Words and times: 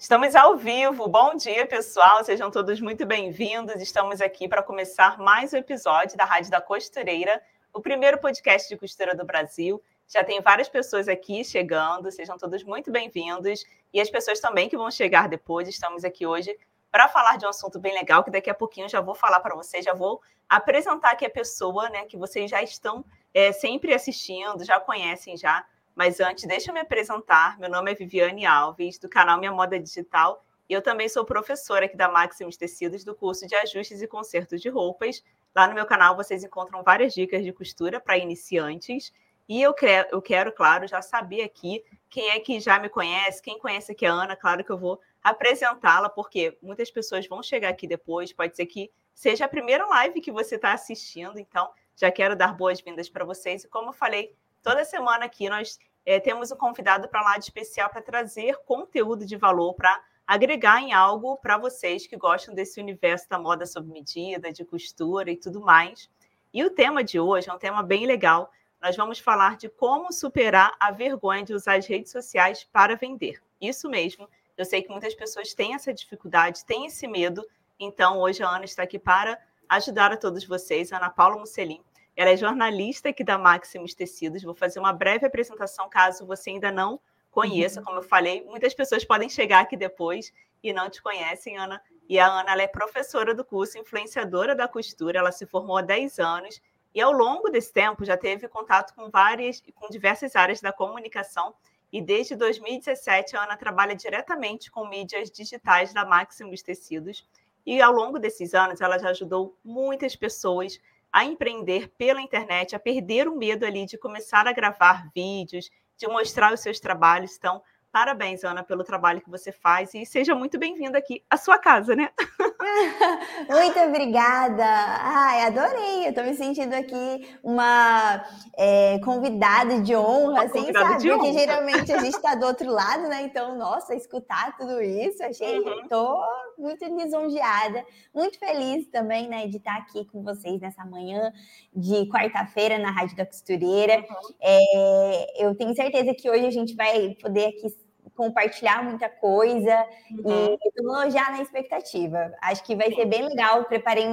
Estamos 0.00 0.34
ao 0.34 0.56
vivo. 0.56 1.06
Bom 1.08 1.34
dia, 1.34 1.66
pessoal. 1.66 2.24
Sejam 2.24 2.50
todos 2.50 2.80
muito 2.80 3.04
bem-vindos. 3.04 3.82
Estamos 3.82 4.22
aqui 4.22 4.48
para 4.48 4.62
começar 4.62 5.18
mais 5.18 5.52
um 5.52 5.58
episódio 5.58 6.16
da 6.16 6.24
Rádio 6.24 6.50
da 6.50 6.58
Costureira, 6.58 7.38
o 7.70 7.82
primeiro 7.82 8.16
podcast 8.16 8.66
de 8.66 8.78
costura 8.78 9.14
do 9.14 9.26
Brasil. 9.26 9.80
Já 10.08 10.24
tem 10.24 10.40
várias 10.40 10.70
pessoas 10.70 11.06
aqui 11.06 11.44
chegando. 11.44 12.10
Sejam 12.10 12.38
todos 12.38 12.64
muito 12.64 12.90
bem-vindos. 12.90 13.62
E 13.92 14.00
as 14.00 14.08
pessoas 14.08 14.40
também 14.40 14.70
que 14.70 14.76
vão 14.76 14.90
chegar 14.90 15.28
depois. 15.28 15.68
Estamos 15.68 16.02
aqui 16.02 16.26
hoje 16.26 16.58
para 16.90 17.06
falar 17.06 17.36
de 17.36 17.44
um 17.44 17.50
assunto 17.50 17.78
bem 17.78 17.92
legal 17.92 18.24
que 18.24 18.30
daqui 18.30 18.48
a 18.48 18.54
pouquinho 18.54 18.88
já 18.88 19.02
vou 19.02 19.14
falar 19.14 19.40
para 19.40 19.54
vocês, 19.54 19.84
já 19.84 19.92
vou 19.92 20.22
apresentar 20.48 21.10
aqui 21.10 21.26
a 21.26 21.30
pessoa, 21.30 21.90
né, 21.90 22.06
que 22.06 22.16
vocês 22.16 22.50
já 22.50 22.62
estão 22.62 23.04
é, 23.34 23.52
sempre 23.52 23.92
assistindo, 23.92 24.64
já 24.64 24.80
conhecem 24.80 25.36
já 25.36 25.62
mas 26.00 26.18
antes, 26.18 26.46
deixa 26.46 26.70
eu 26.70 26.72
me 26.72 26.80
apresentar. 26.80 27.58
Meu 27.58 27.68
nome 27.68 27.92
é 27.92 27.94
Viviane 27.94 28.46
Alves, 28.46 28.98
do 28.98 29.06
canal 29.06 29.38
Minha 29.38 29.52
Moda 29.52 29.78
Digital, 29.78 30.42
e 30.66 30.72
eu 30.72 30.80
também 30.80 31.10
sou 31.10 31.26
professora 31.26 31.84
aqui 31.84 31.94
da 31.94 32.08
Maximus 32.08 32.56
Tecidos, 32.56 33.04
do 33.04 33.14
curso 33.14 33.46
de 33.46 33.54
ajustes 33.54 34.00
e 34.00 34.06
consertos 34.06 34.62
de 34.62 34.70
roupas. 34.70 35.22
Lá 35.54 35.68
no 35.68 35.74
meu 35.74 35.84
canal 35.84 36.16
vocês 36.16 36.42
encontram 36.42 36.82
várias 36.82 37.12
dicas 37.12 37.44
de 37.44 37.52
costura 37.52 38.00
para 38.00 38.16
iniciantes. 38.16 39.12
E 39.46 39.60
eu 39.60 39.74
quero, 39.74 40.08
eu 40.10 40.22
quero, 40.22 40.50
claro, 40.52 40.88
já 40.88 41.02
saber 41.02 41.42
aqui 41.42 41.84
quem 42.08 42.30
é 42.30 42.40
que 42.40 42.58
já 42.60 42.78
me 42.78 42.88
conhece, 42.88 43.42
quem 43.42 43.58
conhece 43.58 43.92
aqui 43.92 44.06
a 44.06 44.10
Ana, 44.10 44.34
claro 44.34 44.64
que 44.64 44.70
eu 44.70 44.78
vou 44.78 44.98
apresentá-la, 45.22 46.08
porque 46.08 46.56
muitas 46.62 46.90
pessoas 46.90 47.28
vão 47.28 47.42
chegar 47.42 47.68
aqui 47.68 47.86
depois, 47.86 48.32
pode 48.32 48.56
ser 48.56 48.64
que 48.64 48.90
seja 49.14 49.44
a 49.44 49.48
primeira 49.48 49.84
live 49.84 50.22
que 50.22 50.32
você 50.32 50.54
está 50.54 50.72
assistindo, 50.72 51.38
então 51.38 51.70
já 51.94 52.10
quero 52.10 52.34
dar 52.34 52.56
boas-vindas 52.56 53.10
para 53.10 53.22
vocês. 53.22 53.64
E 53.64 53.68
como 53.68 53.90
eu 53.90 53.92
falei, 53.92 54.34
toda 54.62 54.82
semana 54.82 55.26
aqui 55.26 55.46
nós 55.50 55.78
é, 56.04 56.18
temos 56.18 56.50
um 56.50 56.56
convidado 56.56 57.08
para 57.08 57.22
lá 57.22 57.36
de 57.36 57.44
especial 57.44 57.88
para 57.90 58.02
trazer 58.02 58.56
conteúdo 58.64 59.26
de 59.26 59.36
valor, 59.36 59.74
para 59.74 60.02
agregar 60.26 60.80
em 60.80 60.92
algo 60.92 61.36
para 61.36 61.58
vocês 61.58 62.06
que 62.06 62.16
gostam 62.16 62.54
desse 62.54 62.80
universo 62.80 63.28
da 63.28 63.38
moda 63.38 63.66
sob 63.66 63.90
medida, 63.90 64.52
de 64.52 64.64
costura 64.64 65.30
e 65.30 65.36
tudo 65.36 65.60
mais. 65.60 66.08
E 66.52 66.64
o 66.64 66.70
tema 66.70 67.04
de 67.04 67.18
hoje 67.18 67.48
é 67.48 67.52
um 67.52 67.58
tema 67.58 67.82
bem 67.82 68.06
legal. 68.06 68.50
Nós 68.80 68.96
vamos 68.96 69.18
falar 69.18 69.56
de 69.56 69.68
como 69.68 70.12
superar 70.12 70.74
a 70.80 70.90
vergonha 70.90 71.44
de 71.44 71.52
usar 71.52 71.76
as 71.76 71.86
redes 71.86 72.10
sociais 72.10 72.64
para 72.72 72.96
vender. 72.96 73.42
Isso 73.60 73.88
mesmo. 73.88 74.28
Eu 74.56 74.64
sei 74.64 74.82
que 74.82 74.90
muitas 74.90 75.14
pessoas 75.14 75.54
têm 75.54 75.74
essa 75.74 75.92
dificuldade, 75.92 76.64
têm 76.64 76.86
esse 76.86 77.06
medo. 77.06 77.46
Então, 77.78 78.18
hoje 78.18 78.42
a 78.42 78.48
Ana 78.48 78.64
está 78.64 78.82
aqui 78.82 78.98
para 78.98 79.38
ajudar 79.68 80.12
a 80.12 80.16
todos 80.16 80.44
vocês. 80.44 80.92
Ana 80.92 81.10
Paula 81.10 81.38
Musselin 81.38 81.82
ela 82.16 82.30
é 82.30 82.36
jornalista 82.36 83.08
aqui 83.08 83.24
da 83.24 83.38
Maximus 83.38 83.94
Tecidos. 83.94 84.42
Vou 84.42 84.54
fazer 84.54 84.78
uma 84.78 84.92
breve 84.92 85.26
apresentação 85.26 85.88
caso 85.88 86.26
você 86.26 86.50
ainda 86.50 86.70
não 86.70 87.00
conheça. 87.30 87.80
Uhum. 87.80 87.86
Como 87.86 87.98
eu 87.98 88.02
falei, 88.02 88.44
muitas 88.44 88.74
pessoas 88.74 89.04
podem 89.04 89.28
chegar 89.28 89.60
aqui 89.60 89.76
depois 89.76 90.32
e 90.62 90.72
não 90.72 90.90
te 90.90 91.02
conhecem, 91.02 91.56
Ana. 91.56 91.80
E 92.08 92.18
a 92.18 92.26
Ana 92.26 92.52
ela 92.52 92.62
é 92.62 92.66
professora 92.66 93.34
do 93.34 93.44
curso 93.44 93.78
Influenciadora 93.78 94.54
da 94.54 94.66
Costura. 94.66 95.18
Ela 95.18 95.32
se 95.32 95.46
formou 95.46 95.78
há 95.78 95.82
10 95.82 96.18
anos 96.18 96.60
e 96.94 97.00
ao 97.00 97.12
longo 97.12 97.48
desse 97.48 97.72
tempo 97.72 98.04
já 98.04 98.16
teve 98.16 98.48
contato 98.48 98.94
com 98.94 99.08
várias, 99.08 99.62
com 99.74 99.88
diversas 99.88 100.34
áreas 100.34 100.60
da 100.60 100.72
comunicação. 100.72 101.54
E 101.92 102.00
desde 102.00 102.36
2017 102.36 103.36
a 103.36 103.44
Ana 103.44 103.56
trabalha 103.56 103.94
diretamente 103.94 104.70
com 104.70 104.86
mídias 104.86 105.30
digitais 105.30 105.92
da 105.92 106.04
Maximus 106.04 106.62
Tecidos. 106.62 107.26
E 107.64 107.80
ao 107.80 107.92
longo 107.92 108.18
desses 108.18 108.54
anos 108.54 108.80
ela 108.80 108.98
já 108.98 109.10
ajudou 109.10 109.56
muitas 109.64 110.16
pessoas 110.16 110.80
a 111.12 111.24
empreender 111.24 111.88
pela 111.96 112.20
internet, 112.20 112.74
a 112.74 112.80
perder 112.80 113.28
o 113.28 113.36
medo 113.36 113.64
ali 113.64 113.86
de 113.86 113.98
começar 113.98 114.46
a 114.46 114.52
gravar 114.52 115.10
vídeos, 115.14 115.70
de 115.96 116.06
mostrar 116.06 116.52
os 116.52 116.60
seus 116.60 116.80
trabalhos. 116.80 117.36
Então, 117.36 117.62
Parabéns, 117.92 118.44
Ana, 118.44 118.62
pelo 118.62 118.84
trabalho 118.84 119.20
que 119.20 119.28
você 119.28 119.50
faz 119.50 119.92
e 119.94 120.06
seja 120.06 120.32
muito 120.32 120.56
bem-vinda 120.56 120.96
aqui 120.96 121.24
à 121.28 121.36
sua 121.36 121.58
casa, 121.58 121.96
né? 121.96 122.10
muito 123.50 123.80
obrigada. 123.80 124.64
Ai, 124.64 125.42
adorei. 125.42 126.06
Eu 126.06 126.14
tô 126.14 126.22
me 126.22 126.34
sentindo 126.34 126.72
aqui 126.72 127.28
uma 127.42 128.24
é, 128.56 129.00
convidada 129.00 129.80
de 129.80 129.96
honra, 129.96 130.30
uma 130.30 130.42
assim, 130.44 130.72
sabe? 130.72 131.02
Porque 131.02 131.10
honra. 131.10 131.32
geralmente 131.32 131.92
a 131.92 131.98
gente 131.98 132.14
está 132.14 132.36
do 132.36 132.46
outro 132.46 132.70
lado, 132.70 133.08
né? 133.08 133.22
Então, 133.22 133.58
nossa, 133.58 133.92
escutar 133.92 134.56
tudo 134.56 134.80
isso, 134.80 135.24
achei, 135.24 135.58
uhum. 135.58 135.88
tô 135.88 136.22
muito 136.56 136.84
lisonjeada, 136.84 137.84
muito 138.14 138.38
feliz 138.38 138.86
também, 138.88 139.28
né, 139.28 139.46
de 139.46 139.56
estar 139.56 139.76
aqui 139.78 140.04
com 140.04 140.22
vocês 140.22 140.60
nessa 140.60 140.84
manhã 140.84 141.32
de 141.74 142.06
quarta-feira 142.06 142.78
na 142.78 142.90
Rádio 142.90 143.16
da 143.16 143.26
Costureira. 143.26 143.96
Uhum. 143.96 144.34
É, 144.40 145.44
eu 145.44 145.54
tenho 145.56 145.74
certeza 145.74 146.14
que 146.14 146.30
hoje 146.30 146.46
a 146.46 146.50
gente 146.50 146.76
vai 146.76 147.16
poder 147.20 147.46
aqui 147.46 147.79
compartilhar 148.20 148.84
muita 148.84 149.08
coisa 149.08 149.86
uhum. 150.10 150.58
e 150.62 150.68
estou 150.68 151.10
já 151.10 151.30
na 151.30 151.40
expectativa. 151.40 152.30
Acho 152.42 152.62
que 152.62 152.76
vai 152.76 152.92
ser 152.92 153.06
bem 153.06 153.26
legal. 153.26 153.64
Preparei 153.64 154.06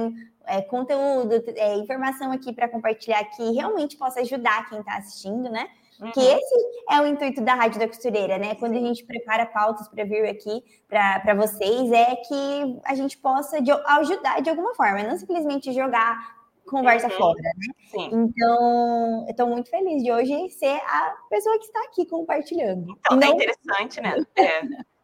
é, 0.46 0.62
conteúdo, 0.62 1.44
é, 1.54 1.74
informação 1.74 2.32
aqui 2.32 2.54
para 2.54 2.70
compartilhar 2.70 3.22
que 3.24 3.52
realmente 3.52 3.98
possa 3.98 4.20
ajudar 4.20 4.66
quem 4.70 4.78
está 4.78 4.96
assistindo, 4.96 5.50
né? 5.50 5.68
Uhum. 6.00 6.10
Que 6.12 6.20
esse 6.20 6.54
é 6.88 6.98
o 7.02 7.06
intuito 7.06 7.42
da 7.42 7.52
Rádio 7.52 7.80
da 7.80 7.86
Costureira, 7.86 8.38
né? 8.38 8.54
Quando 8.54 8.76
a 8.76 8.80
gente 8.80 9.04
prepara 9.04 9.44
pautas 9.44 9.86
para 9.88 10.04
vir 10.04 10.24
aqui 10.26 10.64
para 10.88 11.34
vocês, 11.34 11.92
é 11.92 12.16
que 12.16 12.80
a 12.86 12.94
gente 12.94 13.18
possa 13.18 13.60
de, 13.60 13.70
ajudar 13.70 14.40
de 14.40 14.48
alguma 14.48 14.74
forma, 14.74 15.02
não 15.02 15.18
simplesmente 15.18 15.70
jogar 15.74 16.37
conversa 16.68 17.08
uhum. 17.08 17.12
fora, 17.14 17.40
né? 17.42 17.74
Sim. 17.90 18.10
Então, 18.12 19.24
eu 19.26 19.30
estou 19.30 19.46
muito 19.46 19.70
feliz 19.70 20.02
de 20.02 20.12
hoje 20.12 20.50
ser 20.50 20.80
a 20.86 21.16
pessoa 21.30 21.58
que 21.58 21.64
está 21.64 21.80
aqui 21.84 22.06
compartilhando. 22.06 22.96
Então, 22.98 23.16
é 23.16 23.20
Não... 23.20 23.28
é 23.28 23.34
interessante, 23.34 24.00
né? 24.00 24.24
É, 24.36 24.62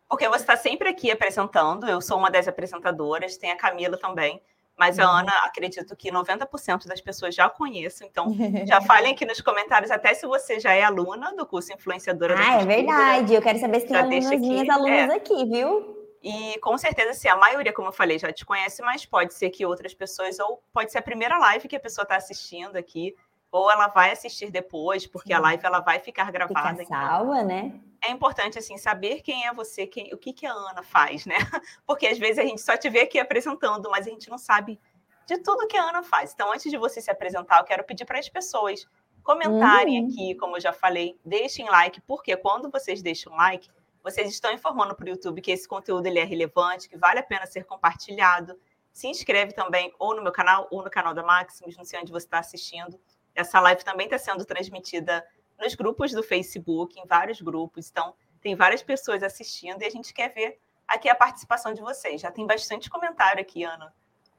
porque 0.09 0.29
você 0.29 0.43
está 0.43 0.57
sempre 0.57 0.89
aqui 0.89 1.11
apresentando, 1.11 1.89
eu 1.89 2.01
sou 2.01 2.19
uma 2.19 2.31
das 2.31 2.47
apresentadoras, 2.47 3.37
tem 3.37 3.51
a 3.51 3.57
Camila 3.57 3.99
também, 3.99 4.41
mas 4.77 4.99
a 4.99 5.05
uhum. 5.05 5.19
Ana, 5.19 5.33
acredito 5.45 5.97
que 5.97 6.11
90% 6.11 6.87
das 6.87 7.01
pessoas 7.01 7.35
já 7.35 7.49
conhecem, 7.49 8.09
então 8.09 8.27
já 8.67 8.81
falem 8.81 9.13
aqui 9.13 9.25
nos 9.25 9.41
comentários, 9.41 9.91
até 9.91 10.15
se 10.15 10.27
você 10.27 10.61
já 10.61 10.73
é 10.73 10.83
aluna 10.83 11.35
do 11.35 11.47
curso 11.47 11.73
Influenciadora. 11.73 12.37
Ah, 12.39 12.61
é 12.61 12.67
verdade, 12.67 13.35
eu 13.35 13.43
quero 13.43 13.59
saber 13.59 13.81
se 13.81 13.87
tem 13.87 13.97
alunas, 13.97 14.41
minhas 14.41 14.69
alunas 14.69 15.11
é. 15.11 15.15
aqui, 15.15 15.45
viu? 15.47 16.04
E 16.25 16.59
com 16.61 16.79
certeza, 16.79 17.11
assim, 17.11 17.29
a 17.29 17.37
maioria, 17.37 17.71
como 17.71 17.89
eu 17.89 17.93
falei, 17.93 18.19
já 18.19 18.33
te 18.33 18.47
conhece, 18.47 18.81
mas 18.81 19.05
pode 19.05 19.35
ser 19.35 19.51
que 19.51 19.67
outras 19.67 19.93
pessoas, 19.93 20.39
ou 20.39 20.63
pode 20.73 20.91
ser 20.91 20.97
a 20.97 21.03
primeira 21.03 21.37
live 21.37 21.69
que 21.69 21.77
a 21.77 21.81
pessoa 21.81 22.05
está 22.05 22.17
assistindo 22.17 22.77
aqui, 22.77 23.15
ou 23.53 23.71
ela 23.71 23.89
vai 23.89 24.11
assistir 24.11 24.51
depois, 24.51 25.07
porque 25.07 25.29
Sim. 25.29 25.35
a 25.35 25.39
live 25.41 25.67
ela 25.67 25.81
vai 25.81 26.01
ficar 26.01 26.33
gravada. 26.33 26.79
Fica 26.79 26.87
salva, 26.87 27.37
então, 27.37 27.47
né? 27.47 27.79
É 28.03 28.11
importante, 28.11 28.59
assim, 28.59 28.79
saber 28.79 29.21
quem 29.21 29.47
é 29.47 29.53
você, 29.53 29.87
quem, 29.87 30.15
o 30.15 30.17
que, 30.17 30.33
que 30.33 30.47
a 30.47 30.53
Ana 30.53 30.83
faz, 30.83 31.27
né? 31.27 31.37
Porque 31.87 32.07
às 32.07 32.19
vezes 32.19 32.39
a 32.39 32.43
gente 32.43 32.63
só 32.63 32.75
te 32.75 32.89
vê 32.89 33.03
aqui 33.03 33.19
apresentando, 33.19 33.91
mas 33.91 34.07
a 34.07 34.11
gente 34.11 34.31
não 34.31 34.39
sabe 34.39 34.81
de 35.27 35.39
tudo 35.39 35.67
que 35.67 35.77
a 35.77 35.85
Ana 35.85 36.03
faz. 36.03 36.33
Então, 36.33 36.51
antes 36.51 36.71
de 36.71 36.79
você 36.79 37.03
se 37.03 37.11
apresentar, 37.11 37.59
eu 37.59 37.65
quero 37.65 37.85
pedir 37.85 38.07
para 38.07 38.19
as 38.19 38.29
pessoas 38.31 38.89
comentarem 39.23 40.01
uhum. 40.01 40.09
aqui, 40.09 40.35
como 40.37 40.57
eu 40.57 40.61
já 40.61 40.73
falei, 40.73 41.19
deixem 41.25 41.69
like, 41.69 42.01
porque 42.03 42.35
quando 42.37 42.71
vocês 42.71 43.03
deixam 43.03 43.35
like, 43.35 43.69
vocês 44.05 44.29
estão 44.31 44.53
informando 44.53 44.95
para 44.95 45.07
o 45.07 45.09
YouTube 45.09 45.41
que 45.41 45.51
esse 45.51 45.67
conteúdo 45.67 46.05
ele 46.05 46.19
é 46.19 46.25
relevante, 46.25 46.91
que 46.91 46.97
vale 46.97 47.21
a 47.21 47.23
pena 47.23 47.47
ser 47.47 47.65
compartilhado. 47.65 48.61
Se 48.93 49.09
inscreve 49.09 49.55
também 49.55 49.95
ou 49.99 50.15
no 50.15 50.23
meu 50.23 50.31
canal 50.31 50.69
ou 50.71 50.85
no 50.85 50.91
canal 50.91 51.15
da 51.15 51.23
Maximus, 51.23 51.75
não 51.75 51.87
sei 51.87 51.99
onde 51.99 52.13
você 52.13 52.27
está 52.27 52.39
assistindo. 52.39 53.01
Essa 53.35 53.59
live 53.61 53.83
também 53.83 54.07
está 54.07 54.19
sendo 54.19 54.45
transmitida 54.45 55.27
nos 55.59 55.75
grupos 55.75 56.13
do 56.13 56.23
Facebook, 56.23 57.01
em 57.01 57.07
vários 57.07 57.41
grupos. 57.41 57.89
Então, 57.91 58.15
tem 58.43 58.55
várias 58.55 58.83
pessoas 58.83 59.23
assistindo 59.23 59.81
e 59.81 59.87
a 59.87 59.91
gente 59.91 60.13
quer 60.13 60.29
ver 60.29 60.61
aqui 60.87 61.09
a 61.09 61.15
participação 61.15 61.73
de 61.73 61.81
vocês. 61.81 62.21
Já 62.21 62.31
tem 62.31 62.47
bastante 62.47 62.91
comentário 62.91 63.41
aqui, 63.41 63.65
Ana. 63.65 63.93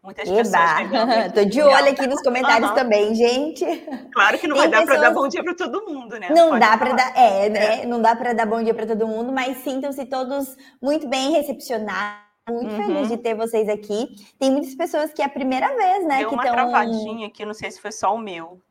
Muitas 0.06 0.30
Eba. 0.30 0.38
pessoas. 0.38 1.34
Tô 1.34 1.46
de 1.46 1.62
olho 1.64 1.90
aqui 1.90 2.06
nos 2.06 2.22
comentários 2.22 2.70
uhum. 2.70 2.76
também, 2.76 3.16
gente. 3.16 3.66
Claro 4.14 4.38
que 4.38 4.48
não 4.48 4.56
Tem 4.56 4.70
vai 4.70 4.72
dar 4.72 4.80
pessoas... 4.82 5.00
para 5.00 5.10
dar 5.10 5.14
bom 5.16 5.28
dia 5.28 5.44
para 5.44 5.56
todo 5.56 5.86
mundo, 5.92 6.20
né? 6.20 6.30
Não 6.30 6.50
Pode 6.50 6.60
dá 6.60 6.78
para 6.78 6.94
dar, 6.94 7.18
é, 7.18 7.50
né? 7.50 7.82
É. 7.82 7.86
Não 7.88 8.00
dá 8.00 8.16
para 8.16 8.34
dar 8.34 8.46
bom 8.46 8.62
dia 8.62 8.74
para 8.74 8.86
todo 8.86 9.08
mundo, 9.08 9.32
mas 9.32 9.58
sintam-se 9.58 10.06
todos 10.06 10.56
muito 10.80 11.08
bem 11.08 11.32
recepcionados. 11.32 12.24
Muito 12.48 12.76
uhum. 12.76 12.86
feliz 12.86 13.08
de 13.10 13.18
ter 13.18 13.34
vocês 13.34 13.68
aqui. 13.68 14.08
Tem 14.38 14.52
muitas 14.52 14.76
pessoas 14.76 15.12
que 15.12 15.20
é 15.20 15.26
a 15.26 15.30
primeira 15.30 15.76
vez, 15.76 16.06
né? 16.06 16.20
Deu 16.20 16.30
que 16.30 16.36
uma 16.36 16.44
tão... 16.44 16.54
travadinha 16.54 17.26
aqui, 17.26 17.44
não 17.44 17.56
sei 17.56 17.72
se 17.72 17.82
foi 17.82 17.92
só 17.92 18.14
o 18.14 18.20
meu. 18.20 18.62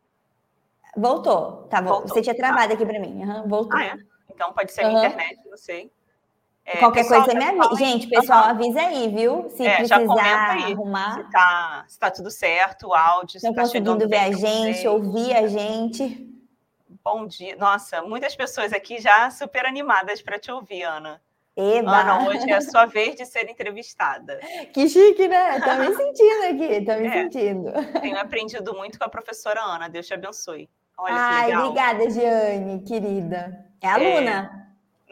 Voltou, 0.97 1.67
tá 1.69 1.83
bom. 1.83 2.03
Você 2.03 2.23
tinha 2.23 2.37
travado 2.37 2.69
tá. 2.69 2.75
aqui 2.75 2.87
para 2.87 3.01
mim. 3.01 3.25
Uhum, 3.25 3.49
voltou. 3.49 3.77
Ah, 3.77 3.85
é? 3.85 3.97
Então 4.33 4.53
pode 4.53 4.71
ser 4.71 4.85
a 4.85 4.93
internet, 4.93 5.41
não 5.51 5.57
sei. 5.57 5.91
É, 6.67 6.79
Qualquer 6.79 7.07
coisa 7.07 7.35
me 7.35 7.45
avisa. 7.45 7.77
Gente, 7.77 8.07
pessoal, 8.07 8.45
uhum. 8.45 8.51
avisa 8.51 8.81
aí, 8.81 9.09
viu? 9.09 9.51
Se 9.51 9.67
é, 9.67 9.77
precisar 9.77 10.51
aí, 10.51 10.73
arrumar. 10.73 11.15
Se 11.15 11.31
tá, 11.31 11.85
se 11.87 11.99
tá 11.99 12.11
tudo 12.11 12.31
certo, 12.31 12.89
o 12.89 12.95
áudio. 12.95 13.37
Estão 13.37 13.53
tá 13.53 13.63
conseguindo 13.63 14.09
ver 14.09 14.17
a 14.17 14.33
gente, 14.33 14.89
ouvir 14.89 15.37
a 15.37 15.47
gente. 15.47 16.27
Bom 17.05 17.27
dia. 17.27 17.55
Nossa, 17.57 18.01
muitas 18.01 18.35
pessoas 18.35 18.73
aqui 18.73 18.99
já 18.99 19.31
super 19.31 19.67
animadas 19.67 20.23
para 20.23 20.39
te 20.39 20.51
ouvir, 20.51 20.85
Ana. 20.85 21.21
Eba. 21.55 22.01
Ana, 22.01 22.27
hoje 22.27 22.51
é 22.51 22.55
a 22.55 22.61
sua 22.63 22.87
vez 22.87 23.15
de 23.15 23.27
ser 23.27 23.49
entrevistada. 23.49 24.41
Que 24.73 24.89
chique, 24.89 25.29
né? 25.29 25.61
Tô 25.61 25.75
me 25.75 25.95
sentindo 25.95 26.45
aqui, 26.45 26.85
tô 26.85 26.93
me 26.95 27.07
é, 27.07 27.13
sentindo. 27.13 27.73
Tenho 28.01 28.19
aprendido 28.19 28.75
muito 28.75 28.99
com 28.99 29.05
a 29.05 29.09
professora 29.09 29.61
Ana, 29.61 29.89
Deus 29.89 30.07
te 30.07 30.15
abençoe. 30.15 30.69
Olha 30.97 31.15
Ai, 31.15 31.57
obrigada, 31.57 32.09
Giane, 32.09 32.83
querida. 32.83 33.67
É 33.81 33.89
aluna. 33.89 34.51
É... 34.61 34.64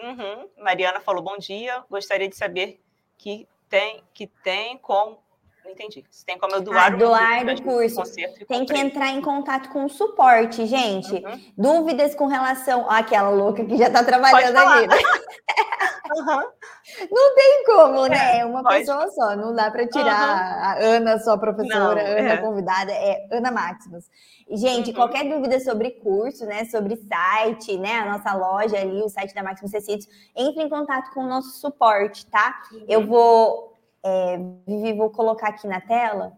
Uhum. 0.02 0.49
Mariana 0.58 1.00
falou 1.00 1.22
bom 1.22 1.38
dia. 1.38 1.84
Gostaria 1.88 2.28
de 2.28 2.37
saber 2.37 2.81
que 3.16 3.49
tem, 3.69 4.02
que 4.12 4.26
tem 4.26 4.76
como 4.78 5.22
não 5.64 5.70
entendi. 5.70 6.04
Você 6.10 6.24
tem 6.26 6.38
como 6.38 6.54
eu 6.54 6.60
doar, 6.60 6.92
ah, 6.92 6.96
doar 6.96 7.46
o 7.46 7.62
curso. 7.62 8.02
Tem 8.48 8.64
que 8.64 8.76
entrar 8.76 9.10
em 9.10 9.20
contato 9.20 9.68
com 9.70 9.84
o 9.84 9.88
suporte, 9.88 10.66
gente. 10.66 11.14
Uhum. 11.14 11.40
Dúvidas 11.56 12.14
com 12.14 12.26
relação 12.26 12.90
àquela 12.90 13.30
louca 13.30 13.64
que 13.64 13.76
já 13.76 13.86
está 13.86 14.02
trabalhando 14.02 14.56
ali. 14.56 14.86
Uhum. 14.86 16.42
Não 17.10 17.34
tem 17.34 17.64
como, 17.64 18.06
né? 18.06 18.40
É 18.40 18.44
uma 18.44 18.62
pode. 18.62 18.80
pessoa 18.80 19.08
só. 19.10 19.36
Não 19.36 19.54
dá 19.54 19.70
para 19.70 19.86
tirar 19.86 20.04
uhum. 20.04 20.64
a 20.64 20.74
Ana, 20.96 21.18
sua 21.20 21.38
professora, 21.38 22.02
não, 22.02 22.18
Ana 22.18 22.32
é. 22.32 22.36
convidada, 22.38 22.92
é 22.92 23.28
Ana 23.30 23.50
Maximus. 23.50 24.04
Gente, 24.50 24.90
uhum. 24.90 24.96
qualquer 24.96 25.28
dúvida 25.28 25.60
sobre 25.60 25.92
curso, 25.92 26.44
né, 26.44 26.64
sobre 26.64 26.96
site, 26.96 27.78
né, 27.78 28.00
a 28.00 28.12
nossa 28.12 28.34
loja 28.34 28.76
ali, 28.78 29.00
o 29.00 29.08
site 29.08 29.32
da 29.34 29.42
Maximus 29.42 29.70
Tecidos, 29.70 30.06
entre 30.36 30.62
em 30.62 30.68
contato 30.68 31.10
com 31.14 31.20
o 31.20 31.28
nosso 31.28 31.60
suporte, 31.60 32.26
tá? 32.26 32.60
Eu 32.88 33.00
uhum. 33.00 33.06
vou 33.06 33.71
é, 34.04 34.38
Vivi, 34.66 34.93
vou 34.93 35.10
colocar 35.10 35.49
aqui 35.49 35.66
na 35.66 35.81
tela. 35.81 36.32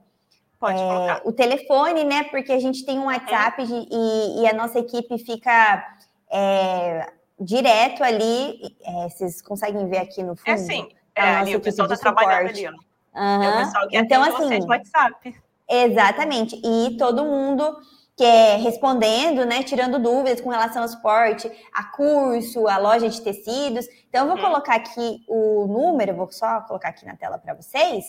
Pode 0.58 0.80
é, 0.80 0.86
colocar. 0.86 1.22
O 1.24 1.32
telefone, 1.32 2.04
né? 2.04 2.24
Porque 2.24 2.52
a 2.52 2.58
gente 2.58 2.84
tem 2.84 2.98
um 2.98 3.06
WhatsApp 3.06 3.62
é. 3.62 3.66
de, 3.66 3.88
e, 3.90 4.42
e, 4.42 4.48
a 4.48 4.52
nossa 4.52 4.78
equipe 4.78 5.18
fica 5.18 5.98
é, 6.30 7.12
direto 7.38 8.02
ali. 8.02 8.76
É, 8.82 9.08
vocês 9.08 9.42
conseguem 9.42 9.88
ver 9.88 9.98
aqui 9.98 10.22
no 10.22 10.32
é 10.32 10.36
fundo? 10.36 10.50
É 10.50 10.56
sim. 10.56 10.88
É, 11.16 11.22
ali, 11.22 11.56
o 11.56 11.60
pessoal 11.60 11.90
está 11.90 12.12
trabalhando 12.12 12.48
ali. 12.48 12.66
Uhum. 12.66 13.42
É 13.42 13.48
o 13.48 13.64
pessoal 13.64 13.88
que 13.88 13.96
então, 13.96 14.22
assim, 14.22 14.48
vocês 14.48 14.64
no 14.64 14.70
WhatsApp. 14.70 15.34
Exatamente. 15.68 16.60
E 16.64 16.96
todo 16.96 17.24
mundo 17.24 17.76
que 18.16 18.24
é 18.24 18.56
respondendo, 18.56 19.44
né, 19.44 19.62
tirando 19.62 19.98
dúvidas 19.98 20.40
com 20.40 20.50
relação 20.50 20.82
ao 20.82 20.88
suporte, 20.88 21.50
a 21.72 21.84
curso, 21.84 22.68
a 22.68 22.78
loja 22.78 23.08
de 23.08 23.20
tecidos. 23.20 23.86
Então, 24.08 24.22
eu 24.22 24.26
vou 24.28 24.36
uhum. 24.36 24.42
colocar 24.42 24.76
aqui 24.76 25.24
o 25.28 25.66
número, 25.66 26.14
vou 26.14 26.30
só 26.30 26.60
colocar 26.60 26.90
aqui 26.90 27.04
na 27.04 27.16
tela 27.16 27.38
para 27.38 27.54
vocês. 27.54 28.04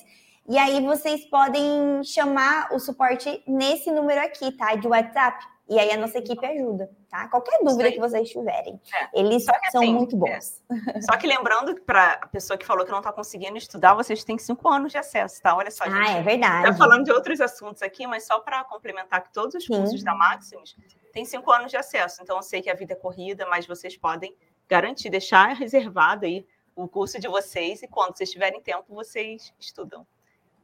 E 0.48 0.60
aí 0.60 0.80
vocês 0.86 1.26
podem 1.26 2.04
chamar 2.04 2.72
o 2.72 2.80
suporte 2.80 3.42
nesse 3.48 3.90
número 3.90 4.22
aqui, 4.22 4.52
tá? 4.52 4.76
De 4.76 4.88
WhatsApp. 4.88 5.44
E 5.68 5.80
aí 5.80 5.92
a 5.92 5.98
nossa 5.98 6.20
equipe 6.20 6.46
ajuda, 6.46 6.92
tá? 7.10 7.28
Qualquer 7.28 7.60
dúvida 7.64 7.92
que 7.92 8.00
vocês 8.00 8.30
tiverem. 8.30 8.80
É. 8.94 9.20
Eles 9.20 9.44
são 9.44 9.56
assim, 9.64 9.94
muito 9.94 10.16
bons. 10.16 10.62
É. 10.94 11.02
Só 11.02 11.18
que 11.18 11.26
lembrando 11.26 11.82
para 11.82 12.20
a 12.22 12.28
pessoa 12.28 12.56
que 12.56 12.66
falou 12.66 12.86
que 12.86 12.92
não 12.92 13.00
está 13.00 13.12
conseguindo 13.12 13.58
estudar, 13.58 13.96
vocês 13.96 14.24
têm 14.24 14.38
cinco 14.38 14.70
anos 14.70 14.92
de 14.92 15.00
acesso, 15.00 15.42
tá? 15.42 15.56
Olha 15.56 15.72
só, 15.72 15.86
gente. 15.86 15.96
Ah, 15.98 16.18
é 16.18 16.22
verdade. 16.22 16.70
Está 16.70 16.78
falando 16.78 17.04
de 17.04 17.12
outros 17.12 17.42
assuntos 17.42 17.82
aqui, 17.82 18.06
mas 18.06 18.28
só 18.28 18.40
para 18.40 18.64
complementar 18.66 19.24
que 19.24 19.34
todos 19.34 19.56
os 19.56 19.66
cursos 19.66 20.00
Sim. 20.00 20.06
da 20.06 20.14
Maximus 20.14 20.76
têm 21.12 21.26
cinco 21.26 21.52
anos 21.52 21.72
de 21.72 21.78
acesso. 21.78 22.22
Então 22.22 22.36
eu 22.36 22.44
sei 22.44 22.62
que 22.62 22.70
a 22.70 22.76
vida 22.76 22.94
é 22.94 22.96
corrida, 22.96 23.48
mas 23.48 23.66
vocês 23.66 23.98
podem 23.98 24.36
garantir, 24.68 25.10
deixar 25.10 25.48
reservado 25.54 26.26
aí 26.26 26.46
o 26.76 26.88
curso 26.88 27.20
de 27.20 27.28
vocês 27.28 27.82
e 27.82 27.88
quando 27.88 28.16
vocês 28.16 28.30
tiverem 28.30 28.62
tempo, 28.62 28.94
vocês 28.94 29.52
estudam. 29.60 30.06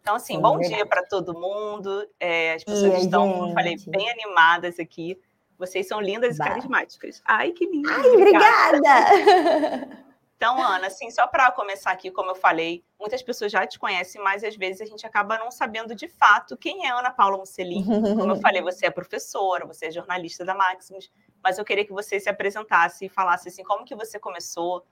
Então, 0.01 0.15
assim, 0.15 0.35
Sim, 0.35 0.41
bom 0.41 0.57
verdade. 0.57 0.75
dia 0.75 0.85
para 0.85 1.03
todo 1.03 1.33
mundo. 1.33 2.07
É, 2.19 2.53
as 2.53 2.63
pessoas 2.63 3.01
e 3.01 3.05
estão, 3.05 3.31
como 3.31 3.49
eu 3.49 3.53
falei, 3.53 3.75
bem 3.87 4.09
animadas 4.09 4.79
aqui. 4.79 5.19
Vocês 5.57 5.87
são 5.87 6.01
lindas 6.01 6.37
bah. 6.37 6.45
e 6.45 6.49
carismáticas. 6.49 7.21
Ai, 7.23 7.51
que 7.51 7.65
linda! 7.65 7.89
Ai, 7.93 8.09
obrigada! 8.09 10.01
Então, 10.41 10.59
Ana, 10.59 10.87
assim, 10.87 11.11
só 11.11 11.27
para 11.27 11.51
começar 11.51 11.91
aqui, 11.91 12.09
como 12.09 12.31
eu 12.31 12.35
falei, 12.35 12.83
muitas 12.99 13.21
pessoas 13.21 13.51
já 13.51 13.63
te 13.67 13.77
conhecem, 13.77 14.19
mas 14.23 14.43
às 14.43 14.55
vezes 14.55 14.81
a 14.81 14.85
gente 14.85 15.05
acaba 15.05 15.37
não 15.37 15.51
sabendo 15.51 15.93
de 15.93 16.07
fato 16.07 16.57
quem 16.57 16.87
é 16.87 16.89
Ana 16.89 17.11
Paula 17.11 17.37
Musselin. 17.37 17.85
Como 17.85 18.31
eu 18.31 18.35
falei, 18.41 18.59
você 18.59 18.87
é 18.87 18.89
professora, 18.89 19.67
você 19.67 19.85
é 19.85 19.91
jornalista 19.91 20.43
da 20.43 20.55
Maximus, 20.55 21.11
mas 21.43 21.59
eu 21.59 21.63
queria 21.63 21.85
que 21.85 21.93
você 21.93 22.19
se 22.19 22.27
apresentasse 22.27 23.05
e 23.05 23.07
falasse 23.07 23.49
assim, 23.49 23.63
como 23.63 23.85
que 23.85 23.93
você 23.93 24.17
começou, 24.17 24.83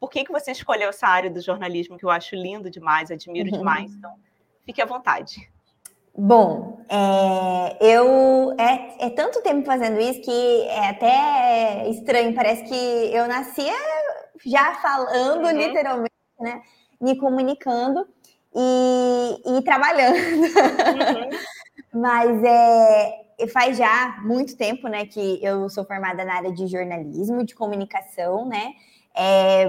por 0.00 0.10
que, 0.10 0.24
que 0.24 0.32
você 0.32 0.50
escolheu 0.50 0.88
essa 0.88 1.06
área 1.06 1.30
do 1.30 1.40
jornalismo, 1.40 1.96
que 1.96 2.04
eu 2.04 2.10
acho 2.10 2.34
lindo 2.34 2.68
demais, 2.68 3.08
admiro 3.08 3.48
demais. 3.48 3.92
Então, 3.94 4.12
Fique 4.66 4.82
à 4.82 4.84
vontade. 4.84 5.48
Bom, 6.18 6.80
é, 6.88 7.76
eu 7.80 8.52
é, 8.58 9.06
é, 9.06 9.10
tanto 9.10 9.42
tempo 9.42 9.64
fazendo 9.64 10.00
isso 10.00 10.20
que 10.22 10.62
é 10.62 10.88
até 10.88 11.88
estranho. 11.88 12.34
Parece 12.34 12.64
que 12.64 13.14
eu 13.14 13.28
nascia 13.28 13.72
já 14.44 14.74
falando 14.74 15.44
uhum. 15.44 15.56
literalmente, 15.56 16.12
né? 16.40 16.62
Me 17.00 17.16
comunicando 17.16 18.06
e, 18.54 19.58
e 19.58 19.62
trabalhando. 19.62 20.16
Uhum. 20.16 21.30
Mas 22.00 22.42
é, 22.42 23.46
faz 23.52 23.76
já 23.76 24.18
muito 24.22 24.56
tempo, 24.56 24.88
né, 24.88 25.06
que 25.06 25.38
eu 25.42 25.68
sou 25.68 25.84
formada 25.84 26.24
na 26.24 26.34
área 26.34 26.52
de 26.52 26.66
jornalismo, 26.66 27.44
de 27.44 27.54
comunicação, 27.54 28.46
né? 28.46 28.72
É, 29.14 29.66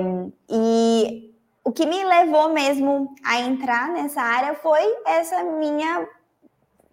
e 0.50 1.37
o 1.68 1.72
que 1.74 1.86
me 1.86 2.02
levou 2.02 2.54
mesmo 2.54 3.14
a 3.26 3.42
entrar 3.42 3.90
nessa 3.90 4.22
área 4.22 4.54
foi 4.54 4.80
essa 5.06 5.44
minha 5.44 6.08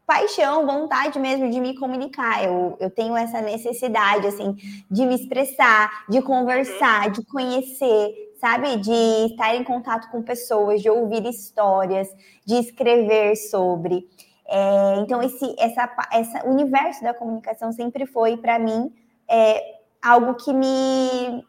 paixão, 0.04 0.66
vontade 0.66 1.16
mesmo 1.16 1.48
de 1.48 1.60
me 1.60 1.76
comunicar. 1.78 2.42
Eu, 2.42 2.76
eu 2.80 2.90
tenho 2.90 3.16
essa 3.16 3.40
necessidade, 3.40 4.26
assim, 4.26 4.56
de 4.90 5.06
me 5.06 5.14
expressar, 5.14 6.04
de 6.08 6.20
conversar, 6.20 7.08
de 7.12 7.24
conhecer, 7.24 8.32
sabe? 8.40 8.78
De 8.78 9.26
estar 9.30 9.54
em 9.54 9.62
contato 9.62 10.10
com 10.10 10.20
pessoas, 10.24 10.82
de 10.82 10.90
ouvir 10.90 11.24
histórias, 11.24 12.08
de 12.44 12.56
escrever 12.56 13.36
sobre. 13.36 14.08
É, 14.48 14.96
então, 14.98 15.22
esse 15.22 15.54
essa, 15.56 15.88
essa 16.10 16.48
universo 16.48 17.00
da 17.04 17.14
comunicação 17.14 17.70
sempre 17.70 18.06
foi, 18.06 18.36
para 18.36 18.58
mim, 18.58 18.92
é, 19.30 19.62
algo 20.02 20.34
que 20.34 20.52
me 20.52 21.44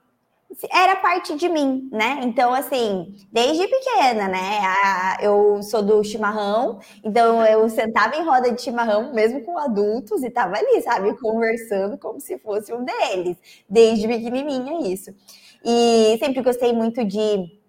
era 0.72 0.96
parte 0.96 1.36
de 1.36 1.50
mim, 1.50 1.90
né? 1.92 2.22
Então, 2.24 2.54
assim, 2.54 3.16
desde 3.32 3.68
pequena, 3.68 4.28
né? 4.28 4.60
A, 4.64 5.18
eu 5.22 5.62
sou 5.64 5.82
do 5.82 6.04
chimarrão, 6.04 6.80
então 7.04 7.46
eu 7.46 7.68
sentava 7.70 8.16
em 8.16 8.24
roda 8.24 8.52
de 8.52 8.62
chimarrão, 8.62 9.14
mesmo 9.14 9.42
com 9.44 9.58
adultos, 9.58 10.24
e 10.24 10.30
tava 10.30 10.56
ali, 10.58 10.82
sabe, 10.82 11.18
conversando 11.20 11.98
como 11.98 12.20
se 12.22 12.38
fosse 12.38 12.74
um 12.74 12.86
deles, 12.86 13.38
desde 13.70 14.08
pequenininha, 14.08 14.88
isso. 14.92 15.14
E 15.64 16.18
sempre 16.20 16.42
gostei 16.42 16.72
muito 16.74 17.04
de 17.04 17.60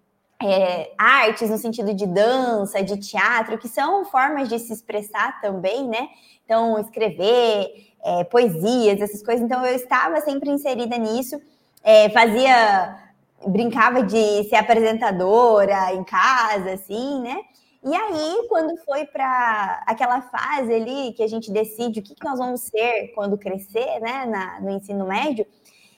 é, 0.41 0.91
artes, 0.97 1.49
no 1.49 1.57
sentido 1.57 1.93
de 1.93 2.05
dança, 2.05 2.81
de 2.83 2.97
teatro, 2.97 3.57
que 3.57 3.67
são 3.67 4.05
formas 4.05 4.47
de 4.47 4.59
se 4.59 4.71
expressar 4.71 5.41
também, 5.41 5.87
né? 5.87 6.07
Então, 6.45 6.79
escrever, 6.79 7.69
é, 8.03 8.23
poesias, 8.23 9.01
essas 9.01 9.21
coisas. 9.23 9.43
Então, 9.43 9.65
eu 9.65 9.75
estava 9.75 10.21
sempre 10.21 10.49
inserida 10.49 10.97
nisso 10.97 11.37
é, 11.87 12.09
fazia, 12.09 12.97
brincava 13.47 14.03
de 14.03 14.43
ser 14.49 14.57
apresentadora 14.57 15.93
em 15.93 16.03
casa, 16.03 16.73
assim, 16.73 17.21
né? 17.21 17.37
E 17.81 17.95
aí, 17.95 18.45
quando 18.49 18.75
foi 18.83 19.05
para 19.05 19.83
aquela 19.87 20.21
fase 20.21 20.73
ali 20.73 21.13
que 21.13 21.23
a 21.23 21.27
gente 21.27 21.49
decide 21.49 22.01
o 22.01 22.03
que, 22.03 22.13
que 22.13 22.25
nós 22.25 22.39
vamos 22.39 22.59
ser 22.59 23.13
quando 23.15 23.37
crescer, 23.37 24.01
né, 24.01 24.25
na, 24.25 24.59
no 24.59 24.71
ensino 24.71 25.07
médio, 25.07 25.47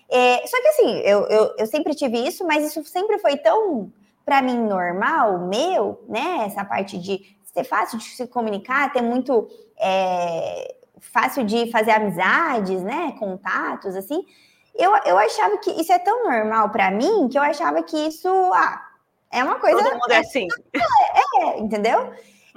é, 0.07 0.45
só 0.45 0.61
que 0.61 0.67
assim, 0.67 0.99
eu, 0.99 1.25
eu, 1.27 1.55
eu 1.57 1.65
sempre 1.65 1.95
tive 1.95 2.19
isso, 2.19 2.45
mas 2.45 2.67
isso 2.67 2.83
sempre 2.85 3.17
foi 3.17 3.37
tão, 3.37 3.91
para 4.23 4.43
mim, 4.43 4.59
normal, 4.59 5.39
meu, 5.47 6.03
né? 6.07 6.43
Essa 6.45 6.63
parte 6.63 6.99
de 6.99 7.35
ser 7.43 7.63
fácil 7.63 7.97
de 7.97 8.03
se 8.03 8.27
comunicar, 8.27 8.93
ter 8.93 9.01
muito. 9.01 9.47
É, 9.79 10.75
fácil 11.01 11.45
de 11.45 11.71
fazer 11.71 11.91
amizades, 11.91 12.83
né? 12.83 13.15
Contatos, 13.17 13.95
assim 13.95 14.23
eu, 14.79 14.95
eu 15.05 15.17
achava 15.17 15.57
que 15.57 15.71
isso 15.71 15.91
é 15.91 15.99
tão 15.99 16.23
normal 16.23 16.69
para 16.69 16.89
mim 16.89 17.27
que 17.27 17.37
eu 17.37 17.41
achava 17.41 17.83
que 17.83 17.97
isso 18.07 18.27
ah, 18.53 18.89
é 19.31 19.43
uma 19.43 19.59
coisa. 19.59 19.77
Todo 19.77 19.93
mundo 19.93 20.11
é 20.11 20.17
assim. 20.17 20.47
É, 20.73 21.43
é 21.43 21.59
entendeu? 21.59 22.13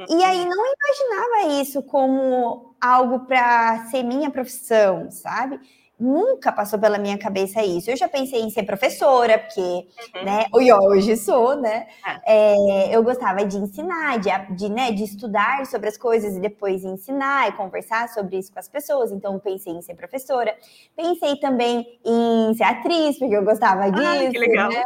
E 0.09 0.25
aí 0.25 0.41
uhum. 0.41 0.49
não 0.49 0.65
imaginava 0.67 1.61
isso 1.61 1.83
como 1.83 2.75
algo 2.81 3.21
para 3.21 3.87
ser 3.91 4.03
minha 4.03 4.31
profissão, 4.31 5.11
sabe? 5.11 5.61
Nunca 6.03 6.51
passou 6.51 6.81
pela 6.81 6.99
minha 6.99 7.17
cabeça 7.17 7.63
isso. 7.63 7.89
Eu 7.89 7.97
já 7.97 8.09
pensei 8.09 8.41
em 8.41 8.51
ser 8.51 8.65
professora, 8.65 9.39
porque, 9.39 9.61
uhum. 9.61 10.25
né, 10.25 10.47
eu 10.53 10.77
hoje 10.83 11.17
sou, 11.17 11.55
né? 11.55 11.87
É. 12.05 12.21
É, 12.27 12.97
eu 12.97 13.05
gostava 13.05 13.45
de 13.45 13.57
ensinar, 13.57 14.19
de, 14.19 14.29
de, 14.57 14.69
né, 14.69 14.91
de 14.91 15.05
estudar 15.05 15.65
sobre 15.67 15.89
as 15.89 15.97
coisas 15.97 16.35
e 16.37 16.41
depois 16.41 16.83
ensinar 16.83 17.51
e 17.51 17.53
conversar 17.53 18.09
sobre 18.09 18.37
isso 18.37 18.53
com 18.53 18.59
as 18.59 18.67
pessoas. 18.67 19.13
Então, 19.13 19.39
pensei 19.39 19.75
em 19.75 19.81
ser 19.81 19.95
professora. 19.95 20.53
Pensei 20.97 21.37
também 21.37 21.87
em 22.05 22.53
ser 22.55 22.65
atriz, 22.65 23.17
porque 23.17 23.37
eu 23.37 23.45
gostava 23.45 23.89
disso. 23.89 24.05
Ah, 24.05 24.31
que 24.31 24.39
legal. 24.39 24.71
Né? 24.71 24.83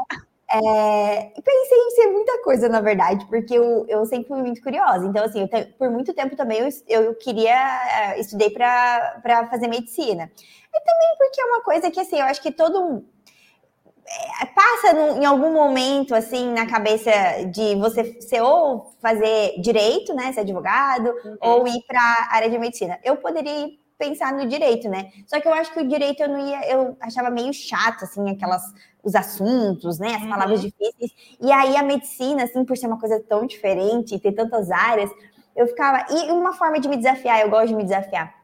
É, 0.49 1.33
pensei 1.45 1.79
em 1.79 1.91
ser 1.91 2.07
muita 2.13 2.41
coisa, 2.43 2.69
na 2.69 2.81
verdade, 2.81 3.27
porque 3.27 3.55
eu, 3.55 3.85
eu 3.89 4.07
sempre 4.07 4.29
fui 4.29 4.41
muito 4.41 4.63
curiosa. 4.63 5.05
Então, 5.07 5.25
assim, 5.25 5.41
eu, 5.41 5.67
por 5.77 5.91
muito 5.91 6.15
tempo 6.15 6.37
também 6.37 6.61
eu, 6.61 6.69
eu 7.05 7.15
queria, 7.17 7.53
eh, 8.15 8.21
estudei 8.21 8.51
para 8.51 9.49
fazer 9.51 9.67
medicina. 9.67 10.31
E 10.73 10.81
também 10.81 11.17
porque 11.19 11.41
é 11.41 11.45
uma 11.47 11.63
coisa 11.63 11.91
que, 11.91 11.99
assim, 12.01 12.19
eu 12.19 12.27
acho 12.27 12.41
que 12.43 12.53
todo. 12.53 13.05
É, 14.41 14.47
passa 14.47 14.93
em 15.21 15.25
algum 15.25 15.53
momento, 15.53 16.15
assim, 16.15 16.53
na 16.53 16.65
cabeça 16.67 17.11
de 17.51 17.75
você 17.75 18.21
ser 18.21 18.41
ou 18.41 18.95
fazer 19.01 19.61
direito, 19.61 20.15
né, 20.15 20.33
ser 20.33 20.41
advogado, 20.41 21.13
uhum. 21.25 21.37
ou 21.41 21.67
ir 21.67 21.83
para 21.89 22.01
a 22.01 22.37
área 22.37 22.49
de 22.49 22.57
medicina. 22.57 23.01
Eu 23.03 23.17
poderia 23.17 23.67
ir 23.67 23.81
pensar 23.99 24.33
no 24.33 24.47
direito, 24.47 24.89
né? 24.89 25.11
Só 25.27 25.41
que 25.41 25.49
eu 25.49 25.55
acho 25.55 25.73
que 25.73 25.81
o 25.81 25.89
direito 25.89 26.23
eu 26.23 26.29
não 26.29 26.39
ia, 26.47 26.71
eu 26.71 26.97
achava 27.01 27.31
meio 27.31 27.53
chato, 27.53 28.05
assim, 28.05 28.31
aquelas, 28.31 28.63
os 29.07 29.15
assuntos, 29.15 30.01
né? 30.01 30.17
As 30.17 30.23
uhum. 30.23 30.29
palavras 30.29 30.61
difíceis. 30.61 31.13
E 31.41 31.53
aí 31.53 31.77
a 31.77 31.83
medicina, 31.85 32.43
assim, 32.43 32.65
por 32.65 32.77
ser 32.77 32.89
uma 32.89 32.99
coisa 32.99 33.23
tão 33.29 33.47
diferente 33.47 34.17
e 34.17 34.19
ter 34.19 34.33
tantas 34.33 34.69
áreas, 34.69 35.09
eu 35.55 35.69
ficava. 35.69 36.05
E 36.13 36.33
uma 36.33 36.53
forma 36.53 36.81
de 36.81 36.89
me 36.89 36.97
desafiar, 36.97 37.41
eu 37.41 37.49
gosto 37.49 37.69
de 37.69 37.77
me 37.77 37.85
desafiar. 37.85 38.35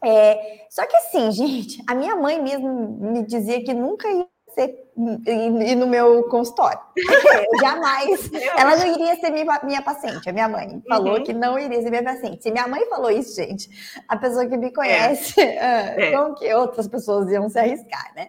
É, 0.00 0.66
só 0.70 0.86
que 0.86 0.96
assim, 0.96 1.32
gente, 1.34 1.82
a 1.88 1.94
minha 1.94 2.14
mãe 2.14 2.40
mesmo 2.40 2.96
me 3.00 3.26
dizia 3.26 3.64
que 3.64 3.74
nunca 3.74 4.08
ia 4.08 4.26
ser 4.54 4.85
ir 5.26 5.74
no 5.74 5.86
meu 5.86 6.24
consultório. 6.24 6.78
Eu 6.96 7.60
jamais. 7.60 8.30
ela 8.56 8.76
não 8.76 8.86
iria 8.86 9.16
ser 9.16 9.30
minha, 9.30 9.60
minha 9.62 9.82
paciente, 9.82 10.28
a 10.28 10.32
minha 10.32 10.48
mãe 10.48 10.82
falou 10.88 11.18
uhum. 11.18 11.24
que 11.24 11.32
não 11.32 11.58
iria 11.58 11.82
ser 11.82 11.90
minha 11.90 12.02
paciente. 12.02 12.42
Se 12.42 12.50
minha 12.50 12.66
mãe 12.66 12.84
falou 12.86 13.10
isso, 13.10 13.36
gente, 13.36 13.68
a 14.08 14.16
pessoa 14.16 14.46
que 14.46 14.56
me 14.56 14.72
conhece, 14.72 15.40
é. 15.40 15.86
É. 16.06 16.12
como 16.12 16.34
que 16.34 16.52
outras 16.54 16.88
pessoas 16.88 17.30
iam 17.30 17.48
se 17.48 17.58
arriscar, 17.58 18.12
né? 18.14 18.28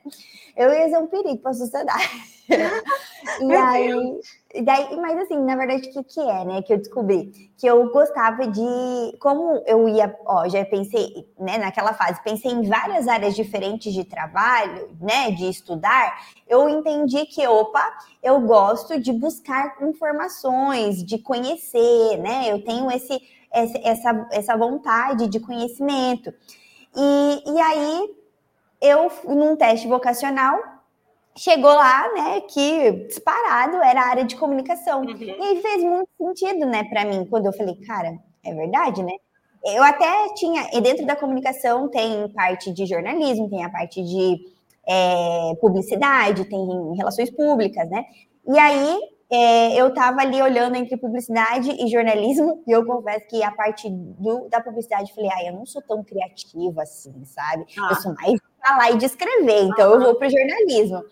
Eu 0.55 0.73
ia 0.73 0.89
ser 0.89 0.97
um 0.97 1.07
perigo 1.07 1.37
para 1.37 1.51
a 1.51 1.53
sociedade. 1.53 2.37
e 2.49 3.53
aí, 3.53 4.19
daí, 4.63 4.95
mas 4.97 5.19
assim, 5.19 5.37
na 5.43 5.55
verdade, 5.55 5.87
o 5.89 5.91
que, 5.91 6.03
que 6.03 6.19
é, 6.19 6.45
né? 6.45 6.61
Que 6.61 6.73
eu 6.73 6.77
descobri 6.77 7.51
que 7.57 7.65
eu 7.65 7.91
gostava 7.91 8.47
de. 8.47 9.17
Como 9.19 9.63
eu 9.65 9.89
ia, 9.89 10.15
ó, 10.25 10.47
já 10.47 10.63
pensei, 10.63 11.27
né, 11.39 11.57
naquela 11.57 11.93
fase, 11.93 12.21
pensei 12.23 12.51
em 12.51 12.67
várias 12.69 13.07
áreas 13.07 13.35
diferentes 13.35 13.93
de 13.93 14.03
trabalho, 14.03 14.89
né, 15.01 15.31
de 15.31 15.49
estudar, 15.49 16.21
eu 16.47 16.56
entendi 16.69 17.25
que, 17.25 17.45
opa, 17.47 17.97
eu 18.23 18.39
gosto 18.41 18.99
de 18.99 19.11
buscar 19.11 19.75
informações, 19.81 21.03
de 21.03 21.17
conhecer, 21.17 22.17
né? 22.17 22.51
Eu 22.51 22.63
tenho 22.63 22.89
esse, 22.91 23.21
essa, 23.51 24.27
essa 24.31 24.57
vontade 24.57 25.27
de 25.27 25.39
conhecimento. 25.39 26.33
E, 26.95 27.43
e 27.45 27.59
aí, 27.59 28.15
eu, 28.81 29.11
num 29.25 29.55
teste 29.55 29.87
vocacional, 29.87 30.57
chegou 31.35 31.73
lá, 31.73 32.11
né, 32.13 32.41
que 32.41 32.91
disparado 33.07 33.77
era 33.77 34.01
a 34.01 34.07
área 34.07 34.25
de 34.25 34.35
comunicação. 34.35 35.01
Uhum. 35.01 35.15
E 35.17 35.31
aí 35.31 35.61
fez 35.61 35.83
muito 35.83 36.09
sentido, 36.17 36.65
né, 36.65 36.83
para 36.85 37.05
mim, 37.05 37.25
quando 37.25 37.45
eu 37.45 37.53
falei, 37.53 37.75
cara, 37.85 38.17
é 38.43 38.53
verdade, 38.53 39.03
né? 39.03 39.13
Eu 39.63 39.83
até 39.83 40.33
tinha, 40.35 40.69
e 40.73 40.81
dentro 40.81 41.05
da 41.05 41.15
comunicação 41.15 41.89
tem 41.89 42.27
parte 42.29 42.71
de 42.71 42.85
jornalismo, 42.85 43.49
tem 43.49 43.63
a 43.65 43.69
parte 43.69 44.01
de 44.03 44.37
é, 44.87 45.55
publicidade, 45.59 46.45
tem 46.45 46.95
relações 46.95 47.29
públicas, 47.29 47.89
né? 47.89 48.03
E 48.47 48.57
aí 48.57 48.97
é, 49.29 49.75
eu 49.75 49.89
estava 49.89 50.21
ali 50.21 50.41
olhando 50.41 50.75
entre 50.75 50.95
publicidade 50.95 51.69
e 51.71 51.87
jornalismo, 51.89 52.63
e 52.67 52.71
eu 52.71 52.85
confesso 52.85 53.27
que 53.27 53.43
a 53.43 53.51
parte 53.51 53.89
do, 53.89 54.47
da 54.49 54.61
publicidade, 54.61 55.13
falei, 55.13 55.29
ah, 55.33 55.45
eu 55.47 55.53
não 55.53 55.65
sou 55.65 55.81
tão 55.81 56.03
criativa 56.03 56.83
assim, 56.83 57.25
sabe? 57.25 57.65
Ah. 57.77 57.89
Eu 57.91 57.95
sou 57.97 58.13
mais 58.13 58.39
falar 58.65 58.91
e 58.91 58.97
de 58.97 59.05
escrever, 59.05 59.63
então 59.63 59.91
ah. 59.91 59.95
eu 59.95 60.01
vou 60.01 60.15
para 60.15 60.27
o 60.27 60.31
jornalismo. 60.31 61.03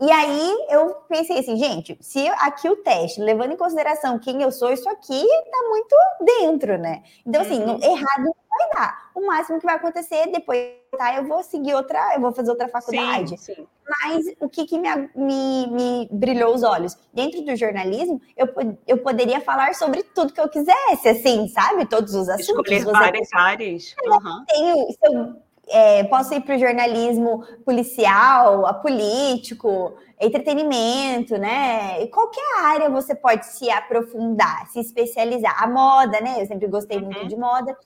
E 0.00 0.10
aí 0.10 0.66
eu 0.70 0.94
pensei 1.08 1.38
assim, 1.38 1.56
gente, 1.56 1.98
se 2.00 2.28
aqui 2.28 2.68
o 2.68 2.76
teste, 2.76 3.20
levando 3.20 3.52
em 3.52 3.56
consideração 3.56 4.18
quem 4.18 4.42
eu 4.42 4.52
sou, 4.52 4.72
isso 4.72 4.88
aqui 4.88 5.26
tá 5.50 5.68
muito 5.68 5.96
dentro, 6.20 6.78
né? 6.78 7.02
Então, 7.26 7.42
assim, 7.42 7.60
uhum. 7.60 7.82
errado 7.82 8.24
não 8.24 8.34
vai 8.48 8.70
dar. 8.74 9.10
O 9.14 9.26
máximo 9.26 9.58
que 9.58 9.66
vai 9.66 9.74
acontecer, 9.74 10.30
depois 10.30 10.60
tá, 10.96 11.16
eu 11.16 11.26
vou 11.26 11.42
seguir 11.42 11.74
outra, 11.74 12.14
eu 12.14 12.20
vou 12.20 12.32
fazer 12.32 12.50
outra 12.50 12.68
faculdade. 12.68 13.36
Sim, 13.38 13.54
sim. 13.54 13.66
Mas 13.88 14.26
o 14.40 14.48
que, 14.48 14.66
que 14.66 14.78
me, 14.78 14.88
me, 15.16 15.66
me, 15.66 16.08
brilhou 16.12 16.54
os 16.54 16.62
olhos? 16.62 16.96
Dentro 17.12 17.42
do 17.42 17.56
jornalismo, 17.56 18.20
eu, 18.36 18.46
eu 18.86 18.98
poderia 18.98 19.40
falar 19.40 19.74
sobre 19.74 20.02
tudo 20.02 20.32
que 20.32 20.40
eu 20.40 20.48
quisesse, 20.48 21.08
assim, 21.08 21.48
sabe? 21.48 21.86
Todos 21.86 22.14
os 22.14 22.28
assuntos. 22.28 22.70
Escolher 22.70 22.84
várias 22.84 23.28
áreas. 23.32 23.96
Uhum. 24.04 24.44
Tenho, 24.46 24.86
se 24.92 24.98
eu 25.02 25.47
é, 25.70 26.04
posso 26.04 26.34
ir 26.34 26.40
para 26.40 26.56
o 26.56 26.58
jornalismo 26.58 27.44
policial, 27.64 28.66
a 28.66 28.74
político, 28.74 29.94
entretenimento, 30.20 31.36
né? 31.38 32.02
E 32.02 32.08
qualquer 32.08 32.60
área 32.62 32.90
você 32.90 33.14
pode 33.14 33.46
se 33.46 33.70
aprofundar, 33.70 34.66
se 34.68 34.80
especializar. 34.80 35.62
A 35.62 35.66
moda, 35.66 36.20
né? 36.20 36.42
Eu 36.42 36.46
sempre 36.46 36.66
gostei 36.66 37.00
muito 37.00 37.20
uhum. 37.20 37.28
de 37.28 37.36
moda. 37.36 37.76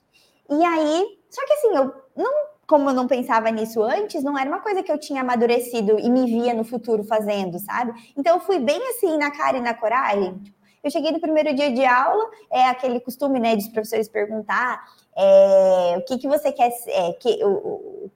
E 0.49 0.63
aí, 0.63 1.05
só 1.29 1.45
que 1.45 1.53
assim, 1.53 1.75
eu 1.75 1.93
não, 2.15 2.31
como 2.67 2.89
eu 2.89 2.93
não 2.93 3.07
pensava 3.07 3.49
nisso 3.49 3.81
antes, 3.83 4.23
não 4.23 4.37
era 4.37 4.49
uma 4.49 4.61
coisa 4.61 4.83
que 4.83 4.91
eu 4.91 4.97
tinha 4.97 5.21
amadurecido 5.21 5.99
e 5.99 6.09
me 6.09 6.25
via 6.25 6.53
no 6.53 6.63
futuro 6.63 7.03
fazendo, 7.03 7.59
sabe? 7.59 7.93
Então 8.17 8.35
eu 8.35 8.39
fui 8.39 8.59
bem 8.59 8.81
assim 8.89 9.17
na 9.17 9.31
cara 9.31 9.57
e 9.57 9.61
na 9.61 9.73
coragem. 9.73 10.41
Eu 10.83 10.91
cheguei 10.91 11.11
no 11.11 11.19
primeiro 11.19 11.55
dia 11.55 11.71
de 11.71 11.85
aula, 11.85 12.29
é 12.51 12.65
aquele 12.65 12.99
costume, 12.99 13.39
né, 13.39 13.55
dos 13.55 13.69
professores 13.69 14.09
perguntar 14.09 14.83
é, 15.15 15.95
o 15.97 16.01
que, 16.03 16.17
que 16.17 16.27
você 16.27 16.51
quer, 16.51 16.71
é, 16.87 17.13
que, 17.13 17.43
o, 17.43 17.49
o 17.49 18.11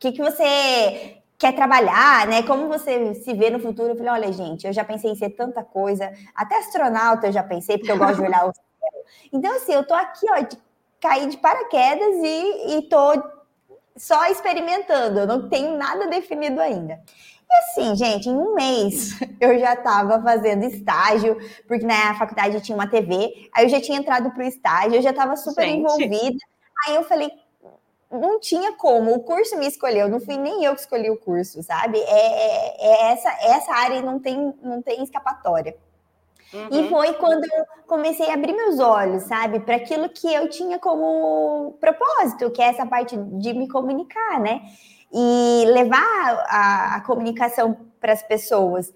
que, 0.00 0.12
que 0.12 0.20
você 0.20 1.18
quer 1.38 1.54
trabalhar, 1.54 2.26
né? 2.26 2.42
Como 2.42 2.66
você 2.66 3.14
se 3.14 3.32
vê 3.32 3.48
no 3.48 3.60
futuro? 3.60 3.90
Eu 3.90 3.96
falei, 3.96 4.10
olha, 4.10 4.32
gente, 4.32 4.66
eu 4.66 4.72
já 4.72 4.84
pensei 4.84 5.12
em 5.12 5.14
ser 5.14 5.30
tanta 5.30 5.62
coisa, 5.62 6.12
até 6.34 6.58
astronauta 6.58 7.28
eu 7.28 7.32
já 7.32 7.44
pensei, 7.44 7.78
porque 7.78 7.92
eu 7.92 7.98
gosto 7.98 8.16
de 8.16 8.22
olhar 8.22 8.48
o 8.48 8.52
céu. 8.52 8.64
Então, 9.32 9.54
assim, 9.54 9.72
eu 9.72 9.86
tô 9.86 9.94
aqui, 9.94 10.26
ó, 10.30 10.40
de 10.40 10.58
cair 11.00 11.28
de 11.28 11.36
paraquedas 11.36 12.16
e, 12.22 12.78
e 12.78 12.82
tô 12.88 13.22
só 13.96 14.26
experimentando, 14.26 15.20
eu 15.20 15.26
não 15.26 15.48
tenho 15.48 15.76
nada 15.76 16.08
definido 16.08 16.60
ainda. 16.60 17.00
E 17.50 17.54
assim, 17.64 17.96
gente, 17.96 18.28
em 18.28 18.36
um 18.36 18.54
mês 18.54 19.18
eu 19.40 19.58
já 19.58 19.74
estava 19.74 20.20
fazendo 20.22 20.64
estágio, 20.64 21.36
porque 21.66 21.86
na 21.86 22.14
faculdade 22.14 22.60
tinha 22.60 22.76
uma 22.76 22.88
TV, 22.88 23.48
aí 23.54 23.64
eu 23.64 23.68
já 23.68 23.80
tinha 23.80 23.98
entrado 23.98 24.30
para 24.30 24.44
o 24.44 24.46
estágio, 24.46 24.96
eu 24.96 25.02
já 25.02 25.10
estava 25.10 25.36
super 25.36 25.64
gente. 25.64 25.78
envolvida. 25.80 26.38
Aí 26.86 26.94
eu 26.94 27.04
falei, 27.04 27.30
não 28.10 28.38
tinha 28.40 28.72
como, 28.72 29.14
o 29.14 29.20
curso 29.20 29.56
me 29.58 29.66
escolheu, 29.66 30.08
não 30.08 30.20
fui 30.20 30.36
nem 30.36 30.64
eu 30.64 30.74
que 30.74 30.80
escolhi 30.80 31.10
o 31.10 31.18
curso, 31.18 31.62
sabe? 31.62 31.98
É, 31.98 32.06
é, 32.06 32.86
é 32.86 33.12
essa, 33.12 33.30
essa 33.42 33.72
área 33.72 34.00
não 34.00 34.18
tem, 34.18 34.54
não 34.62 34.80
tem 34.80 35.02
escapatória. 35.02 35.76
Uhum. 36.52 36.68
E 36.70 36.88
foi 36.88 37.12
quando 37.14 37.44
eu 37.44 37.66
comecei 37.86 38.30
a 38.30 38.34
abrir 38.34 38.54
meus 38.54 38.78
olhos, 38.78 39.24
sabe, 39.24 39.60
para 39.60 39.76
aquilo 39.76 40.08
que 40.08 40.32
eu 40.32 40.48
tinha 40.48 40.78
como 40.78 41.76
propósito, 41.78 42.50
que 42.50 42.62
é 42.62 42.68
essa 42.68 42.86
parte 42.86 43.16
de 43.16 43.52
me 43.52 43.68
comunicar, 43.68 44.40
né? 44.40 44.62
E 45.12 45.64
levar 45.66 46.44
a, 46.48 46.96
a 46.96 47.00
comunicação 47.02 47.76
para 48.00 48.12
as 48.12 48.22
pessoas. 48.22 48.92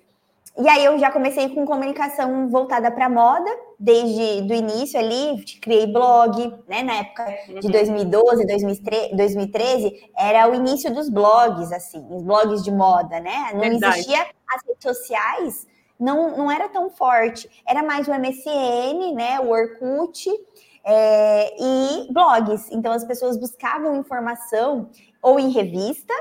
E 0.58 0.68
aí 0.68 0.84
eu 0.84 0.98
já 0.98 1.10
comecei 1.10 1.48
com 1.48 1.64
comunicação 1.64 2.48
voltada 2.50 2.90
para 2.90 3.08
moda, 3.08 3.50
desde 3.78 4.42
do 4.42 4.52
início 4.52 5.00
ali, 5.00 5.42
criei 5.62 5.86
blog, 5.86 6.54
né, 6.68 6.82
na 6.82 6.96
época 6.96 7.24
de 7.58 7.68
2012, 7.70 8.46
2013, 8.46 9.16
2013, 9.16 10.10
era 10.16 10.50
o 10.50 10.54
início 10.54 10.92
dos 10.92 11.08
blogs, 11.08 11.72
assim, 11.72 12.06
os 12.10 12.22
blogs 12.22 12.62
de 12.62 12.70
moda, 12.70 13.18
né? 13.18 13.50
Não 13.54 13.60
Verdade. 13.60 13.94
existia 13.94 14.26
as 14.54 14.62
redes 14.66 14.82
sociais, 14.82 15.66
não, 15.98 16.36
não 16.36 16.50
era 16.50 16.68
tão 16.68 16.90
forte, 16.90 17.48
era 17.66 17.82
mais 17.82 18.06
o 18.06 18.12
MSN, 18.12 19.14
né, 19.14 19.40
o 19.40 19.48
Orkut, 19.48 20.28
é, 20.84 21.54
e 21.58 22.12
blogs. 22.12 22.70
Então 22.70 22.92
as 22.92 23.04
pessoas 23.04 23.36
buscavam 23.36 23.96
informação 23.96 24.90
ou 25.20 25.38
em 25.38 25.50
revista, 25.50 26.14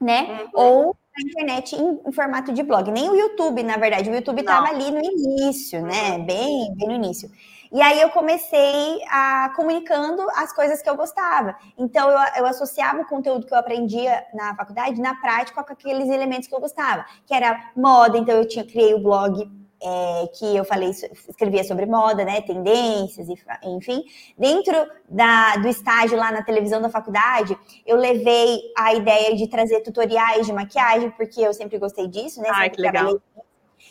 né? 0.00 0.22
Uhum. 0.22 0.50
Ou 0.54 0.96
na 1.16 1.28
internet 1.28 1.76
em, 1.76 2.00
em, 2.06 2.12
formato 2.12 2.52
de 2.52 2.62
blog. 2.62 2.90
Nem 2.90 3.10
o 3.10 3.14
YouTube, 3.14 3.62
na 3.62 3.76
verdade. 3.76 4.10
O 4.10 4.14
YouTube 4.14 4.40
estava 4.40 4.68
ali 4.68 4.90
no 4.90 5.00
início, 5.00 5.82
né? 5.82 6.12
Uhum. 6.12 6.24
Bem, 6.24 6.74
bem 6.74 6.88
no 6.88 6.94
início. 6.94 7.30
E 7.70 7.80
aí 7.80 8.00
eu 8.02 8.10
comecei 8.10 9.00
a 9.08 9.50
comunicando 9.56 10.22
as 10.36 10.52
coisas 10.52 10.82
que 10.82 10.90
eu 10.90 10.94
gostava. 10.94 11.56
Então 11.78 12.10
eu, 12.10 12.18
eu 12.36 12.46
associava 12.46 13.00
o 13.00 13.06
conteúdo 13.06 13.46
que 13.46 13.54
eu 13.54 13.58
aprendia 13.58 14.24
na 14.34 14.54
faculdade 14.54 15.00
na 15.00 15.14
prática 15.14 15.64
com 15.64 15.72
aqueles 15.72 16.08
elementos 16.10 16.46
que 16.46 16.54
eu 16.54 16.60
gostava, 16.60 17.06
que 17.26 17.32
era 17.34 17.70
moda. 17.74 18.18
Então 18.18 18.36
eu 18.36 18.46
tinha 18.46 18.64
criei 18.64 18.92
o 18.92 19.02
blog 19.02 19.50
é, 19.82 20.26
que 20.38 20.56
eu 20.56 20.64
falei, 20.64 20.90
escrevia 20.90 21.64
sobre 21.64 21.86
moda, 21.86 22.24
né, 22.24 22.40
tendências, 22.40 23.26
enfim. 23.64 24.02
Dentro 24.38 24.74
da, 25.08 25.56
do 25.56 25.68
estágio 25.68 26.16
lá 26.16 26.30
na 26.30 26.42
televisão 26.42 26.80
da 26.80 26.88
faculdade, 26.88 27.56
eu 27.86 27.96
levei 27.96 28.60
a 28.76 28.94
ideia 28.94 29.34
de 29.34 29.46
trazer 29.48 29.80
tutoriais 29.80 30.46
de 30.46 30.52
maquiagem, 30.52 31.10
porque 31.10 31.40
eu 31.40 31.52
sempre 31.52 31.78
gostei 31.78 32.06
disso, 32.06 32.40
né? 32.40 32.48
Ai, 32.52 32.70
que 32.70 32.80
legal. 32.80 33.20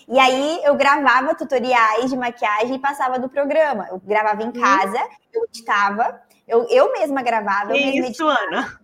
E 0.08 0.20
aí 0.20 0.60
eu 0.64 0.76
gravava 0.76 1.36
tutoriais 1.36 2.10
de 2.10 2.18
maquiagem 2.18 2.76
e 2.76 2.80
passava 2.80 3.20
do 3.20 3.30
programa. 3.30 3.88
Eu 3.90 4.02
gravava 4.04 4.44
em 4.44 4.50
hum. 4.50 4.54
casa, 4.54 5.00
eu 5.34 5.44
editava, 5.46 6.22
eu, 6.48 6.68
eu 6.70 6.92
mesma 6.94 7.22
gravava. 7.22 7.76
Eu 7.76 7.86
mesma 7.86 8.08
Isso, 8.08 8.28
Ana 8.28 8.81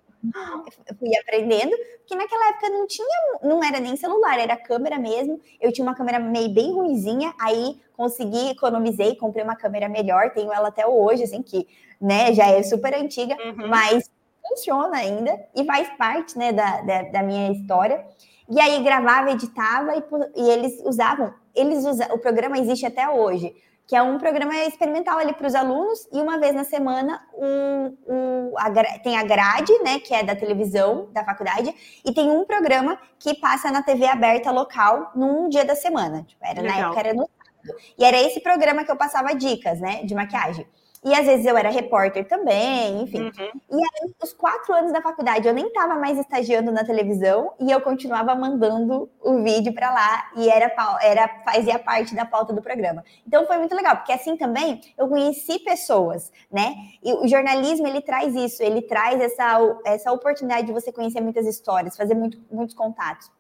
fui 1.00 1.16
aprendendo, 1.18 1.76
porque 2.00 2.16
naquela 2.16 2.50
época 2.50 2.70
não 2.70 2.88
tinha, 2.88 3.40
não 3.44 3.64
era 3.64 3.80
nem 3.80 3.96
celular, 3.96 4.40
era 4.40 4.56
câmera 4.56 4.98
mesmo. 4.98 5.40
Eu 5.60 5.72
tinha 5.72 5.86
uma 5.86 5.96
câmera 5.96 6.20
meio 6.20 6.50
bem 6.50 6.74
ruimzinha, 6.74 7.34
aí 7.40 7.80
consegui, 7.96 8.50
economizei, 8.50 9.16
comprei 9.16 9.44
uma 9.44 9.56
câmera 9.56 9.90
melhor, 9.90 10.32
tenho 10.32 10.52
ela 10.52 10.70
até 10.70 10.86
hoje, 10.86 11.24
assim, 11.24 11.42
que, 11.42 11.68
né, 12.00 12.34
já 12.34 12.48
é 12.48 12.62
super 12.64 12.94
antiga, 12.94 13.36
uhum. 13.36 13.68
mas 13.68 14.10
funciona 14.48 14.98
ainda 14.98 15.38
e 15.56 15.66
faz 15.66 15.90
parte, 15.98 16.38
né, 16.38 16.52
da, 16.52 16.82
da, 16.82 17.02
da 17.04 17.24
minha 17.24 17.52
história. 17.52 18.06
E 18.50 18.60
aí 18.60 18.82
gravava, 18.82 19.32
editava 19.32 19.94
e, 19.96 20.42
e 20.42 20.50
eles 20.50 20.82
usavam, 20.86 21.34
eles 21.54 21.86
usa, 21.86 22.08
o 22.14 22.20
programa 22.20 22.58
existe 22.58 22.86
até 22.86 23.10
hoje, 23.10 23.54
que 23.88 23.96
é 23.96 24.02
um 24.02 24.18
programa 24.18 24.54
experimental 24.66 25.18
ali 25.18 25.34
para 25.34 25.48
os 25.48 25.56
alunos, 25.56 26.08
e 26.12 26.20
uma 26.20 26.38
vez 26.38 26.54
na 26.54 26.66
semana 26.66 27.26
um, 27.34 27.98
um, 28.06 28.54
a, 28.58 28.70
tem 29.00 29.18
a 29.18 29.24
grade, 29.24 29.72
né, 29.80 30.00
que 30.00 30.14
é 30.14 30.24
da 30.24 30.36
televisão 30.36 31.10
da 31.14 31.24
faculdade, 31.24 31.74
e 32.06 32.14
tem 32.14 32.30
um 32.30 32.44
programa 32.44 33.00
que 33.18 33.34
passa 33.40 33.72
na 33.72 33.82
TV 33.82 34.06
aberta 34.06 34.52
local 34.52 35.12
num 35.16 35.48
dia 35.48 35.64
da 35.64 35.74
semana. 35.74 36.24
Tipo, 36.24 36.46
era, 36.46 36.62
na 36.62 36.78
época 36.78 37.00
era 37.00 37.14
no 37.14 37.30
sábado. 37.30 37.82
E 37.98 38.04
era 38.04 38.20
esse 38.20 38.42
programa 38.42 38.84
que 38.84 38.92
eu 38.92 38.98
passava 38.98 39.34
dicas, 39.34 39.80
né, 39.80 40.04
de 40.04 40.14
maquiagem. 40.14 40.68
E 41.04 41.14
às 41.14 41.26
vezes 41.26 41.46
eu 41.46 41.58
era 41.58 41.70
repórter 41.70 42.28
também, 42.28 43.04
enfim. 43.04 43.24
Uhum. 43.24 43.62
E 43.72 43.76
aí, 43.76 44.12
os 44.22 44.34
quatro 44.34 44.74
anos 44.74 44.92
da 44.92 45.02
faculdade, 45.02 45.48
eu 45.48 45.54
nem 45.54 45.68
estava 45.68 45.96
mais 45.96 46.18
estagiando 46.18 46.72
na 46.72 46.84
televisão 46.84 47.54
e 47.60 47.72
eu 47.72 47.80
continuava 47.82 48.34
mandando 48.36 49.10
o 49.22 49.44
vídeo 49.44 49.74
para 49.74 49.92
lá 49.92 50.32
e 50.36 50.50
era, 50.50 50.72
era 51.02 51.28
fazia 51.46 51.78
parte 51.80 52.16
da 52.16 52.26
pauta 52.26 52.52
do 52.52 52.62
programa. 52.62 53.04
Então 53.26 53.46
foi 53.46 53.58
muito 53.58 53.76
legal, 53.76 53.98
porque 53.98 54.12
assim 54.12 54.36
também 54.36 54.82
eu 54.98 55.08
conheci 55.08 55.60
pessoas, 55.60 56.32
né? 56.52 56.76
E 57.04 57.14
o 57.14 57.28
jornalismo 57.28 57.88
ele 57.88 58.02
traz 58.02 58.36
isso, 58.36 58.64
ele 58.64 58.82
traz 58.82 59.22
essa, 59.22 59.60
essa 59.86 60.12
oportunidade 60.12 60.68
de 60.68 60.74
você 60.74 60.92
conhecer 60.92 61.22
muitas 61.22 61.46
histórias, 61.46 61.96
fazer 61.96 62.16
muito, 62.16 62.40
muitos 62.52 62.76
contatos. 62.76 63.32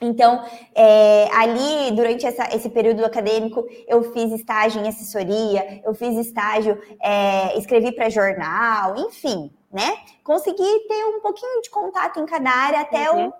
Então, 0.00 0.44
é, 0.74 1.28
ali, 1.32 1.90
durante 1.92 2.26
essa, 2.26 2.54
esse 2.54 2.68
período 2.68 3.04
acadêmico, 3.04 3.66
eu 3.88 4.12
fiz 4.12 4.30
estágio 4.32 4.82
em 4.82 4.88
assessoria, 4.88 5.82
eu 5.84 5.94
fiz 5.94 6.16
estágio, 6.18 6.78
é, 7.02 7.56
escrevi 7.58 7.92
para 7.92 8.10
jornal, 8.10 8.94
enfim, 8.96 9.50
né? 9.72 9.96
Consegui 10.22 10.80
ter 10.88 11.04
um 11.06 11.20
pouquinho 11.20 11.62
de 11.62 11.70
contato 11.70 12.20
em 12.20 12.26
cada 12.26 12.50
área 12.50 12.80
até 12.80 13.10
uhum. 13.10 13.32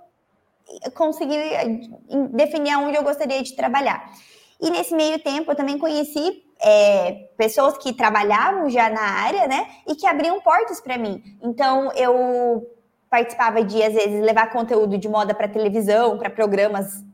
eu 0.84 0.90
conseguir 0.92 1.36
eh, 1.36 1.66
definir 2.30 2.72
aonde 2.72 2.96
eu 2.96 3.02
gostaria 3.02 3.42
de 3.42 3.54
trabalhar. 3.54 4.10
E 4.60 4.70
nesse 4.70 4.94
meio 4.94 5.22
tempo, 5.22 5.50
eu 5.50 5.56
também 5.56 5.78
conheci 5.78 6.42
é, 6.60 7.28
pessoas 7.36 7.76
que 7.76 7.92
trabalhavam 7.92 8.70
já 8.70 8.88
na 8.88 9.02
área, 9.02 9.46
né? 9.46 9.68
E 9.86 9.94
que 9.94 10.06
abriam 10.06 10.40
portas 10.40 10.80
para 10.80 10.96
mim. 10.96 11.22
Então, 11.42 11.92
eu 11.92 12.66
participava 13.10 13.62
de, 13.62 13.82
às 13.82 13.94
vezes, 13.94 14.20
levar 14.20 14.50
conteúdo 14.50 14.98
de 14.98 15.08
moda 15.08 15.34
para 15.34 15.48
televisão, 15.48 16.18
para 16.18 16.30
programas 16.30 17.04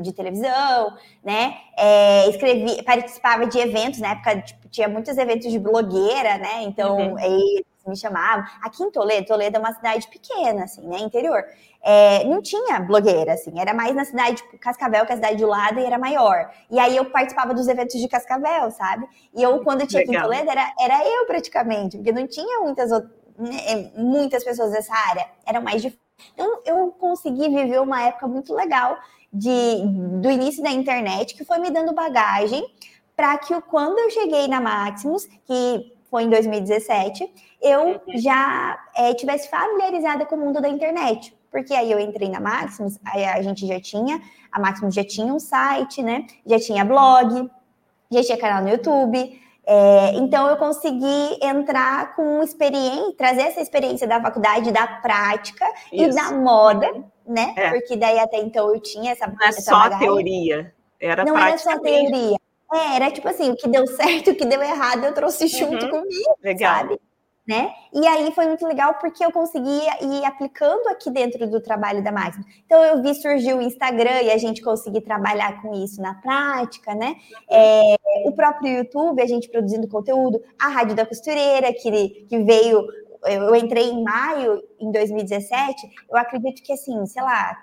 de 0.00 0.12
televisão, 0.12 0.96
né? 1.22 1.54
É, 1.76 2.28
escrevi, 2.30 2.82
participava 2.82 3.46
de 3.46 3.58
eventos, 3.58 4.00
na 4.00 4.12
época 4.12 4.40
tipo, 4.40 4.68
tinha 4.68 4.88
muitos 4.88 5.16
eventos 5.18 5.50
de 5.50 5.58
blogueira, 5.58 6.38
né? 6.38 6.62
Então, 6.62 6.96
uhum. 6.96 7.18
eles 7.18 7.64
me 7.86 7.96
chamavam. 7.96 8.44
Aqui 8.62 8.82
em 8.82 8.90
Toledo, 8.90 9.26
Toledo 9.26 9.56
é 9.56 9.60
uma 9.60 9.72
cidade 9.74 10.08
pequena, 10.08 10.64
assim, 10.64 10.86
né? 10.86 10.98
Interior. 10.98 11.44
É, 11.84 12.24
não 12.24 12.40
tinha 12.40 12.80
blogueira, 12.80 13.32
assim, 13.34 13.58
era 13.58 13.74
mais 13.74 13.94
na 13.94 14.04
cidade, 14.04 14.36
tipo, 14.36 14.56
Cascavel, 14.56 15.04
que 15.04 15.12
é 15.12 15.14
a 15.14 15.16
cidade 15.16 15.36
do 15.36 15.48
lado, 15.48 15.80
e 15.80 15.84
era 15.84 15.98
maior. 15.98 16.50
E 16.70 16.78
aí 16.78 16.96
eu 16.96 17.04
participava 17.06 17.52
dos 17.52 17.68
eventos 17.68 18.00
de 18.00 18.08
Cascavel, 18.08 18.70
sabe? 18.70 19.06
E 19.34 19.42
eu, 19.42 19.62
quando 19.64 19.82
eu 19.82 19.86
tinha 19.86 20.00
Legal. 20.00 20.14
aqui 20.14 20.24
em 20.24 20.38
Toledo, 20.38 20.50
era, 20.50 20.72
era 20.80 21.06
eu 21.06 21.26
praticamente, 21.26 21.96
porque 21.96 22.12
não 22.12 22.26
tinha 22.26 22.60
muitas 22.60 22.90
outras 22.90 23.21
né, 23.38 23.56
é, 23.66 24.00
muitas 24.00 24.44
pessoas 24.44 24.72
dessa 24.72 24.94
área, 24.94 25.26
eram 25.46 25.62
mais 25.62 25.82
difíceis. 25.82 26.02
Então, 26.34 26.60
eu 26.64 26.92
consegui 26.92 27.48
viver 27.48 27.80
uma 27.80 28.02
época 28.02 28.28
muito 28.28 28.54
legal 28.54 28.96
de, 29.32 29.82
do 30.20 30.30
início 30.30 30.62
da 30.62 30.70
internet, 30.70 31.34
que 31.34 31.44
foi 31.44 31.58
me 31.58 31.70
dando 31.70 31.92
bagagem 31.92 32.64
para 33.16 33.36
que 33.38 33.58
quando 33.62 33.98
eu 33.98 34.10
cheguei 34.10 34.48
na 34.48 34.60
Maximus, 34.60 35.26
que 35.44 35.92
foi 36.10 36.24
em 36.24 36.30
2017, 36.30 37.32
eu 37.60 38.00
já 38.16 38.78
é, 38.94 39.14
tivesse 39.14 39.48
familiarizada 39.48 40.26
com 40.26 40.36
o 40.36 40.38
mundo 40.38 40.60
da 40.60 40.68
internet. 40.68 41.34
Porque 41.50 41.74
aí 41.74 41.90
eu 41.90 41.98
entrei 41.98 42.28
na 42.30 42.40
Maximus, 42.40 42.98
a 43.04 43.42
gente 43.42 43.66
já 43.66 43.78
tinha, 43.78 44.20
a 44.50 44.58
Maximus 44.58 44.94
já 44.94 45.04
tinha 45.04 45.32
um 45.32 45.38
site, 45.38 46.02
né? 46.02 46.26
Já 46.46 46.58
tinha 46.58 46.84
blog, 46.84 47.50
já 48.10 48.22
tinha 48.22 48.38
canal 48.38 48.62
no 48.62 48.70
YouTube, 48.70 49.40
é, 49.64 50.14
então 50.14 50.48
eu 50.48 50.56
consegui 50.56 51.38
entrar 51.40 52.16
com 52.16 52.42
experiência, 52.42 53.14
trazer 53.16 53.42
essa 53.42 53.60
experiência 53.60 54.06
da 54.08 54.20
faculdade, 54.20 54.72
da 54.72 54.86
prática 54.86 55.64
Isso. 55.92 56.10
e 56.10 56.14
da 56.14 56.32
moda, 56.32 56.88
né? 57.26 57.54
É. 57.56 57.70
Porque 57.70 57.96
daí 57.96 58.18
até 58.18 58.38
então 58.38 58.74
eu 58.74 58.80
tinha 58.80 59.12
essa. 59.12 59.26
Não 59.26 59.36
é 59.40 59.48
essa 59.48 59.62
só 59.62 59.78
bagagem. 59.78 60.06
teoria, 60.06 60.74
era 61.00 61.24
Não 61.24 61.38
era 61.38 61.56
só 61.58 61.78
teoria. 61.78 62.36
É, 62.72 62.96
era 62.96 63.10
tipo 63.10 63.28
assim, 63.28 63.50
o 63.50 63.56
que 63.56 63.68
deu 63.68 63.86
certo, 63.86 64.30
o 64.30 64.34
que 64.34 64.46
deu 64.46 64.62
errado, 64.62 65.04
eu 65.04 65.14
trouxe 65.14 65.46
junto 65.46 65.84
uhum. 65.84 65.90
comigo, 65.90 66.36
Legal. 66.42 66.74
sabe? 66.74 67.00
Né? 67.46 67.72
E 67.92 68.06
aí 68.06 68.32
foi 68.32 68.46
muito 68.46 68.66
legal 68.66 68.94
porque 69.00 69.24
eu 69.24 69.32
conseguia 69.32 69.92
ir 70.00 70.24
aplicando 70.24 70.86
aqui 70.88 71.10
dentro 71.10 71.48
do 71.50 71.60
trabalho 71.60 72.02
da 72.02 72.12
Máxima. 72.12 72.44
Então 72.64 72.82
eu 72.84 73.02
vi 73.02 73.14
surgir 73.14 73.54
o 73.54 73.60
Instagram 73.60 74.22
e 74.22 74.30
a 74.30 74.38
gente 74.38 74.62
conseguir 74.62 75.00
trabalhar 75.00 75.60
com 75.60 75.74
isso 75.82 76.00
na 76.00 76.14
prática, 76.14 76.94
né? 76.94 77.16
É, 77.50 77.96
o 78.26 78.32
próprio 78.32 78.78
YouTube, 78.78 79.20
a 79.20 79.26
gente 79.26 79.48
produzindo 79.48 79.88
conteúdo, 79.88 80.40
a 80.58 80.68
Rádio 80.68 80.94
da 80.94 81.04
Costureira, 81.04 81.72
que, 81.72 82.26
que 82.28 82.38
veio. 82.38 82.86
Eu 83.24 83.54
entrei 83.54 83.88
em 83.88 84.02
maio 84.02 84.60
em 84.80 84.90
2017, 84.90 85.88
eu 86.10 86.16
acredito 86.16 86.60
que 86.60 86.72
assim, 86.72 87.06
sei 87.06 87.22
lá, 87.22 87.56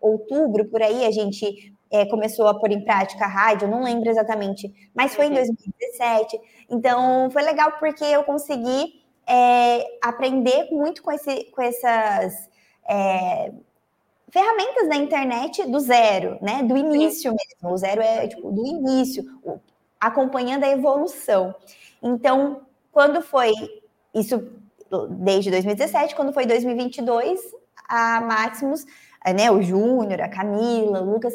outubro 0.00 0.64
por 0.64 0.80
aí 0.80 1.04
a 1.04 1.10
gente 1.10 1.74
é, 1.90 2.06
começou 2.06 2.48
a 2.48 2.58
pôr 2.58 2.72
em 2.72 2.82
prática 2.82 3.26
a 3.26 3.28
rádio, 3.28 3.68
não 3.68 3.84
lembro 3.84 4.08
exatamente, 4.08 4.72
mas 4.94 5.14
foi 5.14 5.26
em 5.26 5.34
2017. 5.34 6.40
Então 6.70 7.30
foi 7.30 7.42
legal 7.42 7.72
porque 7.78 8.04
eu 8.04 8.24
consegui 8.24 9.01
é, 9.32 9.98
aprender 10.02 10.68
muito 10.70 11.02
com, 11.02 11.10
esse, 11.10 11.44
com 11.44 11.62
essas 11.62 12.50
é, 12.86 13.50
ferramentas 14.30 14.90
da 14.90 14.96
internet 14.96 15.66
do 15.70 15.80
zero, 15.80 16.36
né? 16.42 16.62
Do 16.62 16.76
início 16.76 17.32
mesmo. 17.32 17.74
O 17.74 17.76
zero 17.78 18.02
é 18.02 18.28
tipo 18.28 18.52
do 18.52 18.66
início, 18.66 19.24
acompanhando 19.98 20.64
a 20.64 20.68
evolução. 20.68 21.54
Então, 22.02 22.60
quando 22.92 23.22
foi 23.22 23.52
isso 24.14 24.52
desde 25.08 25.50
2017, 25.50 26.14
quando 26.14 26.34
foi 26.34 26.44
2022, 26.44 27.40
a 27.88 28.20
Maximus, 28.20 28.84
né, 29.34 29.50
o 29.50 29.62
Júnior, 29.62 30.20
a 30.20 30.28
Camila, 30.28 31.00
o 31.00 31.10
Lucas, 31.10 31.34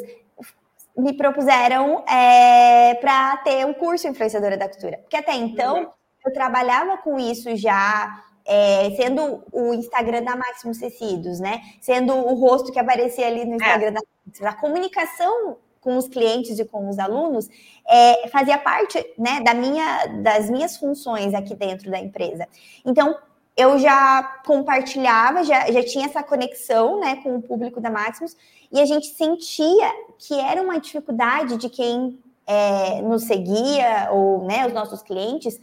me 0.96 1.12
propuseram 1.14 2.04
é, 2.06 2.94
para 2.94 3.38
ter 3.38 3.66
um 3.66 3.74
curso 3.74 4.06
influenciadora 4.06 4.56
da 4.56 4.68
costura. 4.68 4.98
Porque 4.98 5.16
até 5.16 5.34
então 5.34 5.78
uhum 5.78 5.97
eu 6.24 6.32
trabalhava 6.32 6.96
com 6.98 7.18
isso 7.18 7.54
já, 7.56 8.22
é, 8.44 8.90
sendo 8.96 9.44
o 9.52 9.74
Instagram 9.74 10.22
da 10.22 10.36
Máximos 10.36 10.78
Tecidos, 10.78 11.40
né? 11.40 11.60
Sendo 11.80 12.14
o 12.14 12.34
rosto 12.34 12.72
que 12.72 12.78
aparecia 12.78 13.26
ali 13.26 13.44
no 13.44 13.56
Instagram 13.56 13.88
é. 13.88 13.92
da 13.92 14.00
Máximos. 14.26 14.48
A 14.48 14.54
comunicação 14.54 15.56
com 15.80 15.96
os 15.96 16.08
clientes 16.08 16.58
e 16.58 16.64
com 16.64 16.88
os 16.88 16.98
alunos 16.98 17.48
é, 17.88 18.28
fazia 18.28 18.58
parte 18.58 18.98
né, 19.16 19.40
da 19.40 19.54
minha, 19.54 20.06
das 20.22 20.50
minhas 20.50 20.76
funções 20.76 21.32
aqui 21.34 21.54
dentro 21.54 21.90
da 21.90 21.98
empresa. 21.98 22.46
Então, 22.84 23.16
eu 23.56 23.78
já 23.78 24.22
compartilhava, 24.46 25.42
já, 25.42 25.70
já 25.70 25.82
tinha 25.82 26.06
essa 26.06 26.22
conexão 26.22 27.00
né, 27.00 27.16
com 27.22 27.36
o 27.36 27.42
público 27.42 27.80
da 27.80 27.90
Maximus, 27.90 28.36
e 28.70 28.80
a 28.80 28.84
gente 28.84 29.08
sentia 29.08 29.90
que 30.18 30.38
era 30.38 30.62
uma 30.62 30.78
dificuldade 30.78 31.56
de 31.56 31.68
quem 31.68 32.18
é, 32.46 33.02
nos 33.02 33.24
seguia, 33.24 34.10
ou 34.12 34.44
né, 34.44 34.66
os 34.66 34.72
nossos 34.72 35.02
clientes, 35.02 35.60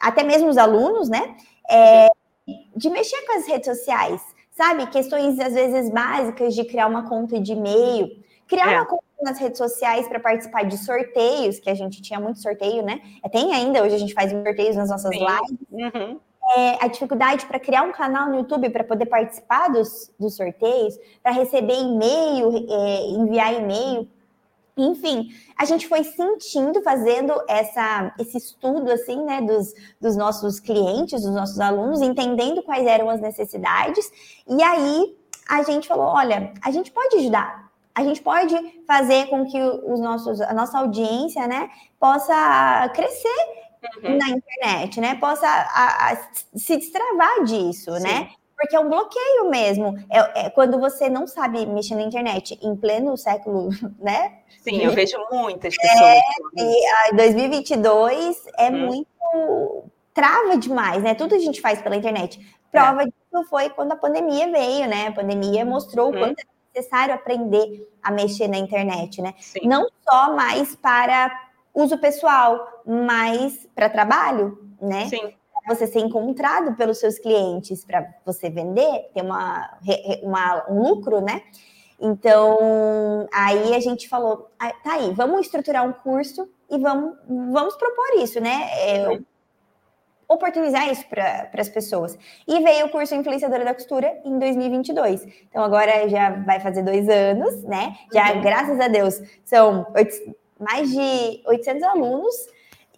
até 0.00 0.22
mesmo 0.22 0.48
os 0.48 0.56
alunos, 0.56 1.08
né? 1.08 1.36
É, 1.70 2.08
de 2.74 2.88
mexer 2.90 3.20
com 3.26 3.38
as 3.38 3.46
redes 3.46 3.66
sociais, 3.66 4.22
sabe? 4.56 4.86
Questões, 4.86 5.38
às 5.38 5.52
vezes, 5.52 5.90
básicas 5.90 6.54
de 6.54 6.64
criar 6.64 6.86
uma 6.86 7.08
conta 7.08 7.38
de 7.40 7.52
e-mail, 7.52 8.22
criar 8.46 8.72
é. 8.72 8.76
uma 8.76 8.86
conta 8.86 9.04
nas 9.22 9.38
redes 9.38 9.58
sociais 9.58 10.08
para 10.08 10.20
participar 10.20 10.64
de 10.64 10.78
sorteios, 10.78 11.58
que 11.58 11.68
a 11.68 11.74
gente 11.74 12.00
tinha 12.00 12.20
muito 12.20 12.40
sorteio, 12.40 12.82
né? 12.82 13.00
É, 13.22 13.28
tem 13.28 13.52
ainda, 13.52 13.82
hoje 13.82 13.94
a 13.94 13.98
gente 13.98 14.14
faz 14.14 14.30
sorteios 14.30 14.76
nas 14.76 14.88
nossas 14.88 15.14
Sim. 15.14 15.24
lives. 15.24 15.94
Uhum. 15.94 16.20
É, 16.56 16.82
a 16.82 16.88
dificuldade 16.88 17.44
para 17.44 17.60
criar 17.60 17.82
um 17.82 17.92
canal 17.92 18.30
no 18.30 18.36
YouTube 18.36 18.70
para 18.70 18.82
poder 18.82 19.04
participar 19.04 19.68
dos, 19.68 20.10
dos 20.18 20.34
sorteios, 20.34 20.98
para 21.22 21.32
receber 21.32 21.74
e-mail, 21.74 22.66
é, 22.70 23.06
enviar 23.08 23.52
e-mail 23.52 24.08
enfim, 24.82 25.30
a 25.56 25.64
gente 25.64 25.88
foi 25.88 26.04
sentindo, 26.04 26.82
fazendo 26.82 27.32
essa, 27.48 28.14
esse 28.18 28.38
estudo, 28.38 28.90
assim, 28.90 29.24
né, 29.24 29.40
dos, 29.40 29.74
dos 30.00 30.16
nossos 30.16 30.60
clientes, 30.60 31.22
dos 31.22 31.34
nossos 31.34 31.58
alunos, 31.58 32.00
entendendo 32.00 32.62
quais 32.62 32.86
eram 32.86 33.10
as 33.10 33.20
necessidades, 33.20 34.10
e 34.48 34.62
aí 34.62 35.16
a 35.48 35.62
gente 35.62 35.88
falou, 35.88 36.06
olha, 36.06 36.52
a 36.62 36.70
gente 36.70 36.90
pode 36.92 37.16
ajudar, 37.16 37.70
a 37.94 38.04
gente 38.04 38.22
pode 38.22 38.54
fazer 38.86 39.26
com 39.26 39.44
que 39.46 39.60
os 39.60 39.98
nossos, 40.00 40.40
a 40.40 40.54
nossa 40.54 40.78
audiência, 40.78 41.46
né, 41.48 41.70
possa 41.98 42.88
crescer 42.94 43.38
uhum. 44.04 44.16
na 44.16 44.28
internet, 44.28 45.00
né, 45.00 45.16
possa 45.16 45.46
a, 45.46 46.12
a, 46.12 46.16
se 46.54 46.76
destravar 46.76 47.44
disso? 47.44 47.96
Sim. 47.96 48.02
né? 48.02 48.30
Porque 48.58 48.74
é 48.74 48.80
um 48.80 48.88
bloqueio 48.88 49.48
mesmo. 49.48 49.96
É, 50.10 50.46
é, 50.46 50.50
quando 50.50 50.78
você 50.80 51.08
não 51.08 51.26
sabe 51.28 51.64
mexer 51.64 51.94
na 51.94 52.02
internet 52.02 52.58
em 52.60 52.74
pleno 52.74 53.16
século, 53.16 53.68
né? 54.00 54.38
Sim, 54.60 54.82
eu 54.82 54.90
vejo 54.90 55.16
muitas 55.30 55.76
pessoas. 55.76 56.00
É, 56.00 57.10
e 57.12 57.16
2022 57.16 58.44
é 58.58 58.68
hum. 58.68 58.86
muito 58.86 59.84
trava 60.12 60.56
demais, 60.56 61.00
né? 61.02 61.14
Tudo 61.14 61.36
a 61.36 61.38
gente 61.38 61.60
faz 61.60 61.80
pela 61.80 61.94
internet. 61.94 62.40
Prova 62.72 63.02
é. 63.02 63.04
disso 63.04 63.48
foi 63.48 63.70
quando 63.70 63.92
a 63.92 63.96
pandemia 63.96 64.50
veio, 64.50 64.88
né? 64.88 65.06
A 65.06 65.12
pandemia 65.12 65.64
mostrou 65.64 66.06
o 66.06 66.16
hum. 66.16 66.18
quanto 66.18 66.40
era 66.40 66.48
necessário 66.74 67.14
aprender 67.14 67.88
a 68.02 68.10
mexer 68.10 68.48
na 68.48 68.58
internet, 68.58 69.22
né? 69.22 69.34
Sim. 69.38 69.60
Não 69.68 69.86
só 70.02 70.34
mais 70.34 70.74
para 70.74 71.30
uso 71.72 71.96
pessoal, 71.98 72.82
mas 72.84 73.68
para 73.72 73.88
trabalho, 73.88 74.58
né? 74.80 75.06
Sim 75.06 75.37
você 75.68 75.86
ser 75.86 76.00
encontrado 76.00 76.74
pelos 76.74 76.98
seus 76.98 77.18
clientes 77.18 77.84
para 77.84 78.06
você 78.24 78.50
vender, 78.50 79.10
ter 79.14 79.22
uma, 79.22 79.78
uma, 80.22 80.66
um 80.70 80.82
lucro, 80.82 81.20
né? 81.20 81.42
Então, 82.00 83.28
aí 83.32 83.74
a 83.74 83.80
gente 83.80 84.08
falou, 84.08 84.50
ah, 84.58 84.72
tá 84.82 84.94
aí, 84.94 85.12
vamos 85.12 85.42
estruturar 85.42 85.86
um 85.86 85.92
curso 85.92 86.48
e 86.70 86.78
vamos, 86.78 87.16
vamos 87.26 87.76
propor 87.76 88.22
isso, 88.22 88.40
né? 88.40 88.68
É, 88.80 89.18
oportunizar 90.28 90.88
isso 90.90 91.06
para 91.08 91.50
as 91.54 91.68
pessoas. 91.68 92.16
E 92.46 92.60
veio 92.60 92.86
o 92.86 92.90
curso 92.90 93.14
Influenciadora 93.14 93.64
da 93.64 93.74
Costura 93.74 94.20
em 94.24 94.38
2022. 94.38 95.26
Então, 95.48 95.64
agora 95.64 96.08
já 96.08 96.30
vai 96.30 96.60
fazer 96.60 96.82
dois 96.82 97.08
anos, 97.08 97.64
né? 97.64 97.96
Já, 98.12 98.34
uhum. 98.34 98.42
graças 98.42 98.78
a 98.78 98.88
Deus, 98.88 99.20
são 99.44 99.86
mais 100.58 100.90
de 100.90 101.42
800 101.46 101.82
alunos 101.82 102.34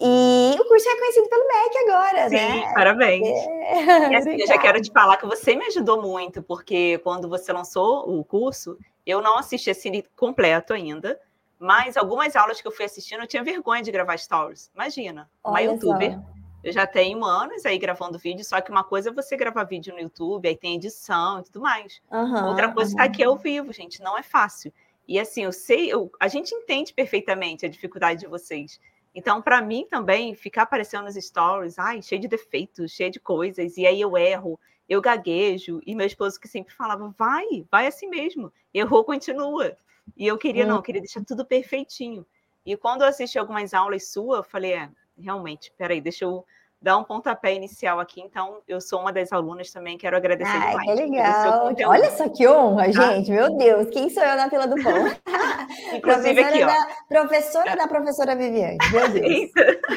e 0.01 0.59
o 0.59 0.65
curso 0.67 0.89
é 0.89 0.99
conhecido 0.99 1.29
pelo 1.29 1.47
MEC 1.47 1.79
agora, 1.79 2.29
Sim, 2.29 2.35
né? 2.35 2.53
Sim, 2.53 2.75
parabéns. 2.75 3.29
É. 3.29 4.11
E 4.11 4.17
assim, 4.17 4.41
eu 4.41 4.47
já 4.47 4.59
quero 4.59 4.81
te 4.81 4.91
falar 4.91 5.17
que 5.17 5.27
você 5.27 5.55
me 5.55 5.67
ajudou 5.67 6.01
muito, 6.01 6.43
porque 6.43 6.99
quando 6.99 7.29
você 7.29 7.53
lançou 7.53 8.09
o 8.09 8.25
curso, 8.25 8.79
eu 9.05 9.21
não 9.21 9.39
assisti 9.39 9.71
esse 9.71 10.05
completo 10.17 10.73
ainda, 10.73 11.21
mas 11.59 11.97
algumas 11.97 12.35
aulas 12.35 12.61
que 12.61 12.67
eu 12.67 12.73
fui 12.73 12.87
assistindo, 12.87 13.21
eu 13.21 13.27
tinha 13.27 13.45
vergonha 13.45 13.83
de 13.83 13.93
gravar 13.93 14.17
stories. 14.17 14.71
Imagina, 14.75 15.31
uma 15.45 15.61
youtuber. 15.61 16.15
Só. 16.15 16.41
Eu 16.63 16.73
já 16.73 16.87
tenho 16.87 17.25
anos 17.25 17.65
aí 17.65 17.79
gravando 17.79 18.19
vídeo, 18.19 18.45
só 18.45 18.61
que 18.61 18.71
uma 18.71 18.85
coisa 18.85 19.09
é 19.09 19.13
você 19.13 19.37
gravar 19.37 19.65
vídeo 19.65 19.95
no 19.95 20.01
YouTube, 20.01 20.47
aí 20.47 20.57
tem 20.57 20.77
edição 20.77 21.41
e 21.41 21.45
tudo 21.45 21.61
mais. 21.61 22.01
Uhum, 22.11 22.49
Outra 22.49 22.71
coisa 22.73 22.91
uhum. 22.91 22.97
tá 22.99 23.05
aqui 23.05 23.25
ao 23.25 23.37
vivo, 23.37 23.73
gente, 23.73 24.03
não 24.03 24.17
é 24.17 24.23
fácil. 24.23 24.73
E 25.09 25.19
assim, 25.19 25.45
eu 25.45 25.53
sei, 25.53 25.93
eu, 25.93 26.11
a 26.21 26.29
gente 26.29 26.55
entende 26.55 26.93
perfeitamente 26.93 27.65
a 27.65 27.69
dificuldade 27.69 28.21
de 28.21 28.27
vocês. 28.27 28.79
Então, 29.15 29.43
para 29.43 29.61
mim 29.61 29.87
também, 29.91 30.35
ficar 30.35 30.63
aparecendo 30.63 31.05
nos 31.05 31.17
stories, 31.17 31.79
ai, 31.79 32.01
cheio 32.01 32.21
de 32.21 32.29
defeitos, 32.29 32.93
cheio 32.93 33.11
de 33.11 33.19
coisas, 33.19 33.77
e 33.77 33.87
aí 33.87 34.01
eu 34.01 34.17
erro, 34.17 34.59
eu 34.89 35.01
gaguejo, 35.01 35.81
e 35.85 35.95
meu 35.95 36.07
esposo 36.07 36.39
que 36.41 36.47
sempre 36.47 36.75
falava, 36.75 37.13
vai, 37.19 37.67
vai 37.71 37.87
assim 37.87 38.09
mesmo, 38.09 38.53
errou, 38.73 39.05
continua. 39.05 39.77
E 40.17 40.27
eu 40.27 40.39
queria, 40.39 40.65
hum. 40.65 40.69
não, 40.69 40.77
eu 40.77 40.83
queria 40.83 41.01
deixar 41.01 41.25
tudo 41.25 41.45
perfeitinho. 41.45 42.25
E 42.65 42.77
quando 42.77 43.03
eu 43.03 43.09
assisti 43.09 43.39
algumas 43.39 43.75
aulas 43.75 44.09
suas, 44.09 44.39
eu 44.39 44.45
falei, 44.45 44.75
é, 44.75 44.91
realmente, 45.19 45.73
peraí, 45.77 46.01
deixa 46.01 46.25
eu 46.25 46.45
dar 46.81 46.97
um 46.97 47.05
pontapé 47.05 47.55
inicial 47.55 48.01
aqui. 48.01 48.21
Então, 48.21 48.63
eu 48.67 48.81
sou 48.81 49.01
uma 49.01 49.13
das 49.13 49.33
alunas 49.33 49.71
também, 49.71 49.99
quero 49.99 50.17
agradecer 50.17 50.51
ah, 50.51 50.71
demais. 50.71 50.89
Que 50.89 50.95
legal. 50.95 51.75
Olha 51.87 52.11
só 52.13 52.29
que 52.29 52.49
honra, 52.49 52.91
tá? 52.93 53.13
gente. 53.13 53.31
Meu 53.31 53.57
Deus, 53.57 53.91
quem 53.91 54.09
sou 54.09 54.23
eu 54.23 54.37
na 54.37 54.49
fila 54.49 54.67
do 54.67 54.83
pão? 54.83 54.93
Inclusive 55.95 56.41
aqui, 56.41 56.63
ó. 56.63 56.67
Da, 56.67 56.87
professora 57.09 57.71
é. 57.71 57.77
da 57.77 57.87
professora 57.87 58.35
Viviane. 58.35 58.79
Meu 58.91 59.09
Deus. 59.09 59.51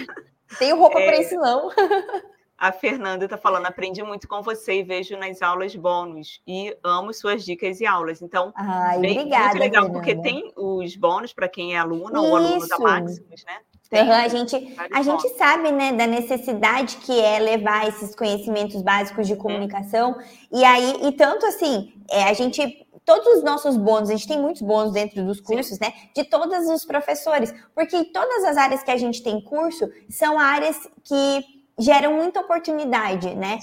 Tenho 0.60 0.78
roupa 0.78 1.00
é... 1.00 1.06
para 1.06 1.22
isso, 1.22 1.36
não. 1.36 1.69
A 2.63 2.71
Fernanda 2.71 3.26
está 3.26 3.38
falando, 3.38 3.65
aprendi 3.65 4.02
muito 4.02 4.26
com 4.26 4.41
você 4.41 4.80
e 4.80 4.84
vejo 4.84 5.17
nas 5.17 5.41
aulas 5.41 5.76
bônus 5.76 6.39
e 6.47 6.73
amo 6.82 7.13
suas 7.13 7.43
dicas 7.43 7.82
e 7.82 7.86
aulas. 7.86 8.21
Então, 8.21 8.54
Ai, 8.56 8.99
bem, 8.99 9.19
obrigada, 9.19 9.47
muito 9.47 9.60
legal, 9.60 9.84
Fernanda. 9.84 9.93
porque 9.93 10.21
tem 10.21 10.54
os 10.56 10.95
bônus 10.95 11.34
para 11.34 11.49
quem 11.49 11.76
é 11.76 11.78
aluna 11.78 12.21
ou 12.21 12.38
aluno 12.38 12.65
da 12.65 12.80
Maximus, 12.80 13.43
né? 13.43 13.58
Uhum, 13.91 14.12
a 14.13 14.28
gente, 14.30 14.76
a 14.93 15.02
gente 15.02 15.30
sabe 15.38 15.73
né, 15.73 15.91
da 15.91 16.08
necessidade 16.08 16.95
que 16.97 17.19
é 17.19 17.38
levar 17.38 17.86
esses 17.86 18.15
conhecimentos 18.15 18.82
básicos 18.82 19.28
de 19.28 19.36
comunicação. 19.36 20.17
E 20.49 20.63
aí, 20.63 20.99
e 21.04 21.12
tanto 21.12 21.45
assim, 21.45 21.93
é, 22.10 22.23
a 22.23 22.34
gente. 22.34 22.88
Todos 23.04 23.28
os 23.39 23.43
nossos 23.43 23.76
bônus, 23.76 24.10
a 24.10 24.13
gente 24.13 24.30
tem 24.30 24.41
muitos 24.41 24.62
bônus 24.62 24.93
dentro 24.93 25.26
dos 25.26 25.41
cursos, 25.41 25.78
Sim. 25.78 25.84
né? 25.84 25.93
De 26.15 26.23
todos 26.23 26.69
os 26.69 26.86
professores. 26.86 27.54
Porque 27.76 28.06
todas 28.06 28.45
as 28.45 28.56
áreas 28.56 28.82
que 28.82 28.91
a 28.91 28.95
gente 28.95 29.21
tem 29.21 29.41
curso 29.41 29.89
são 30.10 30.39
áreas 30.39 30.78
que 31.04 31.62
geram 31.84 32.13
muita 32.13 32.39
oportunidade, 32.39 33.36
né? 33.36 33.60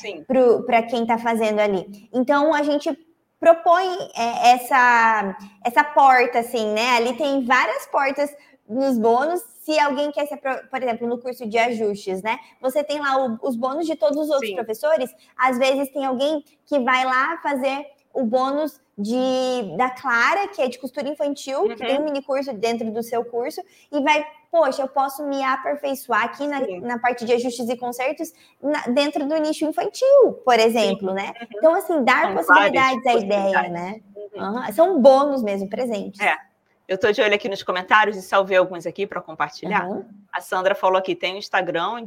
Para 0.66 0.82
quem 0.82 1.02
está 1.02 1.18
fazendo 1.18 1.58
ali. 1.58 2.08
Então, 2.12 2.54
a 2.54 2.62
gente 2.62 2.96
propõe 3.38 3.88
é, 4.14 4.52
essa, 4.52 5.36
essa 5.64 5.82
porta, 5.82 6.40
assim, 6.40 6.72
né? 6.72 6.96
Ali 6.96 7.16
tem 7.16 7.44
várias 7.44 7.86
portas 7.86 8.30
nos 8.68 8.98
bônus 8.98 9.42
se 9.62 9.78
alguém 9.78 10.10
quer 10.12 10.26
ser, 10.26 10.36
por 10.36 10.82
exemplo, 10.82 11.06
no 11.06 11.18
curso 11.18 11.46
de 11.46 11.58
ajustes, 11.58 12.22
né? 12.22 12.38
Você 12.60 12.84
tem 12.84 13.00
lá 13.00 13.24
o, 13.24 13.38
os 13.42 13.56
bônus 13.56 13.86
de 13.86 13.96
todos 13.96 14.16
os 14.18 14.30
outros 14.30 14.50
Sim. 14.50 14.56
professores. 14.56 15.14
Às 15.36 15.58
vezes 15.58 15.90
tem 15.90 16.04
alguém 16.04 16.44
que 16.66 16.78
vai 16.78 17.04
lá 17.04 17.38
fazer 17.42 17.86
o 18.12 18.24
bônus 18.24 18.80
de 18.98 19.76
da 19.76 19.90
Clara, 19.90 20.48
que 20.48 20.60
é 20.60 20.68
de 20.68 20.78
costura 20.78 21.08
infantil, 21.08 21.60
uhum. 21.60 21.68
que 21.68 21.76
tem 21.76 21.98
um 21.98 22.04
mini 22.04 22.22
curso 22.22 22.52
dentro 22.52 22.90
do 22.90 23.02
seu 23.02 23.24
curso, 23.24 23.62
e 23.90 24.00
vai, 24.02 24.24
poxa, 24.50 24.82
eu 24.82 24.88
posso 24.88 25.24
me 25.26 25.42
aperfeiçoar 25.42 26.24
aqui 26.24 26.46
na, 26.46 26.60
na 26.80 26.98
parte 26.98 27.24
de 27.24 27.32
ajustes 27.32 27.68
e 27.68 27.76
consertos 27.76 28.32
na, 28.60 28.80
dentro 28.88 29.26
do 29.26 29.36
nicho 29.36 29.64
infantil, 29.64 30.32
por 30.44 30.58
exemplo, 30.58 31.08
Sim. 31.10 31.14
né? 31.14 31.32
Uhum. 31.40 31.46
Então, 31.54 31.74
assim, 31.74 32.04
dar 32.04 32.26
São 32.26 32.34
possibilidades 32.34 33.06
à 33.06 33.14
ideia, 33.14 33.68
né? 33.68 34.00
Uhum. 34.34 34.42
Uhum. 34.42 34.72
São 34.72 35.00
bônus 35.00 35.42
mesmo 35.42 35.68
presentes. 35.68 36.20
É. 36.20 36.36
Eu 36.88 36.96
estou 36.96 37.12
de 37.12 37.22
olho 37.22 37.34
aqui 37.34 37.48
nos 37.48 37.62
comentários 37.62 38.16
e 38.16 38.22
salvei 38.22 38.56
alguns 38.56 38.84
aqui 38.84 39.06
para 39.06 39.20
compartilhar. 39.20 39.86
A 40.32 40.40
Sandra 40.40 40.74
falou 40.74 40.98
aqui: 40.98 41.14
tem 41.14 41.34
um 41.34 41.38
Instagram, 41.38 42.06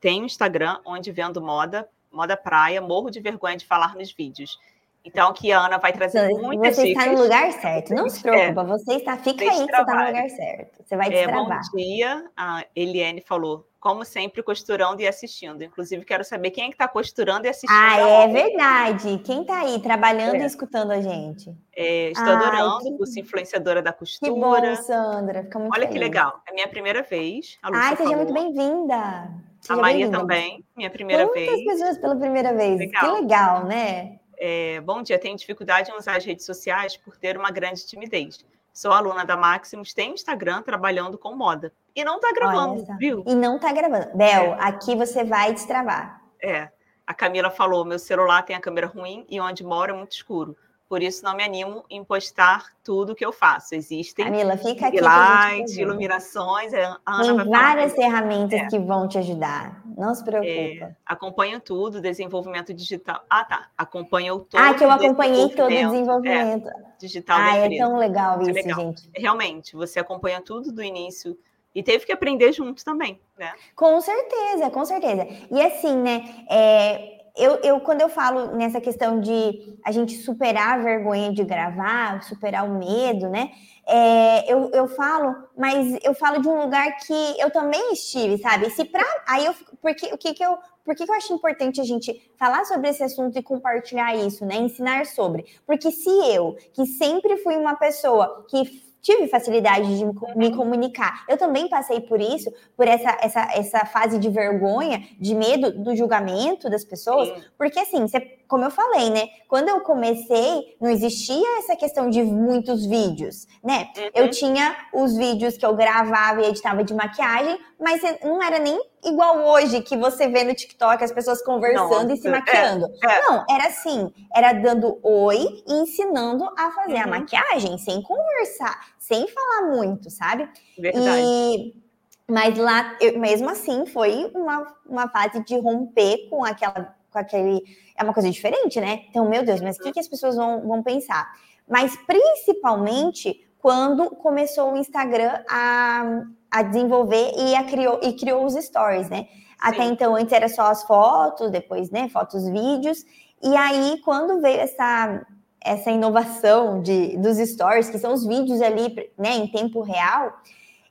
tem 0.00 0.22
um 0.22 0.24
Instagram 0.24 0.80
onde 0.86 1.12
vendo 1.12 1.38
moda, 1.42 1.86
moda 2.10 2.34
praia, 2.34 2.80
morro 2.80 3.10
de 3.10 3.20
vergonha 3.20 3.58
de 3.58 3.66
falar 3.66 3.94
nos 3.94 4.10
vídeos. 4.10 4.58
Então, 5.04 5.30
aqui 5.30 5.50
a 5.50 5.66
Ana 5.66 5.78
vai 5.78 5.92
trazer 5.92 6.30
então, 6.30 6.42
muitas 6.42 6.76
você 6.76 6.84
dicas. 6.84 7.04
Você 7.04 7.10
está 7.10 7.16
no 7.16 7.22
lugar 7.24 7.52
certo, 7.52 7.94
não 7.94 8.08
se 8.08 8.22
preocupa, 8.22 8.60
é. 8.60 8.64
você 8.64 8.92
está, 8.94 9.16
fica 9.16 9.44
aí 9.44 9.50
que 9.50 9.56
você 9.56 9.64
está 9.64 9.94
no 9.94 10.06
lugar 10.06 10.30
certo. 10.30 10.82
Você 10.84 10.96
vai 10.96 11.10
destravar. 11.10 11.58
É, 11.58 11.70
bom 11.70 11.76
dia, 11.76 12.30
a 12.36 12.64
Eliane 12.74 13.20
falou, 13.20 13.66
como 13.80 14.04
sempre, 14.04 14.44
costurando 14.44 15.02
e 15.02 15.08
assistindo. 15.08 15.64
Inclusive, 15.64 16.04
quero 16.04 16.22
saber 16.22 16.52
quem 16.52 16.64
é 16.64 16.66
que 16.68 16.74
está 16.74 16.86
costurando 16.86 17.46
e 17.46 17.50
assistindo. 17.50 17.76
Ah, 17.76 17.98
é 17.98 18.28
verdade. 18.28 19.20
Quem 19.24 19.40
está 19.42 19.62
aí 19.62 19.80
trabalhando 19.80 20.36
é. 20.36 20.42
e 20.42 20.46
escutando 20.46 20.92
a 20.92 21.00
gente? 21.00 21.52
É, 21.74 22.10
estou 22.10 22.28
Ai, 22.28 22.34
adorando 22.34 22.96
que... 23.12 23.20
influenciadora 23.20 23.82
da 23.82 23.92
costura. 23.92 24.32
Que 24.32 24.38
bom, 24.38 24.76
Sandra. 24.76 25.42
Fica 25.42 25.58
muito 25.58 25.74
Olha 25.74 25.88
feliz. 25.88 25.94
que 25.94 25.98
legal. 25.98 26.40
É 26.46 26.54
minha 26.54 26.68
primeira 26.68 27.02
vez. 27.02 27.58
A 27.60 27.70
Ai, 27.74 27.96
seja 27.96 28.10
falou. 28.10 28.16
muito 28.18 28.32
bem-vinda. 28.32 29.32
A 29.68 29.76
Maria 29.76 30.08
também, 30.10 30.64
minha 30.76 30.90
primeira 30.90 31.24
Muitas 31.24 31.44
vez. 31.44 31.56
Muitas 31.56 31.74
pessoas 31.74 31.98
pela 31.98 32.16
primeira 32.16 32.54
vez. 32.54 32.78
Legal. 32.78 33.02
Que 33.02 33.20
legal, 33.20 33.64
né? 33.64 34.20
É, 34.44 34.80
bom 34.80 35.04
dia, 35.04 35.20
tenho 35.20 35.36
dificuldade 35.36 35.92
em 35.92 35.94
usar 35.96 36.16
as 36.16 36.24
redes 36.24 36.44
sociais 36.44 36.96
por 36.96 37.16
ter 37.16 37.36
uma 37.36 37.52
grande 37.52 37.86
timidez. 37.86 38.44
Sou 38.72 38.90
aluna 38.90 39.24
da 39.24 39.36
Maximus, 39.36 39.94
tem 39.94 40.14
Instagram 40.14 40.62
trabalhando 40.62 41.16
com 41.16 41.32
moda. 41.32 41.72
E 41.94 42.02
não 42.02 42.18
tá 42.18 42.32
gravando, 42.34 42.84
viu? 42.98 43.22
E 43.24 43.36
não 43.36 43.56
tá 43.56 43.70
gravando. 43.72 44.16
Bel, 44.16 44.54
é. 44.54 44.56
aqui 44.58 44.96
você 44.96 45.22
vai 45.22 45.52
destravar. 45.52 46.20
É. 46.42 46.70
A 47.06 47.14
Camila 47.14 47.50
falou: 47.50 47.84
meu 47.84 48.00
celular 48.00 48.42
tem 48.42 48.56
a 48.56 48.60
câmera 48.60 48.88
ruim 48.88 49.24
e 49.30 49.40
onde 49.40 49.62
moro 49.62 49.92
é 49.92 49.96
muito 49.96 50.10
escuro. 50.10 50.56
Por 50.92 51.02
isso 51.02 51.24
não 51.24 51.34
me 51.34 51.42
animo 51.42 51.86
em 51.88 52.04
postar 52.04 52.66
tudo 52.84 53.14
que 53.14 53.24
eu 53.24 53.32
faço. 53.32 53.74
Existem 53.74 54.26
Camila, 54.26 54.58
fica 54.58 54.88
aqui 54.88 55.00
lights, 55.00 55.78
iluminações. 55.78 56.74
A 56.74 56.98
Ana 57.06 57.44
tem 57.44 57.50
várias 57.50 57.94
ferramentas 57.94 58.60
é. 58.60 58.66
que 58.66 58.78
vão 58.78 59.08
te 59.08 59.16
ajudar. 59.16 59.82
Não 59.96 60.14
se 60.14 60.22
preocupa. 60.22 60.50
É, 60.50 60.94
acompanho 61.06 61.60
tudo, 61.60 61.98
desenvolvimento 61.98 62.74
digital. 62.74 63.24
Ah, 63.30 63.42
tá. 63.42 63.68
Acompanho 63.78 64.40
todo. 64.40 64.60
Ah, 64.60 64.74
que 64.74 64.84
eu 64.84 64.90
acompanhei 64.90 65.48
todo 65.48 65.64
o 65.64 65.70
desenvolvimento. 65.70 66.68
É, 66.68 66.74
digital 66.98 67.38
ah, 67.40 67.56
é 67.56 67.78
tão 67.78 67.96
legal 67.96 68.42
isso, 68.42 68.52
legal. 68.52 68.78
gente. 68.78 69.08
Realmente, 69.16 69.74
você 69.74 69.98
acompanha 69.98 70.42
tudo 70.42 70.70
do 70.70 70.82
início 70.82 71.38
e 71.74 71.82
teve 71.82 72.04
que 72.04 72.12
aprender 72.12 72.52
junto 72.52 72.84
também, 72.84 73.18
né? 73.38 73.54
Com 73.74 73.98
certeza, 74.02 74.68
com 74.68 74.84
certeza. 74.84 75.26
E 75.50 75.58
assim, 75.62 75.96
né? 75.96 76.44
É, 76.50 77.21
eu, 77.36 77.56
eu, 77.62 77.80
quando 77.80 78.02
eu 78.02 78.08
falo 78.08 78.54
nessa 78.56 78.80
questão 78.80 79.20
de 79.20 79.78
a 79.84 79.90
gente 79.90 80.16
superar 80.18 80.78
a 80.78 80.82
vergonha 80.82 81.32
de 81.32 81.42
gravar, 81.44 82.22
superar 82.22 82.68
o 82.68 82.78
medo, 82.78 83.28
né? 83.28 83.50
É, 83.86 84.52
eu, 84.52 84.70
eu 84.70 84.86
falo, 84.86 85.34
mas 85.56 85.98
eu 86.02 86.14
falo 86.14 86.40
de 86.40 86.48
um 86.48 86.60
lugar 86.60 86.96
que 86.98 87.40
eu 87.40 87.50
também 87.50 87.92
estive, 87.92 88.38
sabe? 88.38 88.70
Se 88.70 88.84
pra, 88.84 89.04
aí 89.26 89.46
eu, 89.46 89.54
porque 89.80 90.06
o 90.12 90.18
que 90.18 90.34
que 90.34 90.44
eu, 90.44 90.58
por 90.84 90.94
que, 90.94 91.04
que 91.04 91.10
eu 91.10 91.16
acho 91.16 91.32
importante 91.32 91.80
a 91.80 91.84
gente 91.84 92.30
falar 92.36 92.64
sobre 92.64 92.90
esse 92.90 93.02
assunto 93.02 93.38
e 93.38 93.42
compartilhar 93.42 94.14
isso, 94.14 94.44
né? 94.44 94.56
Ensinar 94.56 95.06
sobre. 95.06 95.46
Porque 95.66 95.90
se 95.90 96.10
eu, 96.10 96.56
que 96.74 96.84
sempre 96.86 97.38
fui 97.38 97.56
uma 97.56 97.76
pessoa 97.76 98.44
que 98.48 98.91
tive 99.02 99.26
facilidade 99.26 99.98
de 99.98 100.04
me 100.36 100.54
comunicar. 100.54 101.24
Eu 101.28 101.36
também 101.36 101.68
passei 101.68 102.00
por 102.00 102.20
isso, 102.20 102.50
por 102.76 102.86
essa, 102.86 103.18
essa, 103.20 103.40
essa 103.52 103.84
fase 103.86 104.18
de 104.18 104.30
vergonha, 104.30 105.02
de 105.18 105.34
medo 105.34 105.82
do 105.82 105.94
julgamento 105.96 106.70
das 106.70 106.84
pessoas, 106.84 107.28
Sim. 107.28 107.44
porque 107.58 107.80
assim, 107.80 108.06
você 108.06 108.20
como 108.52 108.64
eu 108.66 108.70
falei, 108.70 109.08
né? 109.08 109.28
Quando 109.48 109.70
eu 109.70 109.80
comecei, 109.80 110.76
não 110.78 110.90
existia 110.90 111.58
essa 111.60 111.74
questão 111.74 112.10
de 112.10 112.22
muitos 112.22 112.84
vídeos, 112.84 113.46
né? 113.64 113.88
Uhum. 113.96 114.10
Eu 114.14 114.30
tinha 114.30 114.76
os 114.92 115.16
vídeos 115.16 115.56
que 115.56 115.64
eu 115.64 115.74
gravava 115.74 116.42
e 116.42 116.48
editava 116.48 116.84
de 116.84 116.92
maquiagem, 116.92 117.58
mas 117.80 118.02
não 118.22 118.42
era 118.42 118.58
nem 118.58 118.78
igual 119.04 119.44
hoje 119.46 119.80
que 119.82 119.96
você 119.96 120.28
vê 120.28 120.44
no 120.44 120.54
TikTok 120.54 121.02
as 121.02 121.12
pessoas 121.12 121.42
conversando 121.42 122.08
Nossa, 122.08 122.12
e 122.12 122.16
se 122.16 122.28
maquiando. 122.28 122.86
É, 123.04 123.12
é. 123.12 123.22
Não, 123.22 123.44
era 123.50 123.66
assim, 123.66 124.12
era 124.34 124.52
dando 124.52 124.98
oi 125.02 125.62
e 125.66 125.74
ensinando 125.74 126.44
a 126.56 126.70
fazer 126.70 126.94
uhum. 126.94 127.02
a 127.02 127.06
maquiagem, 127.06 127.78
sem 127.78 128.02
conversar, 128.02 128.88
sem 128.98 129.26
falar 129.28 129.70
muito, 129.70 130.10
sabe? 130.10 130.48
Verdade. 130.78 131.22
E 131.22 131.82
mas 132.28 132.56
lá, 132.56 132.96
eu, 133.00 133.18
mesmo 133.18 133.50
assim, 133.50 133.84
foi 133.84 134.30
uma, 134.34 134.74
uma 134.86 135.08
fase 135.08 135.44
de 135.44 135.58
romper 135.58 136.28
com 136.30 136.44
aquela 136.44 136.94
com 137.12 137.18
aquele. 137.18 137.62
É 137.96 138.02
uma 138.02 138.14
coisa 138.14 138.30
diferente, 138.30 138.80
né? 138.80 139.04
Então, 139.10 139.28
meu 139.28 139.44
Deus, 139.44 139.60
mas 139.60 139.76
o 139.76 139.80
que, 139.80 139.92
que 139.92 140.00
as 140.00 140.08
pessoas 140.08 140.34
vão, 140.34 140.66
vão 140.66 140.82
pensar? 140.82 141.30
Mas 141.68 141.94
principalmente 142.06 143.46
quando 143.58 144.10
começou 144.16 144.72
o 144.72 144.76
Instagram 144.76 145.42
a, 145.48 146.24
a 146.52 146.62
desenvolver 146.62 147.32
e, 147.38 147.56
a 147.56 147.64
criou, 147.64 147.98
e 148.02 148.12
criou 148.12 148.44
os 148.44 148.52
stories, 148.54 149.08
né? 149.08 149.22
Sim. 149.22 149.42
Até 149.58 149.84
então, 149.84 150.14
antes 150.14 150.32
era 150.32 150.48
só 150.48 150.62
as 150.70 150.82
fotos, 150.82 151.50
depois, 151.50 151.90
né? 151.90 152.10
Fotos, 152.10 152.46
vídeos. 152.46 153.04
E 153.42 153.56
aí, 153.56 153.98
quando 154.04 154.40
veio 154.42 154.60
essa, 154.60 155.24
essa 155.60 155.90
inovação 155.90 156.82
de, 156.82 157.16
dos 157.16 157.38
stories, 157.38 157.88
que 157.88 157.98
são 157.98 158.12
os 158.12 158.26
vídeos 158.26 158.60
ali, 158.60 158.94
né, 159.16 159.30
em 159.36 159.46
tempo 159.46 159.80
real, 159.80 160.34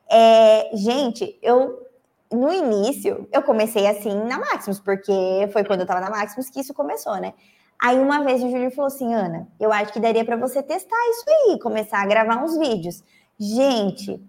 é, 0.09 0.71
gente, 0.73 1.37
eu 1.43 1.87
no 2.31 2.51
início, 2.51 3.27
eu 3.31 3.43
comecei 3.43 3.85
assim 3.87 4.15
na 4.23 4.39
Maximus, 4.39 4.79
porque 4.79 5.11
foi 5.51 5.65
quando 5.65 5.81
eu 5.81 5.85
tava 5.85 5.99
na 5.99 6.09
Maximus 6.09 6.49
que 6.49 6.61
isso 6.61 6.73
começou, 6.73 7.17
né? 7.17 7.33
Aí 7.77 7.99
uma 7.99 8.23
vez 8.23 8.41
o 8.41 8.49
Júlio 8.49 8.71
falou 8.71 8.87
assim, 8.87 9.13
Ana, 9.13 9.47
eu 9.59 9.71
acho 9.71 9.91
que 9.91 9.99
daria 9.99 10.23
para 10.23 10.37
você 10.37 10.63
testar 10.63 10.95
isso 11.09 11.25
aí, 11.27 11.59
começar 11.59 12.01
a 12.01 12.05
gravar 12.05 12.41
uns 12.41 12.57
vídeos. 12.57 13.03
Gente, 13.37 14.23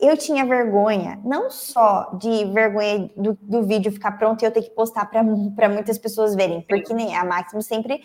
eu 0.00 0.16
tinha 0.16 0.44
vergonha, 0.44 1.20
não 1.24 1.50
só 1.50 2.10
de 2.18 2.44
vergonha 2.46 3.10
do, 3.16 3.36
do 3.42 3.62
vídeo 3.62 3.90
ficar 3.90 4.12
pronto 4.12 4.42
e 4.42 4.46
eu 4.46 4.50
ter 4.52 4.62
que 4.62 4.70
postar 4.70 5.06
para 5.06 5.68
muitas 5.68 5.98
pessoas 5.98 6.34
verem, 6.34 6.62
porque 6.62 6.94
nem 6.94 7.16
a 7.16 7.24
Maximus 7.24 7.66
sempre 7.66 8.02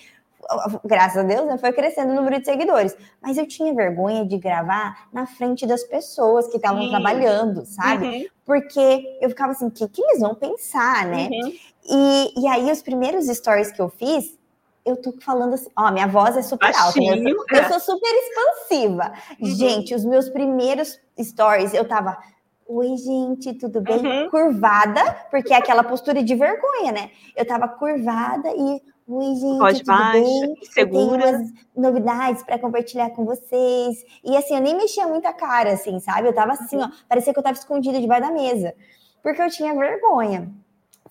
graças 0.83 1.17
a 1.17 1.23
Deus, 1.23 1.45
né, 1.45 1.57
foi 1.57 1.71
crescendo 1.71 2.11
o 2.11 2.15
número 2.15 2.39
de 2.39 2.45
seguidores. 2.45 2.95
Mas 3.21 3.37
eu 3.37 3.47
tinha 3.47 3.73
vergonha 3.73 4.25
de 4.25 4.37
gravar 4.37 5.07
na 5.11 5.25
frente 5.25 5.65
das 5.65 5.83
pessoas 5.83 6.47
que 6.47 6.57
estavam 6.57 6.89
trabalhando, 6.89 7.65
sabe? 7.65 8.05
Uhum. 8.05 8.25
Porque 8.45 9.17
eu 9.21 9.29
ficava 9.29 9.51
assim, 9.53 9.67
o 9.67 9.71
que, 9.71 9.87
que 9.87 10.01
eles 10.01 10.19
vão 10.19 10.35
pensar, 10.35 11.05
né? 11.05 11.29
Uhum. 11.31 11.53
E, 11.89 12.41
e 12.41 12.47
aí, 12.47 12.71
os 12.71 12.81
primeiros 12.81 13.27
stories 13.27 13.71
que 13.71 13.81
eu 13.81 13.89
fiz, 13.89 14.37
eu 14.85 14.97
tô 15.01 15.13
falando 15.21 15.53
assim, 15.53 15.69
ó, 15.77 15.91
minha 15.91 16.07
voz 16.07 16.35
é 16.35 16.41
super 16.41 16.71
Baixinho, 16.71 17.11
alta, 17.11 17.23
né? 17.23 17.31
eu, 17.31 17.35
sou, 17.35 17.45
é. 17.51 17.59
eu 17.59 17.69
sou 17.69 17.79
super 17.79 18.11
expansiva. 18.13 19.13
Uhum. 19.39 19.55
Gente, 19.55 19.95
os 19.95 20.05
meus 20.05 20.29
primeiros 20.29 20.99
stories, 21.19 21.73
eu 21.73 21.87
tava 21.87 22.17
Oi, 22.65 22.95
gente, 22.95 23.53
tudo 23.55 23.81
bem? 23.81 23.97
Uhum. 23.97 24.29
Curvada, 24.29 25.25
porque 25.29 25.53
é 25.53 25.57
aquela 25.57 25.83
postura 25.83 26.23
de 26.23 26.33
vergonha, 26.33 26.93
né? 26.93 27.11
Eu 27.35 27.45
tava 27.45 27.67
curvada 27.67 28.49
e 28.49 28.81
Oi, 29.05 29.35
gente, 29.35 29.57
Voz 29.57 29.79
tudo 29.79 29.87
baixa, 29.87 30.13
bem? 30.13 30.55
segura. 30.71 30.81
Eu 30.81 30.89
tenho 30.89 31.37
umas 31.37 31.53
novidades 31.75 32.43
para 32.43 32.57
compartilhar 32.57 33.09
com 33.09 33.25
vocês. 33.25 33.97
E 34.23 34.35
assim, 34.37 34.55
eu 34.55 34.61
nem 34.61 34.77
mexia 34.77 35.05
muito 35.07 35.25
a 35.25 35.33
cara, 35.33 35.73
assim, 35.73 35.99
sabe? 35.99 36.29
Eu 36.29 36.33
tava 36.33 36.53
assim, 36.53 36.77
ó, 36.77 36.89
parecia 37.07 37.33
que 37.33 37.39
eu 37.39 37.43
tava 37.43 37.57
escondida 37.57 37.99
debaixo 37.99 38.23
da 38.23 38.31
mesa, 38.31 38.73
porque 39.21 39.41
eu 39.41 39.49
tinha 39.49 39.73
vergonha. 39.75 40.49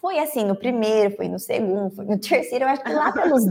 Foi 0.02 0.18
assim 0.18 0.44
no 0.44 0.56
primeiro, 0.56 1.14
foi 1.14 1.28
no 1.28 1.38
segundo, 1.38 1.94
foi 1.94 2.04
no 2.04 2.18
terceiro, 2.20 2.64
eu 2.64 2.68
acho 2.68 2.82
que 2.82 2.92
lá 2.92 3.12
pelos, 3.12 3.44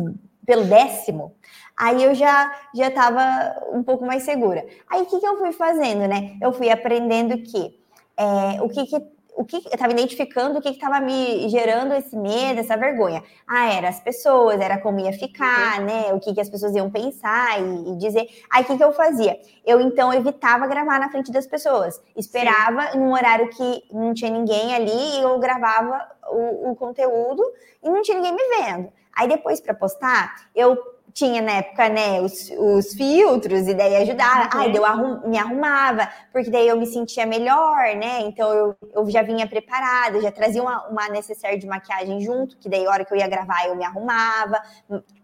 pelo 0.45 0.65
décimo, 0.65 1.33
aí 1.77 2.03
eu 2.03 2.13
já 2.13 2.53
já 2.75 2.91
tava 2.91 3.55
um 3.71 3.81
pouco 3.81 4.05
mais 4.05 4.23
segura. 4.23 4.65
Aí 4.89 5.01
o 5.01 5.05
que, 5.05 5.17
que 5.17 5.25
eu 5.25 5.37
fui 5.37 5.53
fazendo, 5.53 6.05
né? 6.09 6.35
Eu 6.41 6.51
fui 6.51 6.69
aprendendo 6.69 7.37
que 7.37 7.79
é, 8.17 8.61
o 8.61 8.67
que, 8.67 8.85
que 8.85 9.01
o 9.35 9.45
que 9.45 9.57
eu 9.57 9.61
estava 9.71 9.91
identificando 9.91 10.59
o 10.59 10.61
que 10.61 10.69
estava 10.69 10.99
me 10.99 11.49
gerando 11.49 11.93
esse 11.93 12.15
medo, 12.15 12.59
essa 12.59 12.77
vergonha. 12.77 13.23
Ah, 13.47 13.73
era 13.73 13.89
as 13.89 13.99
pessoas, 13.99 14.59
era 14.59 14.77
como 14.79 14.99
ia 14.99 15.13
ficar, 15.13 15.79
uhum. 15.79 15.85
né? 15.85 16.13
O 16.13 16.19
que, 16.19 16.33
que 16.33 16.41
as 16.41 16.49
pessoas 16.49 16.75
iam 16.75 16.89
pensar 16.89 17.59
e, 17.59 17.91
e 17.91 17.97
dizer. 17.97 18.27
Aí 18.51 18.63
o 18.63 18.65
que, 18.65 18.77
que 18.77 18.83
eu 18.83 18.93
fazia? 18.93 19.39
Eu 19.65 19.79
então 19.79 20.13
evitava 20.13 20.67
gravar 20.67 20.99
na 20.99 21.09
frente 21.09 21.31
das 21.31 21.47
pessoas. 21.47 22.01
Esperava 22.15 22.91
Sim. 22.91 22.99
num 22.99 23.13
horário 23.13 23.49
que 23.49 23.83
não 23.91 24.13
tinha 24.13 24.31
ninguém 24.31 24.75
ali 24.75 25.19
e 25.19 25.21
eu 25.21 25.39
gravava 25.39 26.07
o, 26.29 26.71
o 26.71 26.75
conteúdo 26.75 27.43
e 27.83 27.89
não 27.89 28.01
tinha 28.01 28.17
ninguém 28.17 28.35
me 28.35 28.57
vendo. 28.57 28.91
Aí 29.15 29.27
depois 29.27 29.59
para 29.59 29.73
postar, 29.73 30.49
eu 30.55 30.77
tinha 31.13 31.41
na 31.41 31.53
época, 31.53 31.89
né, 31.89 32.21
os, 32.21 32.49
os 32.57 32.93
filtros, 32.93 33.67
e 33.67 33.73
daí 33.73 33.95
ajudava. 33.97 34.43
Uhum. 34.55 34.61
Ai, 34.61 34.77
eu 34.77 34.85
arrum, 34.85 35.29
me 35.29 35.37
arrumava, 35.37 36.09
porque 36.31 36.49
daí 36.49 36.67
eu 36.67 36.77
me 36.77 36.85
sentia 36.85 37.25
melhor, 37.25 37.95
né? 37.95 38.21
Então 38.21 38.51
eu, 38.53 38.75
eu 38.93 39.09
já 39.09 39.21
vinha 39.21 39.47
preparada, 39.47 40.21
já 40.21 40.31
trazia 40.31 40.61
uma, 40.61 40.87
uma 40.87 41.09
necessaire 41.09 41.57
de 41.57 41.67
maquiagem 41.67 42.21
junto, 42.21 42.57
que 42.57 42.69
daí 42.69 42.85
a 42.85 42.89
hora 42.89 43.05
que 43.05 43.13
eu 43.13 43.17
ia 43.17 43.27
gravar 43.27 43.65
eu 43.67 43.75
me 43.75 43.85
arrumava, 43.85 44.61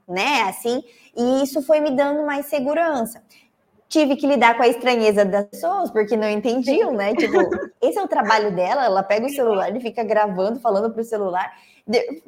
né? 0.07 0.43
Assim, 0.47 0.83
e 1.15 1.43
isso 1.43 1.61
foi 1.61 1.79
me 1.79 1.91
dando 1.91 2.25
mais 2.25 2.45
segurança. 2.45 3.21
Tive 3.89 4.15
que 4.15 4.27
lidar 4.27 4.57
com 4.57 4.63
a 4.63 4.67
estranheza 4.67 5.23
das 5.23 5.45
pessoas, 5.45 5.89
porque 5.91 6.17
não 6.17 6.29
entendiam, 6.29 6.91
né? 6.91 7.13
Tipo, 7.15 7.37
esse 7.81 7.97
é 7.97 8.01
o 8.01 8.07
trabalho 8.07 8.53
dela, 8.53 8.85
ela 8.85 9.03
pega 9.03 9.25
o 9.25 9.29
celular 9.29 9.73
e 9.75 9.79
fica 9.79 10.03
gravando, 10.03 10.59
falando 10.59 10.93
pro 10.93 11.03
celular. 11.03 11.51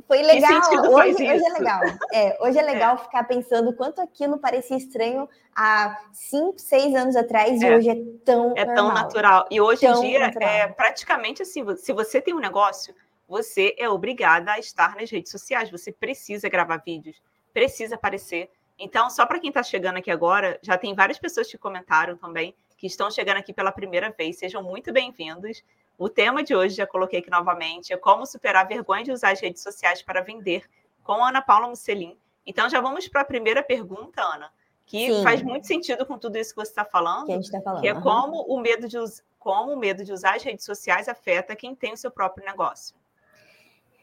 Foi 0.07 0.21
legal. 0.21 0.61
Hoje, 0.89 1.15
hoje, 1.15 1.25
é 1.25 1.49
legal. 1.49 1.81
É, 2.13 2.37
hoje 2.41 2.57
é 2.57 2.61
legal 2.61 2.95
é. 2.95 2.97
ficar 2.99 3.25
pensando 3.25 3.75
quanto 3.75 3.99
aquilo 3.99 4.37
parecia 4.37 4.77
estranho 4.77 5.27
há 5.53 5.99
cinco, 6.13 6.57
seis 6.57 6.95
anos 6.95 7.15
atrás 7.17 7.61
é. 7.61 7.67
e 7.67 7.75
hoje 7.75 7.89
é 7.89 7.95
tão 8.23 8.53
É 8.55 8.63
normal. 8.63 8.75
tão 8.75 8.93
natural. 8.93 9.45
E 9.51 9.59
hoje 9.59 9.81
tão 9.81 10.01
em 10.01 10.07
dia 10.07 10.19
natural. 10.19 10.49
é 10.49 10.67
praticamente 10.67 11.41
assim, 11.41 11.65
se 11.75 11.91
você 11.91 12.21
tem 12.21 12.33
um 12.33 12.39
negócio, 12.39 12.95
você 13.27 13.75
é 13.77 13.89
obrigada 13.89 14.53
a 14.53 14.59
estar 14.59 14.95
nas 14.95 15.11
redes 15.11 15.31
sociais, 15.31 15.69
você 15.69 15.91
precisa 15.91 16.47
gravar 16.47 16.77
vídeos, 16.77 17.21
precisa 17.53 17.95
aparecer. 17.95 18.49
Então, 18.79 19.09
só 19.09 19.25
para 19.25 19.39
quem 19.39 19.49
está 19.49 19.61
chegando 19.61 19.97
aqui 19.97 20.09
agora, 20.09 20.57
já 20.63 20.77
tem 20.77 20.95
várias 20.95 21.19
pessoas 21.19 21.51
que 21.51 21.57
comentaram 21.57 22.15
também, 22.15 22.55
que 22.77 22.87
estão 22.87 23.11
chegando 23.11 23.35
aqui 23.35 23.51
pela 23.51 23.73
primeira 23.73 24.09
vez. 24.09 24.39
Sejam 24.39 24.63
muito 24.63 24.93
bem-vindos. 24.93 25.61
O 25.97 26.07
tema 26.07 26.41
de 26.41 26.55
hoje, 26.55 26.75
já 26.75 26.87
coloquei 26.87 27.19
aqui 27.19 27.29
novamente, 27.29 27.91
é 27.91 27.97
como 27.97 28.25
superar 28.25 28.63
a 28.63 28.67
vergonha 28.67 29.03
de 29.03 29.11
usar 29.11 29.31
as 29.33 29.41
redes 29.41 29.61
sociais 29.61 30.01
para 30.01 30.21
vender, 30.21 30.63
com 31.03 31.21
a 31.21 31.27
Ana 31.27 31.41
Paula 31.41 31.67
Musselin. 31.67 32.17
Então, 32.45 32.69
já 32.69 32.79
vamos 32.79 33.05
para 33.09 33.19
a 33.19 33.25
primeira 33.25 33.61
pergunta, 33.61 34.21
Ana, 34.21 34.49
que 34.85 35.13
Sim. 35.13 35.23
faz 35.23 35.43
muito 35.43 35.67
sentido 35.67 36.05
com 36.05 36.17
tudo 36.17 36.37
isso 36.37 36.51
que 36.51 36.61
você 36.61 36.71
está 36.71 36.85
falando, 36.85 37.25
que, 37.25 37.33
a 37.33 37.35
gente 37.35 37.51
tá 37.51 37.59
falando, 37.59 37.81
que 37.81 37.87
é 37.89 37.93
uhum. 37.93 38.01
como, 38.01 38.41
o 38.43 38.61
medo 38.61 38.87
de 38.87 38.97
como 39.37 39.73
o 39.73 39.77
medo 39.77 40.05
de 40.05 40.13
usar 40.13 40.35
as 40.35 40.43
redes 40.43 40.63
sociais 40.63 41.09
afeta 41.09 41.53
quem 41.53 41.75
tem 41.75 41.93
o 41.93 41.97
seu 41.97 42.11
próprio 42.11 42.45
negócio. 42.45 42.95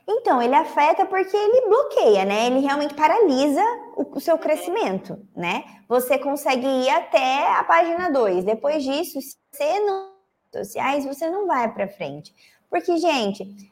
Então, 0.09 0.41
ele 0.41 0.55
afeta 0.55 1.05
porque 1.05 1.37
ele 1.37 1.69
bloqueia, 1.69 2.25
né? 2.25 2.47
Ele 2.47 2.61
realmente 2.61 2.95
paralisa 2.95 3.63
o, 3.97 4.17
o 4.17 4.21
seu 4.21 4.39
crescimento, 4.39 5.19
né? 5.35 5.65
Você 5.89 6.19
consegue 6.19 6.67
ir 6.67 6.89
até 6.91 7.47
a 7.57 7.65
página 7.65 8.11
2. 8.11 8.45
Depois 8.45 8.85
disso, 8.85 9.21
se 9.21 9.37
você 9.51 9.81
não 9.81 10.17
sociais, 10.53 11.05
você 11.05 11.29
não 11.29 11.47
vai 11.47 11.73
para 11.73 11.89
frente. 11.89 12.33
Porque, 12.71 12.97
gente, 12.97 13.71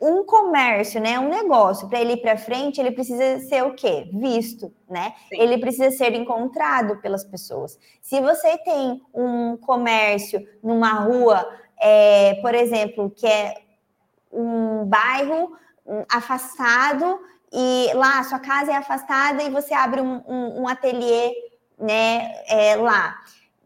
um 0.00 0.24
comércio, 0.24 1.00
né, 1.00 1.18
um 1.18 1.28
negócio, 1.28 1.88
para 1.88 2.00
ele 2.00 2.14
ir 2.14 2.22
para 2.22 2.36
frente, 2.36 2.80
ele 2.80 2.90
precisa 2.90 3.40
ser 3.40 3.62
o 3.64 3.74
quê? 3.74 4.08
Visto, 4.12 4.72
né? 4.88 5.14
Sim. 5.28 5.40
Ele 5.40 5.58
precisa 5.58 5.90
ser 5.90 6.14
encontrado 6.14 7.00
pelas 7.00 7.24
pessoas. 7.24 7.78
Se 8.00 8.20
você 8.20 8.56
tem 8.58 9.02
um 9.12 9.56
comércio 9.56 10.40
numa 10.62 10.92
rua, 10.92 11.46
é, 11.78 12.34
por 12.40 12.54
exemplo, 12.54 13.10
que 13.10 13.26
é 13.26 13.54
um 14.32 14.84
bairro 14.84 15.52
afastado 16.08 17.20
e 17.52 17.90
lá 17.94 18.22
sua 18.24 18.38
casa 18.38 18.72
é 18.72 18.76
afastada 18.76 19.42
e 19.42 19.50
você 19.50 19.74
abre 19.74 20.00
um, 20.00 20.22
um, 20.26 20.62
um 20.62 20.68
ateliê, 20.68 21.32
né, 21.78 22.32
é, 22.48 22.76
lá 22.76 23.16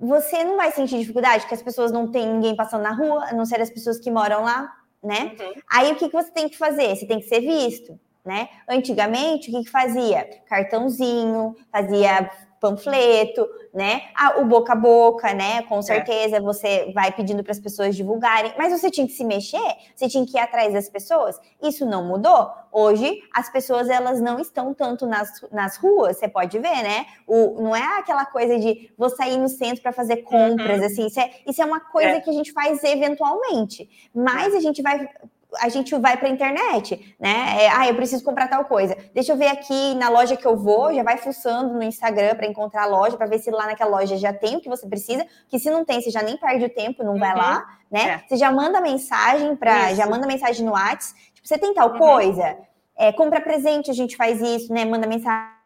você 0.00 0.44
não 0.44 0.57
vai 0.57 0.70
sentir 0.70 0.98
dificuldade, 0.98 1.46
que 1.46 1.54
as 1.54 1.62
pessoas 1.62 1.90
não 1.90 2.11
têm 2.11 2.26
ninguém 2.26 2.54
passando 2.54 2.83
na 2.83 2.92
rua, 2.92 3.24
a 3.24 3.33
não 3.33 3.44
ser 3.44 3.61
as 3.61 3.70
pessoas 3.70 3.98
que 3.98 4.11
moram 4.11 4.44
lá, 4.44 4.72
né? 5.02 5.37
Uhum. 5.40 5.52
Aí 5.70 5.92
o 5.92 5.96
que, 5.96 6.09
que 6.09 6.14
você 6.14 6.31
tem 6.31 6.48
que 6.48 6.57
fazer? 6.57 6.94
Você 6.94 7.07
tem 7.07 7.18
que 7.18 7.26
ser 7.26 7.40
visto, 7.40 7.98
né? 8.24 8.48
Antigamente, 8.68 9.50
o 9.50 9.52
que, 9.52 9.64
que 9.64 9.70
fazia? 9.70 10.24
Cartãozinho, 10.46 11.57
fazia 11.72 12.31
panfleto, 12.60 13.48
né? 13.72 14.02
Ah, 14.14 14.40
o 14.40 14.44
boca 14.44 14.72
a 14.72 14.76
boca, 14.76 15.32
né? 15.32 15.62
Com 15.62 15.78
é. 15.78 15.82
certeza 15.82 16.36
é. 16.36 16.40
você 16.40 16.90
vai 16.94 17.12
pedindo 17.12 17.42
para 17.42 17.52
as 17.52 17.60
pessoas 17.60 17.96
divulgarem, 17.96 18.52
mas 18.58 18.72
você 18.72 18.90
tinha 18.90 19.06
que 19.06 19.12
se 19.12 19.24
mexer, 19.24 19.76
você 19.94 20.08
tinha 20.08 20.24
que 20.26 20.36
ir 20.36 20.40
atrás 20.40 20.72
das 20.72 20.88
pessoas. 20.88 21.38
Isso 21.62 21.86
não 21.86 22.04
mudou. 22.04 22.50
Hoje 22.72 23.22
as 23.32 23.50
pessoas 23.50 23.88
elas 23.88 24.20
não 24.20 24.38
estão 24.38 24.74
tanto 24.74 25.06
nas, 25.06 25.30
nas 25.50 25.76
ruas, 25.76 26.18
você 26.18 26.28
pode 26.28 26.58
ver, 26.58 26.82
né? 26.82 27.06
O, 27.26 27.62
não 27.62 27.74
é 27.74 27.98
aquela 27.98 28.26
coisa 28.26 28.58
de 28.58 28.90
vou 28.96 29.08
sair 29.08 29.38
no 29.38 29.48
centro 29.48 29.82
para 29.82 29.92
fazer 29.92 30.18
compras, 30.18 30.80
uhum. 30.80 30.86
assim. 30.86 31.06
Isso 31.06 31.20
é, 31.20 31.30
isso 31.46 31.62
é 31.62 31.64
uma 31.64 31.80
coisa 31.80 32.10
é. 32.10 32.20
que 32.20 32.30
a 32.30 32.32
gente 32.32 32.52
faz 32.52 32.82
eventualmente, 32.84 33.88
mas 34.14 34.54
a 34.54 34.60
gente 34.60 34.82
vai 34.82 35.08
a 35.56 35.68
gente 35.68 35.94
vai 35.96 36.16
para 36.16 36.28
a 36.28 36.30
internet, 36.30 37.16
né? 37.18 37.64
É, 37.64 37.70
ah, 37.70 37.88
eu 37.88 37.94
preciso 37.94 38.22
comprar 38.22 38.48
tal 38.48 38.64
coisa. 38.64 38.96
Deixa 39.14 39.32
eu 39.32 39.37
ver 39.37 39.48
aqui 39.48 39.94
na 39.94 40.08
loja 40.11 40.37
que 40.37 40.46
eu 40.46 40.56
vou, 40.56 40.92
já 40.92 41.02
vai 41.02 41.16
fuçando 41.16 41.74
no 41.74 41.82
Instagram 41.82 42.34
para 42.34 42.46
encontrar 42.46 42.82
a 42.82 42.87
loja, 42.87 43.16
para 43.16 43.26
ver 43.26 43.38
se 43.38 43.50
lá 43.50 43.66
naquela 43.66 43.90
loja 43.90 44.16
já 44.16 44.32
tem 44.32 44.56
o 44.56 44.61
que 44.61 44.68
você 44.68 44.87
precisa, 44.87 45.26
que 45.48 45.58
se 45.58 45.70
não 45.70 45.84
tem, 45.84 46.00
você 46.00 46.11
já 46.11 46.22
nem 46.22 46.37
perde 46.37 46.66
o 46.66 46.70
tempo, 46.70 47.02
não 47.02 47.14
uhum. 47.14 47.18
vai 47.18 47.34
lá, 47.34 47.66
né? 47.90 48.22
É. 48.24 48.28
Você 48.28 48.37
já 48.37 48.52
manda 48.52 48.80
mensagem 48.80 49.56
para, 49.56 49.94
já 49.94 50.06
manda 50.06 50.26
mensagem 50.26 50.64
no 50.64 50.72
WhatsApp, 50.72 51.18
tipo, 51.32 51.48
você 51.48 51.56
tem 51.56 51.72
tal 51.72 51.92
uhum. 51.92 51.98
coisa, 51.98 52.58
é, 52.96 53.12
compra 53.12 53.40
presente, 53.40 53.90
a 53.90 53.94
gente 53.94 54.16
faz 54.16 54.40
isso, 54.42 54.72
né? 54.72 54.84
Manda 54.84 55.06
mensagem. 55.06 55.56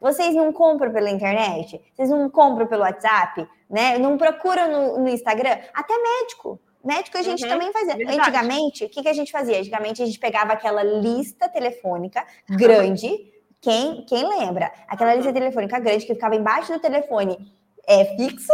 Vocês 0.00 0.34
não 0.34 0.52
compram 0.52 0.92
pela 0.92 1.10
internet? 1.10 1.80
Vocês 1.94 2.08
não 2.08 2.30
compram 2.30 2.66
pelo 2.66 2.82
WhatsApp? 2.82 3.48
Né? 3.68 3.98
Não 3.98 4.16
procuram 4.16 4.70
no, 4.70 4.98
no 5.00 5.08
Instagram? 5.08 5.58
Até 5.74 5.92
médico. 5.98 6.60
Médico 6.84 7.18
a 7.18 7.22
gente 7.22 7.42
uhum, 7.42 7.48
também 7.48 7.72
fazia. 7.72 7.96
Verdade. 7.96 8.20
Antigamente, 8.20 8.84
o 8.84 8.88
que, 8.88 9.02
que 9.02 9.08
a 9.08 9.12
gente 9.12 9.32
fazia? 9.32 9.58
Antigamente 9.58 10.02
a 10.02 10.06
gente 10.06 10.18
pegava 10.18 10.52
aquela 10.52 10.82
lista 10.82 11.48
telefônica 11.48 12.24
grande. 12.48 13.32
Quem, 13.60 14.04
quem 14.06 14.28
lembra? 14.28 14.72
Aquela 14.86 15.14
lista 15.14 15.32
telefônica 15.32 15.78
grande 15.80 16.06
que 16.06 16.14
ficava 16.14 16.36
embaixo 16.36 16.72
do 16.72 16.78
telefone 16.78 17.52
é 17.86 18.04
fixo, 18.16 18.52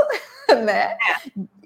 né? 0.65 0.93
É. 0.93 0.97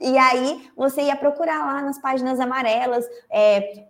E 0.01 0.19
aí 0.19 0.71
você 0.77 1.03
ia 1.03 1.17
procurar 1.17 1.65
lá 1.65 1.83
nas 1.83 2.01
páginas 2.01 2.41
amarelas, 2.41 3.05
é, 3.31 3.85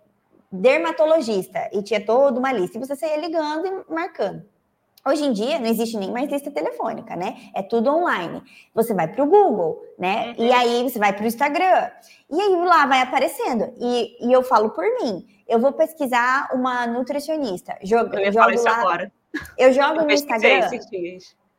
dermatologista, 0.51 1.69
e 1.73 1.81
tinha 1.81 2.05
toda 2.05 2.39
uma 2.39 2.51
lista. 2.51 2.77
E 2.77 2.79
você 2.79 2.95
saía 2.95 3.17
ligando 3.17 3.65
e 3.65 3.93
marcando. 3.93 4.43
Hoje 5.05 5.23
em 5.23 5.31
dia 5.31 5.59
não 5.59 5.67
existe 5.67 5.97
nem 5.97 6.11
mais 6.11 6.29
lista 6.29 6.51
telefônica, 6.51 7.15
né? 7.15 7.37
É 7.55 7.61
tudo 7.61 7.89
online. 7.89 8.43
Você 8.73 8.93
vai 8.93 9.07
para 9.07 9.23
o 9.23 9.27
Google, 9.27 9.81
né? 9.97 10.35
Uhum. 10.37 10.45
E 10.45 10.51
aí 10.51 10.83
você 10.83 10.99
vai 10.99 11.13
para 11.13 11.23
o 11.23 11.27
Instagram. 11.27 11.89
E 12.29 12.41
aí 12.41 12.55
lá 12.55 12.85
vai 12.85 13.01
aparecendo. 13.01 13.73
E, 13.79 14.27
e 14.27 14.31
eu 14.31 14.43
falo 14.43 14.71
por 14.71 14.83
mim. 15.01 15.25
Eu 15.47 15.59
vou 15.59 15.71
pesquisar 15.73 16.49
uma 16.53 16.85
nutricionista. 16.85 17.77
Jogo, 17.81 18.15
eu 18.17 18.31
jogo 18.31 18.51
isso 18.51 18.65
lá, 18.65 18.77
agora. 18.77 19.11
Eu 19.57 19.71
jogo 19.73 20.01
eu 20.01 20.05
no 20.05 20.11
Instagram. 20.11 20.69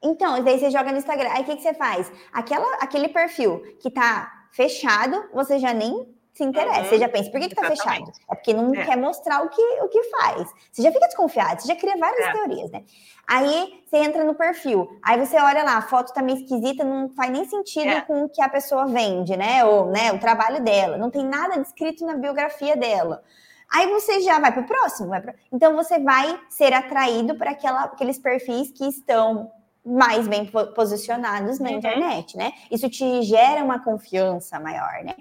Então, 0.03 0.43
daí 0.43 0.59
você 0.59 0.71
joga 0.71 0.93
no 0.93 0.99
Instagram. 0.99 1.31
Aí 1.33 1.43
o 1.43 1.45
que, 1.45 1.57
que 1.57 1.63
você 1.63 1.75
faz? 1.75 2.11
Aquela, 2.33 2.77
aquele 2.77 3.09
perfil 3.09 3.61
que 3.81 3.91
tá 3.91 4.31
fechado, 4.53 5.29
você 5.33 5.59
já 5.59 5.73
nem 5.73 6.07
se 6.33 6.45
interessa. 6.45 6.81
Uhum. 6.81 6.85
Você 6.87 6.99
já 6.99 7.09
pensa, 7.09 7.31
por 7.31 7.41
que, 7.41 7.49
que 7.49 7.55
tá 7.55 7.65
fechado? 7.65 8.11
É 8.31 8.35
porque 8.35 8.53
não 8.55 8.75
é. 8.75 8.85
quer 8.85 8.97
mostrar 8.97 9.43
o 9.45 9.49
que, 9.49 9.63
o 9.83 9.89
que 9.89 10.03
faz. 10.05 10.49
Você 10.71 10.83
já 10.83 10.93
fica 10.93 11.07
desconfiado, 11.07 11.61
você 11.61 11.69
já 11.69 11.77
cria 11.77 11.97
várias 11.97 12.27
é. 12.27 12.33
teorias, 12.33 12.71
né? 12.71 12.85
Aí 13.27 13.83
você 13.87 13.99
entra 13.99 14.25
no 14.25 14.35
perfil, 14.35 14.89
aí 15.03 15.19
você 15.19 15.37
olha 15.37 15.63
lá, 15.63 15.77
a 15.77 15.83
foto 15.83 16.13
tá 16.13 16.23
meio 16.23 16.39
esquisita, 16.39 16.83
não 16.83 17.09
faz 17.11 17.31
nem 17.31 17.45
sentido 17.45 17.89
é. 17.89 18.01
com 18.01 18.25
o 18.25 18.29
que 18.29 18.43
a 18.43 18.49
pessoa 18.49 18.87
vende, 18.87 19.37
né? 19.37 19.65
Ou 19.65 19.87
né, 19.87 20.13
o 20.13 20.19
trabalho 20.19 20.63
dela. 20.63 20.97
Não 20.97 21.11
tem 21.11 21.25
nada 21.25 21.59
descrito 21.59 22.05
na 22.05 22.17
biografia 22.17 22.77
dela. 22.77 23.23
Aí 23.73 23.87
você 23.89 24.21
já 24.21 24.39
vai 24.41 24.51
para 24.51 24.63
o 24.63 24.67
próximo. 24.67 25.09
Vai 25.11 25.21
pro... 25.21 25.33
Então 25.53 25.77
você 25.77 25.99
vai 26.01 26.41
ser 26.49 26.73
atraído 26.73 27.37
para 27.37 27.53
aqueles 27.53 28.19
perfis 28.19 28.73
que 28.73 28.85
estão 28.85 29.51
mais 29.85 30.27
bem 30.27 30.51
posicionados 30.75 31.59
na 31.59 31.71
uhum. 31.71 31.77
internet, 31.77 32.37
né? 32.37 32.53
Isso 32.71 32.89
te 32.91 33.23
gera 33.23 33.65
uma 33.65 33.83
confiança 33.83 34.59
maior, 34.59 35.05
né? 35.05 35.15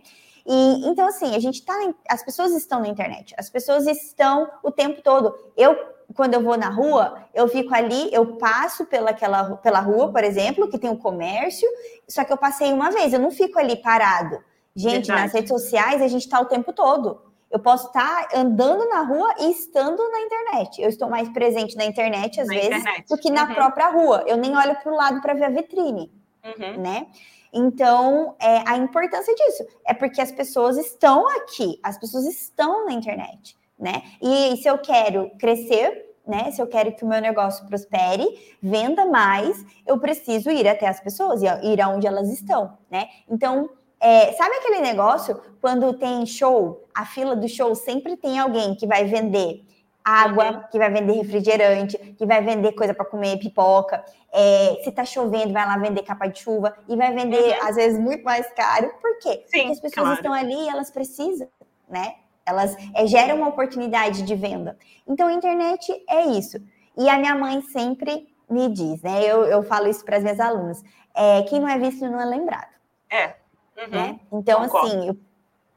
E 0.46 0.88
então, 0.88 1.08
assim, 1.08 1.36
a 1.36 1.40
gente 1.40 1.64
tá. 1.64 1.74
As 2.08 2.24
pessoas 2.24 2.52
estão 2.54 2.80
na 2.82 2.88
internet, 2.88 3.34
as 3.38 3.50
pessoas 3.50 3.88
estão 3.88 4.50
o 4.64 4.72
tempo 4.72 5.02
todo. 5.02 5.34
Eu, 5.56 5.76
quando 6.16 6.34
eu 6.34 6.42
vou 6.42 6.58
na 6.58 6.70
rua, 6.70 7.24
eu 7.34 7.48
fico 7.48 7.74
ali, 7.74 8.10
eu 8.12 8.38
passo 8.38 8.86
pela, 8.86 9.12
aquela, 9.12 9.58
pela 9.58 9.80
rua, 9.80 10.12
por 10.12 10.24
exemplo, 10.24 10.70
que 10.70 10.80
tem 10.80 10.90
um 10.90 10.98
comércio, 10.98 11.68
só 12.08 12.24
que 12.24 12.34
eu 12.34 12.38
passei 12.38 12.74
uma 12.74 12.92
vez, 12.92 13.14
eu 13.14 13.20
não 13.20 13.32
fico 13.32 13.60
ali 13.60 13.76
parado. 13.76 14.44
Gente, 14.76 15.08
Verdade. 15.08 15.22
nas 15.24 15.34
redes 15.34 15.50
sociais 15.50 16.02
a 16.02 16.08
gente 16.08 16.24
está 16.24 16.40
o 16.40 16.46
tempo 16.46 16.72
todo. 16.72 17.22
Eu 17.52 17.60
posso 17.60 17.88
estar 17.88 18.28
tá 18.28 18.40
andando 18.40 18.88
na 18.88 19.02
rua 19.02 19.34
e 19.40 19.52
estando 19.52 20.08
na 20.10 20.22
internet. 20.22 20.82
Eu 20.82 20.90
estou 20.90 21.10
mais 21.10 21.28
presente 21.30 21.76
na 21.76 21.84
internet, 21.84 22.40
às 22.40 22.48
na 22.48 22.54
vezes, 22.54 22.70
internet. 22.70 23.08
do 23.10 23.18
que 23.18 23.32
na 23.32 23.46
uhum. 23.46 23.56
própria 23.56 23.90
rua. 23.90 24.24
Eu 24.28 24.38
nem 24.38 24.56
olho 24.56 24.76
para 24.76 24.92
o 24.92 24.96
lado 24.96 25.20
para 25.22 25.34
ver 25.34 25.46
a 25.46 25.50
vitrine, 25.50 26.12
uhum. 26.44 26.80
né? 26.80 27.08
Então, 27.54 28.36
é, 28.40 28.64
a 28.66 28.78
importância 28.78 29.34
disso 29.34 29.66
é 29.86 29.94
porque 29.94 30.22
as 30.22 30.32
pessoas 30.32 30.78
estão 30.78 31.28
aqui, 31.38 31.80
as 31.84 31.98
pessoas 31.98 32.26
estão 32.26 32.86
na 32.86 32.94
internet, 32.94 33.58
né? 33.78 34.04
E 34.22 34.58
se 34.58 34.68
eu 34.68 34.78
quero 34.78 35.32
crescer, 35.40 36.06
né? 36.28 36.52
Se 36.52 36.62
eu 36.62 36.68
quero 36.68 36.96
que 36.96 37.04
o 37.04 37.08
meu 37.08 37.20
negócio 37.20 37.66
prospere, 37.66 38.26
venda 38.62 39.06
mais, 39.06 39.66
eu 39.86 40.00
preciso 40.00 40.52
ir 40.52 40.68
até 40.68 40.88
as 40.88 41.00
pessoas, 41.00 41.42
ir 41.42 41.82
aonde 41.82 42.06
elas 42.06 42.30
estão, 42.30 42.78
né? 42.90 43.08
Então, 43.28 43.70
é, 44.00 44.32
sabe 44.34 44.56
aquele 44.56 44.80
negócio 44.80 45.42
quando 45.60 45.94
tem 45.94 46.26
show, 46.26 46.86
a 46.94 47.06
fila 47.06 47.36
do 47.36 47.50
show 47.50 47.76
sempre 47.76 48.16
tem 48.16 48.40
alguém 48.40 48.76
que 48.76 48.88
vai 48.88 49.06
vender 49.06 49.66
água, 50.04 50.52
uhum. 50.52 50.64
que 50.72 50.78
vai 50.78 50.90
vender 50.90 51.14
refrigerante, 51.14 51.98
que 51.98 52.26
vai 52.26 52.42
vender 52.44 52.72
coisa 52.74 52.94
para 52.94 53.06
comer, 53.06 53.38
pipoca. 53.38 54.04
É, 54.32 54.80
se 54.84 54.92
tá 54.92 55.06
chovendo, 55.06 55.54
vai 55.54 55.66
lá 55.66 55.78
vender 55.78 56.04
capa 56.04 56.28
de 56.28 56.40
chuva 56.40 56.76
e 56.88 56.96
vai 56.96 57.14
vender, 57.14 57.58
uhum. 57.60 57.68
às 57.68 57.76
vezes, 57.76 58.00
muito 58.00 58.24
mais 58.24 58.52
caro. 58.54 58.92
Por 59.02 59.20
quê? 59.20 59.44
Sim, 59.48 59.60
Porque 59.60 59.72
as 59.72 59.80
pessoas 59.80 60.06
claro. 60.06 60.14
estão 60.16 60.34
ali 60.34 60.66
e 60.66 60.70
elas 60.70 60.90
precisam, 60.90 61.48
né? 61.88 62.16
Elas 62.46 62.76
é, 62.96 63.06
geram 63.06 63.38
uma 63.38 63.50
oportunidade 63.50 64.24
de 64.24 64.36
venda. 64.36 64.78
Então, 65.08 65.28
a 65.28 65.34
internet 65.34 65.92
é 66.10 66.26
isso. 66.26 66.58
E 66.98 67.08
a 67.08 67.18
minha 67.18 67.36
mãe 67.36 67.62
sempre 67.62 68.28
me 68.50 68.68
diz, 68.70 69.02
né? 69.02 69.24
Eu, 69.24 69.46
eu 69.46 69.62
falo 69.64 69.88
isso 69.88 70.04
para 70.04 70.18
as 70.18 70.24
minhas 70.24 70.40
alunas. 70.40 70.84
É, 71.14 71.44
quem 71.44 71.60
não 71.60 71.68
é 71.68 71.78
visto 71.78 72.04
não 72.06 72.20
é 72.20 72.26
lembrado. 72.26 72.74
É. 73.10 73.36
Uhum. 73.78 73.90
Né? 73.90 74.20
Então, 74.32 74.62
Concordo. 74.62 74.88
assim, 74.88 75.08
eu, 75.08 75.18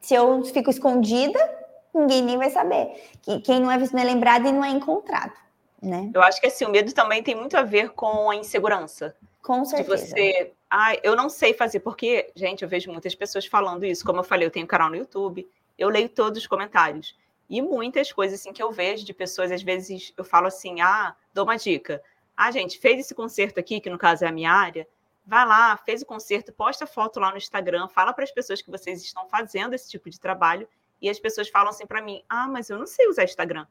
se 0.01 0.15
eu 0.15 0.45
fico 0.45 0.71
escondida, 0.71 1.39
ninguém 1.95 2.23
nem 2.23 2.39
vai 2.39 2.51
saber. 2.51 3.11
Quem 3.45 3.61
não 3.61 3.71
é 3.71 3.79
visto 3.79 3.93
não 3.93 4.03
é 4.03 4.05
lembrado 4.05 4.47
e 4.47 4.53
não 4.53 4.65
é 4.65 4.71
encontrado. 4.71 5.33
Né? 5.81 6.11
Eu 6.15 6.23
acho 6.23 6.41
que 6.41 6.47
assim, 6.47 6.65
o 6.65 6.71
medo 6.71 6.93
também 6.93 7.23
tem 7.23 7.35
muito 7.35 7.57
a 7.57 7.63
ver 7.63 7.91
com 7.91 8.31
a 8.31 8.37
insegurança. 8.37 9.17
Com 9.43 9.65
certeza. 9.65 9.97
De 9.97 10.11
você, 10.11 10.53
ah, 10.71 10.95
eu 11.03 11.17
não 11.17 11.29
sei 11.29 11.53
fazer, 11.53 11.81
porque, 11.81 12.31
gente, 12.37 12.63
eu 12.63 12.69
vejo 12.69 12.91
muitas 12.91 13.15
pessoas 13.15 13.47
falando 13.47 13.85
isso. 13.85 14.05
Como 14.05 14.21
eu 14.21 14.25
falei, 14.25 14.47
eu 14.47 14.51
tenho 14.51 14.67
canal 14.67 14.89
no 14.89 14.97
YouTube, 14.97 15.49
eu 15.77 15.89
leio 15.89 16.09
todos 16.09 16.39
os 16.39 16.47
comentários. 16.47 17.17
E 17.51 17.61
muitas 17.61 18.13
coisas 18.13 18.41
assim 18.41 18.53
que 18.53 18.63
eu 18.63 18.71
vejo 18.71 19.05
de 19.05 19.13
pessoas, 19.13 19.51
às 19.51 19.63
vezes 19.63 20.13
eu 20.17 20.25
falo 20.25 20.47
assim: 20.47 20.81
ah, 20.81 21.15
dou 21.35 21.45
uma 21.45 21.57
dica. 21.57 22.01
Ah, 22.37 22.51
gente, 22.51 22.79
fez 22.79 23.01
esse 23.01 23.15
concerto 23.15 23.59
aqui, 23.59 23.81
que 23.81 23.91
no 23.91 23.99
caso 23.99 24.25
é 24.25 24.29
a 24.29 24.33
minha 24.33 24.53
área. 24.53 24.87
Vai 25.27 25.47
lá, 25.47 25.77
fez 25.77 26.03
o 26.03 26.07
concerto, 26.07 26.53
posta 26.53 26.87
foto 26.87 27.21
lá 27.21 27.31
no 27.31 27.37
Instagram, 27.37 27.89
fala 27.89 28.13
para 28.13 28.25
as 28.25 28.31
pessoas 28.31 28.63
que 28.63 28.71
vocês 28.71 29.03
estão 29.03 29.27
fazendo 29.29 29.75
esse 29.75 29.89
tipo 29.89 30.09
de 30.09 30.19
trabalho 30.19 30.67
e 31.03 31.11
as 31.11 31.19
pessoas 31.19 31.49
falam 31.49 31.71
assim 31.71 31.85
para 31.85 32.01
mim: 32.01 32.23
ah, 32.29 32.49
mas 32.49 32.71
eu 32.71 32.79
não 32.79 32.87
sei 32.87 33.09
usar 33.09 33.25
Instagram. 33.25 33.67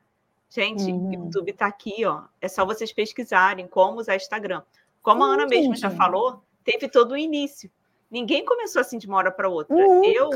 Gente, 0.50 0.84
uhum. 0.84 1.10
o 1.10 1.14
YouTube 1.14 1.52
está 1.52 1.66
aqui, 1.66 2.06
ó. 2.06 2.24
É 2.42 2.50
só 2.50 2.66
vocês 2.66 2.92
pesquisarem 2.92 3.66
como 3.68 4.02
usar 4.02 4.18
Instagram. 4.18 4.62
Como 5.02 5.24
a 5.24 5.28
Ana 5.28 5.48
mesmo 5.48 5.76
já 5.76 5.90
falou, 5.90 6.44
teve 6.64 6.90
todo 6.90 7.14
o 7.14 7.18
início. 7.18 7.72
Ninguém 8.12 8.44
começou 8.44 8.82
assim 8.82 8.98
de 8.98 9.08
uma 9.08 9.16
hora 9.16 9.32
para 9.32 9.48
outra. 9.48 9.74
Nunca. 9.74 10.08
Eu, 10.10 10.30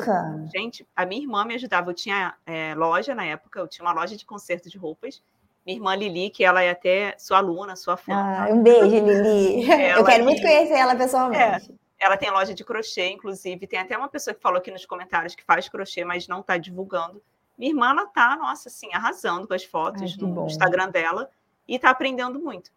gente, 0.55 0.87
a 0.95 1.05
minha 1.05 1.21
irmã 1.21 1.43
me 1.43 1.55
ajudava. 1.55 1.91
Eu 1.91 1.93
tinha 1.93 2.33
é, 2.45 2.73
loja 2.73 3.13
na 3.13 3.25
época, 3.25 3.59
eu 3.59 3.67
tinha 3.67 3.85
uma 3.85 3.91
loja 3.91 4.15
de 4.15 4.25
conserto 4.25 4.69
de 4.69 4.77
roupas. 4.77 5.21
Minha 5.65 5.79
irmã 5.79 5.95
Lili, 5.95 6.29
que 6.29 6.45
ela 6.45 6.61
é 6.61 6.69
até 6.69 7.15
sua 7.17 7.39
aluna, 7.39 7.75
sua 7.75 7.97
fã. 7.97 8.13
Ah, 8.13 8.47
um 8.49 8.63
beijo, 8.63 8.87
Lili. 8.87 9.67
Eu 9.97 10.05
quero 10.05 10.23
muito 10.23 10.41
conhecer 10.41 10.75
ela 10.75 10.95
pessoalmente. 10.95 11.71
É, 11.71 11.75
ela 11.99 12.17
tem 12.17 12.29
loja 12.29 12.53
de 12.53 12.63
crochê, 12.63 13.09
inclusive. 13.09 13.67
Tem 13.67 13.79
até 13.79 13.97
uma 13.97 14.07
pessoa 14.07 14.33
que 14.33 14.41
falou 14.41 14.57
aqui 14.57 14.71
nos 14.71 14.85
comentários 14.85 15.35
que 15.35 15.43
faz 15.43 15.69
crochê, 15.69 16.03
mas 16.03 16.27
não 16.27 16.41
está 16.41 16.57
divulgando. 16.57 17.21
Minha 17.57 17.71
irmã, 17.71 17.89
ela 17.91 18.05
tá, 18.07 18.35
nossa, 18.35 18.69
assim, 18.69 18.89
arrasando 18.93 19.47
com 19.47 19.53
as 19.53 19.63
fotos 19.63 20.01
Ai, 20.01 20.17
no 20.19 20.27
bom. 20.27 20.45
Instagram 20.45 20.89
dela 20.89 21.29
e 21.67 21.79
tá 21.79 21.89
aprendendo 21.89 22.39
muito. 22.39 22.69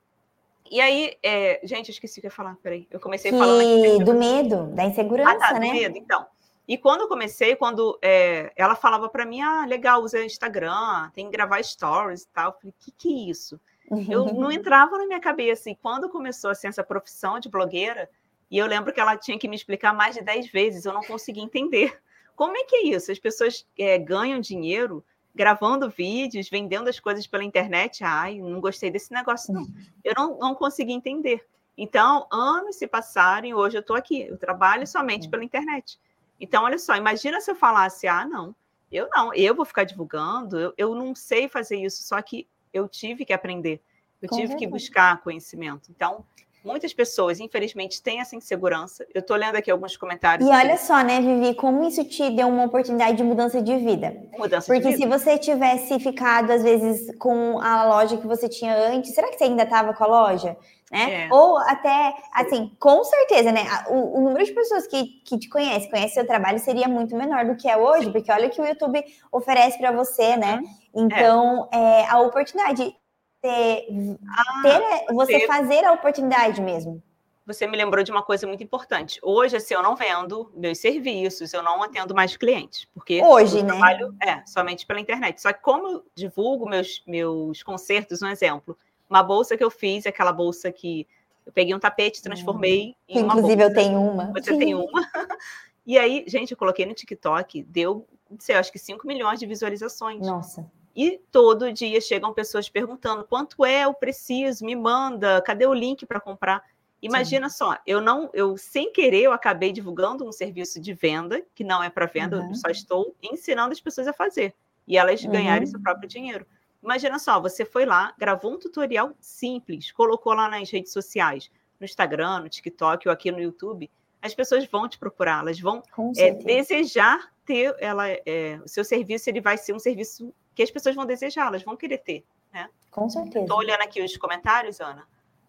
E 0.71 0.81
aí, 0.81 1.17
é... 1.23 1.61
gente, 1.65 1.89
eu 1.89 1.93
esqueci 1.93 2.19
o 2.19 2.21
que 2.21 2.27
eu 2.27 2.31
ia 2.31 2.35
falar, 2.35 2.57
peraí. 2.63 2.87
Eu 2.91 3.01
comecei 3.01 3.33
que... 3.33 3.39
falando 3.39 3.61
aqui. 3.61 4.05
Do 4.05 4.15
medo, 4.15 4.67
da 4.69 4.85
insegurança, 4.85 5.33
ah, 5.33 5.53
tá, 5.55 5.59
né? 5.59 5.69
Do 5.69 5.73
medo, 5.73 5.99
então. 5.99 6.27
E 6.69 6.77
quando 6.77 7.01
eu 7.01 7.09
comecei, 7.09 7.57
quando 7.57 7.99
é, 8.03 8.53
ela 8.55 8.77
falava 8.77 9.09
para 9.09 9.25
mim, 9.25 9.41
ah, 9.41 9.65
legal, 9.65 10.03
usa 10.03 10.23
Instagram, 10.23 11.11
tem 11.15 11.25
que 11.25 11.33
gravar 11.33 11.63
stories 11.65 12.23
e 12.23 12.29
tal. 12.29 12.51
Eu 12.51 12.53
falei, 12.53 12.75
o 12.79 12.85
que, 12.85 12.91
que 12.93 13.09
é 13.09 13.31
isso? 13.31 13.59
Eu 14.07 14.27
não 14.35 14.53
entrava 14.53 14.99
na 14.99 15.07
minha 15.07 15.19
cabeça. 15.19 15.71
E 15.71 15.75
quando 15.75 16.11
começou 16.11 16.51
assim, 16.51 16.69
essa 16.69 16.85
profissão 16.85 17.41
de 17.41 17.49
blogueira, 17.49 18.09
e 18.51 18.59
eu 18.59 18.67
lembro 18.67 18.93
que 18.93 19.01
ela 19.01 19.17
tinha 19.17 19.39
que 19.39 19.49
me 19.49 19.57
explicar 19.57 19.93
mais 19.93 20.15
de 20.15 20.23
10 20.23 20.51
vezes, 20.51 20.85
eu 20.85 20.93
não 20.93 21.03
conseguia 21.03 21.43
entender. 21.43 22.01
Como 22.35 22.57
é 22.57 22.65
que 22.65 22.77
é 22.77 22.87
isso? 22.87 23.11
As 23.11 23.19
pessoas 23.19 23.67
é, 23.79 23.99
ganham 23.99 24.41
dinheiro 24.41 25.05
gravando 25.35 25.91
vídeos, 25.91 26.49
vendendo 26.49 26.89
as 26.89 26.99
coisas 26.99 27.27
pela 27.27 27.45
internet. 27.45 28.03
Ai, 28.03 28.39
não 28.39 28.61
gostei 28.61 28.91
desse 28.91 29.13
negócio, 29.13 29.53
não. 29.53 29.67
Eu 30.03 30.15
não, 30.17 30.39
não 30.39 30.55
consegui 30.55 30.93
entender. 30.93 31.47
Então, 31.77 32.27
anos 32.33 32.77
se 32.77 32.87
passaram 32.87 33.47
e 33.47 33.55
hoje 33.55 33.77
eu 33.77 33.81
estou 33.81 33.95
aqui. 33.95 34.23
Eu 34.23 34.37
trabalho 34.37 34.87
somente 34.87 35.29
pela 35.29 35.45
internet. 35.45 35.99
Então, 36.41 36.65
olha 36.65 36.79
só, 36.79 36.97
imagina 36.97 37.41
se 37.41 37.51
eu 37.51 37.55
falasse, 37.55 38.09
ah, 38.09 38.25
não, 38.25 38.55
eu 38.91 39.09
não, 39.11 39.33
eu 39.35 39.55
vou 39.55 39.65
ficar 39.65 39.85
divulgando, 39.85 40.59
eu, 40.59 40.75
eu 40.77 40.95
não 40.95 41.15
sei 41.15 41.49
fazer 41.49 41.77
isso, 41.77 42.03
só 42.03 42.21
que 42.23 42.47
eu 42.73 42.89
tive 42.89 43.25
que 43.25 43.33
aprender, 43.33 43.81
eu 44.23 44.29
Com 44.29 44.37
tive 44.37 44.57
que 44.57 44.67
buscar 44.67 45.21
conhecimento. 45.23 45.91
Então, 45.91 46.25
Muitas 46.65 46.93
pessoas, 46.93 47.41
infelizmente, 47.41 48.03
têm 48.03 48.21
essa 48.21 48.35
insegurança. 48.35 49.07
Eu 49.15 49.21
estou 49.21 49.37
lendo 49.37 49.57
aqui 49.57 49.71
alguns 49.71 49.97
comentários. 49.97 50.49
E 50.49 50.53
olha 50.53 50.77
só, 50.77 51.03
né, 51.03 51.21
Vivi, 51.21 51.55
como 51.55 51.85
isso 51.85 52.05
te 52.05 52.31
deu 52.31 52.49
uma 52.49 52.65
oportunidade 52.65 53.17
de 53.17 53.23
mudança 53.23 53.63
de 53.63 53.77
vida. 53.77 54.17
Mudança 54.37 54.67
Porque 54.67 54.91
de 54.91 54.97
vida. 54.97 55.19
se 55.19 55.25
você 55.25 55.39
tivesse 55.39 55.99
ficado, 56.01 56.51
às 56.51 56.63
vezes, 56.63 57.17
com 57.19 57.61
a 57.61 57.85
loja 57.85 58.17
que 58.17 58.27
você 58.27 58.49
tinha 58.49 58.77
antes, 58.77 59.15
será 59.15 59.29
que 59.29 59.39
você 59.39 59.45
ainda 59.45 59.63
estava 59.63 59.95
com 59.95 60.05
a 60.05 60.07
loja? 60.07 60.57
Né? 60.91 61.27
É. 61.27 61.29
Ou 61.31 61.59
até, 61.59 62.15
assim, 62.33 62.75
com 62.81 63.05
certeza, 63.05 63.53
né? 63.53 63.63
O, 63.89 64.19
o, 64.19 64.21
número 64.23 64.45
de 64.45 64.53
pessoas 64.53 64.87
que, 64.87 65.05
que 65.25 65.39
te 65.39 65.49
conhecem, 65.49 65.91
conhecem 65.91 66.15
seu 66.15 66.27
trabalho, 66.27 66.59
seria 66.59 66.89
muito 66.89 67.15
menor 67.15 67.45
do 67.45 67.57
que 67.57 67.69
é 67.69 67.77
hoje, 67.77 68.11
porque 68.11 68.33
olha 68.33 68.49
o 68.49 68.51
que 68.51 68.61
o 68.61 68.67
YouTube 68.67 69.05
oferece 69.31 69.79
para 69.79 69.93
você, 69.93 70.37
né? 70.37 70.61
Então, 70.95 71.69
é. 71.71 71.79
É, 72.01 72.07
a 72.09 72.21
oportunidade 72.21 72.97
ter, 73.41 73.87
ah, 74.29 74.63
ter 74.63 75.15
você 75.15 75.41
ter... 75.41 75.47
fazer 75.47 75.85
a 75.85 75.93
oportunidade 75.93 76.61
mesmo. 76.61 77.03
Você 77.47 77.67
me 77.67 77.79
lembrou 77.79 78.05
de 78.05 78.11
uma 78.11 78.23
coisa 78.23 78.47
muito 78.47 78.63
importante. 78.63 79.19
Hoje, 79.23 79.57
assim, 79.57 79.73
eu 79.73 79.83
não 79.83 79.97
vendo 79.97 80.53
meus 80.55 80.79
serviços, 80.79 81.55
eu 81.55 81.63
não 81.63 81.83
atendo 81.83 82.15
mais 82.15 82.37
clientes, 82.37 82.87
porque 82.93 83.23
hoje, 83.23 83.63
né? 83.63 83.69
trabalho 83.69 84.15
é 84.23 84.45
somente 84.45 84.85
pela 84.85 85.01
internet. 85.01 85.41
Só 85.41 85.51
que 85.51 85.63
como 85.63 85.89
eu 85.89 86.05
divulgo 86.15 86.69
meus 86.69 87.03
meus 87.07 87.63
concertos, 87.63 88.21
um 88.21 88.29
exemplo, 88.29 88.77
uma 89.09 89.23
bolsa 89.23 89.57
que 89.57 89.65
eu 89.65 89.71
fiz, 89.71 90.07
aquela 90.07 90.31
bolsa 90.31 90.71
que 90.71 91.07
eu 91.47 91.53
peguei 91.53 91.75
um 91.75 91.79
tapete, 91.79 92.21
transformei 92.21 92.91
hum, 92.91 92.95
em 93.09 93.23
uma 93.23 93.33
Inclusive 93.33 93.57
bolsa. 93.57 93.71
eu 93.71 93.75
tenho 93.75 94.01
uma. 94.01 94.33
Você 94.35 94.59
tem 94.59 94.75
uma. 94.75 95.09
e 95.87 95.99
aí, 95.99 96.25
gente, 96.29 96.51
eu 96.51 96.57
coloquei 96.59 96.85
no 96.85 96.93
TikTok, 96.93 97.63
deu, 97.63 98.07
não 98.31 98.39
sei, 98.39 98.57
acho 98.57 98.71
que 98.71 98.79
5 98.79 99.07
milhões 99.07 99.41
de 99.41 99.47
visualizações. 99.47 100.21
Nossa. 100.21 100.71
E 100.95 101.21
todo 101.31 101.73
dia 101.73 102.01
chegam 102.01 102.33
pessoas 102.33 102.69
perguntando 102.69 103.25
quanto 103.25 103.65
é 103.65 103.87
o 103.87 103.95
preciso, 103.95 104.65
me 104.65 104.75
manda, 104.75 105.41
cadê 105.43 105.67
o 105.67 105.75
link 105.75 106.05
para 106.07 106.21
comprar? 106.21 106.63
Imagina 107.01 107.49
Sim. 107.49 107.57
só, 107.59 107.79
eu 107.87 108.01
não, 108.01 108.29
eu 108.35 108.57
sem 108.57 108.93
querer 108.93 109.23
eu 109.23 109.33
acabei 109.33 109.71
divulgando 109.71 110.27
um 110.27 110.33
serviço 110.33 110.81
de 110.81 110.93
venda 110.93 111.41
que 111.55 111.63
não 111.63 111.83
é 111.83 111.89
para 111.89 112.07
venda, 112.07 112.41
uhum. 112.41 112.49
eu 112.49 112.55
só 112.57 112.69
estou 112.69 113.15
ensinando 113.23 113.73
as 113.73 113.81
pessoas 113.81 114.09
a 114.09 114.13
fazer 114.13 114.53
e 114.87 114.97
elas 114.99 115.23
uhum. 115.23 115.31
ganharem 115.31 115.67
seu 115.67 115.81
próprio 115.81 116.09
dinheiro. 116.09 116.45
Imagina 116.83 117.19
só, 117.19 117.41
você 117.41 117.65
foi 117.65 117.85
lá, 117.85 118.13
gravou 118.19 118.55
um 118.55 118.59
tutorial 118.59 119.13
simples, 119.21 119.93
colocou 119.93 120.33
lá 120.33 120.49
nas 120.49 120.71
redes 120.71 120.93
sociais, 120.93 121.51
no 121.79 121.85
Instagram, 121.85 122.41
no 122.41 122.49
TikTok 122.49 123.07
ou 123.07 123.13
aqui 123.13 123.31
no 123.31 123.41
YouTube, 123.41 123.89
as 124.21 124.35
pessoas 124.35 124.67
vão 124.67 124.89
te 124.89 124.99
procurar, 124.99 125.41
elas 125.41 125.61
vão 125.61 125.83
é, 126.17 126.33
desejar 126.33 127.33
ter 127.45 127.75
ela, 127.79 128.09
é, 128.09 128.61
o 128.65 128.69
seu 128.69 128.85
serviço, 128.85 129.31
ele 129.31 129.41
vai 129.41 129.57
ser 129.57 129.73
um 129.73 129.79
serviço 129.79 130.35
que 130.59 130.63
as 130.65 130.73
pessoas 130.73 130.97
vão 130.97 131.07
desejar, 131.07 131.47
elas 131.47 131.63
vão 131.63 131.77
querer 131.77 131.99
ter, 131.99 132.25
né? 132.53 132.69
Com 132.91 133.09
certeza. 133.09 133.45
Estou 133.45 133.59
olhando 133.59 133.81
aqui 133.81 134.03
os 134.03 134.17
comentários, 134.17 134.81
Ana. 134.81 135.07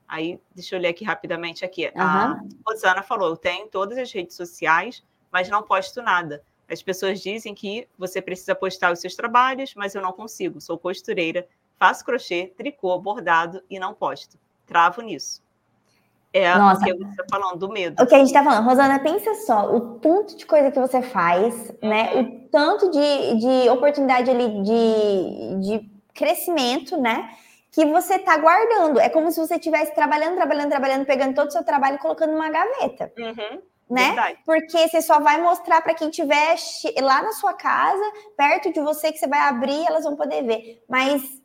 Aí, 0.07 0.39
deixa 0.53 0.75
eu 0.75 0.79
ler 0.79 0.89
aqui 0.89 1.03
rapidamente 1.03 1.65
aqui. 1.65 1.87
Uhum. 1.87 2.01
A 2.01 2.39
Rosana 2.63 3.01
falou: 3.01 3.29
eu 3.29 3.35
tenho 3.35 3.67
todas 3.69 3.97
as 3.97 4.11
redes 4.11 4.35
sociais, 4.35 5.03
mas 5.31 5.49
não 5.49 5.63
posto 5.63 6.03
nada. 6.03 6.43
As 6.69 6.83
pessoas 6.83 7.23
dizem 7.23 7.55
que 7.55 7.87
você 7.97 8.21
precisa 8.21 8.53
postar 8.53 8.93
os 8.93 8.99
seus 8.99 9.15
trabalhos, 9.15 9.73
mas 9.73 9.95
eu 9.95 10.01
não 10.03 10.13
consigo. 10.13 10.61
Sou 10.61 10.77
costureira, 10.77 11.47
faço 11.79 12.05
crochê, 12.05 12.53
tricô, 12.55 12.99
bordado 12.99 13.63
e 13.67 13.79
não 13.79 13.95
posto. 13.95 14.37
Travo 14.67 15.01
nisso. 15.01 15.41
É 16.31 16.55
Nossa. 16.55 16.81
o 16.81 16.85
que 16.85 16.93
você 16.93 17.09
está 17.09 17.25
falando, 17.29 17.57
do 17.57 17.69
medo. 17.69 18.01
O 18.01 18.05
que 18.05 18.13
a 18.13 18.19
gente 18.19 18.27
está 18.27 18.43
falando. 18.43 18.63
Rosana, 18.65 18.99
pensa 18.99 19.33
só, 19.45 19.73
o 19.73 19.99
tanto 19.99 20.37
de 20.37 20.45
coisa 20.45 20.71
que 20.71 20.79
você 20.79 21.01
faz, 21.01 21.73
né? 21.81 22.13
Uhum. 22.13 22.21
O 22.21 22.49
tanto 22.49 22.91
de, 22.91 23.35
de 23.35 23.69
oportunidade 23.69 24.29
ali 24.29 24.61
de, 24.61 25.59
de 25.59 25.91
crescimento, 26.13 26.97
né? 26.97 27.29
Que 27.71 27.85
você 27.85 28.15
está 28.15 28.37
guardando. 28.37 28.99
É 28.99 29.09
como 29.09 29.31
se 29.31 29.39
você 29.39 29.55
estivesse 29.55 29.93
trabalhando, 29.95 30.35
trabalhando, 30.35 30.69
trabalhando, 30.69 31.05
pegando 31.05 31.33
todo 31.33 31.47
o 31.47 31.51
seu 31.51 31.63
trabalho 31.63 31.95
e 31.95 31.99
colocando 31.99 32.31
numa 32.31 32.49
gaveta. 32.49 33.11
Uhum. 33.17 33.61
Né? 33.89 34.07
Verdade. 34.07 34.39
Porque 34.45 34.87
você 34.87 35.01
só 35.01 35.19
vai 35.19 35.41
mostrar 35.41 35.81
para 35.81 35.95
quem 35.95 36.09
estiver 36.09 36.55
lá 37.01 37.23
na 37.23 37.31
sua 37.31 37.53
casa, 37.53 38.03
perto 38.37 38.71
de 38.71 38.79
você, 38.81 39.11
que 39.11 39.17
você 39.17 39.27
vai 39.27 39.39
abrir, 39.39 39.83
elas 39.87 40.03
vão 40.03 40.15
poder 40.15 40.43
ver. 40.43 40.83
Mas 40.87 41.38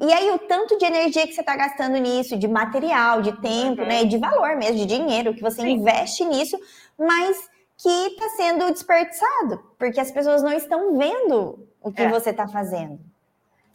e, 0.00 0.12
aí 0.12 0.30
o 0.30 0.38
tanto 0.38 0.78
de 0.78 0.86
energia 0.86 1.26
que 1.26 1.34
você 1.34 1.40
está 1.40 1.54
gastando 1.54 1.98
nisso, 1.98 2.36
de 2.36 2.48
material, 2.48 3.20
de 3.20 3.32
tempo, 3.40 3.82
uhum. 3.82 3.88
né, 3.88 4.04
de 4.04 4.16
valor 4.16 4.56
mesmo, 4.56 4.76
de 4.76 4.86
dinheiro 4.86 5.34
que 5.34 5.42
você 5.42 5.60
Sim. 5.60 5.68
investe 5.68 6.24
nisso, 6.24 6.58
mas 6.98 7.48
que 7.76 7.88
está 7.88 8.28
sendo 8.30 8.72
desperdiçado, 8.72 9.62
porque 9.78 10.00
as 10.00 10.10
pessoas 10.10 10.42
não 10.42 10.52
estão 10.52 10.96
vendo 10.96 11.68
o 11.82 11.92
que 11.92 12.02
é. 12.02 12.08
você 12.08 12.30
está 12.30 12.48
fazendo. 12.48 12.98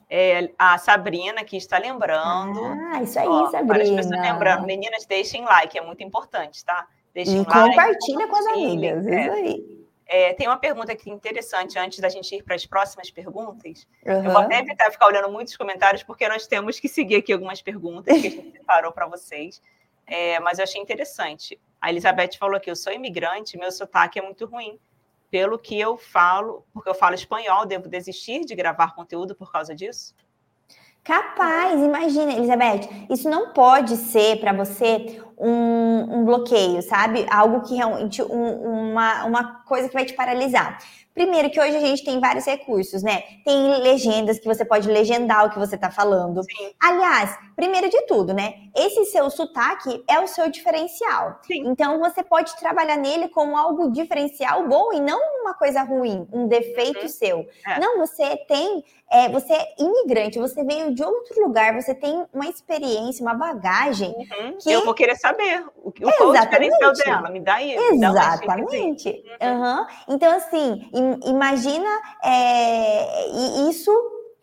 É, 0.10 0.52
a 0.58 0.78
Sabrina 0.78 1.44
que 1.46 1.56
está 1.56 1.78
lembrando. 1.78 2.60
Ah, 2.92 3.02
isso 3.02 3.18
aí, 3.18 3.28
ó, 3.28 3.50
Sabrina. 3.50 4.02
lembrando. 4.02 4.66
Meninas, 4.66 5.06
deixem 5.06 5.46
like, 5.46 5.78
é 5.78 5.82
muito 5.82 6.04
importante, 6.04 6.66
tá? 6.66 6.86
Deixem 7.14 7.36
e 7.36 7.46
like. 7.46 7.52
Compartilha 7.52 8.28
com 8.28 8.36
as 8.36 8.46
amigas, 8.48 9.08
é. 9.08 9.22
isso 9.22 9.32
aí. 9.32 9.81
É, 10.14 10.34
tem 10.34 10.46
uma 10.46 10.58
pergunta 10.58 10.92
aqui 10.92 11.10
interessante 11.10 11.80
antes 11.80 12.00
da 12.00 12.10
gente 12.10 12.36
ir 12.36 12.44
para 12.44 12.54
as 12.54 12.66
próximas 12.66 13.10
perguntas. 13.10 13.88
Uhum. 14.06 14.26
Eu 14.26 14.32
vou 14.32 14.42
até 14.42 14.60
evitar 14.60 14.92
ficar 14.92 15.08
olhando 15.08 15.32
muitos 15.32 15.56
comentários, 15.56 16.04
porque 16.04 16.28
nós 16.28 16.46
temos 16.46 16.78
que 16.82 16.90
seguir 16.90 17.16
aqui 17.16 17.32
algumas 17.32 17.62
perguntas 17.62 18.20
que 18.20 18.28
a 18.28 18.30
gente 18.30 18.52
preparou 18.52 18.92
para 18.92 19.08
vocês. 19.08 19.62
É, 20.06 20.38
mas 20.42 20.60
eu 20.60 20.66
achei 20.66 20.82
interessante. 20.82 21.58
A 21.80 21.90
Elizabeth 21.90 22.32
falou 22.38 22.58
aqui: 22.58 22.70
eu 22.70 22.76
sou 22.76 22.92
imigrante, 22.92 23.58
meu 23.58 23.72
sotaque 23.72 24.20
é 24.20 24.22
muito 24.22 24.46
ruim. 24.46 24.78
Pelo 25.30 25.58
que 25.58 25.80
eu 25.80 25.96
falo, 25.96 26.66
porque 26.74 26.90
eu 26.90 26.94
falo 26.94 27.16
espanhol, 27.16 27.66
devo 27.66 27.88
desistir 27.88 28.44
de 28.44 28.54
gravar 28.54 28.94
conteúdo 28.94 29.34
por 29.34 29.50
causa 29.50 29.74
disso? 29.74 30.14
Capaz, 31.04 31.82
imagina, 31.82 32.34
Elizabeth, 32.34 32.88
isso 33.10 33.28
não 33.28 33.54
pode 33.54 33.98
ser 33.98 34.40
para 34.40 34.54
você 34.54 35.20
um, 35.36 36.20
um, 36.20 36.26
bloqueio, 36.26 36.80
sabe? 36.84 37.26
Algo 37.30 37.62
que 37.62 37.76
realmente 37.76 38.22
um, 38.22 38.92
uma, 38.92 39.26
uma 39.26 39.44
coisa 39.64 39.88
que 39.88 39.96
vai 39.96 40.06
te 40.06 40.14
paralisar. 40.14 40.78
Primeiro 41.14 41.50
que 41.50 41.60
hoje 41.60 41.76
a 41.76 41.80
gente 41.80 42.04
tem 42.04 42.20
vários 42.20 42.46
recursos, 42.46 43.04
né? 43.04 43.24
Tem 43.44 43.82
legendas 43.82 44.40
que 44.40 44.46
você 44.46 44.64
pode 44.64 44.88
legendar 44.88 45.46
o 45.46 45.50
que 45.50 45.60
você 45.60 45.76
está 45.76 45.92
falando. 45.92 46.42
Sim. 46.44 46.72
Aliás, 46.80 47.38
primeiro 47.56 47.90
de 47.90 48.02
tudo, 48.04 48.34
né? 48.34 48.54
Esse 48.76 49.06
seu 49.06 49.30
sotaque 49.30 50.04
é 50.08 50.20
o 50.20 50.28
seu 50.28 50.50
diferencial. 50.50 51.40
Sim. 51.44 51.68
Então 51.68 52.00
você 52.00 52.24
pode 52.24 52.56
trabalhar 52.58 52.98
nele 52.98 53.28
como 53.30 53.58
algo 53.58 53.92
diferencial 53.92 54.68
bom 54.68 54.94
e 54.94 55.00
não 55.00 55.20
uma 55.42 55.54
coisa 55.54 55.82
ruim, 55.84 56.28
um 56.32 56.48
defeito 56.48 57.02
uhum. 57.02 57.08
seu. 57.10 57.48
É. 57.68 57.80
Não, 57.80 57.98
você 57.98 58.38
tem, 58.48 58.84
é, 59.12 59.28
você 59.30 59.54
é 59.54 59.76
imigrante, 59.80 60.40
você 60.40 60.64
veio 60.64 60.94
de 60.94 61.04
outro 61.04 61.44
lugar, 61.44 61.74
você 61.74 61.94
tem 61.94 62.26
uma 62.34 62.48
experiência, 62.48 63.22
uma 63.22 63.34
bagagem. 63.34 64.14
Uhum. 64.16 64.58
Que... 64.58 64.72
Eu 64.72 64.86
vou 64.86 64.94
querer 64.94 65.16
saber 65.18 65.66
o, 65.76 65.90
o 65.90 65.92
qual 65.92 66.30
o 66.30 66.34
diferencial 66.34 66.94
dela. 66.94 67.30
Me 67.30 67.40
dá 67.40 67.56
aí. 67.56 67.76
Exatamente. 67.76 69.24
Dá 69.40 69.52
uhum. 69.52 69.86
Então, 70.08 70.32
assim, 70.36 70.90
imagina 71.26 71.90
é, 72.24 73.30
isso 73.70 73.92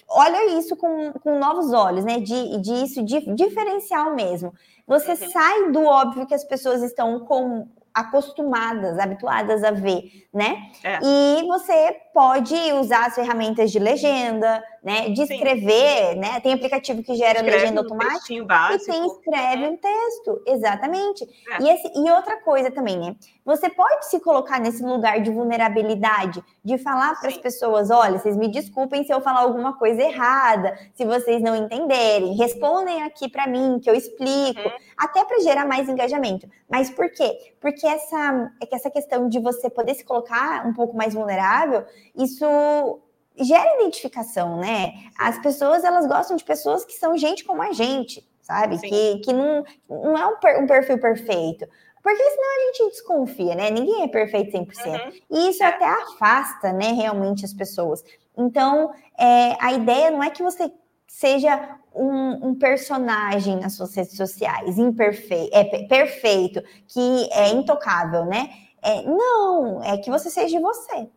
olha 0.09 0.59
isso 0.59 0.75
com, 0.77 1.13
com 1.13 1.39
novos 1.39 1.73
olhos, 1.73 2.05
né? 2.05 2.19
De, 2.19 2.59
de 2.61 2.73
isso, 2.85 3.03
de 3.03 3.21
diferencial 3.35 4.15
mesmo. 4.15 4.53
Você 4.87 5.11
uhum. 5.11 5.31
sai 5.31 5.71
do 5.71 5.85
óbvio 5.85 6.27
que 6.27 6.35
as 6.35 6.45
pessoas 6.45 6.83
estão 6.83 7.21
com, 7.21 7.69
acostumadas, 7.99 8.99
habituadas 8.99 9.65
a 9.65 9.73
ver, 9.73 10.29
né? 10.33 10.71
É. 10.85 10.99
E 11.03 11.47
você 11.47 11.97
pode 12.19 12.57
usar 12.73 13.07
as 13.07 13.15
ferramentas 13.15 13.71
de 13.71 13.79
legenda, 13.79 14.61
né? 14.83 15.09
De 15.11 15.23
escrever, 15.23 16.15
Sim. 16.15 16.19
né? 16.19 16.41
Tem 16.41 16.53
aplicativo 16.53 17.01
que 17.01 17.15
gera 17.15 17.39
escreve 17.39 17.59
legenda 17.59 17.81
um 17.81 17.85
automática 17.85 18.45
básico, 18.45 18.91
e 18.91 18.93
tem 18.93 19.07
escreve 19.07 19.65
é. 19.65 19.69
um 19.69 19.77
texto, 19.77 20.43
exatamente. 20.45 21.25
É. 21.49 21.63
E, 21.63 21.69
esse, 21.69 21.93
e 21.95 22.11
outra 22.11 22.39
coisa 22.39 22.73
também, 22.73 22.99
né? 22.99 23.15
Você 23.45 23.71
pode 23.71 24.07
se 24.07 24.19
colocar 24.19 24.59
nesse 24.59 24.83
lugar 24.83 25.21
de 25.21 25.31
vulnerabilidade, 25.31 26.43
de 26.65 26.77
falar 26.77 27.21
para 27.21 27.29
as 27.29 27.37
pessoas, 27.37 27.89
olha, 27.89 28.19
vocês 28.19 28.37
me 28.37 28.49
desculpem 28.49 29.05
se 29.05 29.13
eu 29.15 29.21
falar 29.21 29.43
alguma 29.43 29.79
coisa 29.79 30.03
errada, 30.03 30.77
se 30.95 31.05
vocês 31.05 31.41
não 31.41 31.55
entenderem, 31.55 32.35
respondem 32.35 33.05
aqui 33.05 33.29
para 33.29 33.47
mim 33.47 33.79
que 33.81 33.89
eu 33.89 33.95
explico, 33.95 34.61
uhum. 34.61 34.77
até 34.97 35.25
para 35.25 35.39
gerar 35.39 35.67
mais 35.67 35.89
engajamento. 35.89 36.49
Mas 36.69 36.91
por 36.91 37.09
quê? 37.11 37.55
Porque 37.61 37.87
essa 37.87 38.51
é 38.61 38.67
que 38.67 38.75
essa 38.75 38.91
questão 38.91 39.29
de 39.29 39.39
você 39.39 39.71
poder 39.71 39.95
se 39.95 40.05
colocar 40.05 40.67
um 40.67 40.75
pouco 40.75 40.97
mais 40.97 41.15
vulnerável 41.15 41.85
isso 42.19 43.01
gera 43.41 43.77
identificação, 43.77 44.59
né? 44.59 44.93
As 45.19 45.39
pessoas, 45.39 45.85
elas 45.85 46.07
gostam 46.07 46.37
de 46.37 46.45
pessoas 46.45 46.85
que 46.85 46.95
são 46.95 47.17
gente 47.17 47.45
como 47.45 47.63
a 47.63 47.73
gente, 47.73 48.29
sabe? 48.43 48.79
Que, 48.79 49.19
que 49.21 49.33
não, 49.33 49.65
não 49.89 50.19
é 50.19 50.27
um, 50.27 50.63
um, 50.63 50.67
perfil 50.67 50.99
perfeito. 50.99 51.67
Porque 52.03 52.23
senão 52.23 52.57
a 52.57 52.67
gente 52.67 52.91
desconfia, 52.91 53.55
né? 53.55 53.71
Ninguém 53.71 54.03
é 54.03 54.09
perfeito 54.09 54.57
100%. 54.57 54.87
Uhum. 54.87 55.13
E 55.31 55.51
isso 55.51 55.63
é. 55.63 55.67
até 55.67 55.85
afasta, 55.85 56.73
né, 56.73 56.93
realmente 56.93 57.45
as 57.45 57.53
pessoas. 57.53 58.03
Então, 58.37 58.93
é, 59.19 59.57
a 59.61 59.73
ideia 59.73 60.11
não 60.11 60.23
é 60.23 60.31
que 60.31 60.43
você 60.43 60.73
seja 61.07 61.77
um, 61.95 62.49
um, 62.49 62.55
personagem 62.55 63.57
nas 63.57 63.75
suas 63.75 63.95
redes 63.95 64.17
sociais, 64.17 64.79
imperfeito, 64.79 65.51
é 65.53 65.65
perfeito, 65.87 66.63
que 66.87 67.29
é 67.33 67.49
intocável, 67.49 68.25
né? 68.25 68.51
É, 68.83 69.03
não, 69.03 69.83
é 69.83 69.99
que 69.99 70.11
você 70.11 70.31
seja 70.31 70.61
você. 70.61 71.09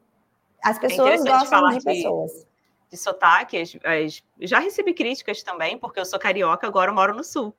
As 0.63 0.77
é 0.77 0.79
pessoas 0.79 1.25
é 1.25 1.29
gostam 1.29 1.69
de 1.69 1.83
pessoas. 1.83 2.31
De, 2.31 2.47
de 2.91 2.97
sotaque, 2.97 3.57
as, 3.57 3.77
as, 3.83 4.23
já 4.39 4.59
recebi 4.59 4.93
críticas 4.93 5.41
também, 5.43 5.77
porque 5.77 5.99
eu 5.99 6.05
sou 6.05 6.19
carioca, 6.19 6.67
agora 6.67 6.91
moro 6.91 7.13
no 7.13 7.23
sul. 7.23 7.55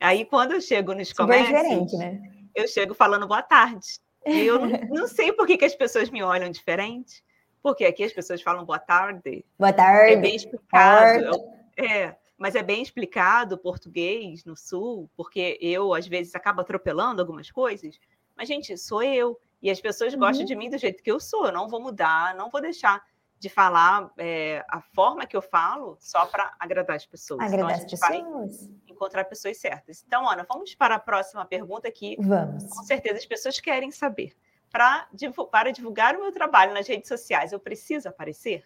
Aí, 0.00 0.24
quando 0.24 0.52
eu 0.52 0.60
chego 0.60 0.94
nos 0.94 1.12
comércios, 1.12 1.48
diferente, 1.48 1.96
né? 1.96 2.20
eu 2.54 2.66
chego 2.68 2.94
falando 2.94 3.26
boa 3.26 3.42
tarde. 3.42 3.98
E 4.24 4.40
eu 4.40 4.58
não, 4.58 4.68
não 4.90 5.08
sei 5.08 5.32
por 5.32 5.46
que, 5.46 5.56
que 5.56 5.64
as 5.64 5.74
pessoas 5.74 6.10
me 6.10 6.22
olham 6.22 6.50
diferente, 6.50 7.22
porque 7.62 7.84
aqui 7.84 8.04
as 8.04 8.12
pessoas 8.12 8.42
falam 8.42 8.64
boa 8.64 8.78
tarde. 8.78 9.44
Boa 9.58 9.72
tarde. 9.72 10.12
É 10.12 10.16
bem 10.16 10.36
explicado. 10.36 11.38
É, 11.76 12.14
mas 12.38 12.54
é 12.54 12.62
bem 12.62 12.82
explicado 12.82 13.54
o 13.54 13.58
português 13.58 14.44
no 14.44 14.56
sul, 14.56 15.10
porque 15.16 15.58
eu, 15.60 15.94
às 15.94 16.06
vezes, 16.06 16.34
acabo 16.34 16.60
atropelando 16.60 17.20
algumas 17.20 17.50
coisas. 17.50 17.98
Mas, 18.36 18.48
gente, 18.48 18.76
sou 18.76 19.02
eu. 19.02 19.38
E 19.62 19.70
as 19.70 19.80
pessoas 19.80 20.12
uhum. 20.12 20.20
gostam 20.20 20.44
de 20.44 20.54
mim 20.54 20.70
do 20.70 20.78
jeito 20.78 21.02
que 21.02 21.10
eu 21.10 21.18
sou. 21.18 21.46
Eu 21.46 21.52
não 21.52 21.68
vou 21.68 21.80
mudar, 21.80 22.34
não 22.34 22.50
vou 22.50 22.60
deixar 22.60 23.02
de 23.38 23.48
falar 23.48 24.10
é, 24.16 24.64
a 24.68 24.80
forma 24.80 25.26
que 25.26 25.36
eu 25.36 25.42
falo 25.42 25.96
só 26.00 26.26
para 26.26 26.54
agradar 26.58 26.96
as 26.96 27.06
pessoas. 27.06 27.40
Agradar 27.40 27.58
então, 27.58 27.68
a 27.68 27.80
gente 27.80 27.94
as 27.94 28.00
pessoas. 28.00 28.70
encontrar 28.86 29.24
pessoas 29.24 29.58
certas. 29.58 30.02
Então, 30.06 30.28
Ana, 30.28 30.46
vamos 30.48 30.74
para 30.74 30.94
a 30.94 30.98
próxima 30.98 31.44
pergunta 31.44 31.90
que 31.90 32.16
vamos. 32.20 32.64
com 32.64 32.82
certeza 32.84 33.16
as 33.16 33.26
pessoas 33.26 33.60
querem 33.60 33.90
saber. 33.90 34.32
Pra, 34.70 35.08
para 35.50 35.70
divulgar 35.70 36.16
o 36.16 36.22
meu 36.22 36.32
trabalho 36.32 36.74
nas 36.74 36.86
redes 36.88 37.08
sociais, 37.08 37.52
eu 37.52 37.60
preciso 37.60 38.08
aparecer? 38.08 38.64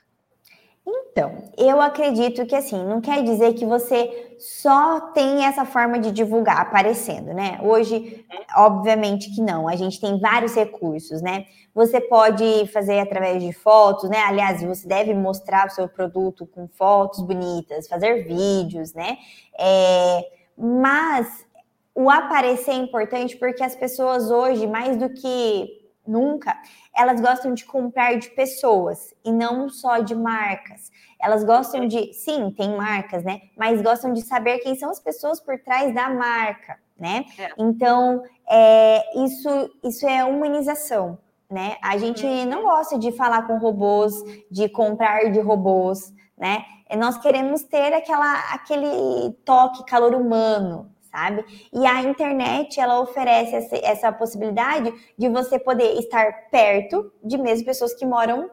Então, 0.86 1.50
eu 1.58 1.80
acredito 1.80 2.46
que 2.46 2.54
assim, 2.54 2.82
não 2.84 3.00
quer 3.00 3.22
dizer 3.22 3.54
que 3.54 3.66
você 3.66 4.36
só 4.38 5.00
tem 5.12 5.44
essa 5.44 5.64
forma 5.64 5.98
de 5.98 6.10
divulgar 6.10 6.58
aparecendo, 6.60 7.34
né? 7.34 7.60
Hoje, 7.62 8.24
obviamente 8.56 9.34
que 9.34 9.42
não, 9.42 9.68
a 9.68 9.76
gente 9.76 10.00
tem 10.00 10.18
vários 10.18 10.54
recursos, 10.54 11.20
né? 11.20 11.44
Você 11.74 12.00
pode 12.00 12.66
fazer 12.68 12.98
através 13.00 13.42
de 13.42 13.52
fotos, 13.52 14.08
né? 14.08 14.18
Aliás, 14.18 14.62
você 14.62 14.88
deve 14.88 15.12
mostrar 15.12 15.66
o 15.66 15.70
seu 15.70 15.88
produto 15.88 16.46
com 16.46 16.66
fotos 16.68 17.20
bonitas, 17.20 17.86
fazer 17.86 18.24
vídeos, 18.26 18.94
né? 18.94 19.18
É, 19.58 20.24
mas 20.56 21.46
o 21.94 22.08
aparecer 22.08 22.72
é 22.72 22.74
importante 22.76 23.36
porque 23.36 23.62
as 23.62 23.76
pessoas 23.76 24.30
hoje, 24.30 24.66
mais 24.66 24.96
do 24.96 25.10
que 25.10 25.79
nunca, 26.10 26.56
elas 26.94 27.20
gostam 27.20 27.54
de 27.54 27.64
comprar 27.64 28.18
de 28.18 28.30
pessoas 28.30 29.14
e 29.24 29.32
não 29.32 29.68
só 29.68 29.98
de 29.98 30.14
marcas. 30.14 30.90
Elas 31.20 31.44
gostam 31.44 31.86
de, 31.86 32.12
sim, 32.14 32.50
tem 32.50 32.76
marcas, 32.76 33.22
né? 33.22 33.42
Mas 33.56 33.80
gostam 33.80 34.12
de 34.12 34.22
saber 34.22 34.58
quem 34.58 34.74
são 34.74 34.90
as 34.90 34.98
pessoas 34.98 35.40
por 35.40 35.58
trás 35.58 35.94
da 35.94 36.08
marca, 36.10 36.78
né? 36.98 37.24
É. 37.38 37.48
Então, 37.58 38.22
é, 38.48 39.24
isso, 39.24 39.70
isso 39.84 40.06
é 40.06 40.24
humanização, 40.24 41.18
né? 41.50 41.76
A 41.82 41.96
gente 41.96 42.24
uhum. 42.26 42.46
não 42.46 42.62
gosta 42.62 42.98
de 42.98 43.12
falar 43.12 43.46
com 43.46 43.58
robôs, 43.58 44.14
de 44.50 44.68
comprar 44.68 45.30
de 45.30 45.40
robôs, 45.40 46.12
né? 46.36 46.64
Nós 46.98 47.18
queremos 47.18 47.62
ter 47.62 47.92
aquela, 47.92 48.54
aquele 48.54 49.32
toque, 49.44 49.84
calor 49.84 50.14
humano, 50.14 50.90
sabe? 51.10 51.44
E 51.72 51.86
a 51.86 52.02
internet, 52.02 52.80
ela 52.80 53.00
oferece 53.00 53.54
essa, 53.54 53.76
essa 53.76 54.12
possibilidade 54.12 54.92
de 55.18 55.28
você 55.28 55.58
poder 55.58 55.98
estar 55.98 56.48
perto 56.50 57.12
de 57.22 57.36
mesmo 57.36 57.66
pessoas 57.66 57.94
que 57.94 58.06
moram 58.06 58.50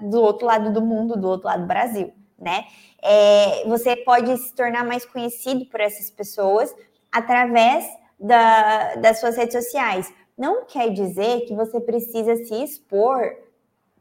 do 0.00 0.20
outro 0.20 0.46
lado 0.46 0.72
do 0.72 0.80
mundo, 0.80 1.16
do 1.16 1.28
outro 1.28 1.46
lado 1.46 1.62
do 1.62 1.66
Brasil, 1.66 2.12
né? 2.38 2.64
É, 3.02 3.64
você 3.66 3.96
pode 3.96 4.36
se 4.38 4.54
tornar 4.54 4.84
mais 4.84 5.04
conhecido 5.04 5.66
por 5.66 5.80
essas 5.80 6.10
pessoas 6.10 6.74
através 7.12 7.86
da, 8.18 8.96
das 8.96 9.20
suas 9.20 9.36
redes 9.36 9.54
sociais. 9.54 10.12
Não 10.36 10.64
quer 10.64 10.90
dizer 10.90 11.42
que 11.42 11.54
você 11.54 11.80
precisa 11.80 12.36
se 12.36 12.54
expor 12.62 13.36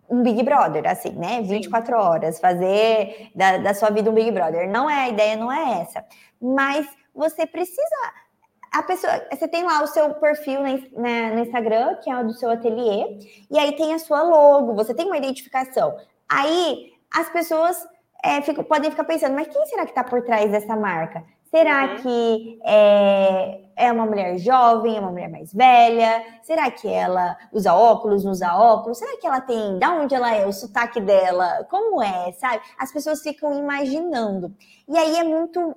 um 0.10 0.24
Big 0.24 0.42
Brother, 0.44 0.88
assim, 0.90 1.12
né? 1.12 1.42
24 1.42 1.88
Sim. 1.88 2.02
horas, 2.02 2.40
fazer 2.40 3.30
da, 3.36 3.58
da 3.58 3.74
sua 3.74 3.90
vida 3.90 4.10
um 4.10 4.14
Big 4.14 4.32
Brother. 4.32 4.70
Não 4.70 4.90
é 4.90 5.06
a 5.06 5.10
ideia, 5.10 5.36
não 5.36 5.52
é 5.52 5.82
essa. 5.82 6.06
Mas 6.42 6.88
você 7.18 7.46
precisa. 7.46 8.14
A 8.72 8.84
pessoa, 8.84 9.12
você 9.32 9.48
tem 9.48 9.64
lá 9.64 9.82
o 9.82 9.88
seu 9.88 10.14
perfil 10.16 10.62
na, 10.62 11.34
no 11.34 11.40
Instagram, 11.40 11.96
que 11.96 12.10
é 12.10 12.18
o 12.18 12.28
do 12.28 12.34
seu 12.34 12.50
ateliê, 12.50 13.18
e 13.50 13.58
aí 13.58 13.76
tem 13.76 13.94
a 13.94 14.00
sua 14.00 14.22
logo, 14.22 14.76
você 14.76 14.94
tem 14.94 15.06
uma 15.06 15.18
identificação. 15.18 15.98
Aí 16.30 16.94
as 17.12 17.30
pessoas 17.30 17.78
é, 18.24 18.42
ficam, 18.42 18.64
podem 18.64 18.92
ficar 18.92 19.06
pensando, 19.06 19.36
mas 19.36 19.48
quem 19.48 19.66
será 19.66 19.84
que 19.84 19.92
está 19.92 20.04
por 20.04 20.22
trás 20.22 20.52
dessa 20.52 20.76
marca? 20.76 21.24
Será 21.50 21.86
uhum. 21.86 21.96
que 21.98 22.60
é, 22.66 23.62
é, 23.78 23.92
uma 23.92 24.06
mulher 24.06 24.38
jovem, 24.38 24.98
é 24.98 25.00
uma 25.00 25.12
mulher 25.12 25.30
mais 25.30 25.54
velha? 25.54 26.22
Será 26.44 26.70
que 26.70 26.88
ela 26.90 27.38
usa 27.54 27.74
óculos, 27.74 28.26
não 28.26 28.32
usa 28.32 28.54
óculos? 28.54 28.98
Será 28.98 29.18
que 29.18 29.26
ela 29.26 29.40
tem, 29.40 29.80
da 29.80 29.92
onde 29.94 30.14
ela 30.14 30.36
é, 30.36 30.46
o 30.46 30.52
sotaque 30.52 31.00
dela? 31.00 31.66
Como 31.70 32.04
é, 32.04 32.34
sabe? 32.34 32.62
As 32.78 32.92
pessoas 32.92 33.22
ficam 33.22 33.58
imaginando. 33.58 34.54
E 34.90 34.98
aí 34.98 35.18
é 35.18 35.24
muito 35.24 35.74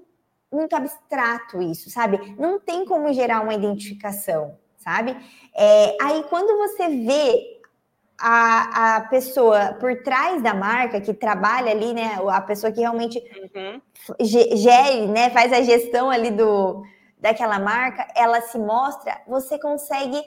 muito 0.52 0.74
abstrato 0.74 1.62
isso, 1.62 1.90
sabe? 1.90 2.34
Não 2.38 2.58
tem 2.58 2.84
como 2.84 3.12
gerar 3.12 3.40
uma 3.40 3.54
identificação, 3.54 4.58
sabe? 4.76 5.16
É, 5.54 5.96
aí 6.00 6.24
quando 6.24 6.56
você 6.58 6.88
vê 6.88 7.60
a, 8.18 8.96
a 8.96 9.00
pessoa 9.02 9.74
por 9.80 10.02
trás 10.02 10.42
da 10.42 10.52
marca 10.52 11.00
que 11.00 11.14
trabalha 11.14 11.70
ali, 11.70 11.94
né? 11.94 12.18
A 12.28 12.40
pessoa 12.40 12.70
que 12.70 12.80
realmente 12.80 13.18
uhum. 13.18 13.80
gere, 14.20 15.06
né? 15.06 15.30
Faz 15.30 15.52
a 15.52 15.62
gestão 15.62 16.10
ali 16.10 16.30
do 16.30 16.82
daquela 17.18 17.58
marca, 17.58 18.06
ela 18.16 18.40
se 18.40 18.58
mostra, 18.58 19.20
você 19.28 19.58
consegue 19.58 20.22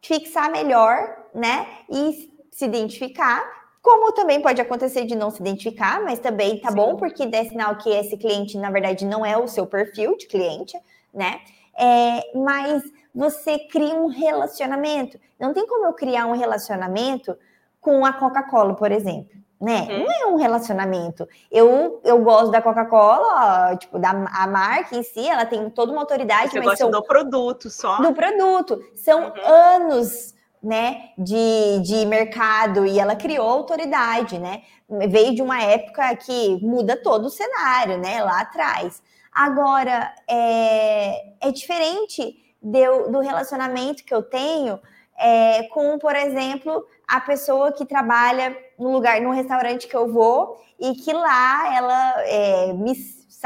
fixar 0.00 0.50
melhor, 0.50 1.14
né? 1.34 1.66
E 1.90 2.32
se 2.50 2.64
identificar 2.64 3.44
como 3.86 4.10
também 4.10 4.42
pode 4.42 4.60
acontecer 4.60 5.04
de 5.04 5.14
não 5.14 5.30
se 5.30 5.40
identificar, 5.40 6.02
mas 6.02 6.18
também 6.18 6.58
tá 6.58 6.70
Sim. 6.70 6.74
bom, 6.74 6.96
porque 6.96 7.24
dá 7.24 7.44
sinal 7.44 7.76
que 7.76 7.88
esse 7.88 8.16
cliente, 8.16 8.58
na 8.58 8.68
verdade, 8.68 9.06
não 9.06 9.24
é 9.24 9.38
o 9.38 9.46
seu 9.46 9.64
perfil 9.64 10.16
de 10.16 10.26
cliente, 10.26 10.76
né? 11.14 11.38
É, 11.78 12.36
mas 12.36 12.82
você 13.14 13.60
cria 13.60 13.94
um 13.94 14.08
relacionamento. 14.08 15.20
Não 15.38 15.54
tem 15.54 15.64
como 15.68 15.86
eu 15.86 15.92
criar 15.92 16.26
um 16.26 16.32
relacionamento 16.32 17.38
com 17.80 18.04
a 18.04 18.12
Coca-Cola, 18.12 18.74
por 18.74 18.90
exemplo. 18.90 19.36
Né? 19.60 19.86
Uhum. 19.88 19.98
Não 20.00 20.10
é 20.10 20.26
um 20.26 20.36
relacionamento. 20.36 21.26
Eu, 21.48 22.00
eu 22.02 22.18
gosto 22.18 22.50
da 22.50 22.60
Coca-Cola, 22.60 23.76
tipo, 23.76 24.00
da 24.00 24.10
a 24.10 24.48
marca 24.48 24.96
em 24.96 25.04
si, 25.04 25.28
ela 25.28 25.46
tem 25.46 25.70
toda 25.70 25.92
uma 25.92 26.00
autoridade. 26.00 26.50
Você 26.50 26.60
gosta 26.60 26.76
são, 26.78 26.90
do 26.90 27.04
produto 27.04 27.70
só? 27.70 27.98
Do 27.98 28.12
produto. 28.12 28.82
São 28.96 29.28
uhum. 29.28 29.46
anos 29.46 30.34
né, 30.66 31.10
de, 31.16 31.78
de 31.84 32.04
mercado 32.06 32.84
e 32.84 32.98
ela 32.98 33.14
criou 33.14 33.48
autoridade, 33.48 34.36
né? 34.36 34.62
Veio 35.08 35.32
de 35.32 35.40
uma 35.40 35.62
época 35.62 36.16
que 36.16 36.58
muda 36.60 36.96
todo 36.96 37.26
o 37.26 37.30
cenário, 37.30 37.98
né? 37.98 38.20
Lá 38.20 38.40
atrás. 38.40 39.00
Agora 39.30 40.12
é, 40.28 41.34
é 41.40 41.52
diferente 41.52 42.36
do, 42.60 43.12
do 43.12 43.20
relacionamento 43.20 44.04
que 44.04 44.12
eu 44.12 44.24
tenho 44.24 44.80
é, 45.16 45.62
com, 45.68 46.00
por 46.00 46.16
exemplo, 46.16 46.84
a 47.06 47.20
pessoa 47.20 47.70
que 47.70 47.86
trabalha 47.86 48.56
no 48.76 48.90
lugar, 48.90 49.20
no 49.20 49.30
restaurante 49.30 49.86
que 49.86 49.96
eu 49.96 50.12
vou 50.12 50.60
e 50.80 50.94
que 50.94 51.12
lá 51.12 51.76
ela 51.76 52.22
é, 52.24 52.72
me 52.72 52.92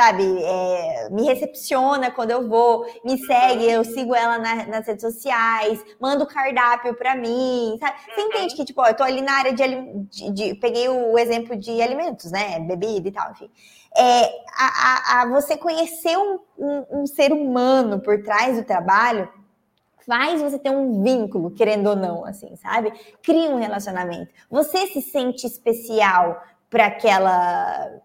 sabe, 0.01 0.43
é, 0.43 1.11
me 1.11 1.25
recepciona 1.25 2.11
quando 2.11 2.31
eu 2.31 2.49
vou, 2.49 2.87
me 3.05 3.19
segue, 3.19 3.71
eu 3.71 3.85
sigo 3.85 4.15
ela 4.15 4.39
na, 4.39 4.67
nas 4.67 4.87
redes 4.87 5.03
sociais, 5.03 5.85
manda 6.01 6.25
o 6.25 6.27
cardápio 6.27 6.95
para 6.95 7.15
mim, 7.15 7.77
sabe? 7.79 7.99
Você 8.15 8.21
entende 8.23 8.55
que, 8.57 8.65
tipo, 8.65 8.81
ó, 8.81 8.87
eu 8.87 8.97
tô 8.97 9.03
ali 9.03 9.21
na 9.21 9.33
área 9.33 9.53
de, 9.53 9.63
de, 10.09 10.31
de, 10.33 10.55
Peguei 10.55 10.89
o 10.89 11.19
exemplo 11.19 11.55
de 11.55 11.83
alimentos, 11.83 12.33
né? 12.33 12.59
Bebida 12.61 13.09
e 13.09 13.13
tal, 13.13 13.31
enfim. 13.33 13.51
É, 13.95 14.25
a, 14.57 15.19
a, 15.19 15.23
a 15.23 15.29
você 15.29 15.55
conhecer 15.59 16.17
um, 16.17 16.39
um, 16.59 17.03
um 17.03 17.07
ser 17.07 17.31
humano 17.31 18.01
por 18.01 18.23
trás 18.23 18.57
do 18.57 18.65
trabalho 18.65 19.29
faz 20.07 20.41
você 20.41 20.59
ter 20.59 20.71
um 20.71 21.03
vínculo, 21.03 21.51
querendo 21.51 21.89
ou 21.91 21.97
não, 21.97 22.25
assim, 22.25 22.57
sabe? 22.57 22.91
Cria 23.23 23.51
um 23.51 23.59
relacionamento. 23.59 24.33
Você 24.51 24.87
se 24.87 25.03
sente 25.03 25.47
especial 25.47 26.43
para 26.71 26.87
aquela 26.87 28.01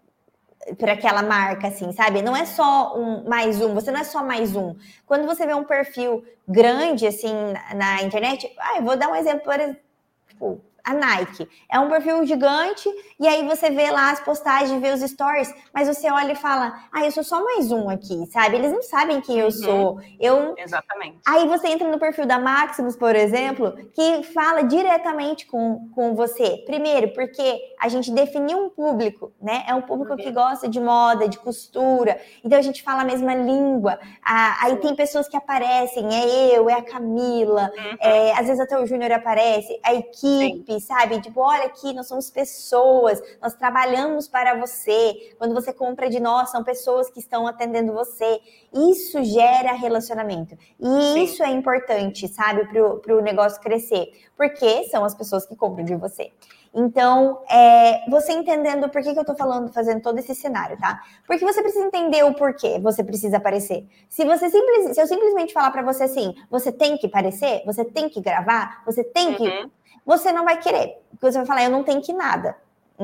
para 0.74 0.92
aquela 0.92 1.22
marca, 1.22 1.68
assim, 1.68 1.92
sabe? 1.92 2.22
Não 2.22 2.36
é 2.36 2.44
só 2.44 2.98
um 2.98 3.28
mais 3.28 3.60
um, 3.60 3.74
você 3.74 3.90
não 3.90 4.00
é 4.00 4.04
só 4.04 4.24
mais 4.24 4.56
um. 4.56 4.74
Quando 5.06 5.26
você 5.26 5.46
vê 5.46 5.54
um 5.54 5.64
perfil 5.64 6.24
grande, 6.46 7.06
assim, 7.06 7.32
na, 7.52 7.74
na 7.74 8.02
internet, 8.02 8.52
ah, 8.58 8.78
eu 8.78 8.82
vou 8.82 8.96
dar 8.96 9.08
um 9.08 9.16
exemplo, 9.16 9.40
por 9.44 9.54
exemplo, 9.54 9.80
tipo, 10.28 10.60
a 10.86 10.94
Nike. 10.94 11.48
É 11.70 11.80
um 11.80 11.88
perfil 11.88 12.24
gigante, 12.24 12.88
e 13.18 13.26
aí 13.26 13.44
você 13.44 13.70
vê 13.70 13.90
lá 13.90 14.12
as 14.12 14.20
postagens, 14.20 14.80
vê 14.80 14.92
os 14.92 15.00
stories, 15.00 15.52
mas 15.74 15.88
você 15.88 16.08
olha 16.08 16.32
e 16.32 16.36
fala, 16.36 16.80
ah, 16.92 17.04
eu 17.04 17.10
sou 17.10 17.24
só 17.24 17.42
mais 17.42 17.72
um 17.72 17.90
aqui, 17.90 18.24
sabe? 18.26 18.54
Eles 18.54 18.70
não 18.70 18.82
sabem 18.82 19.20
quem 19.20 19.40
eu 19.40 19.46
uhum. 19.46 19.50
sou. 19.50 20.00
Eu... 20.20 20.54
Exatamente. 20.56 21.18
Aí 21.26 21.48
você 21.48 21.66
entra 21.66 21.90
no 21.90 21.98
perfil 21.98 22.24
da 22.24 22.38
Maximus, 22.38 22.94
por 22.94 23.16
exemplo, 23.16 23.76
que 23.92 24.22
fala 24.32 24.62
diretamente 24.62 25.46
com, 25.46 25.90
com 25.92 26.14
você. 26.14 26.62
Primeiro, 26.64 27.12
porque 27.12 27.60
a 27.80 27.88
gente 27.88 28.12
definiu 28.12 28.66
um 28.66 28.70
público, 28.70 29.32
né? 29.42 29.64
É 29.66 29.74
um 29.74 29.82
público 29.82 30.12
uhum. 30.12 30.18
que 30.18 30.30
gosta 30.30 30.68
de 30.68 30.78
moda, 30.78 31.28
de 31.28 31.38
costura, 31.38 32.20
então 32.44 32.56
a 32.56 32.62
gente 32.62 32.84
fala 32.84 33.02
a 33.02 33.04
mesma 33.04 33.34
língua. 33.34 33.98
Ah, 34.24 34.56
aí 34.62 34.76
tem 34.76 34.94
pessoas 34.94 35.28
que 35.28 35.36
aparecem, 35.36 36.06
é 36.14 36.56
eu, 36.56 36.70
é 36.70 36.74
a 36.74 36.82
Camila, 36.82 37.72
uhum. 37.76 37.96
é, 37.98 38.32
às 38.34 38.46
vezes 38.46 38.60
até 38.60 38.78
o 38.78 38.86
Júnior 38.86 39.10
aparece, 39.10 39.80
a 39.82 39.92
equipe. 39.92 40.64
Sim 40.64 40.75
equipe, 40.76 40.80
sabe? 40.80 41.20
Tipo, 41.20 41.40
olha 41.40 41.64
aqui, 41.64 41.92
nós 41.92 42.06
somos 42.06 42.30
pessoas, 42.30 43.22
nós 43.40 43.54
trabalhamos 43.54 44.28
para 44.28 44.58
você. 44.58 45.34
Quando 45.38 45.54
você 45.54 45.72
compra 45.72 46.08
de 46.08 46.20
nós, 46.20 46.50
são 46.50 46.62
pessoas 46.62 47.10
que 47.10 47.18
estão 47.18 47.46
atendendo 47.46 47.92
você. 47.92 48.40
Isso 48.72 49.22
gera 49.24 49.72
relacionamento. 49.72 50.56
E 50.78 50.86
Sim. 50.86 51.24
isso 51.24 51.42
é 51.42 51.50
importante, 51.50 52.28
sabe, 52.28 52.66
para 52.66 53.16
o 53.16 53.20
negócio 53.20 53.60
crescer. 53.60 54.10
Porque 54.36 54.84
são 54.84 55.04
as 55.04 55.14
pessoas 55.14 55.46
que 55.46 55.56
compram 55.56 55.84
de 55.84 55.94
você. 55.94 56.30
Então, 56.78 57.42
é, 57.50 58.04
você 58.10 58.32
entendendo 58.32 58.90
por 58.90 59.00
que, 59.00 59.14
que 59.14 59.18
eu 59.18 59.24
tô 59.24 59.34
falando, 59.34 59.72
fazendo 59.72 60.02
todo 60.02 60.18
esse 60.18 60.34
cenário, 60.34 60.76
tá? 60.78 61.00
Porque 61.26 61.42
você 61.42 61.62
precisa 61.62 61.86
entender 61.86 62.22
o 62.22 62.34
porquê 62.34 62.78
você 62.78 63.02
precisa 63.02 63.38
aparecer. 63.38 63.86
Se 64.10 64.26
você 64.26 64.50
simples, 64.50 64.94
se 64.94 65.00
eu 65.00 65.06
simplesmente 65.06 65.54
falar 65.54 65.70
para 65.70 65.80
você 65.80 66.04
assim, 66.04 66.34
você 66.50 66.70
tem 66.70 66.98
que 66.98 67.06
aparecer, 67.06 67.62
você 67.64 67.82
tem 67.82 68.10
que 68.10 68.20
gravar, 68.20 68.82
você 68.84 69.02
tem 69.02 69.32
que. 69.32 69.48
Uhum. 69.48 69.70
Você 70.04 70.32
não 70.32 70.44
vai 70.44 70.58
querer. 70.60 70.98
Porque 71.10 71.32
você 71.32 71.38
vai 71.38 71.46
falar, 71.46 71.64
eu 71.64 71.70
não 71.70 71.82
tenho 71.82 72.02
que 72.02 72.12
nada. 72.12 72.56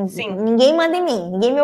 Sim. 0.09 0.33
Ninguém 0.33 0.75
manda 0.75 0.97
em 0.97 1.05
mim, 1.05 1.31
ninguém, 1.31 1.53
me, 1.53 1.61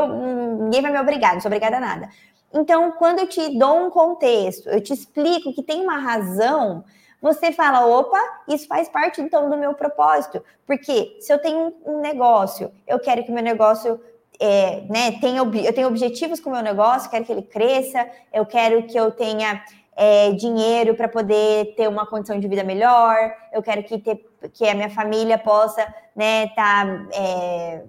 ninguém 0.64 0.82
vai 0.82 0.92
me 0.92 1.00
obrigar, 1.00 1.34
não 1.34 1.40
sou 1.40 1.48
obrigada 1.48 1.78
a 1.78 1.80
nada. 1.80 2.08
Então, 2.52 2.92
quando 2.92 3.20
eu 3.20 3.26
te 3.26 3.58
dou 3.58 3.86
um 3.86 3.90
contexto, 3.90 4.68
eu 4.68 4.82
te 4.82 4.92
explico 4.92 5.52
que 5.52 5.62
tem 5.62 5.82
uma 5.82 5.98
razão, 5.98 6.84
você 7.20 7.52
fala, 7.52 7.86
opa, 7.86 8.18
isso 8.46 8.66
faz 8.66 8.88
parte 8.88 9.20
então 9.20 9.50
do 9.50 9.56
meu 9.56 9.74
propósito. 9.74 10.42
Porque 10.66 11.16
se 11.20 11.32
eu 11.32 11.38
tenho 11.38 11.74
um 11.84 12.00
negócio, 12.00 12.70
eu 12.86 12.98
quero 12.98 13.24
que 13.24 13.32
meu 13.32 13.42
negócio 13.42 14.00
é, 14.40 14.82
né, 14.88 15.12
tenha, 15.20 15.40
eu 15.40 15.72
tenho 15.72 15.88
objetivos 15.88 16.38
com 16.38 16.50
o 16.50 16.52
meu 16.52 16.62
negócio, 16.62 17.10
quero 17.10 17.24
que 17.24 17.32
ele 17.32 17.42
cresça, 17.42 18.08
eu 18.32 18.46
quero 18.46 18.84
que 18.84 18.98
eu 18.98 19.10
tenha 19.10 19.62
é, 19.96 20.30
dinheiro 20.30 20.94
para 20.94 21.08
poder 21.08 21.74
ter 21.74 21.88
uma 21.88 22.06
condição 22.06 22.38
de 22.38 22.46
vida 22.46 22.62
melhor, 22.62 23.16
eu 23.52 23.60
quero 23.62 23.82
que, 23.82 23.98
ter, 23.98 24.24
que 24.52 24.68
a 24.68 24.74
minha 24.74 24.90
família 24.90 25.38
possa 25.38 25.86
né, 26.14 26.48
tá, 26.48 26.84
é, 27.12 27.82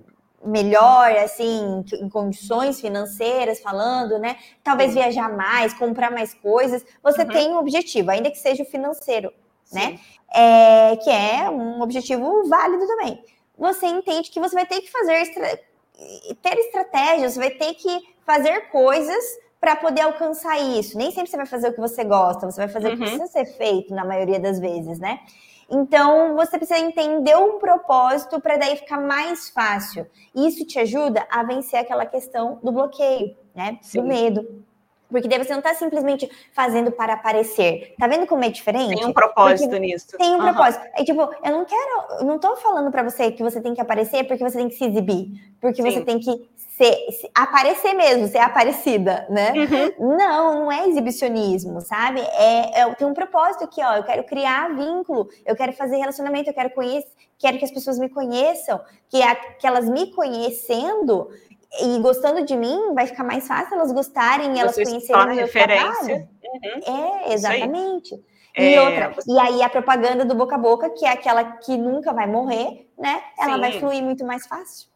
melhor, 0.44 1.12
assim, 1.18 1.84
em 1.94 2.10
condições 2.10 2.80
financeiras, 2.80 3.60
falando, 3.60 4.18
né? 4.18 4.38
Talvez 4.64 4.92
Sim. 4.92 5.00
viajar 5.00 5.36
mais, 5.36 5.74
comprar 5.74 6.12
mais 6.12 6.34
coisas. 6.34 6.86
Você 7.04 7.24
uhum. 7.24 7.30
tem 7.30 7.50
um 7.52 7.58
objetivo, 7.58 8.12
ainda 8.12 8.32
que 8.32 8.38
seja 8.38 8.64
o 8.64 8.66
financeiro, 8.66 9.34
né? 9.72 9.82
Sim. 9.82 9.92
né? 9.92 10.00
É, 10.32 10.96
que 10.98 11.10
é 11.10 11.50
um 11.50 11.82
objetivo 11.82 12.48
válido 12.48 12.86
também. 12.86 13.24
Você 13.58 13.88
entende 13.88 14.30
que 14.30 14.40
você 14.40 14.56
vai 14.56 14.66
ter 14.66 14.80
que 14.82 14.92
fazer 14.92 15.14
estra... 15.14 15.60
ter 16.42 16.58
estratégias, 16.60 17.34
você 17.34 17.40
vai 17.40 17.52
ter 17.52 17.74
que 17.74 18.00
fazer 18.26 18.70
coisas 18.70 19.24
para 19.60 19.76
poder 19.76 20.02
alcançar 20.02 20.58
isso. 20.60 20.98
Nem 20.98 21.12
sempre 21.12 21.30
você 21.30 21.38
vai 21.38 21.46
fazer 21.46 21.70
o 21.70 21.74
que 21.74 21.82
você 21.82 22.04
gosta, 22.04 22.50
você 22.50 22.62
vai 22.62 22.70
fazer 22.70 22.90
uhum. 22.90 22.94
o 22.94 22.98
que 22.98 23.04
uhum. 23.04 23.18
precisa 23.18 23.28
ser 23.28 23.46
feito 23.58 23.94
na 23.94 24.06
maioria 24.06 24.40
das 24.40 24.60
vezes, 24.60 25.00
né? 25.00 25.20
Então, 25.72 26.36
você 26.36 26.58
precisa 26.58 26.80
entender 26.80 27.36
um 27.36 27.60
propósito 27.60 28.40
para 28.42 28.58
daí 28.58 28.76
ficar 28.76 29.00
mais 29.00 29.50
fácil. 29.50 30.08
Isso 30.36 30.66
te 30.66 30.80
ajuda 30.80 31.28
a 31.30 31.44
vencer 31.44 31.80
aquela 31.80 32.06
questão 32.06 32.60
do 32.64 32.72
bloqueio, 32.72 33.36
né? 33.54 33.78
Sim. 33.82 34.02
Do 34.02 34.08
medo. 34.08 34.64
Porque 35.10 35.28
daí 35.28 35.44
você 35.44 35.52
não 35.52 35.60
está 35.60 35.74
simplesmente 35.74 36.30
fazendo 36.54 36.92
para 36.92 37.14
aparecer. 37.14 37.96
Tá 37.98 38.08
vendo 38.08 38.28
como 38.28 38.44
é 38.44 38.50
diferente? 38.50 38.96
Tem 38.96 39.06
um 39.06 39.14
propósito 39.14 39.70
porque 39.70 39.80
nisso. 39.80 40.18
Tem 40.18 40.30
um 40.30 40.38
uhum. 40.38 40.44
propósito. 40.44 40.86
É 40.96 41.04
tipo, 41.04 41.22
eu 41.22 41.52
não 41.52 41.66
quero, 41.66 42.20
eu 42.20 42.26
não 42.26 42.38
tô 42.38 42.56
falando 42.58 42.92
para 42.92 43.02
você 43.02 43.32
que 43.32 43.42
você 43.42 43.60
tem 43.60 43.74
que 43.74 43.82
aparecer 43.82 44.26
porque 44.26 44.44
você 44.44 44.58
tem 44.58 44.70
que 44.70 44.76
se 44.76 44.86
exibir, 44.86 45.32
porque 45.60 45.82
Sim. 45.82 45.92
você 45.92 46.02
tem 46.02 46.20
que 46.20 46.48
ser, 46.80 47.12
se, 47.12 47.30
aparecer 47.36 47.94
mesmo, 47.94 48.26
ser 48.30 48.38
aparecida, 48.38 49.28
né? 49.30 49.52
Uhum. 49.52 50.16
Não, 50.18 50.54
não 50.62 50.72
é 50.72 50.88
exibicionismo, 50.88 51.82
sabe? 51.82 52.22
É, 52.22 52.80
é, 52.80 52.96
tem 52.96 53.06
um 53.06 53.14
propósito 53.14 53.66
aqui, 53.66 53.84
ó. 53.84 53.98
Eu 53.98 54.04
quero 54.04 54.24
criar 54.24 54.74
vínculo, 54.74 55.28
eu 55.46 55.58
quero 55.58 55.74
fazer 55.74 55.98
relacionamento, 55.98 56.50
eu 56.50 56.54
quero 56.54 56.70
conhecer, 56.70 57.12
quero 57.38 57.58
que 57.58 57.66
as 57.66 57.72
pessoas 57.72 58.00
me 58.00 58.08
conheçam, 58.08 58.80
que, 59.10 59.22
a, 59.22 59.36
que 59.36 59.68
elas 59.68 59.90
me 59.90 60.14
conhecendo 60.14 61.30
e 61.82 62.00
gostando 62.00 62.46
de 62.46 62.56
mim, 62.56 62.94
vai 62.96 63.06
ficar 63.06 63.26
mais 63.26 63.46
fácil 63.46 63.76
elas 63.76 63.92
gostarem, 63.92 64.58
elas 64.58 64.74
Você 64.74 64.86
conhecerem 64.86 65.22
o 65.22 65.28
meu 65.28 65.36
referência. 65.36 66.30
Uhum. 66.44 66.96
É, 66.96 67.34
exatamente. 67.34 68.16
E 68.58 68.74
é, 68.74 68.82
outra, 68.82 69.10
você... 69.10 69.32
e 69.32 69.38
aí 69.38 69.62
a 69.62 69.70
propaganda 69.70 70.24
do 70.24 70.34
boca 70.34 70.56
a 70.56 70.58
boca, 70.58 70.90
que 70.90 71.06
é 71.06 71.12
aquela 71.12 71.44
que 71.44 71.78
nunca 71.78 72.14
vai 72.14 72.26
morrer, 72.26 72.90
né? 72.98 73.22
Ela 73.38 73.56
Sim. 73.56 73.60
vai 73.60 73.80
fluir 73.80 74.02
muito 74.02 74.26
mais 74.26 74.48
fácil. 74.48 74.89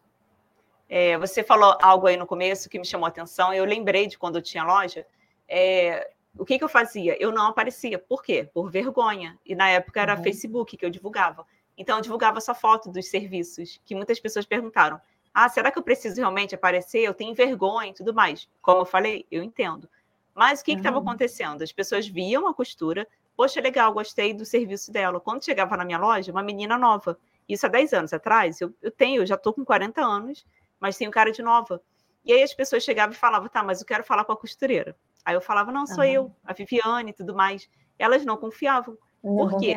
É, 0.88 1.16
você 1.18 1.42
falou 1.42 1.76
algo 1.80 2.06
aí 2.06 2.16
no 2.16 2.26
começo 2.26 2.68
que 2.68 2.78
me 2.78 2.84
chamou 2.84 3.06
a 3.06 3.08
atenção. 3.08 3.52
Eu 3.52 3.64
lembrei 3.64 4.06
de 4.06 4.18
quando 4.18 4.36
eu 4.36 4.42
tinha 4.42 4.64
loja. 4.64 5.06
É, 5.48 6.10
o 6.38 6.44
que, 6.44 6.58
que, 6.58 6.64
eu 6.64 6.68
fazia? 6.68 7.20
Eu 7.20 7.32
não 7.32 7.46
aparecia. 7.46 7.98
Por 7.98 8.22
quê? 8.22 8.48
Por 8.52 8.70
vergonha. 8.70 9.38
E 9.44 9.54
na 9.54 9.68
época 9.70 10.00
era 10.00 10.16
uhum. 10.16 10.22
Facebook 10.22 10.76
que 10.76 10.84
eu 10.84 10.90
divulgava. 10.90 11.46
Então 11.76 11.96
eu 11.96 12.02
divulgava 12.02 12.38
essa 12.38 12.54
foto 12.54 12.90
dos 12.90 13.08
serviços, 13.08 13.80
que 13.84 13.94
muitas 13.94 14.20
pessoas 14.20 14.46
perguntaram: 14.46 15.00
ah, 15.32 15.48
será 15.48 15.70
que 15.70 15.78
eu 15.78 15.82
preciso 15.82 16.16
realmente 16.16 16.54
aparecer? 16.54 17.00
Eu 17.00 17.14
tenho 17.14 17.34
vergonha 17.34 17.90
e 17.90 17.94
tudo 17.94 18.14
mais. 18.14 18.48
Como 18.62 18.80
eu 18.80 18.84
falei, 18.84 19.26
eu 19.30 19.42
entendo. 19.42 19.88
Mas 20.34 20.60
o 20.60 20.64
que 20.64 20.72
estava 20.72 20.96
uhum. 20.96 21.02
acontecendo? 21.02 21.62
As 21.62 21.72
pessoas 21.72 22.06
viam 22.06 22.46
a 22.46 22.54
costura, 22.54 23.06
poxa, 23.36 23.60
legal, 23.60 23.92
gostei 23.92 24.34
do 24.34 24.44
serviço 24.44 24.92
dela. 24.92 25.20
Quando 25.20 25.44
chegava 25.44 25.76
na 25.76 25.84
minha 25.84 25.98
loja, 25.98 26.32
uma 26.32 26.42
menina 26.42 26.76
nova, 26.76 27.18
isso 27.48 27.66
há 27.66 27.68
10 27.68 27.92
anos 27.92 28.12
atrás, 28.12 28.60
eu, 28.60 28.72
eu 28.82 28.90
tenho, 28.90 29.22
eu 29.22 29.26
já 29.26 29.36
estou 29.36 29.52
com 29.52 29.64
40 29.64 30.00
anos, 30.00 30.44
mas 30.84 30.98
tenho 30.98 31.10
cara 31.10 31.32
de 31.32 31.40
nova. 31.40 31.80
E 32.26 32.30
aí 32.30 32.42
as 32.42 32.52
pessoas 32.52 32.82
chegavam 32.82 33.14
e 33.14 33.18
falavam, 33.18 33.48
tá, 33.48 33.62
mas 33.62 33.80
eu 33.80 33.86
quero 33.86 34.04
falar 34.04 34.22
com 34.22 34.32
a 34.32 34.36
costureira. 34.36 34.94
Aí 35.24 35.34
eu 35.34 35.40
falava, 35.40 35.72
não, 35.72 35.86
sou 35.86 36.04
uhum. 36.04 36.10
eu, 36.10 36.36
a 36.44 36.52
Viviane 36.52 37.08
e 37.08 37.14
tudo 37.14 37.34
mais. 37.34 37.70
Elas 37.98 38.22
não 38.22 38.36
confiavam. 38.36 38.98
Não 39.22 39.34
Por 39.34 39.58
quê? 39.58 39.76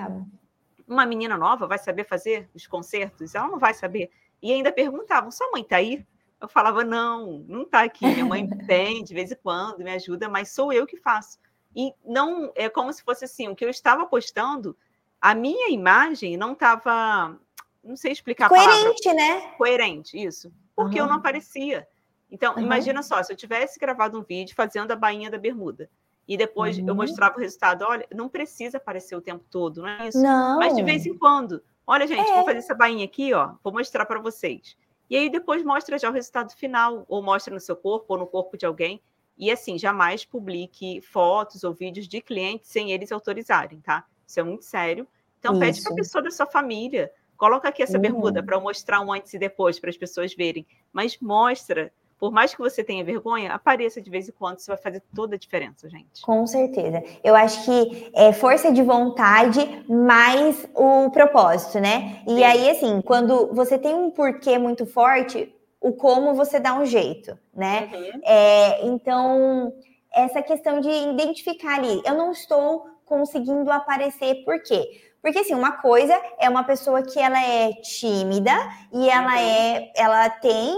Uma 0.86 1.06
menina 1.06 1.38
nova 1.38 1.66
vai 1.66 1.78
saber 1.78 2.04
fazer 2.04 2.50
os 2.54 2.68
concertos? 2.68 3.36
Ela 3.36 3.48
não 3.48 3.58
vai 3.58 3.74
saber. 3.74 4.12
E 4.42 4.52
ainda 4.52 4.70
perguntavam, 4.70 5.32
sua 5.32 5.50
mãe 5.50 5.64
tá 5.64 5.78
aí? 5.78 6.06
Eu 6.42 6.50
falava, 6.50 6.84
não, 6.84 7.46
não 7.48 7.64
tá 7.64 7.84
aqui. 7.84 8.06
Minha 8.06 8.26
mãe 8.26 8.46
vem 8.68 9.02
de 9.02 9.14
vez 9.14 9.32
em 9.32 9.38
quando, 9.42 9.86
me 9.86 9.92
ajuda, 9.92 10.28
mas 10.28 10.52
sou 10.52 10.74
eu 10.74 10.86
que 10.86 10.98
faço. 10.98 11.40
E 11.74 11.94
não 12.04 12.52
é 12.54 12.68
como 12.68 12.92
se 12.92 13.02
fosse 13.02 13.24
assim, 13.24 13.48
o 13.48 13.56
que 13.56 13.64
eu 13.64 13.70
estava 13.70 14.06
postando, 14.08 14.76
a 15.22 15.34
minha 15.34 15.70
imagem 15.70 16.36
não 16.36 16.52
estava, 16.52 17.40
não 17.88 17.96
sei 17.96 18.12
explicar 18.12 18.50
Coerente, 18.50 19.14
né? 19.14 19.54
Coerente, 19.58 20.18
isso 20.22 20.52
porque 20.78 21.00
uhum. 21.02 21.08
eu 21.08 21.10
não 21.10 21.16
aparecia. 21.16 21.88
Então, 22.30 22.54
uhum. 22.54 22.62
imagina 22.62 23.02
só, 23.02 23.22
se 23.24 23.34
eu 23.34 23.36
tivesse 23.36 23.80
gravado 23.80 24.20
um 24.20 24.22
vídeo 24.22 24.56
fazendo 24.56 24.92
a 24.92 24.96
bainha 24.96 25.32
da 25.32 25.40
bermuda 25.40 25.90
e 26.28 26.38
depois 26.38 26.78
uhum. 26.78 26.88
eu 26.88 26.94
mostrava 26.94 27.36
o 27.36 27.40
resultado, 27.40 27.84
olha, 27.84 28.06
não 28.14 28.30
precisa 28.30 28.78
aparecer 28.78 29.16
o 29.16 29.22
tempo 29.22 29.44
todo, 29.50 29.82
não 29.82 29.90
é 29.90 30.08
isso? 30.08 30.22
Não. 30.22 30.60
Mas 30.60 30.76
de 30.76 30.84
vez 30.84 31.06
em 31.08 31.18
quando, 31.18 31.64
olha, 31.86 32.06
gente, 32.06 32.30
é. 32.30 32.36
vou 32.36 32.46
fazer 32.46 32.60
essa 32.60 32.76
bainha 32.76 33.06
aqui, 33.06 33.34
ó, 33.34 33.54
vou 33.64 33.74
mostrar 33.74 34.06
para 34.06 34.20
vocês. 34.20 34.78
E 35.10 35.18
aí 35.18 35.32
depois 35.32 35.64
mostra 35.64 35.98
já 35.98 36.10
o 36.10 36.14
resultado 36.14 36.54
final, 36.56 37.06
ou 37.08 37.24
mostra 37.24 37.52
no 37.52 37.60
seu 37.60 37.76
corpo, 37.76 38.06
ou 38.10 38.20
no 38.20 38.28
corpo 38.28 38.56
de 38.56 38.66
alguém. 38.66 39.02
E 39.36 39.50
assim, 39.50 39.80
jamais 39.80 40.26
publique 40.26 41.02
fotos 41.02 41.64
ou 41.64 41.74
vídeos 41.74 42.08
de 42.08 42.22
clientes 42.22 42.70
sem 42.70 42.92
eles 42.92 43.12
autorizarem, 43.12 43.80
tá? 43.80 44.06
Isso 44.28 44.40
é 44.40 44.44
muito 44.44 44.66
sério. 44.66 45.08
Então, 45.40 45.54
isso. 45.54 45.62
pede 45.62 45.82
para 45.82 45.94
a 45.94 45.96
pessoa 45.96 46.24
da 46.24 46.30
sua 46.30 46.46
família, 46.46 47.12
Coloca 47.38 47.70
aqui 47.70 47.84
essa 47.84 47.98
uhum. 47.98 48.02
bermuda 48.02 48.42
para 48.42 48.60
mostrar 48.60 49.00
um 49.02 49.14
antes 49.14 49.34
e 49.34 49.40
depois 49.40 49.80
para 49.80 49.90
as 49.90 49.98
pessoas 49.98 50.34
verem. 50.34 50.66
Mas 50.92 51.18
mostra, 51.22 51.92
por 52.20 52.32
mais 52.32 52.54
que 52.54 52.60
você 52.60 52.84
tenha 52.84 53.04
vergonha, 53.04 53.54
apareça 53.54 54.02
de 54.02 54.10
vez 54.10 54.28
em 54.28 54.32
quando, 54.32 54.60
isso 54.60 54.68
vai 54.68 54.78
fazer 54.78 55.04
toda 55.16 55.36
a 55.36 55.40
diferença, 55.40 55.88
gente. 55.88 56.22
Com 56.22 56.48
certeza. 56.48 57.04
Eu 57.24 57.36
acho 57.36 57.64
que 57.64 58.12
é 58.16 58.34
força 58.34 58.72
de 58.72 58.82
vontade 58.82 59.60
mais 59.88 60.68
o 60.74 61.10
propósito, 61.12 61.80
né? 61.80 62.24
E 62.28 62.36
Sim. 62.36 62.44
aí, 62.44 62.70
assim, 62.72 63.02
quando 63.02 63.54
você 63.54 63.78
tem 63.78 63.94
um 63.94 64.10
porquê 64.10 64.58
muito 64.58 64.86
forte, 64.86 65.54
o 65.80 65.94
como 65.94 66.34
você 66.34 66.60
dá 66.60 66.74
um 66.74 66.86
jeito, 66.86 67.38
né? 67.56 67.90
Uhum. 67.94 68.22
É, 68.26 68.88
então, 68.88 69.74
essa 70.12 70.42
questão 70.42 70.80
de 70.80 70.90
identificar 70.90 71.76
ali, 71.76 72.02
eu 72.04 72.16
não 72.16 72.32
estou 72.32 72.88
conseguindo 73.06 73.72
aparecer 73.72 74.44
por 74.44 74.62
quê? 74.62 75.07
Porque 75.22 75.40
assim, 75.40 75.54
uma 75.54 75.74
coisa 75.74 76.20
é 76.40 76.50
uma 76.50 76.64
pessoa 76.64 77.02
que 77.02 77.20
ela 77.20 77.42
é 77.42 77.74
tímida 77.74 78.54
e 78.94 79.10
ela 79.10 79.34
uhum. 79.34 79.38
é, 79.38 79.92
ela 79.96 80.30
tem 80.30 80.74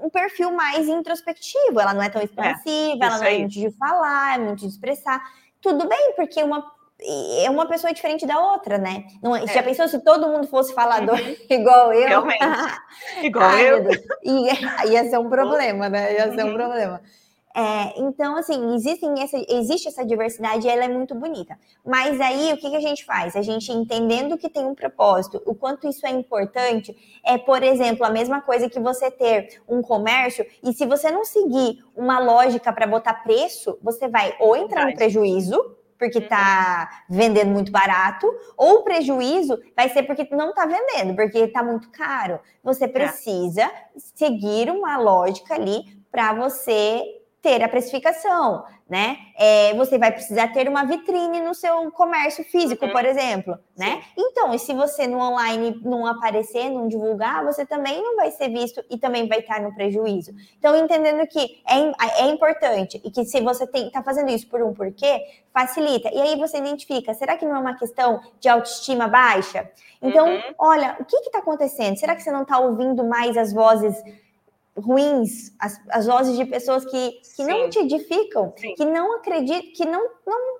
um 0.00 0.08
perfil 0.10 0.52
mais 0.52 0.88
introspectivo, 0.88 1.80
ela 1.80 1.92
não 1.92 2.02
é 2.02 2.08
tão 2.08 2.22
expansiva, 2.22 3.04
é, 3.04 3.06
ela 3.06 3.18
não 3.18 3.24
é 3.26 3.38
muito 3.38 3.52
de 3.52 3.70
falar, 3.72 4.36
é 4.36 4.38
muito 4.38 4.60
de 4.60 4.66
expressar. 4.66 5.20
Tudo 5.60 5.88
bem, 5.88 6.12
porque 6.16 6.42
uma 6.42 6.64
é 7.00 7.48
uma 7.48 7.66
pessoa 7.66 7.92
diferente 7.92 8.26
da 8.26 8.38
outra, 8.38 8.76
né? 8.76 9.04
Não, 9.22 9.36
é. 9.36 9.46
Já 9.46 9.62
pensou 9.62 9.86
se 9.86 10.00
todo 10.00 10.28
mundo 10.28 10.48
fosse 10.48 10.74
falador 10.74 11.18
uhum. 11.20 11.36
igual 11.48 11.92
eu? 11.92 12.08
Realmente. 12.08 12.42
igual 13.22 13.44
Ai, 13.44 13.70
eu. 13.70 13.84
Ia, 14.24 14.86
ia 14.90 15.10
ser 15.10 15.18
um 15.18 15.28
problema, 15.28 15.88
né? 15.88 16.14
Ia 16.14 16.34
ser 16.34 16.44
um 16.44 16.48
uhum. 16.48 16.54
problema. 16.54 17.00
É, 17.54 17.98
então, 17.98 18.36
assim, 18.36 18.74
existem 18.74 19.22
essa, 19.22 19.36
existe 19.48 19.88
essa 19.88 20.04
diversidade 20.04 20.66
e 20.66 20.70
ela 20.70 20.84
é 20.84 20.88
muito 20.88 21.14
bonita. 21.14 21.58
Mas 21.84 22.20
aí, 22.20 22.52
o 22.52 22.56
que, 22.56 22.70
que 22.70 22.76
a 22.76 22.80
gente 22.80 23.04
faz? 23.04 23.34
A 23.34 23.42
gente 23.42 23.72
entendendo 23.72 24.38
que 24.38 24.48
tem 24.48 24.64
um 24.64 24.74
propósito, 24.74 25.42
o 25.44 25.54
quanto 25.54 25.88
isso 25.88 26.06
é 26.06 26.10
importante, 26.10 26.96
é, 27.24 27.36
por 27.38 27.62
exemplo, 27.62 28.04
a 28.04 28.10
mesma 28.10 28.40
coisa 28.40 28.68
que 28.68 28.78
você 28.78 29.10
ter 29.10 29.60
um 29.68 29.82
comércio, 29.82 30.46
e 30.62 30.72
se 30.72 30.86
você 30.86 31.10
não 31.10 31.24
seguir 31.24 31.84
uma 31.96 32.18
lógica 32.18 32.72
para 32.72 32.86
botar 32.86 33.14
preço, 33.22 33.78
você 33.82 34.08
vai 34.08 34.36
ou 34.38 34.56
entrar 34.56 34.86
no 34.86 34.94
prejuízo, 34.94 35.76
porque 35.98 36.18
está 36.18 37.02
vendendo 37.10 37.50
muito 37.50 37.72
barato, 37.72 38.32
ou 38.56 38.76
o 38.76 38.82
prejuízo 38.84 39.58
vai 39.76 39.88
ser 39.88 40.04
porque 40.04 40.28
não 40.30 40.50
está 40.50 40.64
vendendo, 40.64 41.16
porque 41.16 41.38
está 41.38 41.62
muito 41.62 41.90
caro. 41.90 42.38
Você 42.62 42.84
é. 42.84 42.88
precisa 42.88 43.68
seguir 43.96 44.70
uma 44.70 44.96
lógica 44.96 45.54
ali 45.54 45.98
para 46.10 46.32
você 46.34 47.17
ter 47.40 47.62
a 47.62 47.68
precificação, 47.68 48.64
né? 48.88 49.16
É, 49.38 49.72
você 49.74 49.96
vai 49.96 50.10
precisar 50.10 50.48
ter 50.48 50.68
uma 50.68 50.84
vitrine 50.84 51.40
no 51.40 51.54
seu 51.54 51.90
comércio 51.92 52.42
físico, 52.42 52.84
uhum. 52.84 52.90
por 52.90 53.04
exemplo, 53.04 53.56
né? 53.76 54.02
Então, 54.16 54.52
e 54.52 54.58
se 54.58 54.74
você 54.74 55.06
no 55.06 55.18
online 55.18 55.80
não 55.84 56.04
aparecer, 56.04 56.68
não 56.68 56.88
divulgar, 56.88 57.44
você 57.44 57.64
também 57.64 58.02
não 58.02 58.16
vai 58.16 58.30
ser 58.32 58.48
visto 58.48 58.82
e 58.90 58.98
também 58.98 59.28
vai 59.28 59.38
estar 59.38 59.60
no 59.60 59.72
prejuízo. 59.72 60.32
Então, 60.58 60.74
entendendo 60.76 61.24
que 61.28 61.62
é, 61.68 62.22
é 62.22 62.26
importante 62.26 63.00
e 63.04 63.10
que 63.10 63.24
se 63.24 63.40
você 63.40 63.64
está 63.72 64.02
fazendo 64.02 64.30
isso 64.30 64.48
por 64.48 64.60
um 64.62 64.74
porquê, 64.74 65.20
facilita. 65.52 66.10
E 66.12 66.20
aí 66.20 66.36
você 66.36 66.58
identifica, 66.58 67.14
será 67.14 67.36
que 67.36 67.44
não 67.44 67.56
é 67.56 67.58
uma 67.60 67.78
questão 67.78 68.20
de 68.40 68.48
autoestima 68.48 69.06
baixa? 69.06 69.70
Então, 70.02 70.28
uhum. 70.28 70.42
olha, 70.58 70.96
o 70.98 71.04
que 71.04 71.16
está 71.16 71.38
acontecendo? 71.38 71.96
Será 71.98 72.16
que 72.16 72.22
você 72.22 72.32
não 72.32 72.42
está 72.42 72.58
ouvindo 72.58 73.04
mais 73.04 73.36
as 73.36 73.52
vozes 73.52 74.02
ruins, 74.78 75.52
as, 75.58 75.80
as 75.90 76.06
vozes 76.06 76.36
de 76.36 76.44
pessoas 76.44 76.84
que, 76.84 77.20
que 77.36 77.44
não 77.44 77.68
te 77.68 77.78
edificam, 77.78 78.52
Sim. 78.56 78.74
que 78.74 78.84
não 78.84 79.16
acreditam, 79.16 79.72
que 79.74 79.84
não 79.84 80.08
não 80.26 80.58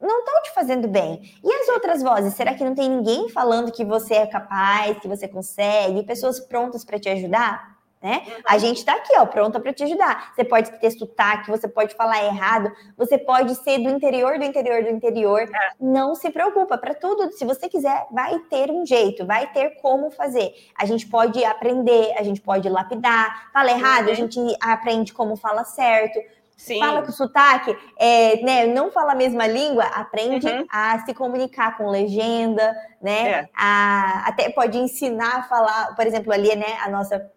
não 0.00 0.20
estão 0.20 0.42
te 0.42 0.52
fazendo 0.52 0.86
bem. 0.86 1.20
E 1.42 1.52
as 1.52 1.68
outras 1.70 2.02
vozes? 2.02 2.34
Será 2.34 2.54
que 2.54 2.62
não 2.62 2.74
tem 2.74 2.88
ninguém 2.88 3.28
falando 3.28 3.72
que 3.72 3.84
você 3.84 4.14
é 4.14 4.26
capaz, 4.26 4.96
que 5.00 5.08
você 5.08 5.26
consegue, 5.26 6.04
pessoas 6.04 6.38
prontas 6.38 6.84
para 6.84 7.00
te 7.00 7.08
ajudar? 7.08 7.77
Né? 8.02 8.22
Uhum. 8.26 8.42
A 8.46 8.58
gente 8.58 8.78
está 8.78 8.94
aqui, 8.94 9.12
ó, 9.18 9.26
pronta 9.26 9.58
para 9.58 9.72
te 9.72 9.82
ajudar. 9.82 10.32
Você 10.34 10.44
pode 10.44 10.70
ter 10.78 10.90
sotaque, 10.90 11.50
você 11.50 11.66
pode 11.66 11.94
falar 11.94 12.24
errado, 12.24 12.70
você 12.96 13.18
pode 13.18 13.54
ser 13.56 13.78
do 13.78 13.90
interior 13.90 14.38
do 14.38 14.44
interior 14.44 14.84
do 14.84 14.90
interior. 14.90 15.42
É. 15.42 15.70
Não 15.80 16.14
se 16.14 16.30
preocupa, 16.30 16.78
para 16.78 16.94
tudo, 16.94 17.32
se 17.32 17.44
você 17.44 17.68
quiser, 17.68 18.06
vai 18.10 18.38
ter 18.50 18.70
um 18.70 18.86
jeito, 18.86 19.26
vai 19.26 19.50
ter 19.52 19.80
como 19.80 20.10
fazer. 20.10 20.52
A 20.76 20.86
gente 20.86 21.06
pode 21.06 21.44
aprender, 21.44 22.14
a 22.16 22.22
gente 22.22 22.40
pode 22.40 22.68
lapidar. 22.68 23.50
Fala 23.52 23.70
errado, 23.70 24.06
uhum. 24.06 24.12
a 24.12 24.16
gente 24.16 24.38
aprende 24.60 25.12
como 25.12 25.36
fala 25.36 25.64
certo. 25.64 26.18
Sim. 26.56 26.80
Fala 26.80 27.02
com 27.02 27.12
sotaque, 27.12 27.76
é, 27.96 28.42
né, 28.42 28.66
não 28.66 28.90
fala 28.90 29.12
a 29.12 29.14
mesma 29.14 29.46
língua, 29.46 29.84
aprende 29.84 30.48
uhum. 30.48 30.66
a 30.68 30.98
se 31.06 31.14
comunicar 31.14 31.76
com 31.76 31.88
legenda, 31.88 32.74
né? 33.00 33.30
É. 33.30 33.48
A, 33.56 34.24
até 34.26 34.50
pode 34.50 34.76
ensinar 34.76 35.36
a 35.36 35.42
falar, 35.44 35.94
por 35.94 36.04
exemplo, 36.04 36.32
ali, 36.32 36.56
né, 36.56 36.76
a 36.84 36.90
nossa 36.90 37.30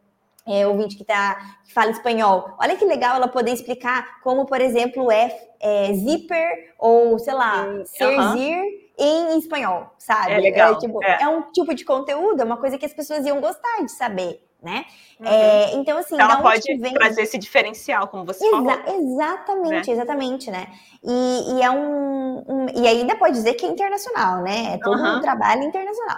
é, 0.47 0.65
ouvinte 0.65 0.95
que, 0.95 1.03
tá, 1.03 1.57
que 1.63 1.73
fala 1.73 1.91
espanhol. 1.91 2.55
Olha 2.59 2.75
que 2.75 2.85
legal 2.85 3.15
ela 3.15 3.27
poder 3.27 3.51
explicar 3.51 4.21
como, 4.21 4.45
por 4.45 4.59
exemplo, 4.59 5.11
é, 5.11 5.37
é 5.59 5.93
zíper 5.93 6.73
ou, 6.77 7.17
sei 7.19 7.33
lá, 7.33 7.65
serzir 7.85 8.57
uhum. 8.57 8.79
em 8.97 9.39
espanhol, 9.39 9.93
sabe? 9.97 10.33
É 10.33 10.37
legal. 10.39 10.73
É, 10.73 10.77
tipo, 10.79 11.03
é. 11.03 11.23
é, 11.23 11.27
um 11.27 11.43
tipo 11.51 11.73
de 11.73 11.85
conteúdo, 11.85 12.41
é 12.41 12.43
uma 12.43 12.57
coisa 12.57 12.77
que 12.77 12.85
as 12.85 12.93
pessoas 12.93 13.25
iam 13.25 13.39
gostar 13.39 13.83
de 13.83 13.91
saber, 13.91 14.43
né? 14.61 14.85
Uhum. 15.19 15.27
É, 15.27 15.75
então, 15.75 15.97
assim, 15.99 16.15
então, 16.15 16.31
ela 16.31 16.41
pode 16.41 16.75
vem... 16.75 16.93
trazer 16.93 17.21
esse 17.21 17.37
diferencial, 17.37 18.07
como 18.07 18.25
você 18.25 18.43
Exa 18.43 18.51
falou. 18.51 18.71
Exatamente, 18.87 19.87
né? 19.87 19.93
exatamente, 19.93 20.51
né? 20.51 20.67
E, 21.03 21.55
e 21.55 21.61
é 21.61 21.69
um, 21.69 22.43
um, 22.47 22.65
E 22.75 22.87
ainda 22.87 23.15
pode 23.15 23.33
dizer 23.33 23.53
que 23.53 23.65
é 23.65 23.69
internacional, 23.69 24.41
né? 24.41 24.73
É 24.73 24.77
todo 24.79 24.99
uhum. 24.99 25.17
um 25.17 25.21
trabalho 25.21 25.63
internacional. 25.63 26.17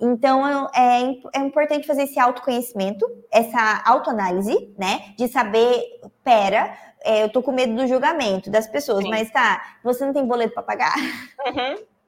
Então, 0.00 0.68
é, 0.74 1.14
é 1.34 1.40
importante 1.40 1.86
fazer 1.86 2.04
esse 2.04 2.18
autoconhecimento, 2.18 3.06
essa 3.30 3.82
autoanálise, 3.84 4.74
né? 4.78 5.14
De 5.16 5.28
saber, 5.28 6.00
pera, 6.24 6.74
é, 7.02 7.22
eu 7.22 7.28
tô 7.28 7.42
com 7.42 7.52
medo 7.52 7.74
do 7.74 7.86
julgamento 7.86 8.50
das 8.50 8.66
pessoas, 8.66 9.04
Sim. 9.04 9.10
mas 9.10 9.30
tá, 9.30 9.76
você 9.84 10.04
não 10.04 10.12
tem 10.12 10.26
boleto 10.26 10.54
para 10.54 10.62
pagar? 10.62 10.94
Uhum. 10.96 11.84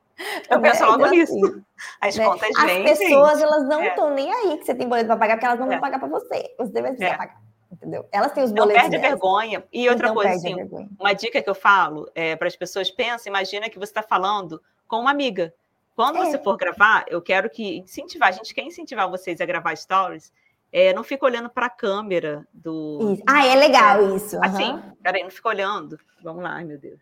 Eu 0.49 0.61
penso 0.61 0.83
né? 0.83 0.87
logo 0.87 1.07
então, 1.07 1.11
nisso. 1.11 1.35
Assim, 1.35 1.65
As 2.01 2.17
né? 2.17 2.25
contas 2.25 2.51
vêm. 2.65 2.91
As 2.91 2.99
pessoas, 2.99 3.33
gente. 3.33 3.43
elas 3.43 3.69
não 3.69 3.83
estão 3.83 4.11
é. 4.11 4.15
nem 4.15 4.33
aí 4.33 4.59
que 4.59 4.65
você 4.65 4.75
tem 4.75 4.89
boleto 4.89 5.07
para 5.07 5.17
pagar, 5.17 5.35
porque 5.35 5.47
elas 5.47 5.59
não 5.59 5.67
é. 5.67 5.71
vão 5.71 5.81
pagar 5.81 5.99
para 5.99 6.09
você. 6.09 6.55
Você 6.59 6.73
vai 6.73 6.91
precisar 6.93 7.07
é. 7.07 7.17
pagar. 7.17 7.43
Entendeu? 7.73 8.07
Elas 8.13 8.33
têm 8.33 8.45
os 8.45 8.53
boletos. 8.53 8.75
Não 8.75 8.81
perde 8.83 8.99
delas. 8.99 9.11
vergonha. 9.11 9.65
E 9.73 9.89
outra 9.89 10.09
então, 10.09 10.15
coisa, 10.15 10.35
assim, 10.35 10.55
uma 11.01 11.13
dica 11.15 11.43
que 11.43 11.49
eu 11.49 11.55
falo 11.55 12.09
é, 12.15 12.37
para 12.37 12.47
as 12.47 12.55
pessoas: 12.55 12.91
pensa, 12.91 13.29
imagina 13.29 13.69
que 13.71 13.79
você 13.79 13.91
está 13.91 14.03
falando 14.03 14.63
com 14.87 14.97
uma 15.01 15.11
amiga. 15.11 15.53
Quando 15.95 16.19
é. 16.19 16.25
você 16.25 16.39
for 16.39 16.57
gravar, 16.57 17.05
eu 17.09 17.21
quero 17.21 17.51
que 17.51 17.79
incentivar, 17.79 18.29
a 18.29 18.33
gente 18.33 18.55
quer 18.55 18.63
incentivar 18.63 19.09
vocês 19.11 19.41
a 19.41 19.47
gravar 19.47 19.77
stories. 19.77 20.33
É, 20.73 20.95
não 20.95 21.05
fica 21.05 21.27
olhando 21.27 21.51
para 21.51 21.67
a 21.67 21.71
câmera 21.71 22.47
do. 22.53 23.13
Isso. 23.13 23.23
Ah, 23.29 23.47
é 23.47 23.55
legal 23.55 24.17
isso. 24.17 24.37
Uhum. 24.37 24.45
Assim, 24.45 24.83
peraí, 25.03 25.23
não 25.23 25.31
fica 25.31 25.49
olhando. 25.49 25.99
Vamos 26.23 26.43
lá, 26.43 26.55
ai 26.55 26.65
meu 26.65 26.79
Deus. 26.79 26.99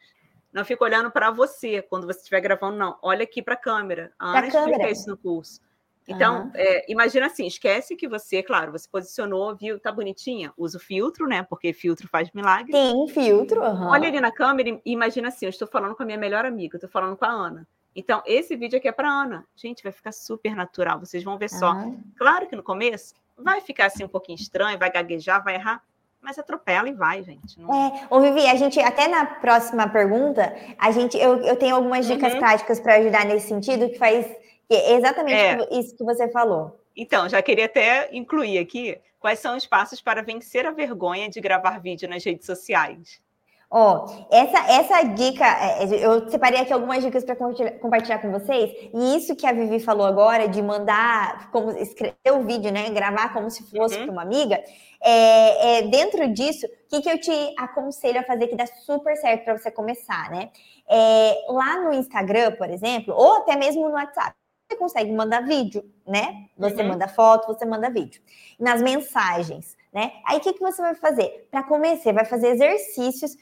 Não 0.53 0.65
fica 0.65 0.83
olhando 0.83 1.11
para 1.11 1.31
você 1.31 1.81
quando 1.81 2.07
você 2.07 2.19
estiver 2.19 2.41
gravando, 2.41 2.77
não. 2.77 2.99
Olha 3.01 3.23
aqui 3.23 3.41
para 3.41 3.55
a 3.55 3.57
câmera. 3.57 4.13
A 4.19 4.31
Ana 4.31 4.49
explica 4.49 4.71
câmera. 4.73 4.91
isso 4.91 5.09
no 5.09 5.17
curso. 5.17 5.61
Então, 6.09 6.47
uhum. 6.47 6.51
é, 6.55 6.91
imagina 6.91 7.27
assim, 7.27 7.47
esquece 7.47 7.95
que 7.95 8.09
você, 8.09 8.43
claro, 8.43 8.73
você 8.73 8.89
posicionou, 8.91 9.55
viu, 9.55 9.79
tá 9.79 9.93
bonitinha, 9.93 10.53
usa 10.59 10.77
o 10.77 10.81
filtro, 10.81 11.29
né? 11.29 11.45
Porque 11.49 11.73
filtro 11.73 12.09
faz 12.09 12.29
milagre. 12.33 12.73
Tem 12.73 13.09
filtro. 13.09 13.61
Uhum. 13.61 13.87
Olha 13.87 14.09
ali 14.09 14.21
na 14.21 14.33
câmera 14.33 14.71
e 14.71 14.93
imagina 14.93 15.29
assim, 15.29 15.47
eu 15.47 15.51
estou 15.51 15.69
falando 15.69 15.95
com 15.95 16.03
a 16.03 16.07
minha 16.07 16.19
melhor 16.19 16.45
amiga, 16.45 16.75
eu 16.75 16.79
estou 16.79 16.91
falando 16.91 17.17
com 17.17 17.25
a 17.25 17.29
Ana. 17.29 17.69
Então, 17.95 18.23
esse 18.25 18.55
vídeo 18.57 18.79
aqui 18.79 18.89
é 18.89 18.93
para 18.93 19.09
Ana. 19.09 19.45
Gente, 19.57 19.83
vai 19.83 19.93
ficar 19.93 20.13
super 20.13 20.55
natural, 20.55 21.01
vocês 21.01 21.25
vão 21.25 21.37
ver 21.37 21.51
só. 21.51 21.71
Ah. 21.71 21.93
Claro 22.17 22.47
que 22.47 22.57
no 22.57 22.63
começo 22.63 23.15
vai 23.37 23.61
ficar 23.61 23.87
assim 23.87 24.05
um 24.05 24.09
pouquinho 24.09 24.37
estranho, 24.37 24.79
vai 24.79 24.91
gaguejar, 24.91 25.43
vai 25.43 25.55
errar, 25.55 25.83
mas 26.21 26.39
atropela 26.39 26.89
e 26.89 26.93
vai, 26.93 27.23
gente. 27.23 27.59
Não... 27.59 27.75
É, 27.75 28.07
ô 28.11 28.21
Vivi, 28.21 28.47
a 28.47 28.55
gente, 28.55 28.79
até 28.81 29.09
na 29.09 29.25
próxima 29.25 29.89
pergunta, 29.89 30.55
a 30.79 30.91
gente, 30.91 31.17
eu, 31.17 31.39
eu 31.43 31.57
tenho 31.57 31.75
algumas 31.75 32.07
dicas 32.07 32.33
uhum. 32.35 32.39
práticas 32.39 32.79
para 32.79 32.97
ajudar 32.97 33.25
nesse 33.25 33.49
sentido, 33.49 33.89
que 33.89 33.99
faz 33.99 34.27
que 34.69 34.75
é 34.77 34.95
exatamente 34.95 35.35
é. 35.35 35.79
isso 35.81 35.97
que 35.97 36.05
você 36.05 36.29
falou. 36.29 36.79
Então, 36.97 37.29
já 37.29 37.43
queria 37.43 37.65
até 37.65 38.09
incluir 38.13 38.59
aqui 38.59 38.97
quais 39.19 39.41
são 39.41 39.57
os 39.57 39.67
passos 39.67 40.01
para 40.01 40.23
vencer 40.23 40.65
a 40.65 40.71
vergonha 40.71 41.29
de 41.29 41.41
gravar 41.41 41.81
vídeo 41.81 42.09
nas 42.09 42.23
redes 42.23 42.47
sociais. 42.47 43.21
Ó, 43.73 44.05
oh, 44.05 44.27
essa, 44.35 44.59
essa 44.69 45.03
dica, 45.05 45.45
é, 45.45 45.85
é, 45.85 46.05
eu 46.05 46.29
separei 46.29 46.59
aqui 46.59 46.73
algumas 46.73 47.05
dicas 47.05 47.23
para 47.23 47.37
compartilhar 47.37 48.19
com 48.19 48.33
vocês. 48.33 48.73
E 48.93 49.17
isso 49.17 49.37
que 49.37 49.47
a 49.47 49.53
Vivi 49.53 49.79
falou 49.79 50.05
agora, 50.05 50.49
de 50.49 50.61
mandar, 50.61 51.53
como 51.53 51.71
escrever 51.71 52.33
o 52.33 52.43
vídeo, 52.43 52.73
né? 52.73 52.91
Gravar 52.91 53.33
como 53.33 53.49
se 53.49 53.63
fosse 53.71 53.97
uhum. 53.97 54.07
para 54.07 54.13
uma 54.13 54.23
amiga. 54.23 54.61
É, 55.01 55.79
é, 55.79 55.83
dentro 55.83 56.33
disso, 56.33 56.67
o 56.67 56.89
que, 56.89 57.01
que 57.01 57.09
eu 57.09 57.21
te 57.21 57.55
aconselho 57.57 58.19
a 58.19 58.25
fazer 58.25 58.49
que 58.49 58.57
dá 58.57 58.67
super 58.67 59.17
certo 59.17 59.45
para 59.45 59.57
você 59.57 59.71
começar, 59.71 60.31
né? 60.33 60.51
É, 60.89 61.47
lá 61.49 61.81
no 61.81 61.93
Instagram, 61.93 62.57
por 62.57 62.69
exemplo, 62.69 63.15
ou 63.17 63.37
até 63.37 63.55
mesmo 63.55 63.89
no 63.89 63.95
WhatsApp, 63.95 64.35
você 64.69 64.77
consegue 64.77 65.13
mandar 65.13 65.47
vídeo, 65.47 65.85
né? 66.05 66.47
Você 66.59 66.83
uhum. 66.83 66.89
manda 66.89 67.07
foto, 67.07 67.47
você 67.47 67.65
manda 67.65 67.89
vídeo. 67.89 68.21
Nas 68.59 68.83
mensagens, 68.83 69.77
né? 69.93 70.11
Aí 70.27 70.39
o 70.39 70.41
que, 70.41 70.55
que 70.55 70.61
você 70.61 70.83
vai 70.83 70.97
fazer? 70.97 71.47
Para 71.53 71.63
começar, 71.63 72.13
vai 72.13 72.25
fazer 72.25 72.49
exercícios 72.49 73.37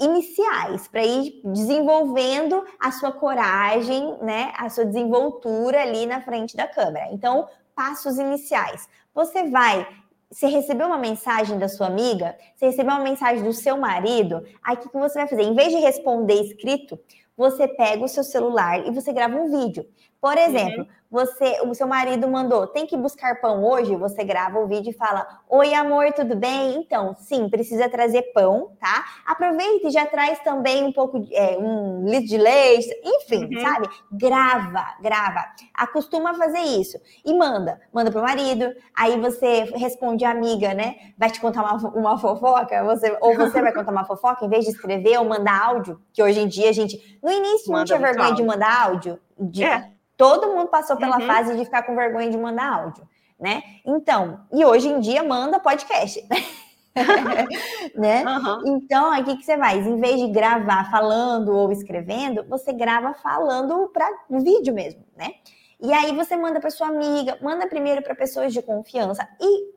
iniciais 0.00 0.88
para 0.88 1.04
ir 1.04 1.40
desenvolvendo 1.44 2.64
a 2.80 2.90
sua 2.92 3.12
coragem, 3.12 4.16
né, 4.22 4.52
a 4.56 4.68
sua 4.68 4.84
desenvoltura 4.84 5.82
ali 5.82 6.06
na 6.06 6.20
frente 6.20 6.56
da 6.56 6.66
câmera. 6.66 7.08
Então, 7.12 7.48
passos 7.74 8.18
iniciais. 8.18 8.88
Você 9.14 9.48
vai 9.50 9.86
você 10.30 10.46
recebeu 10.46 10.86
uma 10.86 10.98
mensagem 10.98 11.58
da 11.58 11.68
sua 11.68 11.86
amiga, 11.86 12.36
você 12.54 12.66
recebeu 12.66 12.92
uma 12.92 13.02
mensagem 13.02 13.42
do 13.42 13.52
seu 13.54 13.78
marido, 13.78 14.44
aí 14.62 14.76
o 14.76 14.78
que, 14.78 14.90
que 14.90 14.98
você 14.98 15.20
vai 15.20 15.26
fazer? 15.26 15.42
Em 15.42 15.54
vez 15.54 15.70
de 15.70 15.78
responder 15.78 16.34
escrito, 16.42 16.98
você 17.34 17.66
pega 17.66 18.04
o 18.04 18.08
seu 18.08 18.22
celular 18.22 18.86
e 18.86 18.90
você 18.90 19.12
grava 19.12 19.36
um 19.36 19.50
vídeo. 19.50 19.86
Por 20.20 20.36
exemplo, 20.36 20.82
uhum 20.82 20.98
você, 21.10 21.58
o 21.64 21.74
seu 21.74 21.86
marido 21.86 22.28
mandou, 22.28 22.66
tem 22.66 22.86
que 22.86 22.96
buscar 22.96 23.40
pão 23.40 23.64
hoje? 23.64 23.96
Você 23.96 24.22
grava 24.24 24.58
o 24.58 24.66
vídeo 24.66 24.90
e 24.90 24.92
fala: 24.92 25.26
Oi, 25.48 25.72
amor, 25.72 26.12
tudo 26.12 26.36
bem? 26.36 26.76
Então, 26.76 27.14
sim, 27.14 27.48
precisa 27.48 27.88
trazer 27.88 28.22
pão, 28.34 28.72
tá? 28.78 29.06
Aproveita 29.26 29.88
e 29.88 29.90
já 29.90 30.04
traz 30.04 30.38
também 30.40 30.84
um 30.84 30.92
pouco 30.92 31.18
de 31.18 31.34
é, 31.34 31.56
um 31.58 32.04
litro 32.04 32.28
de 32.28 32.36
leite, 32.36 32.88
enfim, 33.02 33.44
uhum. 33.44 33.60
sabe? 33.60 33.88
Grava, 34.12 34.84
grava. 35.00 35.46
Acostuma 35.72 36.32
a 36.32 36.34
fazer 36.34 36.60
isso 36.60 36.98
e 37.24 37.32
manda, 37.32 37.80
manda 37.90 38.10
pro 38.10 38.20
marido. 38.20 38.70
Aí 38.94 39.18
você 39.18 39.64
responde 39.74 40.26
a 40.26 40.30
amiga, 40.30 40.74
né? 40.74 40.96
Vai 41.16 41.30
te 41.30 41.40
contar 41.40 41.62
uma, 41.62 41.88
uma 41.88 42.18
fofoca, 42.18 42.84
você, 42.84 43.16
ou 43.22 43.34
você 43.34 43.62
vai 43.62 43.72
contar 43.72 43.92
uma 43.92 44.04
fofoca 44.04 44.44
em 44.44 44.48
vez 44.50 44.66
de 44.66 44.72
escrever 44.72 45.18
ou 45.18 45.24
mandar 45.24 45.58
áudio, 45.68 45.98
que 46.12 46.22
hoje 46.22 46.40
em 46.40 46.48
dia 46.48 46.68
a 46.68 46.72
gente, 46.72 47.18
no 47.22 47.32
início 47.32 47.72
manda 47.72 47.78
não 47.78 47.84
tinha 47.86 47.98
vergonha 47.98 48.28
áudio. 48.28 48.44
de 48.44 48.50
mandar 48.50 48.82
áudio. 48.82 49.18
De, 49.40 49.64
é 49.64 49.97
Todo 50.18 50.48
mundo 50.48 50.68
passou 50.68 50.96
pela 50.96 51.18
uhum. 51.18 51.26
fase 51.26 51.56
de 51.56 51.64
ficar 51.64 51.84
com 51.84 51.94
vergonha 51.94 52.28
de 52.28 52.36
mandar 52.36 52.72
áudio, 52.72 53.08
né? 53.38 53.62
Então, 53.86 54.40
e 54.52 54.64
hoje 54.64 54.88
em 54.88 54.98
dia 54.98 55.22
manda 55.22 55.60
podcast. 55.60 56.26
né? 57.94 58.24
Uhum. 58.24 58.62
Então, 58.66 59.12
aqui 59.12 59.36
que 59.36 59.44
você 59.44 59.56
vai, 59.56 59.78
em 59.78 60.00
vez 60.00 60.20
de 60.20 60.26
gravar 60.26 60.90
falando 60.90 61.56
ou 61.56 61.70
escrevendo, 61.70 62.44
você 62.48 62.72
grava 62.72 63.14
falando 63.14 63.88
para 63.92 64.10
vídeo 64.28 64.74
mesmo, 64.74 65.04
né? 65.16 65.34
E 65.80 65.92
aí 65.92 66.12
você 66.12 66.36
manda 66.36 66.58
para 66.58 66.70
sua 66.70 66.88
amiga, 66.88 67.38
manda 67.40 67.68
primeiro 67.68 68.02
para 68.02 68.16
pessoas 68.16 68.52
de 68.52 68.60
confiança 68.60 69.26
e 69.40 69.72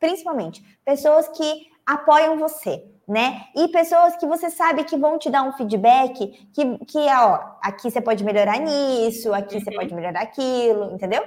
principalmente 0.00 0.62
pessoas 0.82 1.28
que 1.28 1.66
apoiam 1.84 2.38
você, 2.38 2.86
né? 3.06 3.44
E 3.54 3.68
pessoas 3.68 4.16
que 4.16 4.26
você 4.26 4.50
sabe 4.50 4.84
que 4.84 4.96
vão 4.96 5.18
te 5.18 5.30
dar 5.30 5.42
um 5.42 5.52
feedback 5.52 6.48
que, 6.52 6.78
que 6.86 6.98
ó, 6.98 7.40
aqui 7.62 7.90
você 7.90 8.00
pode 8.00 8.24
melhorar 8.24 8.58
nisso, 8.58 9.32
aqui 9.32 9.56
uhum. 9.56 9.60
você 9.60 9.70
pode 9.72 9.94
melhorar 9.94 10.22
aquilo, 10.22 10.92
entendeu? 10.92 11.22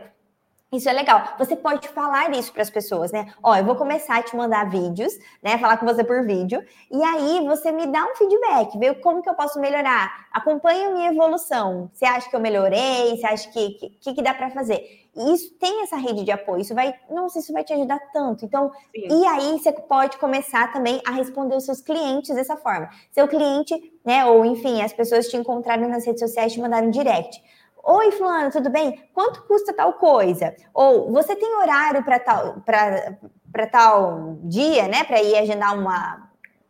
Isso 0.70 0.90
é 0.90 0.92
legal. 0.92 1.24
Você 1.40 1.56
pode 1.56 1.88
falar 1.88 2.30
isso 2.32 2.52
para 2.52 2.62
as 2.62 2.70
pessoas, 2.70 3.10
né? 3.14 3.32
Ó, 3.42 3.56
eu 3.56 3.64
vou 3.64 3.78
começar 3.78 4.18
a 4.18 4.22
te 4.22 4.36
mandar 4.36 4.70
vídeos, 4.70 5.14
né? 5.42 5.58
Falar 5.58 5.78
com 5.78 5.86
você 5.86 6.04
por 6.04 6.26
vídeo. 6.26 6.62
E 6.92 7.02
aí 7.02 7.46
você 7.46 7.72
me 7.72 7.88
dá 7.88 8.04
um 8.04 8.16
feedback, 8.16 8.78
vê 8.78 8.94
como 8.96 9.22
que 9.22 9.30
eu 9.30 9.34
posso 9.34 9.62
melhorar. 9.62 10.28
Acompanhe 10.34 10.84
a 10.84 10.92
minha 10.92 11.12
evolução. 11.12 11.90
Você 11.94 12.06
acha 12.06 12.30
que 12.30 12.36
eu 12.36 12.42
melhorei? 12.42 13.16
Você 13.16 13.26
acha 13.26 13.50
que 13.50 13.70
que, 14.02 14.14
que 14.14 14.22
dá 14.22 14.34
para 14.34 14.50
fazer? 14.50 15.07
E 15.18 15.34
isso 15.34 15.52
tem 15.60 15.82
essa 15.82 15.98
rede 15.98 16.24
de 16.24 16.32
apoio. 16.32 16.62
Isso 16.62 16.76
vai, 16.76 16.94
nossa, 17.10 17.40
isso 17.40 17.52
vai 17.52 17.64
te 17.64 17.74
ajudar 17.74 18.00
tanto. 18.14 18.46
Então, 18.46 18.72
Sim. 18.96 19.08
e 19.10 19.26
aí 19.26 19.58
você 19.58 19.72
pode 19.74 20.18
começar 20.18 20.72
também 20.72 21.02
a 21.06 21.12
responder 21.12 21.56
os 21.56 21.66
seus 21.66 21.82
clientes 21.82 22.36
dessa 22.36 22.56
forma. 22.56 22.88
Seu 23.12 23.28
cliente, 23.28 23.76
né? 24.06 24.26
Ou 24.26 24.46
enfim, 24.46 24.82
as 24.82 24.94
pessoas 24.94 25.28
te 25.28 25.36
encontraram 25.36 25.90
nas 25.90 26.06
redes 26.06 26.22
sociais, 26.22 26.54
te 26.54 26.62
mandaram 26.62 26.92
direct. 26.92 27.42
Oi, 27.84 28.12
Fulano, 28.12 28.52
tudo 28.52 28.70
bem? 28.70 29.10
Quanto 29.14 29.48
custa 29.48 29.74
tal 29.74 29.94
coisa? 29.94 30.56
Ou 30.74 31.12
você 31.12 31.36
tem 31.36 31.56
horário 31.56 32.04
para 32.04 32.20
tal, 32.20 32.62
tal 33.72 34.38
dia, 34.44 34.88
né? 34.88 35.04
Para 35.04 35.24
ir 35.24 35.36
agendar 35.36 35.74
uma, 35.74 36.30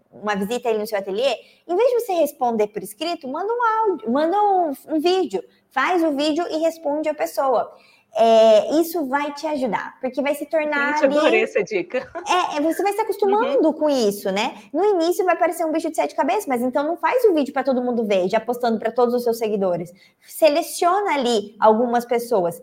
uma 0.09 0.35
visita 0.35 0.69
ali 0.69 0.77
no 0.77 0.87
seu 0.87 0.99
ateliê? 0.99 1.35
Em 1.67 1.75
vez 1.75 1.89
de 1.89 1.99
você 1.99 2.13
responder 2.13 2.67
por 2.67 2.81
escrito, 2.81 3.27
manda 3.27 3.51
um 3.51 3.89
áudio, 3.89 4.11
manda 4.11 4.37
um, 4.41 4.71
um 4.87 4.99
vídeo. 5.01 5.43
Faz 5.69 6.01
o 6.01 6.15
vídeo 6.15 6.45
e 6.49 6.59
responde 6.59 7.09
a 7.09 7.13
pessoa 7.13 7.75
é, 8.19 8.79
isso 8.81 9.05
vai 9.05 9.31
te 9.33 9.45
ajudar, 9.45 9.95
porque 10.01 10.23
vai 10.23 10.33
se 10.33 10.47
tornar. 10.47 10.95
Ali... 11.03 11.17
adorei 11.17 11.43
essa 11.43 11.63
dica. 11.63 12.09
É, 12.27 12.57
é, 12.57 12.61
você 12.61 12.81
vai 12.81 12.91
se 12.93 13.01
acostumando 13.01 13.67
uhum. 13.67 13.73
com 13.73 13.87
isso, 13.87 14.31
né? 14.31 14.55
No 14.73 14.83
início 14.83 15.23
vai 15.23 15.37
parecer 15.37 15.63
um 15.65 15.71
bicho 15.71 15.89
de 15.89 15.95
sete 15.95 16.15
cabeças, 16.15 16.47
mas 16.47 16.63
então 16.63 16.83
não 16.83 16.97
faz 16.97 17.23
o 17.25 17.33
vídeo 17.33 17.53
para 17.53 17.63
todo 17.63 17.81
mundo 17.81 18.05
ver, 18.05 18.27
já 18.27 18.39
postando 18.39 18.79
para 18.79 18.91
todos 18.91 19.13
os 19.13 19.23
seus 19.23 19.37
seguidores. 19.37 19.93
Seleciona 20.25 21.13
ali 21.13 21.55
algumas 21.59 22.05
pessoas. 22.05 22.59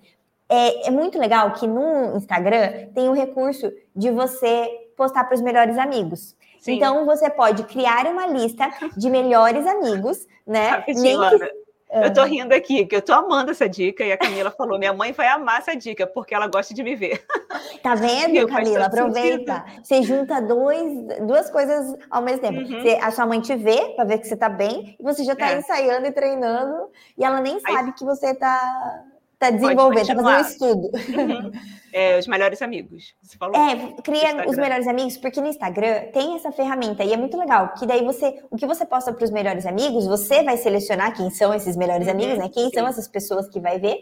É, 0.48 0.88
é 0.88 0.90
muito 0.90 1.18
legal 1.18 1.52
que 1.52 1.68
no 1.68 2.16
Instagram 2.16 2.88
tem 2.92 3.08
o 3.08 3.12
recurso 3.12 3.72
de 3.94 4.10
você 4.10 4.68
postar 4.96 5.24
para 5.24 5.36
os 5.36 5.40
melhores 5.40 5.78
amigos. 5.78 6.36
Sim. 6.58 6.76
Então 6.76 7.06
você 7.06 7.30
pode 7.30 7.62
criar 7.64 8.06
uma 8.06 8.26
lista 8.26 8.68
de 8.96 9.08
melhores 9.08 9.66
amigos, 9.66 10.26
né? 10.44 10.82
Nem 10.88 11.18
que, 11.18 11.63
eu 12.02 12.12
tô 12.12 12.24
rindo 12.24 12.52
aqui, 12.52 12.86
que 12.86 12.96
eu 12.96 13.02
tô 13.02 13.12
amando 13.12 13.50
essa 13.50 13.68
dica, 13.68 14.04
e 14.04 14.12
a 14.12 14.18
Camila 14.18 14.50
falou: 14.50 14.78
minha 14.78 14.92
mãe 14.92 15.12
vai 15.12 15.28
amar 15.28 15.58
essa 15.58 15.74
dica, 15.74 16.06
porque 16.06 16.34
ela 16.34 16.46
gosta 16.46 16.74
de 16.74 16.82
me 16.82 16.94
ver. 16.94 17.24
Tá 17.82 17.94
vendo, 17.94 18.48
Camila? 18.48 18.86
Aproveita. 18.86 19.64
Sentido. 19.82 19.84
Você 19.84 20.02
junta 20.02 20.40
dois, 20.40 20.88
duas 21.20 21.50
coisas 21.50 21.94
ao 22.10 22.22
mesmo 22.22 22.40
tempo. 22.40 22.58
Uhum. 22.58 22.80
Você, 22.80 22.98
a 23.00 23.10
sua 23.10 23.26
mãe 23.26 23.40
te 23.40 23.54
vê 23.54 23.94
para 23.94 24.04
ver 24.04 24.18
que 24.18 24.26
você 24.26 24.36
tá 24.36 24.48
bem, 24.48 24.96
e 24.98 25.02
você 25.02 25.22
já 25.22 25.36
tá 25.36 25.50
é. 25.50 25.58
ensaiando 25.58 26.06
e 26.06 26.12
treinando, 26.12 26.88
e 27.16 27.24
ela 27.24 27.40
nem 27.40 27.60
sabe 27.60 27.88
Aí... 27.88 27.92
que 27.92 28.04
você 28.04 28.34
tá 28.34 29.04
Tá 29.44 29.50
desenvolvendo, 29.50 30.06
tá 30.06 30.14
fazendo 30.14 30.28
um 30.28 30.40
estudo. 30.40 30.90
Uhum. 30.92 31.52
É, 31.96 32.18
os 32.18 32.26
melhores 32.26 32.60
amigos. 32.60 33.14
Você 33.22 33.38
falou. 33.38 33.54
É, 33.54 34.02
cria 34.02 34.48
os 34.48 34.56
melhores 34.56 34.88
amigos, 34.88 35.16
porque 35.16 35.40
no 35.40 35.46
Instagram 35.46 36.06
tem 36.12 36.34
essa 36.34 36.50
ferramenta 36.50 37.04
e 37.04 37.12
é 37.12 37.16
muito 37.16 37.36
legal. 37.36 37.72
Que 37.74 37.86
daí 37.86 38.04
você, 38.04 38.42
o 38.50 38.56
que 38.56 38.66
você 38.66 38.84
posta 38.84 39.12
para 39.12 39.24
os 39.24 39.30
melhores 39.30 39.64
amigos, 39.64 40.04
você 40.04 40.42
vai 40.42 40.56
selecionar 40.56 41.14
quem 41.16 41.30
são 41.30 41.54
esses 41.54 41.76
melhores 41.76 42.08
uhum. 42.08 42.14
amigos, 42.14 42.38
né? 42.38 42.48
Quem 42.52 42.64
Sim. 42.64 42.74
são 42.74 42.88
essas 42.88 43.06
pessoas 43.06 43.48
que 43.48 43.60
vai 43.60 43.78
ver. 43.78 43.96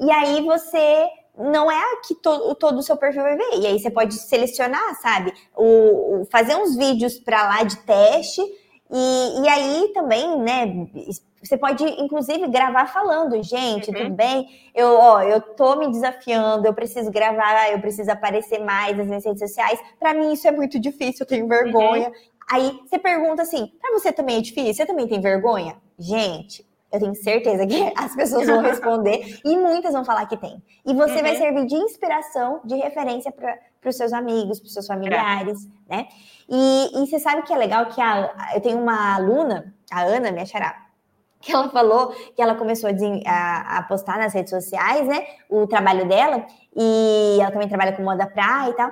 E 0.00 0.10
aí 0.10 0.40
você 0.40 1.06
não 1.36 1.70
é 1.70 1.82
que 2.06 2.14
todo, 2.14 2.54
todo 2.54 2.78
o 2.78 2.82
seu 2.82 2.96
perfil 2.96 3.22
vai 3.22 3.36
ver. 3.36 3.58
E 3.58 3.66
aí 3.66 3.78
você 3.78 3.90
pode 3.90 4.14
selecionar, 4.14 4.98
sabe? 5.02 5.32
O, 5.54 6.22
o 6.22 6.24
fazer 6.30 6.56
uns 6.56 6.76
vídeos 6.76 7.18
para 7.18 7.46
lá 7.46 7.62
de 7.62 7.76
teste. 7.78 8.40
E, 8.90 9.42
e 9.42 9.48
aí 9.48 9.90
também, 9.92 10.38
né? 10.38 10.86
Você 11.44 11.58
pode, 11.58 11.84
inclusive, 11.84 12.48
gravar 12.48 12.86
falando, 12.86 13.40
gente, 13.42 13.90
uhum. 13.90 13.96
tudo 13.96 14.10
bem? 14.14 14.48
Eu, 14.74 14.94
ó, 14.94 15.22
eu 15.22 15.40
tô 15.40 15.76
me 15.76 15.90
desafiando, 15.90 16.66
eu 16.66 16.72
preciso 16.72 17.10
gravar, 17.10 17.70
eu 17.70 17.80
preciso 17.80 18.10
aparecer 18.10 18.60
mais 18.60 18.96
nas 18.96 19.06
minhas 19.06 19.24
redes 19.24 19.40
sociais. 19.40 19.78
Para 20.00 20.14
mim, 20.14 20.32
isso 20.32 20.48
é 20.48 20.52
muito 20.52 20.78
difícil, 20.78 21.18
eu 21.20 21.26
tenho 21.26 21.46
vergonha. 21.46 22.08
Uhum. 22.08 22.14
Aí 22.50 22.80
você 22.84 22.98
pergunta 22.98 23.42
assim: 23.42 23.72
para 23.80 23.92
você 23.92 24.12
também 24.12 24.38
é 24.38 24.40
difícil? 24.40 24.74
Você 24.74 24.86
também 24.86 25.06
tem 25.06 25.20
vergonha? 25.20 25.76
Gente, 25.98 26.66
eu 26.90 27.00
tenho 27.00 27.14
certeza 27.14 27.66
que 27.66 27.92
as 27.96 28.14
pessoas 28.14 28.46
vão 28.46 28.60
responder 28.60 29.40
e 29.44 29.56
muitas 29.56 29.92
vão 29.92 30.04
falar 30.04 30.26
que 30.26 30.36
tem. 30.36 30.62
E 30.86 30.94
você 30.94 31.16
uhum. 31.16 31.22
vai 31.22 31.36
servir 31.36 31.66
de 31.66 31.74
inspiração, 31.74 32.60
de 32.64 32.76
referência 32.76 33.32
para 33.32 33.58
os 33.86 33.96
seus 33.96 34.12
amigos, 34.12 34.60
para 34.60 34.66
os 34.66 34.72
seus 34.72 34.86
familiares, 34.86 35.68
é. 35.88 35.96
né? 35.96 36.08
E, 36.48 37.02
e, 37.02 37.06
você 37.06 37.18
sabe 37.18 37.42
que 37.42 37.52
é 37.52 37.56
legal 37.56 37.86
que 37.86 38.00
a, 38.00 38.52
eu 38.54 38.60
tenho 38.60 38.78
uma 38.78 39.16
aluna, 39.16 39.74
a 39.90 40.02
Ana, 40.02 40.30
minha 40.30 40.44
xará, 40.44 40.83
que 41.44 41.52
ela 41.52 41.68
falou 41.68 42.08
que 42.34 42.42
ela 42.42 42.54
começou 42.54 42.90
a, 43.26 43.78
a, 43.78 43.82
postar 43.82 44.18
nas 44.18 44.32
redes 44.32 44.50
sociais, 44.50 45.06
né? 45.06 45.26
O 45.48 45.66
trabalho 45.66 46.06
dela, 46.06 46.46
e 46.74 47.38
ela 47.40 47.50
também 47.50 47.68
trabalha 47.68 47.92
com 47.92 48.02
moda 48.02 48.26
praia 48.26 48.70
e 48.70 48.72
tal. 48.72 48.90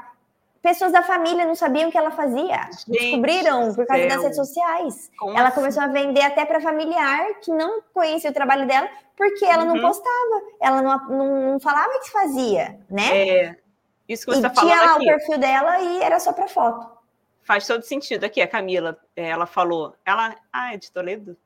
Pessoas 0.61 0.93
da 0.93 1.03
família 1.03 1.45
não 1.45 1.57
sabiam 1.57 1.89
o 1.89 1.93
que 1.93 1.99
ela 1.99 2.13
fazia. 2.13 2.69
Gente, 2.87 3.01
Descobriram 3.01 3.75
por 3.75 3.85
causa 3.85 4.03
céu. 4.03 4.09
das 4.11 4.23
redes 4.23 4.37
sociais. 4.37 5.11
Como 5.19 5.37
ela 5.37 5.49
assim? 5.49 5.57
começou 5.57 5.83
a 5.83 5.89
vender 5.89 6.23
até 6.23 6.45
para 6.45 6.61
familiar 6.61 7.41
que 7.41 7.51
não 7.51 7.83
conhecia 7.93 8.31
o 8.31 8.35
trabalho 8.35 8.65
dela, 8.65 8.89
porque 9.17 9.45
ela 9.45 9.65
uhum. 9.65 9.75
não 9.75 9.81
postava, 9.81 10.43
ela 10.61 10.83
não, 10.83 11.09
não, 11.09 11.53
não, 11.53 11.61
falava 11.61 11.89
o 11.89 12.01
que 12.01 12.13
fazia, 12.13 12.79
né? 12.89 13.29
É. 13.29 13.57
Isso 14.09 14.25
que 14.25 14.33
você 14.33 14.39
está 14.39 14.51
falando. 14.51 14.73
Tinha 14.73 14.85
lá 14.85 14.97
aqui. 14.97 15.05
o 15.05 15.07
perfil 15.09 15.39
dela 15.39 15.81
e 15.81 16.03
era 16.03 16.21
só 16.21 16.33
para 16.33 16.47
foto. 16.47 17.03
Faz 17.43 17.67
todo 17.67 17.83
sentido. 17.83 18.25
Aqui, 18.25 18.41
a 18.41 18.47
Camila, 18.47 18.97
ela 19.17 19.47
falou. 19.47 19.95
Ela. 20.05 20.37
Ah, 20.53 20.75
é 20.75 20.77
de 20.77 20.93
Toledo? 20.93 21.37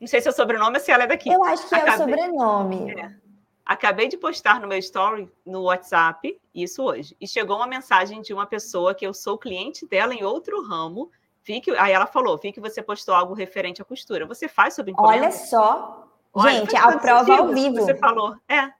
Não 0.00 0.06
sei 0.08 0.20
se 0.20 0.28
é 0.28 0.30
o 0.30 0.34
sobrenome 0.34 0.76
ou 0.76 0.84
se 0.84 0.90
ela 0.90 1.04
é 1.04 1.06
daqui. 1.06 1.30
Eu 1.30 1.42
acho 1.44 1.68
que 1.68 1.74
Acabei... 1.74 1.92
é 1.92 1.96
o 1.96 1.98
sobrenome. 1.98 2.90
É. 2.92 3.24
Acabei 3.64 4.08
de 4.08 4.18
postar 4.18 4.60
no 4.60 4.68
meu 4.68 4.78
story 4.78 5.30
no 5.44 5.62
WhatsApp, 5.62 6.38
isso 6.54 6.82
hoje. 6.82 7.16
E 7.18 7.26
chegou 7.26 7.56
uma 7.56 7.66
mensagem 7.66 8.20
de 8.20 8.34
uma 8.34 8.46
pessoa 8.46 8.94
que 8.94 9.06
eu 9.06 9.14
sou 9.14 9.38
cliente 9.38 9.86
dela 9.86 10.12
em 10.12 10.22
outro 10.22 10.62
ramo. 10.62 11.10
Vi 11.42 11.60
que, 11.60 11.70
aí 11.72 11.92
ela 11.92 12.06
falou: 12.06 12.36
vi 12.36 12.52
que 12.52 12.60
você 12.60 12.82
postou 12.82 13.14
algo 13.14 13.32
referente 13.32 13.80
à 13.80 13.84
costura. 13.84 14.26
Você 14.26 14.48
faz 14.48 14.74
sobre 14.74 14.92
encomenda? 14.92 15.26
Olha 15.26 15.32
só. 15.32 16.08
Olha, 16.34 16.52
Gente, 16.52 16.76
a 16.76 16.98
prova 16.98 17.36
ao 17.36 17.48
vivo. 17.48 17.76
Você 17.76 17.94
falou. 17.94 18.36
É. 18.48 18.70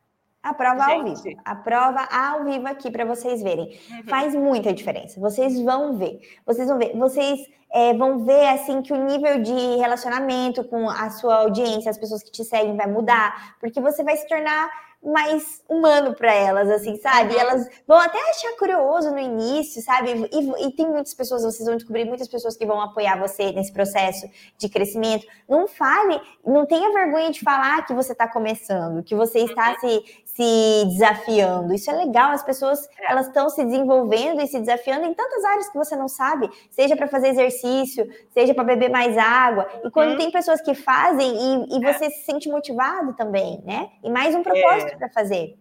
A 0.45 0.53
prova 0.53 0.84
Gente. 0.84 1.09
ao 1.09 1.16
vivo. 1.16 1.40
A 1.42 1.55
prova 1.55 2.09
ao 2.12 2.45
vivo 2.45 2.68
aqui 2.68 2.90
para 2.90 3.07
vocês 3.07 3.42
verem. 3.42 3.78
Uhum. 3.90 4.05
Faz 4.05 4.34
muita 4.34 4.74
diferença. 4.74 5.18
Vocês 5.18 5.59
vão 5.61 5.97
ver. 5.97 6.20
Vocês 6.45 6.68
vão 6.68 6.78
ver. 6.78 6.95
Vocês 6.95 7.40
é, 7.72 7.95
vão 7.95 8.24
ver 8.24 8.49
assim 8.49 8.82
que 8.82 8.92
o 8.92 9.05
nível 9.05 9.42
de 9.42 9.76
relacionamento 9.78 10.62
com 10.64 10.88
a 10.88 11.09
sua 11.09 11.36
audiência, 11.36 11.90
as 11.90 11.99
pessoas 11.99 12.22
que 12.22 12.30
te 12.30 12.45
seguem, 12.45 12.76
vai 12.76 12.86
mudar, 12.86 13.57
porque 13.59 13.80
você 13.80 14.05
vai 14.05 14.16
se 14.16 14.28
tornar 14.28 14.68
mais 15.05 15.62
humano 15.68 16.14
para 16.14 16.32
elas, 16.32 16.70
assim, 16.70 16.97
sabe? 16.97 17.34
Uhum. 17.34 17.40
Elas 17.40 17.68
vão 17.86 17.99
até 17.99 18.18
achar 18.30 18.57
curioso 18.57 19.11
no 19.11 19.18
início, 19.18 19.82
sabe? 19.82 20.28
E, 20.32 20.66
e, 20.66 20.72
tem 20.72 20.88
muitas 20.88 21.12
pessoas, 21.12 21.42
vocês 21.42 21.66
vão 21.66 21.76
descobrir 21.76 22.07
muitas 22.07 22.26
pessoas 22.26 22.57
que 22.57 22.64
vão 22.64 22.80
apoiar 22.80 23.18
você 23.18 23.53
nesse 23.53 23.72
processo 23.72 24.26
de 24.57 24.68
crescimento. 24.68 25.26
Não 25.47 25.68
fale, 25.68 26.20
não 26.45 26.64
tenha 26.64 26.90
vergonha 26.92 27.30
de 27.30 27.40
falar 27.40 27.86
que 27.86 27.92
você 27.92 28.12
está 28.12 28.26
começando, 28.26 29.03
que 29.03 29.14
você 29.14 29.40
está 29.40 29.72
uhum. 29.72 29.80
se, 29.80 30.05
se 30.35 30.85
desafiando. 30.87 31.72
Isso 31.72 31.89
é 31.91 31.95
legal, 31.95 32.32
as 32.32 32.43
pessoas 32.43 32.89
é. 32.99 33.12
elas 33.12 33.28
estão 33.28 33.49
se 33.49 33.64
desenvolvendo 33.64 34.41
e 34.43 34.47
se 34.49 34.59
desafiando 34.59 35.07
em 35.07 35.14
tantas 35.14 35.45
áreas 35.45 35.68
que 35.68 35.78
você 35.78 35.95
não 35.95 36.09
sabe, 36.09 36.51
seja 36.70 36.97
para 36.97 37.07
fazer 37.07 37.28
exercício, 37.28 38.09
seja 38.30 38.53
para 38.53 38.64
beber 38.64 38.91
mais 38.91 39.16
água. 39.16 39.68
E 39.85 39.91
quando 39.91 40.11
uhum. 40.11 40.18
tem 40.18 40.30
pessoas 40.32 40.61
que 40.61 40.74
fazem 40.74 41.30
e, 41.30 41.78
e 41.78 41.85
é. 41.85 41.93
você 41.93 42.07
é. 42.07 42.11
se 42.11 42.24
sente 42.24 42.49
motivado 42.49 43.14
também, 43.14 43.62
né? 43.64 43.91
E 44.03 44.11
mais 44.11 44.35
um 44.35 44.43
propósito 44.43 44.95
é. 44.95 44.97
para 44.97 45.09
fazer. 45.09 45.57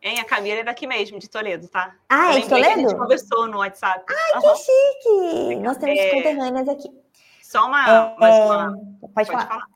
Hein, 0.00 0.20
a 0.20 0.24
Camila 0.24 0.60
é 0.60 0.64
daqui 0.64 0.86
mesmo, 0.86 1.18
de 1.18 1.28
Toledo, 1.28 1.68
tá? 1.68 1.94
Ah, 2.08 2.36
é 2.36 2.40
de 2.40 2.48
Toledo? 2.48 2.68
a 2.68 2.76
gente 2.76 2.96
conversou 2.96 3.48
no 3.48 3.58
WhatsApp. 3.58 4.04
Ai, 4.08 4.34
uhum. 4.34 4.40
que 4.40 4.58
chique! 4.58 5.56
Nós 5.56 5.76
temos 5.76 5.98
é... 5.98 6.10
conterrâneas 6.10 6.68
aqui. 6.68 6.88
Só 7.42 7.66
uma, 7.66 8.14
mais 8.18 8.36
uma... 8.36 8.72
Pode, 9.00 9.12
pode 9.14 9.30
falar. 9.30 9.46
falar. 9.46 9.66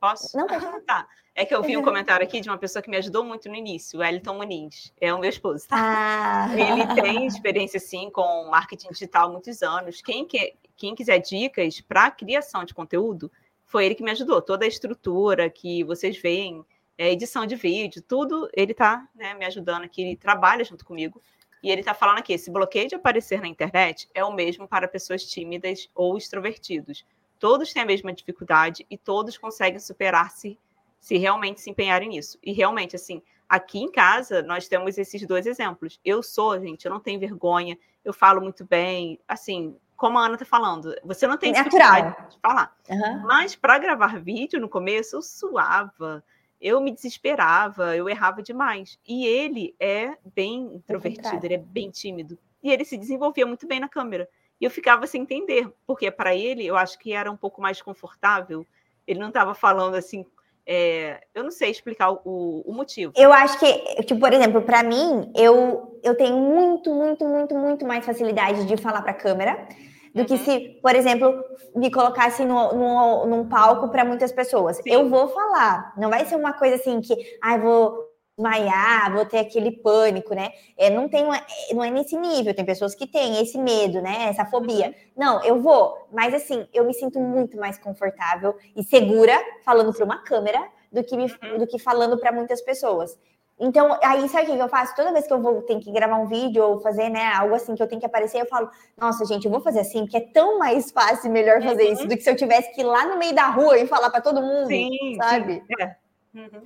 Posso? 0.00 0.36
Não, 0.36 0.46
pode 0.46 0.60
falar. 0.66 0.80
tá. 0.80 1.06
É 1.38 1.44
que 1.44 1.54
eu 1.54 1.62
vi 1.62 1.76
um 1.76 1.82
comentário 1.82 2.24
aqui 2.24 2.40
de 2.40 2.48
uma 2.48 2.56
pessoa 2.56 2.82
que 2.82 2.88
me 2.88 2.96
ajudou 2.96 3.22
muito 3.22 3.46
no 3.46 3.54
início, 3.54 4.00
o 4.00 4.02
Elton 4.02 4.38
Muniz. 4.38 4.90
É 4.98 5.12
o 5.12 5.18
meu 5.18 5.28
esposo, 5.28 5.68
tá? 5.68 5.76
Ah. 5.78 6.48
Ele 6.58 6.86
tem 6.94 7.26
experiência, 7.26 7.78
sim, 7.78 8.08
com 8.08 8.48
marketing 8.50 8.88
digital 8.88 9.28
há 9.28 9.32
muitos 9.32 9.62
anos. 9.62 10.00
Quem, 10.00 10.24
que, 10.24 10.54
quem 10.74 10.94
quiser 10.94 11.18
dicas 11.18 11.78
para 11.82 12.10
criação 12.10 12.64
de 12.64 12.72
conteúdo, 12.72 13.30
foi 13.66 13.84
ele 13.84 13.94
que 13.94 14.02
me 14.02 14.12
ajudou. 14.12 14.40
Toda 14.40 14.64
a 14.64 14.68
estrutura 14.68 15.50
que 15.50 15.84
vocês 15.84 16.16
veem, 16.16 16.64
é, 16.96 17.12
edição 17.12 17.44
de 17.44 17.54
vídeo, 17.54 18.00
tudo, 18.00 18.48
ele 18.54 18.72
está 18.72 19.06
né, 19.14 19.34
me 19.34 19.44
ajudando 19.44 19.84
aqui, 19.84 20.00
ele 20.00 20.16
trabalha 20.16 20.64
junto 20.64 20.86
comigo. 20.86 21.20
E 21.62 21.70
ele 21.70 21.82
está 21.82 21.92
falando 21.92 22.16
aqui: 22.16 22.32
esse 22.32 22.50
bloqueio 22.50 22.88
de 22.88 22.94
aparecer 22.94 23.42
na 23.42 23.46
internet 23.48 24.08
é 24.14 24.24
o 24.24 24.32
mesmo 24.32 24.66
para 24.66 24.88
pessoas 24.88 25.22
tímidas 25.22 25.90
ou 25.94 26.16
extrovertidos. 26.16 27.04
Todos 27.38 27.74
têm 27.74 27.82
a 27.82 27.86
mesma 27.86 28.10
dificuldade 28.10 28.86
e 28.88 28.96
todos 28.96 29.36
conseguem 29.36 29.78
superar-se 29.78 30.58
se 31.06 31.16
realmente 31.16 31.60
se 31.60 31.70
empenharem 31.70 32.08
nisso. 32.08 32.36
E 32.42 32.52
realmente, 32.52 32.96
assim, 32.96 33.22
aqui 33.48 33.78
em 33.78 33.88
casa 33.88 34.42
nós 34.42 34.66
temos 34.66 34.98
esses 34.98 35.24
dois 35.24 35.46
exemplos. 35.46 36.00
Eu 36.04 36.20
sou, 36.20 36.58
gente, 36.58 36.84
eu 36.84 36.90
não 36.90 36.98
tenho 36.98 37.20
vergonha, 37.20 37.78
eu 38.04 38.12
falo 38.12 38.40
muito 38.40 38.64
bem, 38.64 39.20
assim, 39.28 39.76
como 39.94 40.18
a 40.18 40.26
Ana 40.26 40.36
tá 40.36 40.44
falando, 40.44 40.92
você 41.04 41.28
não 41.28 41.36
tem 41.36 41.52
natural 41.52 42.16
de 42.28 42.40
falar. 42.42 42.76
Uhum. 42.90 43.22
Mas 43.22 43.54
para 43.54 43.78
gravar 43.78 44.20
vídeo 44.20 44.60
no 44.60 44.68
começo, 44.68 45.14
eu 45.14 45.22
suava, 45.22 46.24
eu 46.60 46.80
me 46.80 46.90
desesperava, 46.90 47.96
eu 47.96 48.08
errava 48.08 48.42
demais. 48.42 48.98
E 49.06 49.28
ele 49.28 49.76
é 49.78 50.18
bem 50.34 50.74
introvertido, 50.74 51.46
ele 51.46 51.54
é 51.54 51.58
bem 51.58 51.88
tímido. 51.88 52.36
E 52.60 52.72
ele 52.72 52.84
se 52.84 52.98
desenvolvia 52.98 53.46
muito 53.46 53.64
bem 53.64 53.78
na 53.78 53.88
câmera. 53.88 54.28
E 54.60 54.64
eu 54.64 54.72
ficava 54.72 55.06
sem 55.06 55.22
entender, 55.22 55.72
porque 55.86 56.10
para 56.10 56.34
ele 56.34 56.66
eu 56.66 56.76
acho 56.76 56.98
que 56.98 57.12
era 57.12 57.30
um 57.30 57.36
pouco 57.36 57.62
mais 57.62 57.80
confortável. 57.80 58.66
Ele 59.06 59.20
não 59.20 59.28
estava 59.28 59.54
falando 59.54 59.94
assim. 59.94 60.26
É, 60.68 61.20
eu 61.32 61.44
não 61.44 61.50
sei 61.52 61.70
explicar 61.70 62.10
o, 62.10 62.20
o, 62.66 62.72
motivo. 62.72 63.12
Eu 63.16 63.32
acho 63.32 63.56
que, 63.60 64.02
tipo, 64.02 64.18
por 64.18 64.32
exemplo, 64.32 64.62
para 64.62 64.82
mim, 64.82 65.30
eu, 65.36 66.00
eu 66.02 66.16
tenho 66.16 66.36
muito, 66.36 66.92
muito, 66.92 67.24
muito, 67.24 67.54
muito 67.54 67.86
mais 67.86 68.04
facilidade 68.04 68.66
de 68.66 68.76
falar 68.76 69.00
para 69.02 69.12
a 69.12 69.14
câmera 69.14 69.68
do 70.12 70.20
uhum. 70.20 70.26
que 70.26 70.38
se, 70.38 70.78
por 70.82 70.96
exemplo, 70.96 71.32
me 71.74 71.90
colocasse 71.90 72.44
no, 72.44 72.72
no, 72.72 73.26
num 73.26 73.48
palco 73.48 73.90
para 73.90 74.04
muitas 74.04 74.32
pessoas. 74.32 74.78
Sim. 74.78 74.90
Eu 74.90 75.08
vou 75.08 75.28
falar, 75.28 75.92
não 75.96 76.10
vai 76.10 76.24
ser 76.24 76.34
uma 76.34 76.54
coisa 76.54 76.76
assim 76.76 77.00
que, 77.00 77.14
ai, 77.42 77.54
ah, 77.54 77.58
vou 77.58 78.15
desmaiar, 78.36 79.12
vou 79.12 79.24
ter 79.24 79.38
aquele 79.38 79.72
pânico, 79.72 80.34
né? 80.34 80.50
É, 80.76 80.90
não 80.90 81.08
tem 81.08 81.24
uma, 81.24 81.40
não 81.72 81.82
é 81.82 81.90
nesse 81.90 82.16
nível, 82.16 82.54
tem 82.54 82.64
pessoas 82.64 82.94
que 82.94 83.06
têm 83.06 83.40
esse 83.40 83.58
medo, 83.58 84.00
né? 84.02 84.26
Essa 84.28 84.44
fobia. 84.44 84.88
Uhum. 84.88 84.94
Não, 85.16 85.44
eu 85.44 85.60
vou, 85.60 86.06
mas 86.12 86.34
assim, 86.34 86.66
eu 86.72 86.84
me 86.84 86.92
sinto 86.92 87.18
muito 87.18 87.56
mais 87.56 87.78
confortável 87.78 88.54
e 88.76 88.84
segura 88.84 89.34
falando 89.64 89.92
para 89.92 90.04
uma 90.04 90.18
câmera 90.22 90.62
do 90.92 91.02
que, 91.02 91.16
me, 91.16 91.24
uhum. 91.24 91.58
do 91.58 91.66
que 91.66 91.78
falando 91.78 92.18
para 92.18 92.30
muitas 92.30 92.60
pessoas. 92.60 93.18
Então, 93.58 93.98
aí 94.02 94.28
sabe 94.28 94.50
o 94.50 94.54
que 94.54 94.62
eu 94.62 94.68
faço? 94.68 94.94
Toda 94.94 95.14
vez 95.14 95.26
que 95.26 95.32
eu 95.32 95.40
vou 95.40 95.62
ter 95.62 95.80
que 95.80 95.90
gravar 95.90 96.18
um 96.18 96.26
vídeo 96.26 96.62
ou 96.62 96.78
fazer, 96.78 97.08
né, 97.08 97.24
algo 97.32 97.54
assim 97.54 97.74
que 97.74 97.82
eu 97.82 97.88
tenho 97.88 97.98
que 97.98 98.06
aparecer, 98.06 98.38
eu 98.38 98.46
falo, 98.46 98.68
nossa, 98.98 99.24
gente, 99.24 99.46
eu 99.46 99.50
vou 99.50 99.62
fazer 99.62 99.80
assim, 99.80 100.00
porque 100.00 100.18
é 100.18 100.20
tão 100.20 100.58
mais 100.58 100.90
fácil 100.90 101.28
e 101.28 101.32
melhor 101.32 101.62
fazer 101.62 101.86
uhum. 101.86 101.92
isso 101.94 102.06
do 102.06 102.14
que 102.14 102.22
se 102.22 102.28
eu 102.28 102.36
tivesse 102.36 102.70
que 102.74 102.82
ir 102.82 102.84
lá 102.84 103.06
no 103.06 103.16
meio 103.16 103.34
da 103.34 103.46
rua 103.46 103.78
e 103.78 103.86
falar 103.86 104.10
para 104.10 104.20
todo 104.20 104.42
mundo, 104.42 104.66
sim, 104.66 104.90
sabe? 105.16 105.64
Sim. 105.66 105.82
É. 105.82 105.96
Uhum. 106.34 106.62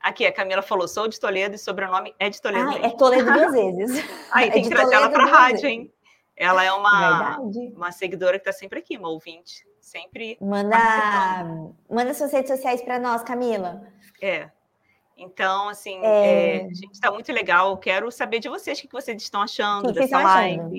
Aqui, 0.00 0.24
a 0.24 0.32
Camila 0.32 0.62
falou, 0.62 0.86
sou 0.86 1.08
de 1.08 1.18
Toledo 1.18 1.56
e 1.56 1.58
sobrenome 1.58 2.14
é 2.18 2.30
de 2.30 2.40
Toledo. 2.40 2.70
Ah, 2.70 2.86
é 2.86 2.90
Toledo 2.90 3.32
duas 3.32 3.52
vezes. 3.52 4.04
Aí 4.30 4.50
tem 4.50 4.60
é 4.60 4.64
que 4.64 4.70
trazer 4.70 4.94
ela 4.94 5.10
para 5.10 5.24
a 5.24 5.26
rádio, 5.26 5.66
hein? 5.66 5.92
Ela 6.36 6.64
é 6.64 6.72
uma, 6.72 7.38
uma 7.74 7.90
seguidora 7.90 8.38
que 8.38 8.48
está 8.48 8.52
sempre 8.52 8.78
aqui, 8.78 8.96
uma 8.96 9.08
ouvinte. 9.08 9.66
Sempre. 9.80 10.36
Manda, 10.40 10.76
manda 11.90 12.14
suas 12.14 12.30
redes 12.32 12.50
sociais 12.50 12.82
para 12.82 12.98
nós, 12.98 13.22
Camila. 13.22 13.82
É. 14.20 14.50
Então, 15.16 15.68
assim, 15.68 15.98
é... 16.00 16.58
É, 16.58 16.60
gente, 16.68 16.92
está 16.92 17.10
muito 17.10 17.32
legal. 17.32 17.76
Quero 17.78 18.10
saber 18.12 18.38
de 18.38 18.48
vocês 18.48 18.78
o 18.78 18.82
que 18.82 18.92
vocês 18.92 19.20
estão 19.20 19.42
achando 19.42 19.92
que 19.92 19.98
dessa 19.98 20.22
live. 20.22 20.60
Achando? 20.60 20.74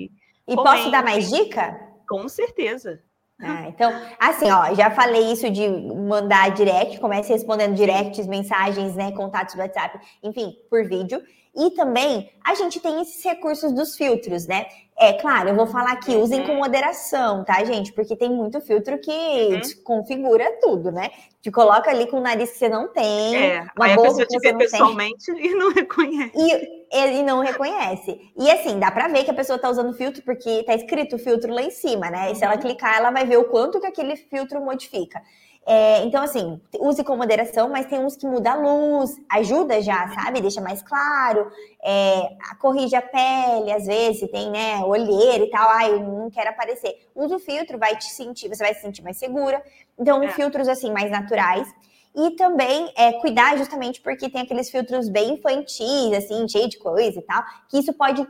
E 0.48 0.56
posso 0.56 0.90
dar 0.90 1.04
mais 1.04 1.28
dica? 1.28 1.78
Com 2.08 2.26
certeza. 2.28 3.02
Ah, 3.42 3.68
então, 3.68 3.92
assim, 4.18 4.50
ó, 4.50 4.74
já 4.74 4.90
falei 4.90 5.32
isso 5.32 5.50
de 5.50 5.68
mandar 5.68 6.50
direct, 6.50 6.98
comece 7.00 7.32
respondendo 7.32 7.74
directs, 7.74 8.26
mensagens, 8.26 8.94
né, 8.94 9.12
contatos 9.12 9.54
do 9.54 9.60
WhatsApp, 9.60 9.98
enfim, 10.22 10.54
por 10.68 10.84
vídeo. 10.84 11.22
E 11.56 11.70
também 11.70 12.30
a 12.44 12.54
gente 12.54 12.78
tem 12.78 13.00
esses 13.02 13.24
recursos 13.24 13.72
dos 13.72 13.96
filtros, 13.96 14.46
né? 14.46 14.66
É 14.96 15.14
claro, 15.14 15.48
eu 15.48 15.56
vou 15.56 15.66
falar 15.66 15.92
aqui, 15.92 16.14
usem 16.14 16.44
com 16.44 16.52
uhum. 16.52 16.58
moderação, 16.58 17.42
tá, 17.42 17.64
gente? 17.64 17.92
Porque 17.92 18.14
tem 18.14 18.30
muito 18.30 18.60
filtro 18.60 19.00
que 19.00 19.10
uhum. 19.10 19.60
configura 19.82 20.58
tudo, 20.60 20.92
né? 20.92 21.10
Te 21.40 21.50
coloca 21.50 21.90
ali 21.90 22.06
com 22.06 22.18
o 22.18 22.20
nariz 22.20 22.52
que 22.52 22.58
você 22.58 22.68
não 22.68 22.88
tem. 22.88 23.34
É, 23.34 23.66
uma 23.76 23.86
aí 23.86 23.92
a 23.94 24.00
pessoa 24.00 24.26
te 24.26 24.38
vê 24.38 24.54
pessoalmente 24.54 25.24
tem. 25.24 25.46
e 25.50 25.54
não 25.54 25.72
reconhece. 25.72 26.32
E 26.36 26.79
ele 26.90 27.22
não 27.22 27.40
reconhece. 27.40 28.20
E 28.36 28.50
assim, 28.50 28.78
dá 28.78 28.90
pra 28.90 29.08
ver 29.08 29.24
que 29.24 29.30
a 29.30 29.34
pessoa 29.34 29.58
tá 29.58 29.70
usando 29.70 29.92
filtro, 29.92 30.22
porque 30.22 30.64
tá 30.64 30.74
escrito 30.74 31.18
filtro 31.18 31.52
lá 31.52 31.62
em 31.62 31.70
cima, 31.70 32.10
né? 32.10 32.32
E 32.32 32.34
se 32.34 32.44
ela 32.44 32.54
uhum. 32.54 32.60
clicar, 32.60 32.96
ela 32.96 33.10
vai 33.10 33.24
ver 33.24 33.36
o 33.36 33.44
quanto 33.44 33.80
que 33.80 33.86
aquele 33.86 34.16
filtro 34.16 34.60
modifica. 34.60 35.22
É, 35.66 36.02
então, 36.04 36.22
assim, 36.22 36.60
use 36.80 37.04
com 37.04 37.16
moderação, 37.16 37.68
mas 37.68 37.86
tem 37.86 37.98
uns 37.98 38.16
que 38.16 38.26
muda 38.26 38.52
a 38.52 38.54
luz, 38.56 39.14
ajuda 39.28 39.80
já, 39.80 40.08
sabe? 40.14 40.40
Deixa 40.40 40.60
mais 40.60 40.82
claro, 40.82 41.50
é, 41.84 42.34
corrige 42.58 42.96
a 42.96 43.02
pele, 43.02 43.70
às 43.70 43.86
vezes, 43.86 44.28
tem, 44.30 44.50
né, 44.50 44.78
olheira 44.78 45.44
e 45.44 45.50
tal, 45.50 45.68
ai, 45.68 45.92
eu 45.92 46.00
não 46.00 46.30
quero 46.30 46.50
aparecer. 46.50 47.06
Usa 47.14 47.36
o 47.36 47.38
filtro, 47.38 47.78
vai 47.78 47.94
te 47.94 48.06
sentir, 48.06 48.48
você 48.48 48.64
vai 48.64 48.74
se 48.74 48.80
sentir 48.80 49.02
mais 49.02 49.18
segura. 49.18 49.62
Então, 49.98 50.22
é. 50.22 50.28
filtros, 50.30 50.66
assim, 50.66 50.90
mais 50.90 51.10
naturais. 51.10 51.68
E 52.14 52.30
também 52.32 52.92
é, 52.96 53.12
cuidar 53.14 53.56
justamente 53.56 54.00
porque 54.00 54.28
tem 54.28 54.42
aqueles 54.42 54.70
filtros 54.70 55.08
bem 55.08 55.34
infantis, 55.34 56.12
assim, 56.12 56.48
cheio 56.48 56.68
de 56.68 56.78
coisa 56.78 57.18
e 57.18 57.22
tal, 57.22 57.44
que 57.68 57.78
isso 57.78 57.92
pode 57.92 58.26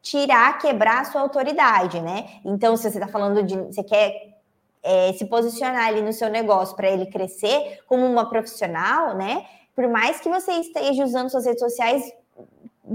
tirar, 0.00 0.58
quebrar 0.58 1.00
a 1.00 1.04
sua 1.04 1.20
autoridade, 1.20 2.00
né? 2.00 2.40
Então, 2.44 2.76
se 2.76 2.90
você 2.90 2.98
tá 2.98 3.08
falando 3.08 3.42
de. 3.42 3.56
Você 3.56 3.82
quer 3.82 4.38
é, 4.82 5.12
se 5.12 5.26
posicionar 5.26 5.86
ali 5.86 6.00
no 6.00 6.12
seu 6.12 6.30
negócio 6.30 6.74
para 6.74 6.88
ele 6.88 7.06
crescer 7.06 7.80
como 7.86 8.06
uma 8.06 8.28
profissional, 8.28 9.14
né? 9.14 9.44
Por 9.74 9.86
mais 9.88 10.20
que 10.20 10.28
você 10.28 10.52
esteja 10.52 11.04
usando 11.04 11.30
suas 11.30 11.44
redes 11.44 11.60
sociais 11.60 12.10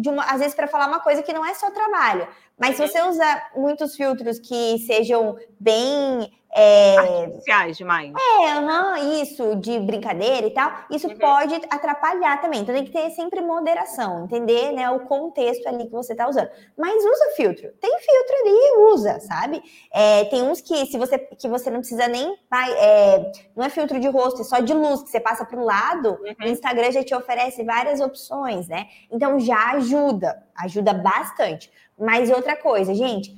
uma, 0.10 0.24
às 0.24 0.40
vezes 0.40 0.56
para 0.56 0.68
falar 0.68 0.88
uma 0.88 1.00
coisa 1.00 1.22
que 1.22 1.34
não 1.34 1.46
é 1.46 1.54
só 1.54 1.70
trabalho, 1.70 2.28
mas 2.58 2.76
se 2.76 2.82
uhum. 2.82 2.88
você 2.88 3.02
usar 3.04 3.52
muitos 3.56 3.96
filtros 3.96 4.40
que 4.40 4.80
sejam 4.80 5.38
bem 5.60 6.32
é... 6.56 6.98
Artificiais 6.98 7.78
demais. 7.78 8.14
É, 8.14 8.60
uhum, 8.60 9.22
isso, 9.22 9.56
de 9.56 9.80
brincadeira 9.80 10.46
e 10.46 10.52
tal, 10.52 10.72
isso 10.90 11.08
uhum. 11.08 11.18
pode 11.18 11.56
atrapalhar 11.70 12.40
também. 12.42 12.62
Então 12.62 12.76
tem 12.76 12.86
que 12.86 12.92
ter 12.92 13.10
sempre 13.12 13.42
moderação, 13.42 14.26
entender 14.26 14.72
né, 14.72 14.90
o 14.92 15.02
contexto 15.02 15.68
ali 15.68 15.86
que 15.86 15.92
você 15.92 16.14
está 16.14 16.30
usando. 16.30 16.50
Mas 16.78 17.04
usa 17.04 17.36
filtro. 17.36 17.72
Tem 17.82 18.00
filtro 18.00 18.36
ali, 18.42 18.94
usa, 18.94 19.20
sabe? 19.20 19.64
É, 19.92 20.26
tem 20.26 20.44
uns 20.44 20.62
que 20.62 20.86
se 20.86 20.98
você 20.98 21.18
que 21.18 21.48
você 21.48 21.70
não 21.70 21.80
precisa 21.80 22.08
nem. 22.08 22.38
É, 22.78 23.32
não 23.56 23.66
é 23.66 23.70
filtro 23.70 24.00
de 24.00 24.08
rosto, 24.08 24.42
é 24.42 24.44
só 24.44 24.60
de 24.60 24.74
luz, 24.74 25.04
que 25.04 25.10
você 25.10 25.20
passa 25.20 25.46
para 25.46 25.60
o 25.60 25.66
lado, 25.66 26.20
uhum. 26.22 26.46
o 26.46 26.48
Instagram 26.48 26.92
já 26.92 27.04
te 27.04 27.16
oferece 27.16 27.64
várias 27.64 28.00
opções, 28.00 28.68
né? 28.68 28.88
Então 29.12 29.40
já 29.40 29.72
ajuda, 29.72 30.44
ajuda 30.56 30.94
bastante. 30.94 31.72
Mas 31.98 32.30
outra 32.30 32.56
coisa, 32.56 32.94
gente, 32.94 33.36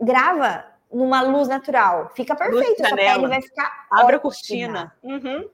grava 0.00 0.75
numa 0.92 1.22
luz 1.22 1.48
natural. 1.48 2.10
Fica 2.14 2.34
perfeito, 2.34 2.86
sua 2.86 2.96
pele 2.96 3.26
vai 3.26 3.42
ficar. 3.42 3.86
Abre 3.90 4.16
a 4.16 4.18
cortina. 4.18 4.94
Uhum. 5.02 5.48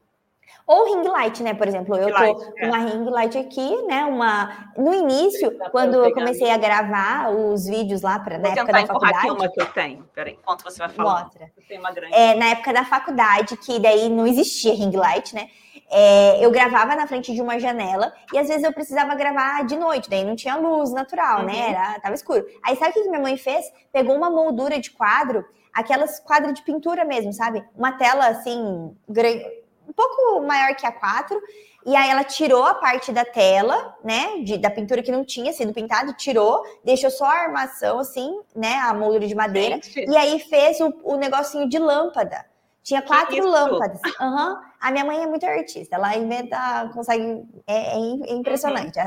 Ou 0.67 0.85
ring 0.85 1.09
light, 1.09 1.43
né? 1.43 1.55
Por 1.55 1.67
exemplo, 1.67 1.97
eu 1.97 2.15
tô 2.15 2.35
com 2.35 2.59
é. 2.59 2.67
uma 2.67 2.79
ring 2.79 3.05
light 3.11 3.37
aqui, 3.37 3.83
né? 3.83 4.05
Uma 4.05 4.73
no 4.77 4.95
início, 4.95 5.59
quando 5.71 6.05
eu 6.05 6.13
comecei 6.13 6.51
a 6.51 6.57
gravar 6.57 7.31
os 7.31 7.67
vídeos 7.67 8.03
lá 8.03 8.19
para 8.19 8.39
na 8.39 8.49
época 8.51 8.73
da 8.73 8.87
faculdade. 8.87 9.17
Aqui 9.19 9.31
uma 9.31 9.49
que 9.49 9.61
eu 9.61 9.67
tenho. 9.67 10.09
Peraí, 10.15 10.39
enquanto 10.41 10.63
você 10.63 10.79
vai 10.79 10.89
falar. 10.89 11.25
Mostra. 11.25 11.51
Eu 11.57 11.63
tenho 11.67 11.81
uma 11.81 11.91
grande. 11.91 12.15
É, 12.15 12.35
na 12.37 12.47
época 12.51 12.73
da 12.73 12.85
faculdade, 12.85 13.57
que 13.57 13.79
daí 13.81 14.09
não 14.09 14.27
existia 14.27 14.73
ring 14.73 14.95
light, 14.97 15.35
né? 15.35 15.49
É, 15.95 16.43
eu 16.43 16.51
gravava 16.51 16.97
na 16.97 17.07
frente 17.07 17.35
de 17.35 17.43
uma 17.43 17.61
janela 17.61 18.15
e 18.33 18.39
às 18.39 18.49
vezes 18.49 18.65
eu 18.65 18.73
precisava 18.73 19.15
gravar 19.15 19.63
de 19.67 19.77
noite, 19.77 20.09
daí 20.09 20.25
não 20.25 20.35
tinha 20.35 20.57
luz 20.57 20.91
natural, 20.91 21.43
né? 21.43 21.53
uhum. 21.53 21.59
né? 21.59 21.71
Era, 21.71 22.01
tava 22.01 22.15
escuro. 22.15 22.47
Aí 22.65 22.75
sabe 22.77 22.91
o 22.91 22.95
que 22.95 23.09
minha 23.11 23.21
mãe 23.21 23.37
fez? 23.37 23.67
Pegou 23.93 24.17
uma 24.17 24.31
moldura 24.31 24.81
de 24.81 24.91
quadro, 24.91 25.45
aquelas 25.71 26.19
quadros 26.19 26.55
de 26.55 26.63
pintura 26.63 27.05
mesmo, 27.05 27.31
sabe? 27.33 27.63
Uma 27.77 27.93
tela 27.93 28.27
assim, 28.27 28.59
um 28.59 29.93
pouco 29.95 30.41
maior 30.47 30.75
que 30.75 30.87
a 30.87 30.93
4. 30.93 31.39
E 31.85 31.97
aí 31.97 32.11
ela 32.11 32.23
tirou 32.25 32.65
a 32.65 32.75
parte 32.75 33.13
da 33.13 33.25
tela, 33.25 33.95
né, 34.05 34.39
de, 34.45 34.57
da 34.57 34.71
pintura 34.71 35.03
que 35.03 35.11
não 35.11 35.25
tinha 35.25 35.53
sido 35.53 35.75
pintado, 35.75 36.13
tirou, 36.15 36.63
deixou 36.85 37.11
só 37.11 37.25
a 37.25 37.43
armação 37.43 37.99
assim, 37.99 38.41
né, 38.55 38.77
a 38.77 38.95
moldura 38.95 39.27
de 39.27 39.35
madeira, 39.35 39.81
Gente. 39.83 40.09
e 40.09 40.17
aí 40.17 40.39
fez 40.39 40.79
o, 40.81 40.95
o 41.03 41.17
negocinho 41.17 41.69
de 41.69 41.79
lâmpada. 41.79 42.47
Tinha 42.85 43.03
quatro 43.03 43.47
lâmpadas. 43.47 44.01
Uhum. 44.21 44.57
A 44.83 44.91
minha 44.91 45.05
mãe 45.05 45.23
é 45.23 45.27
muito 45.29 45.47
artista, 45.47 45.95
ela 45.95 46.17
inventa, 46.17 46.91
consegue. 46.93 47.45
É, 47.69 47.97
é 47.97 48.33
impressionante 48.33 48.99
uhum. 48.99 49.05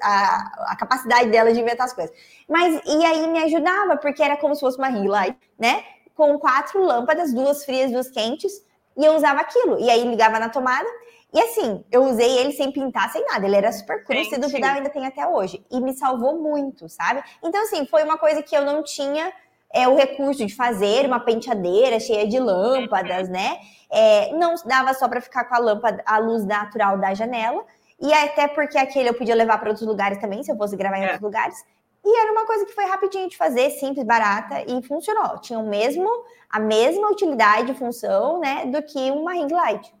a, 0.00 0.08
a, 0.08 0.72
a, 0.72 0.76
capacidade 0.76 1.28
dela 1.30 1.52
de 1.52 1.60
inventar 1.60 1.86
as 1.86 1.92
coisas. 1.92 2.14
Mas, 2.48 2.80
e 2.86 3.04
aí 3.04 3.26
me 3.26 3.42
ajudava, 3.42 3.96
porque 3.96 4.22
era 4.22 4.36
como 4.36 4.54
se 4.54 4.60
fosse 4.60 4.78
uma 4.78 4.86
ring 4.86 5.08
light, 5.08 5.36
né? 5.58 5.82
Com 6.14 6.38
quatro 6.38 6.80
lâmpadas, 6.80 7.34
duas 7.34 7.64
frias, 7.64 7.90
duas 7.90 8.08
quentes, 8.08 8.52
e 8.96 9.04
eu 9.04 9.16
usava 9.16 9.40
aquilo. 9.40 9.80
E 9.80 9.90
aí 9.90 10.08
ligava 10.08 10.38
na 10.38 10.48
tomada. 10.48 10.88
E 11.34 11.40
assim, 11.40 11.84
eu 11.90 12.04
usei 12.04 12.38
ele 12.38 12.52
sem 12.52 12.70
pintar, 12.70 13.10
sem 13.10 13.24
nada. 13.26 13.44
Ele 13.44 13.56
era 13.56 13.72
super 13.72 14.04
cru, 14.04 14.24
se 14.24 14.38
duvidar, 14.38 14.76
ainda 14.76 14.88
tem 14.88 15.04
até 15.06 15.26
hoje. 15.26 15.60
E 15.72 15.80
me 15.80 15.92
salvou 15.92 16.38
muito, 16.40 16.88
sabe? 16.88 17.22
Então, 17.42 17.62
assim, 17.62 17.84
foi 17.84 18.04
uma 18.04 18.16
coisa 18.16 18.44
que 18.44 18.56
eu 18.56 18.64
não 18.64 18.82
tinha 18.84 19.32
é, 19.72 19.86
o 19.88 19.96
recurso 19.96 20.46
de 20.46 20.54
fazer 20.54 21.06
uma 21.06 21.20
penteadeira 21.20 22.00
cheia 22.00 22.26
de 22.26 22.38
lâmpadas, 22.38 23.28
né? 23.28 23.58
É, 23.90 24.32
não 24.32 24.54
dava 24.64 24.94
só 24.94 25.08
para 25.08 25.20
ficar 25.20 25.44
com 25.44 25.54
a 25.54 25.58
lâmpada, 25.58 26.02
a 26.06 26.18
luz 26.18 26.44
natural 26.44 26.98
da 26.98 27.14
janela. 27.14 27.64
E 28.00 28.12
até 28.12 28.46
porque 28.48 28.76
aquele 28.76 29.08
eu 29.08 29.14
podia 29.14 29.34
levar 29.34 29.58
para 29.58 29.70
outros 29.70 29.86
lugares 29.86 30.18
também, 30.18 30.42
se 30.42 30.52
eu 30.52 30.56
fosse 30.56 30.76
gravar 30.76 30.98
em 30.98 31.02
é. 31.02 31.04
outros 31.04 31.22
lugares. 31.22 31.64
E 32.04 32.20
era 32.20 32.30
uma 32.30 32.46
coisa 32.46 32.64
que 32.64 32.72
foi 32.72 32.84
rapidinho 32.84 33.28
de 33.28 33.36
fazer, 33.36 33.70
simples, 33.70 34.06
barata 34.06 34.62
e 34.66 34.80
funcionou. 34.82 35.40
Tinha 35.40 35.58
o 35.58 35.68
mesmo, 35.68 36.08
a 36.48 36.60
mesma 36.60 37.10
utilidade 37.10 37.72
e 37.72 37.74
função, 37.74 38.38
né, 38.38 38.66
do 38.66 38.80
que 38.82 39.10
uma 39.10 39.32
ring 39.32 39.48
light. 39.50 39.92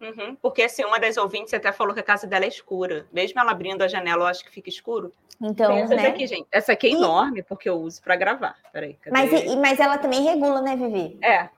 Uhum, 0.00 0.36
porque 0.40 0.62
assim, 0.62 0.84
uma 0.84 0.98
das 0.98 1.16
ouvintes 1.16 1.52
até 1.52 1.72
falou 1.72 1.92
que 1.92 2.00
a 2.00 2.04
casa 2.04 2.26
dela 2.26 2.44
é 2.44 2.48
escura. 2.48 3.06
Mesmo 3.12 3.40
ela 3.40 3.50
abrindo 3.50 3.82
a 3.82 3.88
janela, 3.88 4.24
eu 4.24 4.26
acho 4.28 4.44
que 4.44 4.50
fica 4.50 4.68
escuro. 4.68 5.12
Então, 5.40 5.72
essa 5.76 5.94
né? 5.94 6.06
aqui, 6.08 6.26
gente. 6.26 6.46
Essa 6.50 6.72
aqui 6.72 6.88
é 6.88 6.90
enorme, 6.90 7.42
porque 7.42 7.68
eu 7.68 7.80
uso 7.80 8.02
para 8.02 8.16
gravar. 8.16 8.56
Peraí, 8.72 8.94
cadê? 8.94 9.10
Mas, 9.12 9.54
mas 9.56 9.80
ela 9.80 9.98
também 9.98 10.22
regula, 10.22 10.60
né, 10.60 10.76
Vivi? 10.76 11.18
É. 11.22 11.48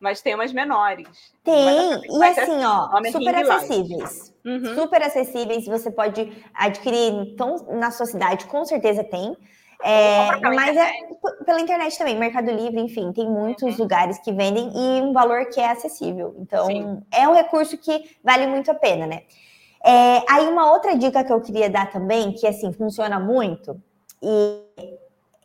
Mas 0.00 0.20
tem 0.20 0.34
umas 0.34 0.52
menores. 0.52 1.32
Tem, 1.44 1.54
e 1.54 2.24
assim, 2.24 2.64
ó, 2.64 2.88
super 3.12 3.36
acessíveis. 3.36 4.34
Uhum. 4.44 4.74
Super 4.74 5.02
acessíveis, 5.02 5.64
você 5.64 5.92
pode 5.92 6.32
adquirir 6.52 7.12
então, 7.12 7.54
na 7.70 7.92
sua 7.92 8.06
cidade, 8.06 8.46
com 8.46 8.64
certeza 8.64 9.04
tem. 9.04 9.36
É, 9.82 10.40
mas 10.40 10.76
é 10.76 10.90
internet. 10.90 11.18
é 11.40 11.44
pela 11.44 11.60
internet 11.60 11.98
também, 11.98 12.16
Mercado 12.16 12.50
Livre, 12.50 12.80
enfim, 12.80 13.12
tem 13.12 13.28
muitos 13.28 13.74
uhum. 13.74 13.82
lugares 13.82 14.18
que 14.18 14.32
vendem 14.32 14.70
e 14.74 15.02
um 15.02 15.12
valor 15.12 15.46
que 15.46 15.60
é 15.60 15.70
acessível. 15.70 16.34
Então, 16.38 16.66
Sim. 16.66 17.02
é 17.12 17.28
um 17.28 17.34
recurso 17.34 17.76
que 17.76 18.16
vale 18.22 18.46
muito 18.46 18.70
a 18.70 18.74
pena, 18.74 19.06
né? 19.06 19.22
É, 19.84 20.22
aí, 20.28 20.46
uma 20.46 20.70
outra 20.70 20.96
dica 20.96 21.24
que 21.24 21.32
eu 21.32 21.40
queria 21.40 21.68
dar 21.68 21.90
também, 21.90 22.32
que 22.32 22.46
assim, 22.46 22.72
funciona 22.72 23.18
muito, 23.18 23.80
e 24.22 24.62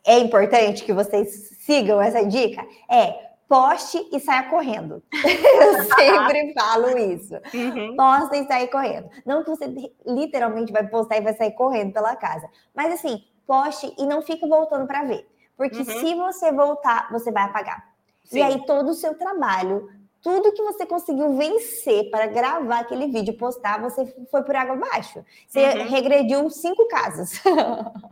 é 0.06 0.18
importante 0.20 0.84
que 0.84 0.92
vocês 0.92 1.56
sigam 1.58 2.00
essa 2.00 2.24
dica, 2.24 2.64
é 2.88 3.28
poste 3.48 3.98
e 4.12 4.20
saia 4.20 4.44
correndo. 4.44 5.02
Eu 5.12 5.82
sempre 5.84 6.52
falo 6.58 6.96
isso. 6.98 7.34
Uhum. 7.54 7.96
Posta 7.96 8.36
e 8.36 8.46
saia 8.46 8.68
correndo. 8.68 9.08
Não 9.24 9.42
que 9.42 9.50
você 9.50 9.66
literalmente 10.06 10.70
vai 10.70 10.86
postar 10.86 11.16
e 11.16 11.22
vai 11.22 11.34
sair 11.34 11.52
correndo 11.52 11.92
pela 11.92 12.14
casa, 12.14 12.48
mas 12.74 12.92
assim, 12.92 13.24
poste 13.48 13.92
e 13.98 14.04
não 14.04 14.20
fique 14.20 14.46
voltando 14.46 14.86
para 14.86 15.04
ver. 15.04 15.26
Porque 15.56 15.78
uhum. 15.78 15.84
se 15.84 16.14
você 16.14 16.52
voltar, 16.52 17.08
você 17.10 17.32
vai 17.32 17.44
apagar. 17.44 17.88
Sim. 18.24 18.38
E 18.38 18.42
aí 18.42 18.66
todo 18.66 18.90
o 18.90 18.94
seu 18.94 19.14
trabalho, 19.14 19.88
tudo 20.22 20.52
que 20.52 20.62
você 20.62 20.84
conseguiu 20.84 21.36
vencer 21.36 22.10
para 22.10 22.26
gravar 22.26 22.80
aquele 22.80 23.06
vídeo 23.06 23.32
e 23.32 23.36
postar, 23.36 23.80
você 23.80 24.04
foi 24.30 24.42
por 24.42 24.54
água 24.54 24.74
abaixo. 24.74 25.24
Você 25.46 25.60
uhum. 25.60 25.88
regrediu 25.88 26.50
cinco 26.50 26.86
casas. 26.86 27.42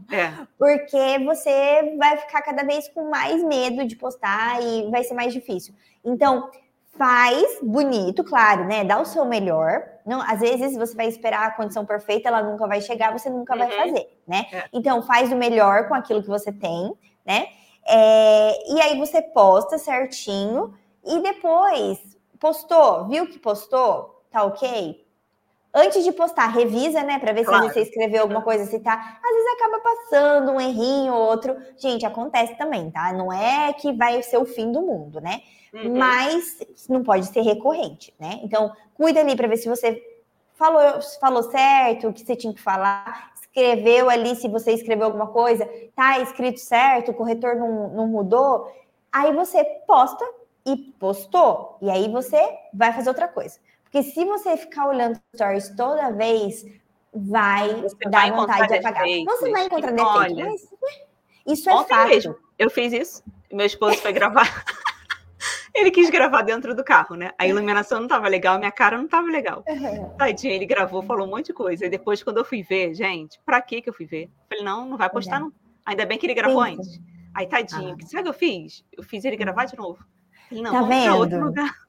É. 0.09 0.47
Porque 0.57 1.19
você 1.25 1.97
vai 1.99 2.17
ficar 2.19 2.41
cada 2.41 2.63
vez 2.63 2.89
com 2.91 3.11
mais 3.11 3.43
medo 3.43 3.85
de 3.85 3.97
postar 3.97 4.63
e 4.63 4.89
vai 4.89 5.03
ser 5.03 5.15
mais 5.15 5.33
difícil. 5.33 5.75
Então, 6.05 6.49
faz 6.97 7.59
bonito, 7.63 8.25
claro, 8.25 8.65
né? 8.65 8.85
Dá 8.85 9.01
o 9.01 9.05
seu 9.05 9.25
melhor. 9.25 9.83
Não, 10.05 10.21
às 10.21 10.41
vezes 10.41 10.77
você 10.77 10.95
vai 10.95 11.07
esperar 11.07 11.47
a 11.47 11.51
condição 11.51 11.85
perfeita, 11.85 12.29
ela 12.29 12.43
nunca 12.43 12.67
vai 12.67 12.81
chegar, 12.81 13.13
você 13.13 13.31
nunca 13.31 13.53
uhum. 13.53 13.59
vai 13.59 13.71
fazer, 13.71 14.21
né? 14.27 14.47
É. 14.53 14.65
Então 14.73 15.03
faz 15.03 15.33
o 15.33 15.37
melhor 15.37 15.89
com 15.89 15.95
aquilo 15.95 16.23
que 16.23 16.29
você 16.29 16.53
tem, 16.53 16.93
né? 17.25 17.47
É, 17.89 18.73
e 18.73 18.81
aí 18.81 18.99
você 18.99 19.23
posta 19.23 19.79
certinho 19.79 20.75
e 21.05 21.21
depois 21.21 21.99
postou, 22.41 23.07
viu 23.07 23.27
que 23.29 23.39
postou, 23.39 24.25
tá 24.31 24.43
ok? 24.45 25.06
Antes 25.79 26.03
de 26.03 26.11
postar, 26.11 26.47
revisa, 26.47 27.03
né, 27.03 27.19
para 27.19 27.35
ver 27.35 27.45
claro. 27.45 27.67
se 27.67 27.75
você 27.75 27.81
escreveu 27.83 28.23
alguma 28.23 28.41
coisa, 28.41 28.65
se 28.65 28.81
tá. 28.81 28.95
Às 29.23 29.31
vezes 29.31 29.53
acaba 29.53 29.81
passando 29.81 30.53
um 30.53 30.59
errinho 30.59 31.13
ou 31.13 31.29
outro. 31.29 31.55
Gente, 31.77 32.07
acontece 32.07 32.57
também, 32.57 32.91
tá? 32.91 33.13
Não 33.13 33.31
é 33.31 33.75
que 33.75 33.93
vai 33.93 34.23
ser 34.23 34.39
o 34.39 34.47
fim 34.47 34.73
do 34.73 34.81
mundo, 34.81 35.21
né? 35.21 35.43
Uhum. 35.75 35.99
Mas 35.99 36.57
não 36.89 37.03
pode 37.03 37.27
ser 37.27 37.43
recorrente, 37.43 38.15
né? 38.19 38.41
Então, 38.43 38.73
cuida 38.95 39.21
ali 39.21 39.37
para 39.37 39.49
ver 39.49 39.59
se 39.59 39.69
você 39.69 40.03
falou, 40.55 40.81
falou 41.21 41.43
certo, 41.43 42.09
o 42.09 42.13
que 42.15 42.25
você 42.25 42.35
tinha 42.35 42.55
que 42.55 42.63
falar, 42.63 43.33
escreveu 43.39 44.09
ali, 44.09 44.35
se 44.35 44.49
você 44.49 44.73
escreveu 44.73 45.05
alguma 45.05 45.27
coisa, 45.27 45.69
tá 45.95 46.21
escrito 46.21 46.59
certo, 46.59 47.11
o 47.11 47.15
corretor 47.15 47.55
não, 47.55 47.91
não 47.91 48.07
mudou. 48.07 48.73
Aí 49.13 49.31
você 49.35 49.63
posta 49.87 50.27
e 50.65 50.75
postou, 50.99 51.77
e 51.83 51.91
aí 51.91 52.09
você 52.09 52.41
vai 52.73 52.95
fazer 52.95 53.11
outra 53.11 53.29
coisa. 53.29 53.59
Porque 53.87 54.03
se 54.03 54.25
você 54.25 54.57
ficar 54.57 54.89
olhando 54.89 55.19
stories 55.35 55.75
toda 55.77 56.11
vez, 56.13 56.65
vai 57.15 57.73
você 57.81 57.97
dar 58.11 58.29
vai 58.29 58.33
vontade 58.33 58.69
de 58.69 58.75
apagar. 58.75 59.05
Defeitos. 59.05 59.39
Você 59.39 59.51
vai 59.51 59.65
encontrar 59.67 59.93
defeito, 59.93 60.11
mas 60.11 60.37
né, 60.37 60.55
isso 61.47 61.71
é 61.71 61.75
Ontem 61.75 61.95
fato. 61.95 62.09
Mesmo, 62.09 62.37
eu 62.59 62.71
fiz 62.71 62.93
isso. 62.93 63.23
Meu 63.53 63.65
esposo 63.65 63.97
foi 63.99 64.13
gravar. 64.13 64.65
ele 65.73 65.91
quis 65.91 66.11
gravar 66.11 66.43
dentro 66.43 66.75
do 66.75 66.83
carro, 66.83 67.15
né? 67.15 67.31
A 67.39 67.47
iluminação 67.47 67.99
não 67.99 68.07
estava 68.07 68.29
legal, 68.29 68.59
minha 68.59 68.73
cara 68.73 68.99
não 68.99 69.05
estava 69.05 69.29
legal. 69.29 69.65
Tadinho, 70.19 70.53
ele 70.53 70.67
gravou, 70.67 71.03
falou 71.03 71.27
um 71.27 71.31
monte 71.31 71.47
de 71.47 71.53
coisa. 71.53 71.87
E 71.87 71.89
depois, 71.89 72.23
quando 72.23 72.39
eu 72.39 72.45
fui 72.45 72.63
ver, 72.63 72.93
gente, 72.93 73.41
pra 73.47 73.63
que 73.63 73.81
que 73.81 73.89
eu 73.89 73.95
fui 73.95 74.05
ver? 74.05 74.29
Falei, 74.49 74.65
não, 74.65 74.89
não 74.89 74.97
vai 74.97 75.09
postar, 75.09 75.39
não. 75.39 75.53
Ainda 75.85 76.05
bem 76.05 76.19
que 76.19 76.27
ele 76.27 76.35
gravou 76.35 76.65
Sim. 76.65 76.73
antes. 76.73 77.01
Aí, 77.33 77.47
tadinho, 77.47 77.97
ah. 78.03 78.07
sabe 78.07 78.23
o 78.23 78.25
que 78.25 78.29
eu 78.31 78.35
fiz? 78.35 78.85
Eu 78.93 79.05
fiz 79.05 79.25
ele 79.25 79.37
gravar 79.37 79.67
de 79.67 79.77
novo. 79.77 80.05
Falei, 80.49 80.65
não, 80.65 80.73
tá 80.73 80.81
vamos 80.81 80.97
vendo? 80.97 81.17
outro 81.17 81.45
lugar 81.45 81.86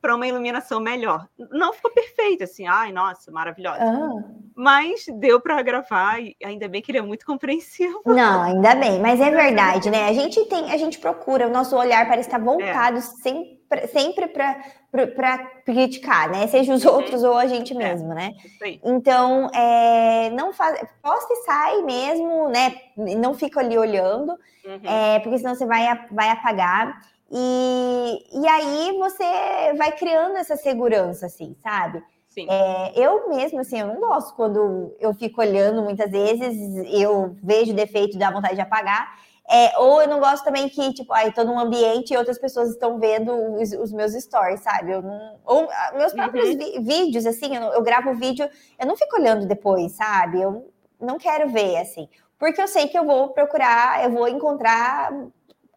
para 0.00 0.14
uma 0.14 0.26
iluminação 0.26 0.80
melhor. 0.80 1.26
Não 1.50 1.72
ficou 1.72 1.90
perfeito, 1.90 2.44
assim, 2.44 2.66
ai, 2.66 2.92
nossa, 2.92 3.30
maravilhosa. 3.30 3.78
Ah. 3.80 4.24
Mas 4.54 5.06
deu 5.18 5.40
para 5.40 5.60
gravar 5.62 6.20
e 6.20 6.36
ainda 6.42 6.68
bem 6.68 6.82
que 6.82 6.90
ele 6.90 6.98
é 6.98 7.02
muito 7.02 7.24
compreensivo. 7.24 8.02
Não, 8.06 8.42
ainda 8.42 8.74
bem, 8.74 9.00
mas 9.00 9.20
é 9.20 9.30
verdade, 9.30 9.90
né? 9.90 10.08
A 10.08 10.12
gente 10.12 10.44
tem, 10.46 10.70
a 10.70 10.76
gente 10.76 10.98
procura, 10.98 11.46
o 11.46 11.50
nosso 11.50 11.76
olhar 11.76 12.06
parece 12.06 12.28
estar 12.28 12.38
voltado 12.38 12.98
é. 12.98 13.00
sempre 13.00 13.58
sempre 13.92 14.28
para 14.28 15.38
criticar, 15.64 16.30
né? 16.30 16.46
Seja 16.46 16.72
os 16.72 16.84
outros 16.84 17.22
ou 17.22 17.36
a 17.36 17.46
gente 17.46 17.74
é, 17.74 17.76
mesmo, 17.76 18.12
é. 18.12 18.14
né? 18.14 18.34
Então, 18.82 19.50
é, 19.54 20.30
não 20.30 20.52
faz, 20.52 20.80
posta 21.02 21.32
e 21.32 21.44
sai 21.44 21.82
mesmo, 21.82 22.48
né? 22.48 22.74
Não 22.96 23.34
fica 23.34 23.60
ali 23.60 23.76
olhando, 23.76 24.32
uhum. 24.64 24.80
é, 24.84 25.18
porque 25.20 25.38
senão 25.38 25.54
você 25.54 25.66
vai, 25.66 25.86
vai 26.10 26.30
apagar. 26.30 27.00
E, 27.30 28.40
e 28.40 28.48
aí 28.48 28.96
você 28.98 29.74
vai 29.76 29.92
criando 29.92 30.36
essa 30.36 30.56
segurança, 30.56 31.26
assim, 31.26 31.54
sabe? 31.62 32.02
É, 32.48 32.92
eu 32.94 33.28
mesmo, 33.28 33.60
assim, 33.60 33.80
eu 33.80 33.86
não 33.88 34.00
gosto 34.00 34.34
quando 34.36 34.94
eu 35.00 35.12
fico 35.14 35.40
olhando 35.40 35.82
muitas 35.82 36.10
vezes, 36.10 36.86
eu 36.92 37.36
vejo 37.42 37.74
defeito 37.74 38.18
dá 38.18 38.30
vontade 38.30 38.54
de 38.54 38.60
apagar. 38.60 39.18
É, 39.50 39.78
ou 39.78 40.02
eu 40.02 40.08
não 40.08 40.20
gosto 40.20 40.44
também 40.44 40.68
que, 40.68 40.92
tipo, 40.92 41.10
aí 41.12 41.32
tô 41.32 41.42
num 41.42 41.58
ambiente 41.58 42.12
e 42.12 42.16
outras 42.16 42.38
pessoas 42.38 42.68
estão 42.68 42.98
vendo 42.98 43.32
os, 43.54 43.72
os 43.72 43.90
meus 43.90 44.12
stories, 44.12 44.60
sabe? 44.60 44.92
Eu 44.92 45.00
não, 45.00 45.38
ou 45.44 45.66
ah, 45.70 45.92
meus 45.96 46.12
próprios 46.12 46.50
uhum. 46.50 46.82
vídeos, 46.82 47.24
assim, 47.24 47.56
eu, 47.56 47.62
eu 47.62 47.82
gravo 47.82 48.14
vídeo, 48.14 48.48
eu 48.78 48.86
não 48.86 48.94
fico 48.94 49.16
olhando 49.16 49.46
depois, 49.46 49.92
sabe? 49.92 50.42
Eu 50.42 50.70
não 51.00 51.16
quero 51.18 51.48
ver, 51.48 51.78
assim. 51.78 52.08
Porque 52.38 52.60
eu 52.60 52.68
sei 52.68 52.88
que 52.88 52.98
eu 52.98 53.06
vou 53.06 53.30
procurar, 53.30 54.04
eu 54.04 54.10
vou 54.10 54.28
encontrar 54.28 55.10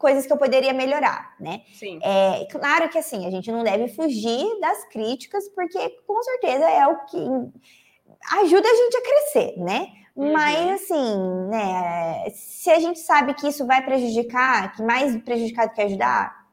coisas 0.01 0.25
que 0.25 0.33
eu 0.33 0.37
poderia 0.37 0.73
melhorar, 0.73 1.35
né? 1.39 1.61
Sim. 1.73 1.99
É 2.01 2.47
claro 2.51 2.89
que 2.89 2.97
assim, 2.97 3.27
a 3.27 3.29
gente 3.29 3.51
não 3.51 3.63
deve 3.63 3.87
fugir 3.89 4.59
das 4.59 4.83
críticas, 4.85 5.47
porque 5.49 5.89
com 6.07 6.21
certeza 6.23 6.67
é 6.67 6.87
o 6.87 7.05
que 7.05 7.17
ajuda 8.39 8.67
a 8.67 8.75
gente 8.75 8.97
a 8.97 9.01
crescer, 9.01 9.59
né? 9.59 9.87
Uhum. 10.15 10.33
Mas 10.33 10.81
assim, 10.81 11.47
né? 11.49 12.29
Se 12.31 12.71
a 12.71 12.79
gente 12.79 12.99
sabe 12.99 13.35
que 13.35 13.47
isso 13.47 13.65
vai 13.65 13.85
prejudicar, 13.85 14.75
que 14.75 14.81
mais 14.81 15.15
prejudicar 15.21 15.67
do 15.67 15.75
que 15.75 15.81
ajudar, 15.81 16.47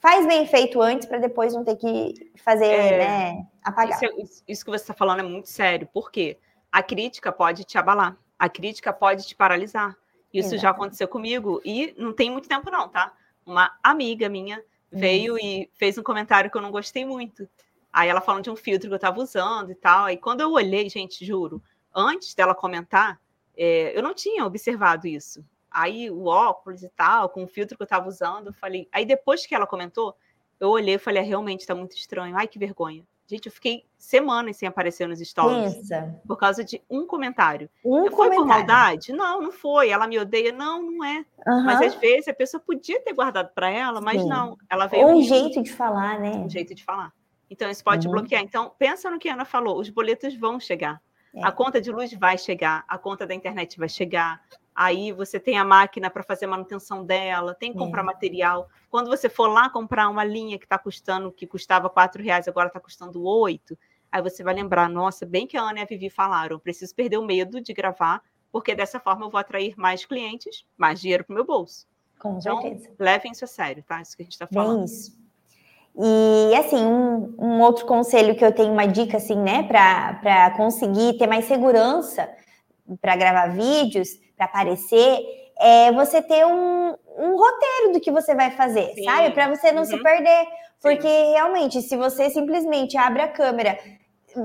faz 0.00 0.26
bem 0.26 0.44
feito 0.46 0.82
antes 0.82 1.06
para 1.06 1.18
depois 1.18 1.54
não 1.54 1.64
ter 1.64 1.76
que 1.76 2.32
fazer, 2.44 2.66
é, 2.66 2.98
né? 2.98 3.46
Apagar. 3.62 4.00
Isso, 4.18 4.42
isso 4.46 4.64
que 4.64 4.70
você 4.70 4.82
está 4.82 4.94
falando 4.94 5.20
é 5.20 5.22
muito 5.22 5.48
sério, 5.48 5.88
porque 5.94 6.36
a 6.70 6.82
crítica 6.82 7.30
pode 7.30 7.62
te 7.62 7.78
abalar, 7.78 8.16
a 8.36 8.48
crítica 8.48 8.92
pode 8.92 9.26
te 9.26 9.36
paralisar. 9.36 9.96
Isso 10.32 10.54
Exato. 10.54 10.62
já 10.62 10.70
aconteceu 10.70 11.06
comigo 11.06 11.60
e 11.64 11.94
não 11.98 12.12
tem 12.12 12.30
muito 12.30 12.48
tempo, 12.48 12.70
não, 12.70 12.88
tá? 12.88 13.12
Uma 13.44 13.76
amiga 13.82 14.28
minha 14.28 14.62
veio 14.90 15.38
e 15.38 15.70
fez 15.74 15.96
um 15.98 16.02
comentário 16.02 16.50
que 16.50 16.56
eu 16.56 16.62
não 16.62 16.70
gostei 16.70 17.04
muito. 17.04 17.48
Aí 17.92 18.08
ela 18.08 18.20
falando 18.20 18.44
de 18.44 18.50
um 18.50 18.56
filtro 18.56 18.88
que 18.88 18.94
eu 18.94 18.96
estava 18.96 19.20
usando 19.20 19.70
e 19.70 19.74
tal. 19.74 20.06
Aí 20.06 20.16
quando 20.16 20.40
eu 20.40 20.52
olhei, 20.52 20.88
gente, 20.88 21.24
juro, 21.24 21.62
antes 21.94 22.34
dela 22.34 22.54
comentar, 22.54 23.20
é, 23.56 23.96
eu 23.96 24.02
não 24.02 24.14
tinha 24.14 24.46
observado 24.46 25.06
isso. 25.06 25.44
Aí 25.70 26.10
o 26.10 26.26
óculos 26.26 26.82
e 26.82 26.88
tal, 26.90 27.28
com 27.28 27.44
o 27.44 27.48
filtro 27.48 27.76
que 27.76 27.82
eu 27.82 27.86
estava 27.86 28.08
usando, 28.08 28.48
eu 28.48 28.52
falei. 28.52 28.88
Aí 28.92 29.04
depois 29.04 29.46
que 29.46 29.54
ela 29.54 29.66
comentou, 29.66 30.14
eu 30.60 30.68
olhei 30.70 30.94
e 30.94 30.98
falei, 30.98 31.22
ah, 31.22 31.26
realmente 31.26 31.60
está 31.60 31.74
muito 31.74 31.96
estranho. 31.96 32.36
Ai, 32.36 32.46
que 32.46 32.58
vergonha. 32.58 33.04
Gente, 33.32 33.46
eu 33.46 33.52
fiquei 33.52 33.86
semanas 33.96 34.58
sem 34.58 34.68
aparecer 34.68 35.08
nos 35.08 35.18
stories. 35.18 35.74
Pensa. 35.74 36.20
Por 36.28 36.36
causa 36.36 36.62
de 36.62 36.82
um 36.90 37.06
comentário. 37.06 37.70
Um 37.82 38.02
foi 38.02 38.10
comentário. 38.10 38.36
por 38.36 38.46
maldade? 38.46 39.10
Não, 39.10 39.40
não 39.40 39.50
foi. 39.50 39.88
Ela 39.88 40.06
me 40.06 40.18
odeia? 40.18 40.52
Não, 40.52 40.82
não 40.82 41.02
é. 41.02 41.24
Uhum. 41.46 41.64
Mas 41.64 41.80
às 41.80 41.94
vezes 41.94 42.28
a 42.28 42.34
pessoa 42.34 42.62
podia 42.62 43.00
ter 43.02 43.14
guardado 43.14 43.48
para 43.54 43.70
ela, 43.70 44.02
mas 44.02 44.20
Sim. 44.20 44.28
não. 44.28 44.58
Ela 44.68 44.86
veio. 44.86 45.06
Ou 45.06 45.14
um 45.14 45.22
jeito 45.22 45.62
de 45.62 45.72
falar, 45.72 46.20
né? 46.20 46.32
Um 46.32 46.50
jeito 46.50 46.74
de 46.74 46.84
falar. 46.84 47.10
Então 47.48 47.70
isso 47.70 47.82
pode 47.82 48.06
uhum. 48.06 48.12
bloquear. 48.12 48.42
Então, 48.42 48.70
pensa 48.78 49.10
no 49.10 49.18
que 49.18 49.30
a 49.30 49.32
Ana 49.32 49.46
falou: 49.46 49.80
os 49.80 49.88
boletos 49.88 50.36
vão 50.36 50.60
chegar. 50.60 51.00
É. 51.34 51.42
A 51.42 51.50
conta 51.50 51.80
de 51.80 51.90
luz 51.90 52.12
vai 52.12 52.36
chegar, 52.36 52.84
a 52.86 52.98
conta 52.98 53.26
da 53.26 53.34
internet 53.34 53.78
vai 53.78 53.88
chegar, 53.88 54.42
aí 54.74 55.12
você 55.12 55.38
tem 55.38 55.58
a 55.58 55.64
máquina 55.64 56.10
para 56.10 56.22
fazer 56.22 56.46
manutenção 56.46 57.04
dela, 57.04 57.54
tem 57.54 57.72
que 57.72 57.78
comprar 57.78 58.02
é. 58.02 58.04
material. 58.04 58.68
Quando 58.90 59.08
você 59.08 59.28
for 59.28 59.48
lá 59.48 59.68
comprar 59.68 60.08
uma 60.08 60.24
linha 60.24 60.58
que 60.58 60.64
está 60.64 60.78
custando, 60.78 61.32
que 61.32 61.46
custava 61.46 61.90
quatro 61.90 62.22
reais, 62.22 62.48
agora 62.48 62.68
está 62.68 62.80
custando 62.80 63.22
oito, 63.22 63.78
aí 64.10 64.22
você 64.22 64.42
vai 64.42 64.54
lembrar, 64.54 64.88
nossa, 64.88 65.24
bem 65.26 65.46
que 65.46 65.56
a 65.56 65.62
Ana 65.62 65.80
e 65.80 65.82
a 65.82 65.86
Vivi 65.86 66.10
falaram, 66.10 66.58
preciso 66.58 66.94
perder 66.94 67.18
o 67.18 67.24
medo 67.24 67.60
de 67.60 67.72
gravar, 67.72 68.22
porque 68.50 68.74
dessa 68.74 69.00
forma 69.00 69.26
eu 69.26 69.30
vou 69.30 69.40
atrair 69.40 69.74
mais 69.76 70.04
clientes, 70.04 70.66
mais 70.76 71.00
dinheiro 71.00 71.24
para 71.24 71.32
o 71.32 71.36
meu 71.36 71.44
bolso. 71.44 71.86
Com 72.18 72.38
então, 72.38 72.60
certeza. 72.60 72.90
Levem 72.98 73.32
isso 73.32 73.44
a 73.44 73.48
sério, 73.48 73.82
tá? 73.82 74.00
Isso 74.00 74.16
que 74.16 74.22
a 74.22 74.24
gente 74.24 74.32
está 74.32 74.46
falando. 74.46 74.76
Bem 74.76 74.84
isso. 74.84 75.22
E 75.94 76.54
assim, 76.56 76.76
um, 76.76 77.34
um, 77.38 77.60
outro 77.60 77.84
conselho 77.84 78.34
que 78.34 78.44
eu 78.44 78.52
tenho, 78.52 78.72
uma 78.72 78.86
dica 78.86 79.18
assim, 79.18 79.36
né, 79.36 79.62
para 79.64 80.50
conseguir 80.56 81.18
ter 81.18 81.26
mais 81.26 81.44
segurança 81.44 82.30
para 83.00 83.16
gravar 83.16 83.48
vídeos, 83.48 84.08
para 84.36 84.46
aparecer, 84.46 85.18
é 85.58 85.92
você 85.92 86.20
ter 86.20 86.44
um, 86.46 86.94
um 87.18 87.36
roteiro 87.36 87.92
do 87.92 88.00
que 88.00 88.10
você 88.10 88.34
vai 88.34 88.50
fazer, 88.50 88.92
Sim. 88.94 89.04
sabe? 89.04 89.30
Para 89.30 89.48
você 89.48 89.72
não 89.72 89.82
uhum. 89.82 89.86
se 89.86 90.02
perder. 90.02 90.46
Porque 90.80 91.08
Sim. 91.08 91.32
realmente, 91.32 91.80
se 91.80 91.96
você 91.96 92.28
simplesmente 92.30 92.96
abre 92.96 93.22
a 93.22 93.28
câmera, 93.28 93.78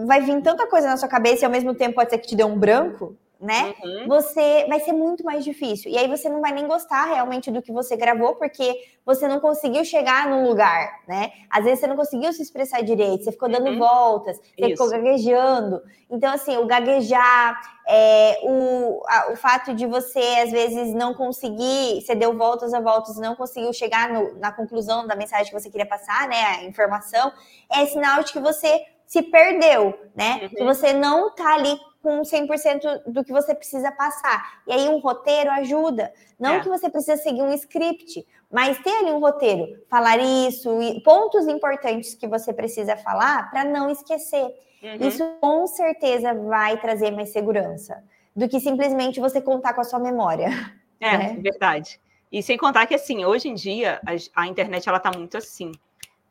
vai 0.05 0.21
vir 0.21 0.41
tanta 0.41 0.67
coisa 0.67 0.87
na 0.87 0.97
sua 0.97 1.09
cabeça 1.09 1.43
e 1.43 1.45
ao 1.45 1.51
mesmo 1.51 1.73
tempo 1.73 1.95
pode 1.95 2.11
ser 2.11 2.19
que 2.19 2.27
te 2.27 2.35
dê 2.35 2.43
um 2.43 2.57
branco, 2.57 3.17
né? 3.39 3.75
Uhum. 3.83 4.07
Você 4.07 4.65
vai 4.67 4.79
ser 4.79 4.93
muito 4.93 5.23
mais 5.23 5.43
difícil. 5.43 5.91
E 5.91 5.97
aí 5.97 6.07
você 6.07 6.27
não 6.27 6.41
vai 6.41 6.51
nem 6.51 6.67
gostar 6.67 7.05
realmente 7.05 7.51
do 7.51 7.61
que 7.61 7.71
você 7.71 7.95
gravou, 7.95 8.35
porque 8.35 8.75
você 9.05 9.27
não 9.27 9.39
conseguiu 9.39 9.85
chegar 9.85 10.27
no 10.27 10.47
lugar, 10.47 11.01
né? 11.07 11.31
Às 11.49 11.63
vezes 11.63 11.79
você 11.79 11.87
não 11.87 11.95
conseguiu 11.95 12.33
se 12.33 12.41
expressar 12.41 12.81
direito, 12.81 13.23
você 13.23 13.31
ficou 13.31 13.49
dando 13.49 13.69
uhum. 13.69 13.79
voltas, 13.79 14.37
você 14.37 14.65
Isso. 14.65 14.69
ficou 14.71 14.89
gaguejando. 14.89 15.81
Então, 16.09 16.33
assim, 16.33 16.57
o 16.57 16.65
gaguejar, 16.65 17.59
é, 17.87 18.39
o, 18.43 19.03
a, 19.07 19.31
o 19.31 19.35
fato 19.35 19.73
de 19.73 19.85
você, 19.85 20.39
às 20.43 20.51
vezes, 20.51 20.93
não 20.93 21.13
conseguir, 21.13 22.01
você 22.01 22.15
deu 22.15 22.35
voltas 22.35 22.73
a 22.73 22.79
voltas, 22.79 23.17
não 23.17 23.35
conseguiu 23.35 23.71
chegar 23.73 24.09
no, 24.09 24.39
na 24.39 24.51
conclusão 24.51 25.05
da 25.05 25.15
mensagem 25.15 25.47
que 25.47 25.59
você 25.59 25.69
queria 25.69 25.85
passar, 25.85 26.27
né? 26.27 26.41
A 26.43 26.63
informação, 26.63 27.31
é 27.71 27.85
sinal 27.85 28.23
de 28.23 28.33
que 28.33 28.39
você 28.39 28.83
se 29.05 29.21
perdeu, 29.21 29.97
né? 30.15 30.41
Uhum. 30.43 30.49
Que 30.49 30.63
você 30.63 30.93
não 30.93 31.33
tá 31.33 31.53
ali 31.55 31.77
com 32.07 32.21
100% 32.21 33.03
do 33.05 33.21
que 33.21 33.33
você 33.33 33.53
precisa 33.53 33.91
passar. 33.91 34.61
E 34.65 34.71
aí 34.71 34.87
um 34.87 34.99
roteiro 34.99 35.51
ajuda. 35.51 36.13
Não 36.39 36.55
é. 36.55 36.59
que 36.61 36.69
você 36.69 36.89
precisa 36.89 37.21
seguir 37.21 37.41
um 37.41 37.51
script, 37.51 38.25
mas 38.49 38.79
ter 38.79 38.91
ali 38.91 39.11
um 39.11 39.19
roteiro, 39.19 39.83
falar 39.89 40.17
isso, 40.17 40.69
pontos 41.03 41.45
importantes 41.47 42.15
que 42.15 42.25
você 42.25 42.53
precisa 42.53 42.95
falar 42.95 43.51
para 43.51 43.65
não 43.65 43.89
esquecer. 43.89 44.45
Uhum. 44.81 45.05
Isso 45.05 45.25
com 45.41 45.67
certeza 45.67 46.33
vai 46.33 46.79
trazer 46.79 47.11
mais 47.11 47.29
segurança 47.29 48.01
do 48.33 48.47
que 48.47 48.61
simplesmente 48.61 49.19
você 49.19 49.41
contar 49.41 49.73
com 49.73 49.81
a 49.81 49.83
sua 49.83 49.99
memória. 49.99 50.47
É, 50.99 51.15
né? 51.15 51.37
verdade. 51.39 52.01
E 52.31 52.41
sem 52.41 52.57
contar 52.57 52.87
que 52.87 52.95
assim, 52.95 53.23
hoje 53.23 53.47
em 53.47 53.53
dia 53.53 54.01
a, 54.03 54.41
a 54.41 54.47
internet 54.47 54.89
ela 54.89 54.99
tá 54.99 55.11
muito 55.15 55.37
assim. 55.37 55.71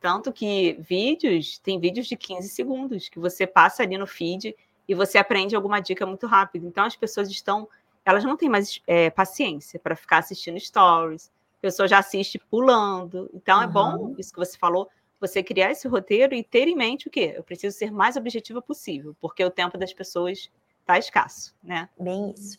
Tanto 0.00 0.32
que 0.32 0.76
vídeos, 0.80 1.58
tem 1.58 1.78
vídeos 1.78 2.08
de 2.08 2.16
15 2.16 2.48
segundos 2.48 3.08
que 3.08 3.20
você 3.20 3.46
passa 3.46 3.84
ali 3.84 3.96
no 3.96 4.08
feed 4.08 4.56
e 4.88 4.94
você 4.94 5.18
aprende 5.18 5.56
alguma 5.56 5.80
dica 5.80 6.06
muito 6.06 6.26
rápido. 6.26 6.66
Então 6.66 6.84
as 6.84 6.96
pessoas 6.96 7.28
estão, 7.28 7.68
elas 8.04 8.24
não 8.24 8.36
têm 8.36 8.48
mais 8.48 8.80
é, 8.86 9.10
paciência 9.10 9.78
para 9.78 9.96
ficar 9.96 10.18
assistindo 10.18 10.58
stories. 10.58 11.30
A 11.58 11.62
pessoa 11.62 11.88
já 11.88 11.98
assiste 11.98 12.38
pulando. 12.38 13.30
Então 13.34 13.58
uhum. 13.58 13.64
é 13.64 13.66
bom 13.66 14.14
isso 14.18 14.32
que 14.32 14.38
você 14.38 14.56
falou, 14.56 14.88
você 15.20 15.42
criar 15.42 15.70
esse 15.70 15.88
roteiro 15.88 16.34
e 16.34 16.42
ter 16.42 16.68
em 16.68 16.76
mente 16.76 17.08
o 17.08 17.10
quê? 17.10 17.34
Eu 17.36 17.42
preciso 17.42 17.76
ser 17.76 17.90
mais 17.90 18.16
objetiva 18.16 18.60
possível, 18.60 19.16
porque 19.20 19.44
o 19.44 19.50
tempo 19.50 19.78
das 19.78 19.92
pessoas 19.92 20.50
está 20.80 20.98
escasso, 20.98 21.54
né? 21.62 21.88
Bem 21.98 22.32
isso. 22.36 22.58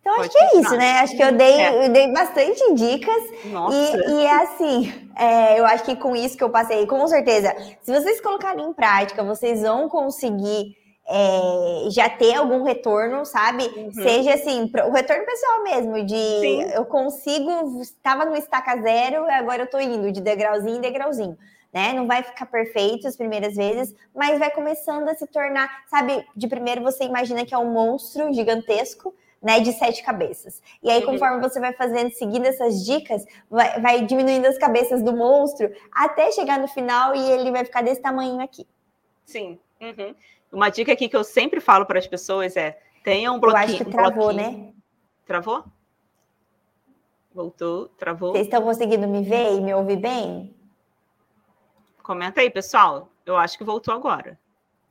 Então, 0.00 0.16
Pode 0.16 0.36
acho 0.36 0.38
que 0.38 0.56
é 0.56 0.60
isso, 0.60 0.76
né? 0.76 0.98
Acho 0.98 1.16
que 1.16 1.22
eu 1.22 1.32
dei, 1.32 1.60
é. 1.60 1.86
eu 1.86 1.92
dei 1.92 2.12
bastante 2.12 2.74
dicas. 2.74 3.22
Nossa. 3.44 3.76
E, 3.76 4.10
e 4.10 4.26
é 4.26 4.42
assim, 4.42 5.10
é, 5.16 5.60
eu 5.60 5.64
acho 5.64 5.84
que 5.84 5.94
com 5.94 6.16
isso 6.16 6.36
que 6.36 6.42
eu 6.42 6.50
passei, 6.50 6.84
com 6.88 7.06
certeza, 7.06 7.54
se 7.80 7.92
vocês 7.92 8.20
colocarem 8.20 8.64
em 8.64 8.72
prática, 8.72 9.22
vocês 9.22 9.62
vão 9.62 9.88
conseguir 9.88 10.76
é, 11.08 11.90
já 11.90 12.08
ter 12.08 12.34
algum 12.34 12.62
retorno, 12.62 13.24
sabe? 13.24 13.64
Uhum. 13.64 13.92
Seja 13.92 14.34
assim, 14.34 14.70
o 14.86 14.90
retorno 14.90 15.24
pessoal 15.24 15.62
mesmo, 15.64 16.04
de 16.04 16.14
Sim. 16.14 16.62
eu 16.72 16.84
consigo, 16.84 17.80
estava 17.80 18.24
no 18.24 18.36
estaca 18.36 18.80
zero, 18.80 19.24
agora 19.30 19.62
eu 19.62 19.70
tô 19.70 19.80
indo 19.80 20.12
de 20.12 20.20
degrauzinho 20.20 20.76
em 20.76 20.80
degrauzinho. 20.80 21.36
Né? 21.72 21.94
Não 21.94 22.06
vai 22.06 22.22
ficar 22.22 22.44
perfeito 22.46 23.08
as 23.08 23.16
primeiras 23.16 23.56
vezes, 23.56 23.94
mas 24.14 24.38
vai 24.38 24.50
começando 24.50 25.08
a 25.08 25.14
se 25.14 25.26
tornar, 25.26 25.84
sabe? 25.88 26.26
De 26.36 26.46
primeiro 26.46 26.82
você 26.82 27.04
imagina 27.04 27.46
que 27.46 27.54
é 27.54 27.58
um 27.58 27.72
monstro 27.72 28.30
gigantesco, 28.32 29.14
né, 29.42 29.58
de 29.58 29.72
sete 29.72 30.04
cabeças. 30.04 30.62
E 30.82 30.90
aí, 30.90 31.00
uhum. 31.00 31.12
conforme 31.12 31.40
você 31.40 31.58
vai 31.58 31.72
fazendo, 31.72 32.12
seguindo 32.12 32.46
essas 32.46 32.84
dicas, 32.84 33.24
vai, 33.50 33.80
vai, 33.80 34.02
diminuindo 34.02 34.46
as 34.46 34.56
cabeças 34.56 35.02
do 35.02 35.12
monstro 35.12 35.68
até 35.90 36.30
chegar 36.30 36.60
no 36.60 36.68
final 36.68 37.14
e 37.16 37.30
ele 37.32 37.50
vai 37.50 37.64
ficar 37.64 37.82
desse 37.82 38.00
tamanho 38.00 38.40
aqui. 38.40 38.66
Sim. 39.24 39.58
Uhum. 39.80 40.14
Uma 40.52 40.68
dica 40.68 40.92
aqui 40.92 41.08
que 41.08 41.16
eu 41.16 41.24
sempre 41.24 41.60
falo 41.60 41.86
para 41.86 41.98
as 41.98 42.06
pessoas 42.06 42.56
é: 42.56 42.78
tenha 43.02 43.32
um 43.32 43.40
bloquinho. 43.40 43.62
Eu 43.62 43.74
acho 43.74 43.84
que 43.84 43.90
travou, 43.90 44.30
um 44.30 44.34
né? 44.34 44.72
Travou? 45.26 45.64
Voltou, 47.34 47.88
travou. 47.88 48.32
Vocês 48.32 48.46
estão 48.46 48.62
conseguindo 48.62 49.08
me 49.08 49.22
ver 49.22 49.54
e 49.54 49.60
me 49.60 49.72
ouvir 49.72 49.96
bem? 49.96 50.54
Comenta 52.02 52.42
aí, 52.42 52.50
pessoal. 52.50 53.08
Eu 53.24 53.36
acho 53.36 53.56
que 53.56 53.64
voltou 53.64 53.94
agora. 53.94 54.38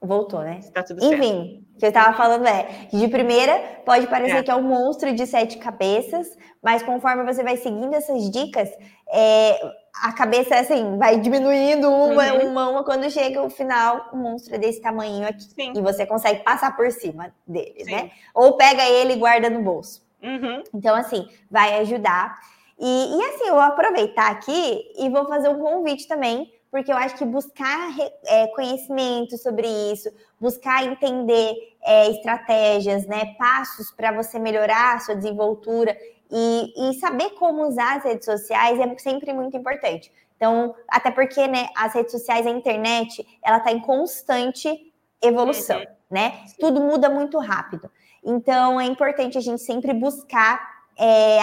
Voltou, 0.02 0.42
né? 0.42 0.62
Tá 0.74 0.82
tudo 0.82 1.00
certo. 1.00 1.14
Enfim, 1.14 1.64
o 1.76 1.78
que 1.78 1.86
eu 1.86 1.90
estava 1.90 2.18
falando 2.18 2.48
é, 2.48 2.88
de 2.92 3.08
primeira, 3.08 3.82
pode 3.86 4.08
parecer 4.08 4.38
é. 4.38 4.44
que 4.44 4.50
é 4.50 4.56
um 4.56 4.64
monstro 4.64 5.14
de 5.14 5.28
sete 5.28 5.60
cabeças, 5.60 6.36
mas 6.64 6.82
conforme 6.82 7.24
você 7.24 7.44
vai 7.44 7.56
seguindo 7.56 7.94
essas 7.94 8.32
dicas, 8.32 8.68
é, 9.14 9.60
a 9.94 10.12
cabeça, 10.14 10.56
assim, 10.56 10.98
vai 10.98 11.20
diminuindo 11.20 11.90
uma, 11.90 12.34
uhum. 12.34 12.50
uma, 12.50 12.70
uma, 12.70 12.84
quando 12.84 13.10
chega 13.10 13.42
o 13.42 13.50
final, 13.50 14.10
o 14.14 14.18
monstro 14.18 14.56
é 14.56 14.58
desse 14.58 14.82
tamanho 14.82 15.28
aqui. 15.28 15.44
Sim. 15.44 15.74
E 15.76 15.82
você 15.82 16.06
consegue 16.06 16.44
passar 16.44 16.76
por 16.76 16.92
cima 16.92 17.34
dele, 17.48 17.84
Sim. 17.84 17.92
né? 17.92 18.12
Ou 18.34 18.58
pega 18.58 18.84
ele 18.84 19.14
e 19.14 19.18
guarda 19.18 19.50
no 19.50 19.62
bolso. 19.62 20.02
Uhum. 20.24 20.64
Então, 20.74 20.96
assim, 20.96 21.28
vai 21.50 21.80
ajudar. 21.80 22.40
E, 22.80 22.86
e 22.86 23.24
assim, 23.26 23.48
eu 23.48 23.54
vou 23.54 23.64
aproveitar 23.64 24.32
aqui 24.32 24.92
e 24.98 25.10
vou 25.10 25.28
fazer 25.28 25.50
um 25.50 25.60
convite 25.60 26.08
também 26.08 26.52
porque 26.72 26.92
eu 26.92 26.96
acho 26.96 27.18
que 27.18 27.26
buscar 27.26 27.94
é, 28.26 28.48
conhecimento 28.48 29.38
sobre 29.38 29.68
isso, 29.92 30.10
buscar 30.40 30.86
entender 30.86 31.54
é, 31.84 32.10
estratégias, 32.10 33.06
né, 33.06 33.36
passos 33.38 33.92
para 33.92 34.14
você 34.14 34.40
melhorar 34.40 34.96
a 34.96 35.00
sua 35.00 35.16
desenvoltura 35.16 35.96
e, 36.32 36.74
e, 36.90 36.94
saber 37.00 37.32
como 37.32 37.68
usar 37.68 37.98
as 37.98 38.04
redes 38.04 38.26
sociais 38.26 38.80
é 38.80 38.98
sempre 38.98 39.34
muito 39.34 39.58
importante. 39.58 40.12
Então, 40.38 40.74
até 40.88 41.12
porque 41.12 41.48
né, 41.48 41.68
as 41.76 41.94
redes 41.94 42.12
sociais, 42.12 42.48
a 42.48 42.50
internet, 42.50 43.26
ela 43.44 43.58
está 43.58 43.72
em 43.72 43.80
constante 43.80 44.92
evolução, 45.22 45.80
uhum. 45.80 45.86
né? 46.10 46.44
Tudo 46.60 46.82
muda 46.82 47.10
muito 47.10 47.38
rápido. 47.38 47.92
Então, 48.24 48.80
é 48.80 48.86
importante 48.86 49.38
a 49.38 49.42
gente 49.42 49.62
sempre 49.62 49.94
buscar 49.94 50.84
é, 50.98 51.40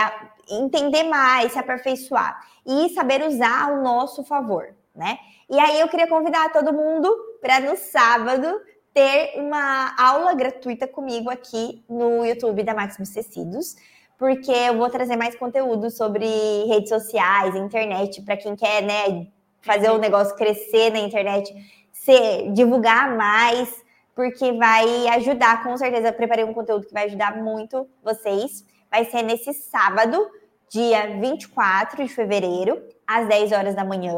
entender 0.51 1.05
mais, 1.05 1.53
se 1.53 1.59
aperfeiçoar 1.59 2.41
e 2.67 2.89
saber 2.91 3.23
usar 3.23 3.69
ao 3.69 3.83
nosso 3.83 4.25
favor 4.25 4.75
né? 4.99 5.17
E 5.49 5.59
aí 5.59 5.79
eu 5.79 5.89
queria 5.89 6.09
convidar 6.09 6.53
todo 6.53 6.73
mundo 6.73 7.09
para 7.41 7.61
no 7.61 7.77
sábado 7.77 8.61
ter 8.93 9.35
uma 9.37 9.95
aula 9.97 10.35
gratuita 10.35 10.89
comigo 10.89 11.31
aqui 11.31 11.85
no 11.89 12.27
YouTube 12.27 12.65
da 12.65 12.75
Maximus 12.75 13.11
Tecidos, 13.11 13.77
porque 14.19 14.51
eu 14.51 14.77
vou 14.77 14.91
trazer 14.91 15.17
mais 15.17 15.37
conteúdo 15.37 15.91
sobre 15.91 16.27
redes 16.67 16.89
sociais, 16.89 17.55
internet, 17.55 18.21
para 18.23 18.37
quem 18.37 18.57
quer, 18.57 18.83
né, 18.83 19.29
fazer 19.63 19.91
o 19.91 19.99
negócio 19.99 20.35
crescer 20.35 20.91
na 20.91 20.99
internet, 20.99 21.55
se 21.93 22.51
divulgar 22.53 23.17
mais, 23.17 23.73
porque 24.15 24.53
vai 24.53 25.07
ajudar, 25.09 25.63
com 25.63 25.77
certeza. 25.77 26.13
Preparei 26.13 26.45
um 26.45 26.53
conteúdo 26.53 26.87
que 26.87 26.93
vai 26.93 27.05
ajudar 27.05 27.37
muito 27.37 27.89
vocês. 28.03 28.65
Vai 28.91 29.05
ser 29.05 29.23
nesse 29.23 29.53
sábado, 29.53 30.29
dia 30.69 31.21
24 31.21 32.03
de 32.05 32.13
fevereiro, 32.13 32.83
às 33.07 33.29
10 33.29 33.53
horas 33.53 33.75
da 33.77 33.85
manhã 33.85 34.17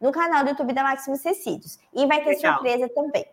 no 0.00 0.12
canal 0.12 0.44
do 0.44 0.50
YouTube 0.50 0.72
da 0.72 0.84
Maximus 0.84 1.20
Tecidos. 1.20 1.78
E 1.92 2.06
vai 2.06 2.22
ter 2.22 2.36
Legal. 2.36 2.54
surpresa 2.54 2.88
também. 2.94 3.26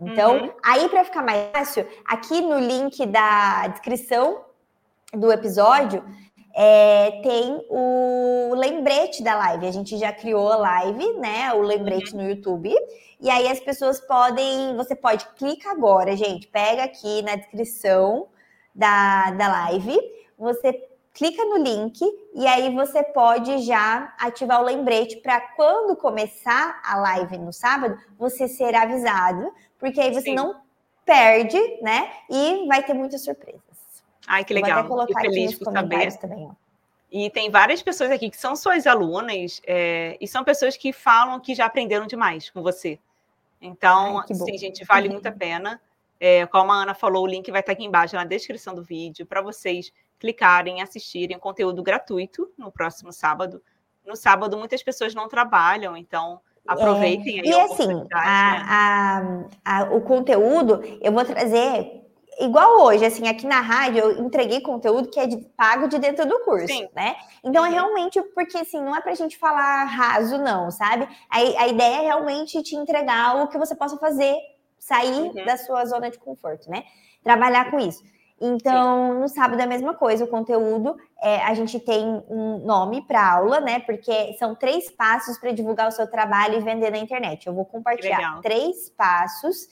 Então, 0.00 0.36
uhum. 0.36 0.52
aí 0.62 0.88
para 0.88 1.04
ficar 1.04 1.22
mais 1.22 1.50
fácil, 1.52 1.86
aqui 2.04 2.40
no 2.40 2.58
link 2.58 3.06
da 3.06 3.68
descrição 3.68 4.44
do 5.12 5.30
episódio, 5.30 6.04
é, 6.54 7.20
tem 7.22 7.64
o 7.68 8.54
lembrete 8.54 9.22
da 9.22 9.34
live. 9.34 9.66
A 9.66 9.72
gente 9.72 9.96
já 9.96 10.12
criou 10.12 10.50
a 10.50 10.56
live, 10.56 11.14
né? 11.14 11.52
O 11.54 11.62
lembrete 11.62 12.14
no 12.14 12.28
YouTube. 12.28 12.74
E 13.20 13.30
aí 13.30 13.48
as 13.48 13.60
pessoas 13.60 14.00
podem. 14.00 14.76
Você 14.76 14.94
pode 14.94 15.26
clicar 15.36 15.72
agora, 15.72 16.16
gente. 16.16 16.46
Pega 16.48 16.84
aqui 16.84 17.22
na 17.22 17.36
descrição 17.36 18.28
da, 18.74 19.30
da 19.30 19.48
live. 19.48 19.98
Você 20.38 20.88
clica 21.14 21.44
no 21.44 21.58
link 21.58 22.00
e 22.34 22.46
aí 22.46 22.74
você 22.74 23.02
pode 23.02 23.58
já 23.58 24.14
ativar 24.18 24.60
o 24.60 24.64
lembrete 24.64 25.16
para 25.18 25.40
quando 25.40 25.94
começar 25.96 26.80
a 26.84 26.96
live 26.98 27.36
no 27.38 27.52
sábado, 27.52 27.98
você 28.18 28.48
ser 28.48 28.74
avisado, 28.74 29.52
porque 29.78 30.00
aí 30.00 30.12
você 30.12 30.30
Sim. 30.30 30.34
não 30.34 30.62
perde, 31.04 31.58
né? 31.82 32.10
E 32.30 32.66
vai 32.66 32.82
ter 32.82 32.94
muitas 32.94 33.22
surpresas. 33.22 33.71
Ai, 34.26 34.44
que 34.44 34.54
legal. 34.54 34.84
Vou 34.86 35.00
até 35.00 35.12
colocar 35.12 35.20
feliz 35.20 35.58
por 35.58 35.72
saber. 35.72 36.16
Também, 36.18 36.46
ó. 36.46 36.52
E 37.10 37.28
tem 37.28 37.50
várias 37.50 37.82
pessoas 37.82 38.10
aqui 38.10 38.30
que 38.30 38.36
são 38.38 38.56
suas 38.56 38.86
alunas 38.86 39.60
é, 39.66 40.16
e 40.18 40.26
são 40.26 40.42
pessoas 40.42 40.76
que 40.78 40.92
falam 40.92 41.38
que 41.38 41.54
já 41.54 41.66
aprenderam 41.66 42.06
demais 42.06 42.48
com 42.48 42.62
você. 42.62 42.98
Então, 43.60 44.20
Ai, 44.20 44.34
sim, 44.34 44.56
gente, 44.56 44.84
vale 44.84 45.08
muito 45.10 45.26
a 45.26 45.32
pena. 45.32 45.80
É, 46.18 46.46
como 46.46 46.72
a 46.72 46.82
Ana 46.82 46.94
falou, 46.94 47.24
o 47.24 47.26
link 47.26 47.50
vai 47.50 47.60
estar 47.60 47.72
aqui 47.72 47.84
embaixo 47.84 48.14
na 48.14 48.24
descrição 48.24 48.74
do 48.74 48.82
vídeo 48.82 49.26
para 49.26 49.42
vocês 49.42 49.92
clicarem, 50.18 50.80
assistirem 50.80 51.38
conteúdo 51.38 51.82
gratuito 51.82 52.50
no 52.56 52.72
próximo 52.72 53.12
sábado. 53.12 53.62
No 54.06 54.16
sábado, 54.16 54.56
muitas 54.56 54.82
pessoas 54.82 55.14
não 55.14 55.28
trabalham, 55.28 55.96
então 55.96 56.40
Aproveitem 56.66 57.38
é, 57.38 57.42
aí. 57.42 57.48
E 57.48 57.60
assim, 57.60 57.90
a, 57.90 57.96
né? 57.96 59.48
a, 59.64 59.80
a, 59.80 59.82
o 59.94 60.00
conteúdo 60.00 60.80
eu 61.00 61.12
vou 61.12 61.24
trazer 61.24 62.01
igual 62.40 62.80
hoje, 62.80 63.04
assim, 63.04 63.28
aqui 63.28 63.46
na 63.46 63.60
rádio 63.60 64.00
eu 64.00 64.24
entreguei 64.24 64.60
conteúdo 64.60 65.08
que 65.08 65.20
é 65.20 65.26
de, 65.26 65.38
pago 65.56 65.88
de 65.88 65.98
dentro 65.98 66.26
do 66.26 66.40
curso, 66.40 66.66
Sim. 66.66 66.88
né? 66.94 67.16
Então 67.44 67.64
é 67.64 67.68
uhum. 67.68 67.74
realmente 67.74 68.22
porque, 68.34 68.58
assim, 68.58 68.80
não 68.80 68.94
é 68.94 69.00
pra 69.00 69.14
gente 69.14 69.38
falar 69.38 69.84
raso, 69.84 70.38
não, 70.38 70.70
sabe? 70.70 71.08
A, 71.30 71.38
a 71.38 71.68
ideia 71.68 71.96
é 71.96 72.02
realmente 72.02 72.62
te 72.62 72.76
entregar 72.76 73.42
o 73.42 73.48
que 73.48 73.58
você 73.58 73.74
possa 73.74 73.96
fazer, 73.96 74.36
sair 74.78 75.30
uhum. 75.30 75.44
da 75.44 75.56
sua 75.56 75.84
zona 75.84 76.10
de 76.10 76.18
conforto, 76.18 76.70
né? 76.70 76.84
Trabalhar 77.22 77.70
com 77.70 77.78
isso. 77.78 78.02
Então, 78.44 79.12
Sim. 79.12 79.20
no 79.20 79.28
sábado 79.28 79.60
é 79.60 79.62
a 79.62 79.68
mesma 79.68 79.94
coisa, 79.94 80.24
o 80.24 80.28
conteúdo, 80.28 80.96
é, 81.22 81.36
a 81.44 81.54
gente 81.54 81.78
tem 81.78 82.04
um 82.28 82.58
nome 82.66 83.00
para 83.02 83.34
aula, 83.34 83.60
né? 83.60 83.78
Porque 83.78 84.34
são 84.36 84.52
três 84.56 84.90
passos 84.90 85.38
para 85.38 85.52
divulgar 85.52 85.86
o 85.86 85.92
seu 85.92 86.08
trabalho 86.08 86.58
e 86.58 86.60
vender 86.60 86.90
na 86.90 86.98
internet. 86.98 87.46
Eu 87.46 87.54
vou 87.54 87.64
compartilhar 87.64 88.40
três 88.42 88.90
passos 88.90 89.68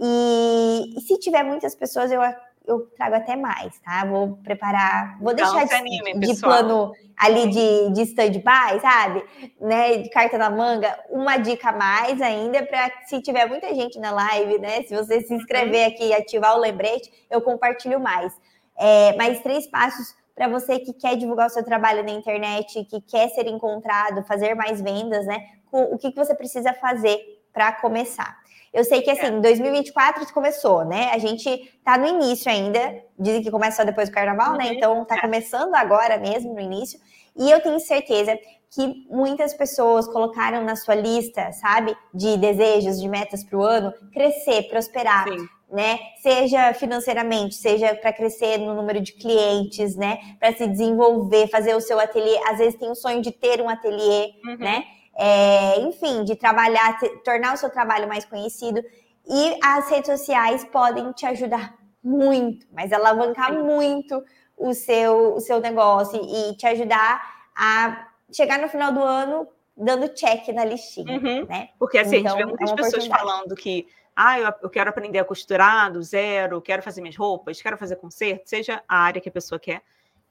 e, 0.00 0.94
e, 0.96 1.00
se 1.00 1.18
tiver 1.18 1.42
muitas 1.42 1.74
pessoas, 1.74 2.10
eu, 2.12 2.20
eu 2.66 2.80
trago 2.96 3.14
até 3.14 3.36
mais, 3.36 3.78
tá? 3.80 4.04
Vou 4.04 4.36
preparar, 4.42 5.18
vou 5.20 5.34
deixar 5.34 5.64
de, 5.64 5.74
anime, 5.74 6.18
de 6.18 6.40
plano 6.40 6.92
ali 7.16 7.48
de, 7.48 7.90
de 7.92 8.02
stand-by, 8.02 8.80
sabe? 8.80 9.24
Né? 9.60 9.98
De 9.98 10.10
carta 10.10 10.36
na 10.36 10.50
manga, 10.50 10.98
uma 11.08 11.36
dica 11.36 11.70
a 11.70 11.72
mais 11.72 12.20
ainda 12.20 12.64
para 12.66 12.90
se 13.06 13.20
tiver 13.22 13.46
muita 13.46 13.74
gente 13.74 13.98
na 13.98 14.10
live, 14.10 14.58
né? 14.58 14.82
Se 14.82 14.94
você 14.94 15.20
se 15.22 15.32
inscrever 15.32 15.88
uhum. 15.88 15.94
aqui 15.94 16.04
e 16.08 16.14
ativar 16.14 16.56
o 16.56 16.60
lembrete, 16.60 17.10
eu 17.30 17.40
compartilho 17.40 17.98
mais. 17.98 18.32
É, 18.78 19.16
mais 19.16 19.40
três 19.40 19.66
passos 19.66 20.14
para 20.34 20.48
você 20.48 20.78
que 20.78 20.92
quer 20.92 21.16
divulgar 21.16 21.46
o 21.46 21.50
seu 21.50 21.64
trabalho 21.64 22.04
na 22.04 22.10
internet, 22.10 22.84
que 22.84 23.00
quer 23.00 23.30
ser 23.30 23.46
encontrado, 23.46 24.22
fazer 24.24 24.54
mais 24.54 24.82
vendas, 24.82 25.24
né? 25.24 25.46
O 25.72 25.96
que, 25.96 26.10
que 26.10 26.16
você 26.16 26.34
precisa 26.34 26.74
fazer 26.74 27.18
para 27.54 27.72
começar? 27.72 28.38
Eu 28.76 28.84
sei 28.84 29.00
que 29.00 29.10
assim, 29.10 29.38
é. 29.38 29.40
2024 29.40 30.30
começou, 30.34 30.84
né? 30.84 31.08
A 31.10 31.16
gente 31.16 31.72
tá 31.82 31.96
no 31.96 32.06
início 32.06 32.52
ainda. 32.52 33.02
Dizem 33.18 33.42
que 33.42 33.50
começa 33.50 33.78
só 33.78 33.84
depois 33.84 34.10
do 34.10 34.12
carnaval, 34.12 34.52
né? 34.52 34.66
uhum. 34.66 34.72
Então 34.74 35.04
tá 35.06 35.16
é. 35.16 35.20
começando 35.22 35.74
agora 35.74 36.18
mesmo, 36.18 36.52
no 36.52 36.60
início. 36.60 37.00
E 37.34 37.50
eu 37.50 37.58
tenho 37.62 37.80
certeza 37.80 38.38
que 38.70 39.06
muitas 39.08 39.54
pessoas 39.54 40.06
colocaram 40.06 40.62
na 40.62 40.76
sua 40.76 40.94
lista, 40.94 41.50
sabe, 41.52 41.96
de 42.12 42.36
desejos, 42.36 43.00
de 43.00 43.08
metas 43.08 43.42
para 43.42 43.58
o 43.58 43.62
ano, 43.62 43.94
crescer, 44.12 44.64
prosperar. 44.68 45.26
Sim. 45.26 45.48
Né? 45.72 45.98
Seja 46.22 46.74
financeiramente, 46.74 47.54
seja 47.54 47.94
para 47.94 48.12
crescer 48.12 48.58
no 48.58 48.74
número 48.74 49.00
de 49.00 49.12
clientes, 49.12 49.96
né? 49.96 50.18
Para 50.38 50.52
se 50.52 50.66
desenvolver, 50.66 51.48
fazer 51.48 51.74
o 51.74 51.80
seu 51.80 51.98
ateliê. 51.98 52.38
Às 52.46 52.58
vezes 52.58 52.78
tem 52.78 52.90
o 52.90 52.94
sonho 52.94 53.22
de 53.22 53.32
ter 53.32 53.60
um 53.62 53.68
ateliê, 53.70 54.32
uhum. 54.44 54.58
né? 54.58 54.84
É, 55.16 55.80
enfim, 55.80 56.24
de 56.24 56.36
trabalhar, 56.36 56.98
tornar 57.24 57.54
o 57.54 57.56
seu 57.56 57.70
trabalho 57.70 58.06
mais 58.06 58.24
conhecido. 58.24 58.82
E 59.26 59.58
as 59.62 59.88
redes 59.88 60.18
sociais 60.18 60.64
podem 60.64 61.10
te 61.12 61.26
ajudar 61.26 61.74
muito, 62.02 62.66
mas 62.72 62.92
alavancar 62.92 63.52
muito 63.52 64.22
o 64.56 64.72
seu, 64.72 65.34
o 65.34 65.40
seu 65.40 65.60
negócio 65.60 66.20
e 66.22 66.56
te 66.56 66.66
ajudar 66.66 67.20
a 67.56 68.08
chegar 68.32 68.58
no 68.58 68.68
final 68.68 68.92
do 68.92 69.02
ano 69.02 69.48
dando 69.76 70.08
check 70.10 70.48
na 70.48 70.64
listinha, 70.64 71.18
uhum. 71.18 71.46
né? 71.46 71.70
Porque 71.78 71.98
assim, 71.98 72.18
então, 72.18 72.34
a 72.34 72.38
gente 72.38 72.46
vê 72.46 72.46
muitas 72.46 72.70
é 72.70 72.74
pessoas 72.74 73.06
falando 73.06 73.54
que 73.54 73.86
ah, 74.14 74.38
eu, 74.40 74.52
eu, 74.62 74.70
quero 74.70 74.88
aprender 74.88 75.18
a 75.18 75.24
costurar 75.24 75.92
do 75.92 76.02
zero, 76.02 76.62
quero 76.62 76.82
fazer 76.82 77.02
minhas 77.02 77.16
roupas, 77.16 77.60
quero 77.60 77.76
fazer 77.76 77.96
conserto, 77.96 78.48
seja 78.48 78.82
a 78.88 78.98
área 78.98 79.20
que 79.20 79.28
a 79.28 79.32
pessoa 79.32 79.58
quer 79.58 79.82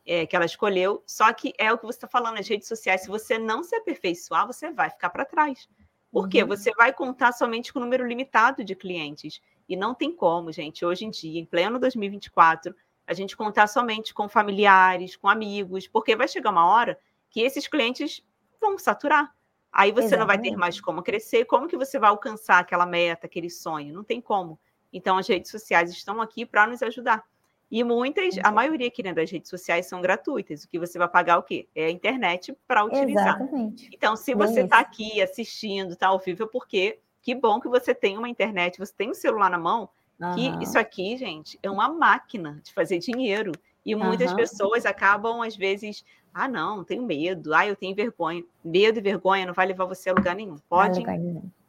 é, 0.06 0.26
que 0.26 0.36
ela 0.36 0.46
escolheu. 0.46 1.04
Só 1.06 1.32
que 1.34 1.54
é 1.58 1.72
o 1.72 1.78
que 1.78 1.86
você 1.86 1.98
está 1.98 2.08
falando 2.08 2.36
nas 2.36 2.48
redes 2.48 2.68
sociais. 2.68 3.02
Se 3.02 3.08
você 3.08 3.38
não 3.38 3.64
se 3.64 3.76
aperfeiçoar, 3.76 4.46
você 4.46 4.72
vai 4.72 4.90
ficar 4.90 5.10
para 5.10 5.26
trás. 5.26 5.68
Por 6.12 6.30
quê? 6.30 6.44
Uhum. 6.44 6.50
Você 6.50 6.72
vai 6.76 6.94
contar 6.94 7.32
somente 7.34 7.74
com 7.74 7.80
um 7.80 7.82
número 7.82 8.08
limitado 8.08 8.64
de 8.64 8.76
clientes. 8.76 9.42
E 9.68 9.76
não 9.76 9.94
tem 9.94 10.12
como, 10.16 10.52
gente, 10.52 10.86
hoje 10.86 11.06
em 11.06 11.10
dia, 11.10 11.40
em 11.40 11.46
pleno 11.46 11.80
2024, 11.80 12.74
a 13.08 13.14
gente 13.14 13.36
contar 13.36 13.68
somente 13.68 14.14
com 14.14 14.30
familiares, 14.30 15.16
com 15.16 15.28
amigos, 15.28 15.88
porque 15.88 16.16
vai 16.16 16.28
chegar 16.28 16.52
uma 16.52 16.66
hora 16.66 17.00
que 17.30 17.42
esses 17.42 17.68
clientes 17.68 18.24
vão 18.62 18.78
saturar. 18.78 19.34
Aí 19.72 19.92
você 19.92 20.06
Exatamente. 20.06 20.20
não 20.20 20.28
vai 20.28 20.38
ter 20.38 20.56
mais 20.56 20.80
como 20.80 21.04
crescer. 21.04 21.46
Como 21.46 21.68
que 21.68 21.76
você 21.76 22.00
vai 22.00 22.10
alcançar 22.10 22.60
aquela 22.60 22.86
meta, 22.86 23.26
aquele 23.26 23.50
sonho? 23.50 23.94
Não 23.94 24.04
tem 24.04 24.22
como. 24.22 24.58
Então, 24.94 25.18
as 25.18 25.28
redes 25.28 25.52
sociais 25.52 25.92
estão 25.92 26.22
aqui 26.22 26.46
para 26.46 26.66
nos 26.66 26.82
ajudar. 26.82 27.26
E 27.70 27.84
muitas, 27.84 28.38
a 28.44 28.52
maioria 28.52 28.88
aqui 28.88 29.02
né, 29.02 29.14
das 29.14 29.30
redes 29.30 29.50
sociais 29.50 29.88
são 29.88 30.02
gratuitas. 30.02 30.64
O 30.64 30.70
que 30.70 30.78
você 30.78 30.98
vai 30.98 31.08
pagar 31.08 31.34
é 31.34 31.38
o 31.38 31.44
quê? 31.44 31.68
É 31.76 31.86
a 31.86 31.92
internet 31.92 32.56
para 32.68 32.86
utilizar. 32.86 33.36
Exatamente. 33.36 33.90
Então, 33.92 34.16
se 34.16 34.34
você 34.36 34.62
está 34.62 34.80
aqui 34.80 35.22
assistindo, 35.22 35.94
está 35.94 36.08
ao 36.08 36.20
vivo, 36.20 36.44
é 36.44 36.48
porque 36.48 37.00
que 37.22 37.34
bom 37.34 37.60
que 37.60 37.68
você 37.68 37.96
tem 37.96 38.18
uma 38.18 38.30
internet, 38.30 38.78
você 38.78 38.94
tem 38.96 39.10
um 39.10 39.16
celular 39.16 39.50
na 39.50 39.58
mão, 39.58 39.90
uhum. 40.22 40.34
que 40.36 40.64
isso 40.64 40.78
aqui, 40.78 41.18
gente, 41.18 41.58
é 41.64 41.70
uma 41.72 41.90
máquina 41.90 42.62
de 42.64 42.72
fazer 42.72 43.00
dinheiro. 43.00 43.52
E 43.84 43.96
muitas 43.96 44.32
uhum. 44.32 44.38
pessoas 44.38 44.86
acabam, 44.86 45.42
às 45.42 45.56
vezes, 45.56 46.04
ah, 46.34 46.48
não, 46.48 46.84
tenho 46.84 47.04
medo, 47.04 47.54
ah, 47.54 47.66
eu 47.66 47.76
tenho 47.76 47.96
vergonha. 47.96 48.44
Medo 48.64 49.00
e 49.00 49.02
vergonha 49.02 49.46
não 49.46 49.54
vai 49.54 49.66
levar 49.66 49.86
você 49.86 50.10
a 50.10 50.14
lugar 50.14 50.36
nenhum. 50.36 50.58
Podem, 50.70 51.06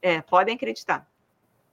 é, 0.02 0.20
podem 0.23 0.55
acreditar. 0.55 1.06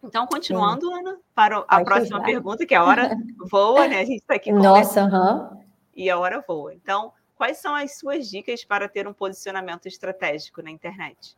Então, 0.04 0.28
continuando, 0.28 0.88
Sim. 0.88 1.00
Ana, 1.00 1.18
para 1.34 1.60
a 1.60 1.78
Pode 1.78 1.86
próxima 1.86 2.22
pergunta, 2.22 2.66
que 2.66 2.76
a 2.76 2.84
hora 2.84 3.16
voa, 3.50 3.88
né? 3.88 4.00
A 4.02 4.06
gente 4.06 4.22
está 4.22 4.36
aqui 4.36 4.52
Nossa, 4.52 5.06
uhum. 5.06 5.62
e 5.96 6.10
a 6.10 6.20
hora 6.20 6.44
voa. 6.46 6.74
Então, 6.74 7.14
quais 7.36 7.58
são 7.58 7.74
as 7.74 7.98
suas 7.98 8.30
dicas 8.30 8.66
para 8.66 8.90
ter 8.90 9.08
um 9.08 9.14
posicionamento 9.14 9.88
estratégico 9.88 10.62
na 10.62 10.70
internet? 10.70 11.38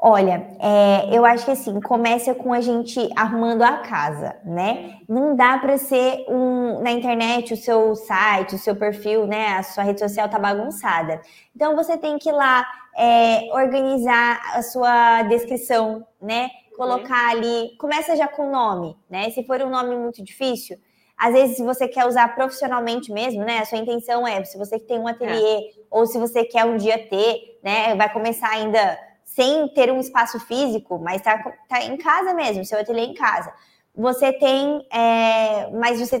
Olha, 0.00 0.46
é, 0.60 1.08
eu 1.10 1.24
acho 1.24 1.44
que 1.44 1.50
assim, 1.50 1.80
começa 1.80 2.32
com 2.32 2.52
a 2.52 2.60
gente 2.60 3.10
arrumando 3.16 3.62
a 3.62 3.78
casa, 3.78 4.36
né? 4.44 5.00
Não 5.08 5.34
dá 5.34 5.58
para 5.58 5.76
ser 5.76 6.24
um 6.28 6.80
na 6.80 6.92
internet 6.92 7.52
o 7.52 7.56
seu 7.56 7.96
site, 7.96 8.54
o 8.54 8.58
seu 8.58 8.76
perfil, 8.76 9.26
né? 9.26 9.54
A 9.54 9.64
sua 9.64 9.82
rede 9.82 9.98
social 9.98 10.28
tá 10.28 10.38
bagunçada. 10.38 11.20
Então 11.54 11.74
você 11.74 11.98
tem 11.98 12.16
que 12.16 12.28
ir 12.28 12.32
lá 12.32 12.64
é, 12.96 13.48
organizar 13.52 14.40
a 14.54 14.62
sua 14.62 15.24
descrição, 15.24 16.06
né? 16.22 16.48
Colocar 16.78 17.30
ali, 17.30 17.76
começa 17.76 18.16
já 18.16 18.28
com 18.28 18.46
o 18.46 18.52
nome, 18.52 18.96
né? 19.10 19.28
Se 19.30 19.42
for 19.42 19.60
um 19.60 19.68
nome 19.68 19.96
muito 19.96 20.22
difícil, 20.22 20.78
às 21.16 21.34
vezes 21.34 21.56
se 21.56 21.64
você 21.64 21.88
quer 21.88 22.06
usar 22.06 22.36
profissionalmente 22.36 23.10
mesmo, 23.10 23.44
né? 23.44 23.58
A 23.58 23.64
sua 23.64 23.78
intenção 23.78 24.24
é, 24.24 24.44
se 24.44 24.56
você 24.56 24.78
tem 24.78 24.96
um 24.96 25.08
ateliê 25.08 25.56
é. 25.56 25.70
ou 25.90 26.06
se 26.06 26.16
você 26.18 26.44
quer 26.44 26.64
um 26.64 26.76
dia 26.76 26.96
ter, 26.96 27.58
né? 27.64 27.96
Vai 27.96 28.10
começar 28.12 28.50
ainda 28.50 28.96
sem 29.24 29.66
ter 29.74 29.90
um 29.90 29.98
espaço 29.98 30.38
físico, 30.38 31.00
mas 31.00 31.20
tá, 31.20 31.36
tá 31.68 31.82
em 31.82 31.96
casa 31.96 32.32
mesmo, 32.32 32.64
seu 32.64 32.78
ateliê 32.78 33.06
em 33.06 33.14
casa. 33.14 33.52
Você 33.92 34.32
tem, 34.32 34.86
é, 34.92 35.68
mas 35.72 35.98
você 35.98 36.20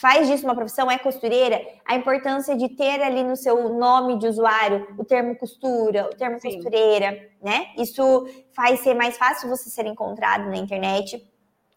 faz 0.00 0.28
disso 0.28 0.44
uma 0.44 0.54
profissão, 0.54 0.90
é 0.90 0.98
costureira, 0.98 1.60
a 1.84 1.96
importância 1.96 2.56
de 2.56 2.68
ter 2.68 3.02
ali 3.02 3.22
no 3.22 3.36
seu 3.36 3.68
nome 3.70 4.18
de 4.18 4.26
usuário 4.26 4.86
o 4.96 5.04
termo 5.04 5.36
costura, 5.36 6.06
o 6.06 6.16
termo 6.16 6.40
Sim. 6.40 6.52
costureira, 6.52 7.30
né? 7.42 7.66
Isso 7.76 8.26
faz 8.54 8.80
ser 8.80 8.94
mais 8.94 9.16
fácil 9.16 9.48
você 9.48 9.68
ser 9.70 9.86
encontrado 9.86 10.48
na 10.48 10.56
internet. 10.56 11.26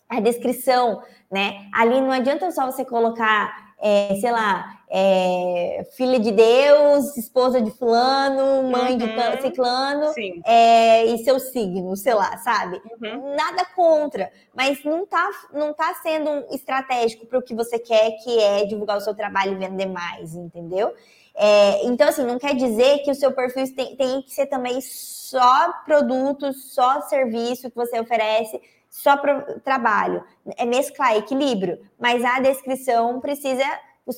A 0.09 0.19
descrição, 0.19 1.01
né? 1.31 1.69
Ali 1.73 2.01
não 2.01 2.11
adianta 2.11 2.51
só 2.51 2.65
você 2.65 2.83
colocar, 2.83 3.70
é, 3.81 4.15
sei 4.21 4.31
lá, 4.31 4.79
é, 4.87 5.87
filha 5.97 6.19
de 6.19 6.31
Deus, 6.31 7.17
esposa 7.17 7.59
de 7.59 7.71
fulano, 7.71 8.69
mãe 8.69 8.91
uhum. 8.91 8.97
de 8.97 9.41
ciclano, 9.41 10.13
é, 10.45 11.05
e 11.05 11.17
seu 11.23 11.39
signo, 11.39 11.97
sei 11.97 12.13
lá, 12.13 12.37
sabe? 12.37 12.79
Uhum. 13.01 13.35
Nada 13.35 13.65
contra, 13.75 14.31
mas 14.55 14.83
não 14.83 15.05
tá, 15.07 15.27
não 15.51 15.73
tá 15.73 15.95
sendo 16.03 16.45
estratégico 16.53 17.25
para 17.25 17.39
o 17.39 17.41
que 17.41 17.55
você 17.55 17.79
quer, 17.79 18.11
que 18.23 18.39
é 18.39 18.65
divulgar 18.65 18.97
o 18.97 19.01
seu 19.01 19.15
trabalho 19.15 19.53
e 19.53 19.55
vender 19.55 19.87
mais, 19.87 20.35
entendeu? 20.35 20.93
É, 21.33 21.85
então, 21.85 22.07
assim, 22.07 22.23
não 22.23 22.37
quer 22.37 22.53
dizer 22.53 22.99
que 22.99 23.09
o 23.09 23.15
seu 23.15 23.31
perfil 23.31 23.63
tem, 23.73 23.95
tem 23.95 24.21
que 24.21 24.31
ser 24.31 24.45
também 24.45 24.79
só 24.81 25.73
produtos, 25.85 26.73
só 26.73 27.01
serviço 27.01 27.71
que 27.71 27.75
você 27.75 27.99
oferece, 27.99 28.61
só 28.91 29.15
pro 29.15 29.59
trabalho. 29.61 30.21
É 30.57 30.65
mesclar, 30.65 31.15
equilíbrio, 31.15 31.79
mas 31.97 32.23
a 32.23 32.41
descrição 32.41 33.21
precisa 33.21 33.63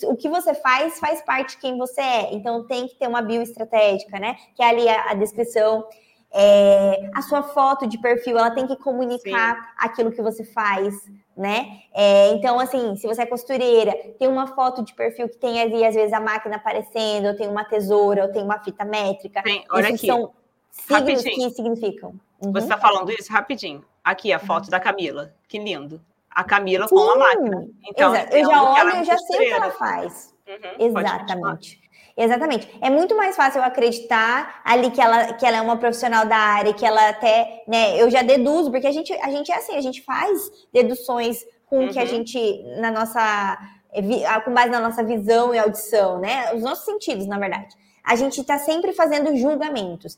o 0.06 0.16
que 0.16 0.28
você 0.28 0.56
faz 0.56 1.00
faz 1.00 1.22
parte 1.22 1.52
de 1.52 1.62
quem 1.62 1.78
você 1.78 2.02
é. 2.02 2.34
Então 2.34 2.66
tem 2.66 2.88
que 2.88 2.96
ter 2.96 3.08
uma 3.08 3.22
bioestratégica, 3.22 4.20
né? 4.20 4.36
Que 4.56 4.64
é 4.64 4.70
ali 4.70 4.90
a, 4.90 5.12
a 5.12 5.14
descrição. 5.14 5.88
É, 6.36 7.12
a 7.14 7.22
sua 7.22 7.44
foto 7.44 7.86
de 7.86 8.00
perfil, 8.00 8.40
ela 8.40 8.50
tem 8.50 8.66
que 8.66 8.76
comunicar 8.76 9.54
Sim. 9.54 9.68
aquilo 9.78 10.12
que 10.12 10.20
você 10.20 10.44
faz, 10.44 10.96
né? 11.38 11.82
É, 11.94 12.30
então, 12.30 12.60
assim, 12.60 12.96
se 12.96 13.06
você 13.06 13.22
é 13.22 13.26
costureira, 13.28 13.92
tem 14.18 14.28
uma 14.28 14.48
foto 14.48 14.84
de 14.84 14.96
perfil 14.96 15.30
que 15.30 15.38
tem 15.38 15.62
ali, 15.62 15.86
às 15.86 15.94
vezes, 15.94 16.12
a 16.12 16.20
máquina 16.20 16.56
aparecendo, 16.56 17.28
ou 17.28 17.36
tem 17.36 17.48
uma 17.48 17.64
tesoura, 17.64 18.24
ou 18.24 18.32
tem 18.32 18.42
uma 18.42 18.58
fita 18.64 18.84
métrica. 18.84 19.44
Tem, 19.44 19.64
olha 19.70 19.90
aqui. 19.90 20.08
são 20.08 20.34
signos 20.72 21.24
rapidinho. 21.24 21.50
que 21.50 21.56
significam. 21.56 22.16
Uhum. 22.44 22.52
Você 22.52 22.66
está 22.66 22.80
falando 22.80 23.12
isso 23.12 23.32
rapidinho. 23.32 23.86
Aqui, 24.04 24.34
a 24.34 24.40
foto 24.40 24.66
uhum. 24.66 24.72
da 24.72 24.80
Camila. 24.80 25.34
Que 25.48 25.58
lindo 25.58 26.02
a 26.34 26.44
Camila 26.44 26.88
Sim, 26.88 26.96
com 26.96 27.12
a 27.12 27.18
máquina. 27.18 27.68
Então, 27.88 28.16
eu 28.16 28.46
já 28.46 28.64
olho 28.64 29.02
e 29.02 29.04
já 29.04 29.18
sei 29.18 29.36
o 29.36 29.40
que 29.40 29.54
ela 29.54 29.72
faz. 29.72 30.34
Uhum, 30.48 30.98
Exatamente. 31.00 31.84
Exatamente. 32.16 32.80
É 32.82 32.90
muito 32.90 33.16
mais 33.16 33.36
fácil 33.36 33.60
eu 33.60 33.64
acreditar 33.64 34.62
ali 34.64 34.92
que 34.92 35.02
ela, 35.02 35.34
que 35.34 35.46
ela 35.46 35.58
é 35.58 35.62
uma 35.62 35.78
profissional 35.78 36.26
da 36.26 36.38
área, 36.38 36.74
que 36.74 36.86
ela 36.86 37.10
até, 37.10 37.64
né, 37.68 38.00
eu 38.00 38.10
já 38.10 38.22
deduzo, 38.22 38.70
porque 38.70 38.86
a 38.86 38.92
gente, 38.92 39.12
a 39.14 39.32
gente 39.32 39.52
é 39.52 39.56
assim, 39.56 39.76
a 39.76 39.82
gente 39.82 40.02
faz 40.04 40.52
deduções 40.72 41.44
com 41.66 41.78
o 41.78 41.82
uhum. 41.82 41.90
que 41.90 41.98
a 41.98 42.04
uhum. 42.04 42.08
gente, 42.08 42.64
na 42.80 42.92
nossa, 42.92 43.58
com 44.46 44.54
base 44.54 44.70
na 44.70 44.80
nossa 44.80 45.04
visão 45.04 45.56
e 45.56 45.60
audição, 45.60 46.20
né, 46.20 46.54
os 46.54 46.62
nossos 46.62 46.86
sentidos, 46.86 47.26
na 47.26 47.40
verdade. 47.40 47.76
A 48.04 48.16
gente 48.16 48.42
está 48.42 48.60
sempre 48.60 48.94
fazendo 48.94 49.36
julgamentos. 49.36 50.18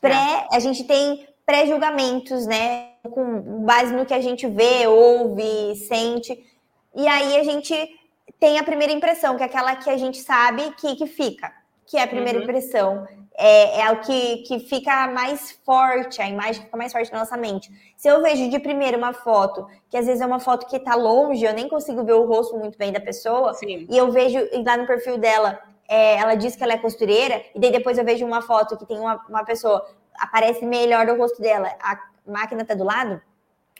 Pré, 0.00 0.12
é. 0.52 0.56
a 0.56 0.60
gente 0.60 0.84
tem 0.84 1.26
pré-julgamentos, 1.46 2.46
né, 2.46 2.92
com 3.10 3.64
base 3.64 3.92
no 3.92 4.06
que 4.06 4.14
a 4.14 4.20
gente 4.20 4.46
vê, 4.46 4.86
ouve, 4.86 5.76
sente, 5.76 6.38
e 6.94 7.06
aí 7.06 7.36
a 7.36 7.44
gente 7.44 7.74
tem 8.38 8.58
a 8.58 8.64
primeira 8.64 8.92
impressão, 8.92 9.36
que 9.36 9.42
é 9.42 9.46
aquela 9.46 9.76
que 9.76 9.90
a 9.90 9.96
gente 9.96 10.18
sabe 10.18 10.70
que, 10.72 10.96
que 10.96 11.06
fica, 11.06 11.52
que 11.86 11.96
é 11.96 12.02
a 12.02 12.06
primeira 12.06 12.38
uhum. 12.38 12.44
impressão. 12.44 13.06
É, 13.36 13.80
é 13.80 13.90
o 13.90 14.00
que, 14.00 14.38
que 14.38 14.60
fica 14.60 15.08
mais 15.08 15.50
forte, 15.64 16.22
a 16.22 16.28
imagem 16.28 16.62
fica 16.62 16.76
mais 16.76 16.92
forte 16.92 17.12
na 17.12 17.18
nossa 17.18 17.36
mente. 17.36 17.68
Se 17.96 18.06
eu 18.06 18.22
vejo 18.22 18.48
de 18.48 18.60
primeiro 18.60 18.96
uma 18.96 19.12
foto, 19.12 19.66
que 19.90 19.96
às 19.96 20.06
vezes 20.06 20.20
é 20.20 20.26
uma 20.26 20.38
foto 20.38 20.68
que 20.68 20.76
está 20.76 20.94
longe, 20.94 21.44
eu 21.44 21.52
nem 21.52 21.68
consigo 21.68 22.04
ver 22.04 22.12
o 22.12 22.26
rosto 22.26 22.56
muito 22.56 22.78
bem 22.78 22.92
da 22.92 23.00
pessoa, 23.00 23.52
Sim. 23.54 23.88
e 23.90 23.98
eu 23.98 24.12
vejo 24.12 24.38
lá 24.64 24.76
no 24.76 24.86
perfil 24.86 25.18
dela, 25.18 25.58
é, 25.88 26.16
ela 26.16 26.36
diz 26.36 26.54
que 26.54 26.62
ela 26.62 26.74
é 26.74 26.78
costureira, 26.78 27.42
e 27.54 27.58
daí 27.58 27.72
depois 27.72 27.98
eu 27.98 28.04
vejo 28.04 28.24
uma 28.24 28.40
foto 28.40 28.76
que 28.76 28.86
tem 28.86 28.98
uma, 28.98 29.20
uma 29.28 29.44
pessoa, 29.44 29.84
aparece 30.18 30.64
melhor 30.64 31.08
o 31.08 31.16
rosto 31.16 31.40
dela, 31.40 31.70
a 31.80 31.98
máquina 32.26 32.62
está 32.62 32.74
do 32.74 32.84
lado, 32.84 33.20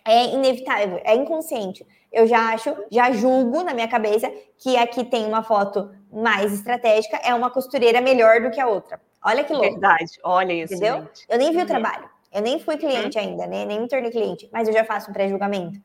é 0.05 0.27
inevitável, 0.27 1.01
é 1.05 1.15
inconsciente. 1.15 1.87
Eu 2.13 2.27
já 2.27 2.53
acho, 2.53 2.75
já 2.91 3.11
julgo 3.11 3.63
na 3.65 3.75
minha 3.75 3.89
cabeça 3.89 4.31
que 4.59 4.77
aqui 4.77 5.05
tem 5.05 5.27
uma 5.27 5.43
foto 5.43 5.91
mais 6.13 6.53
estratégica, 6.53 7.17
é 7.17 7.35
uma 7.35 7.51
costureira 7.51 8.01
melhor 8.01 8.41
do 8.41 8.51
que 8.51 8.61
a 8.61 8.69
outra. 8.69 9.01
Olha 9.25 9.43
que 9.43 9.53
louco. 9.53 9.71
Verdade, 9.71 10.13
olha 10.23 10.53
isso. 10.53 10.75
Entendeu? 10.75 10.99
Gente. 10.99 11.27
Eu 11.29 11.39
nem 11.39 11.51
vi 11.51 11.57
o 11.57 11.61
uhum. 11.61 11.67
trabalho, 11.67 12.09
eu 12.33 12.43
nem 12.43 12.61
fui 12.61 12.77
cliente 12.77 13.19
uhum. 13.19 13.25
ainda, 13.25 13.47
né? 13.47 13.65
nem 13.65 13.81
me 13.81 13.89
tornei 13.89 14.11
cliente, 14.11 14.49
mas 14.53 14.69
eu 14.69 14.75
já 14.75 14.85
faço 14.85 15.11
um 15.11 15.15
pré-julgamento. 15.15 15.81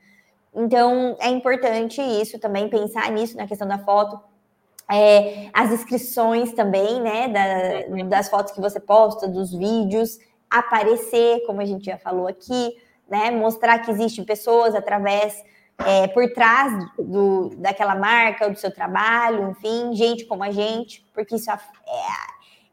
Então, 0.54 1.16
é 1.20 1.30
importante 1.30 2.02
isso 2.02 2.40
também, 2.40 2.70
pensar 2.70 3.10
nisso 3.12 3.38
na 3.38 3.48
questão 3.48 3.68
da 3.68 3.78
foto. 3.80 4.20
É, 4.92 5.50
as 5.54 5.72
inscrições 5.72 6.52
também, 6.54 7.00
né, 7.00 7.28
da, 7.28 7.94
uhum. 7.94 8.10
das 8.10 8.28
fotos 8.28 8.52
que 8.52 8.60
você 8.60 8.80
posta, 8.80 9.28
dos 9.28 9.54
vídeos, 9.54 10.18
aparecer, 10.50 11.46
como 11.46 11.62
a 11.62 11.66
gente 11.66 11.86
já 11.86 11.98
falou 11.98 12.28
aqui, 12.28 12.76
né? 13.08 13.32
Mostrar 13.32 13.80
que 13.80 13.92
existem 13.92 14.24
pessoas 14.24 14.76
através, 14.76 15.44
é, 15.86 16.08
por 16.08 16.32
trás 16.34 16.74
do, 16.98 17.50
daquela 17.58 17.96
marca, 17.96 18.50
do 18.50 18.58
seu 18.58 18.74
trabalho, 18.74 19.52
enfim, 19.52 19.96
gente 19.96 20.26
como 20.26 20.44
a 20.44 20.52
gente, 20.52 21.06
porque 21.14 21.36
isso 21.36 21.50
é, 21.52 21.58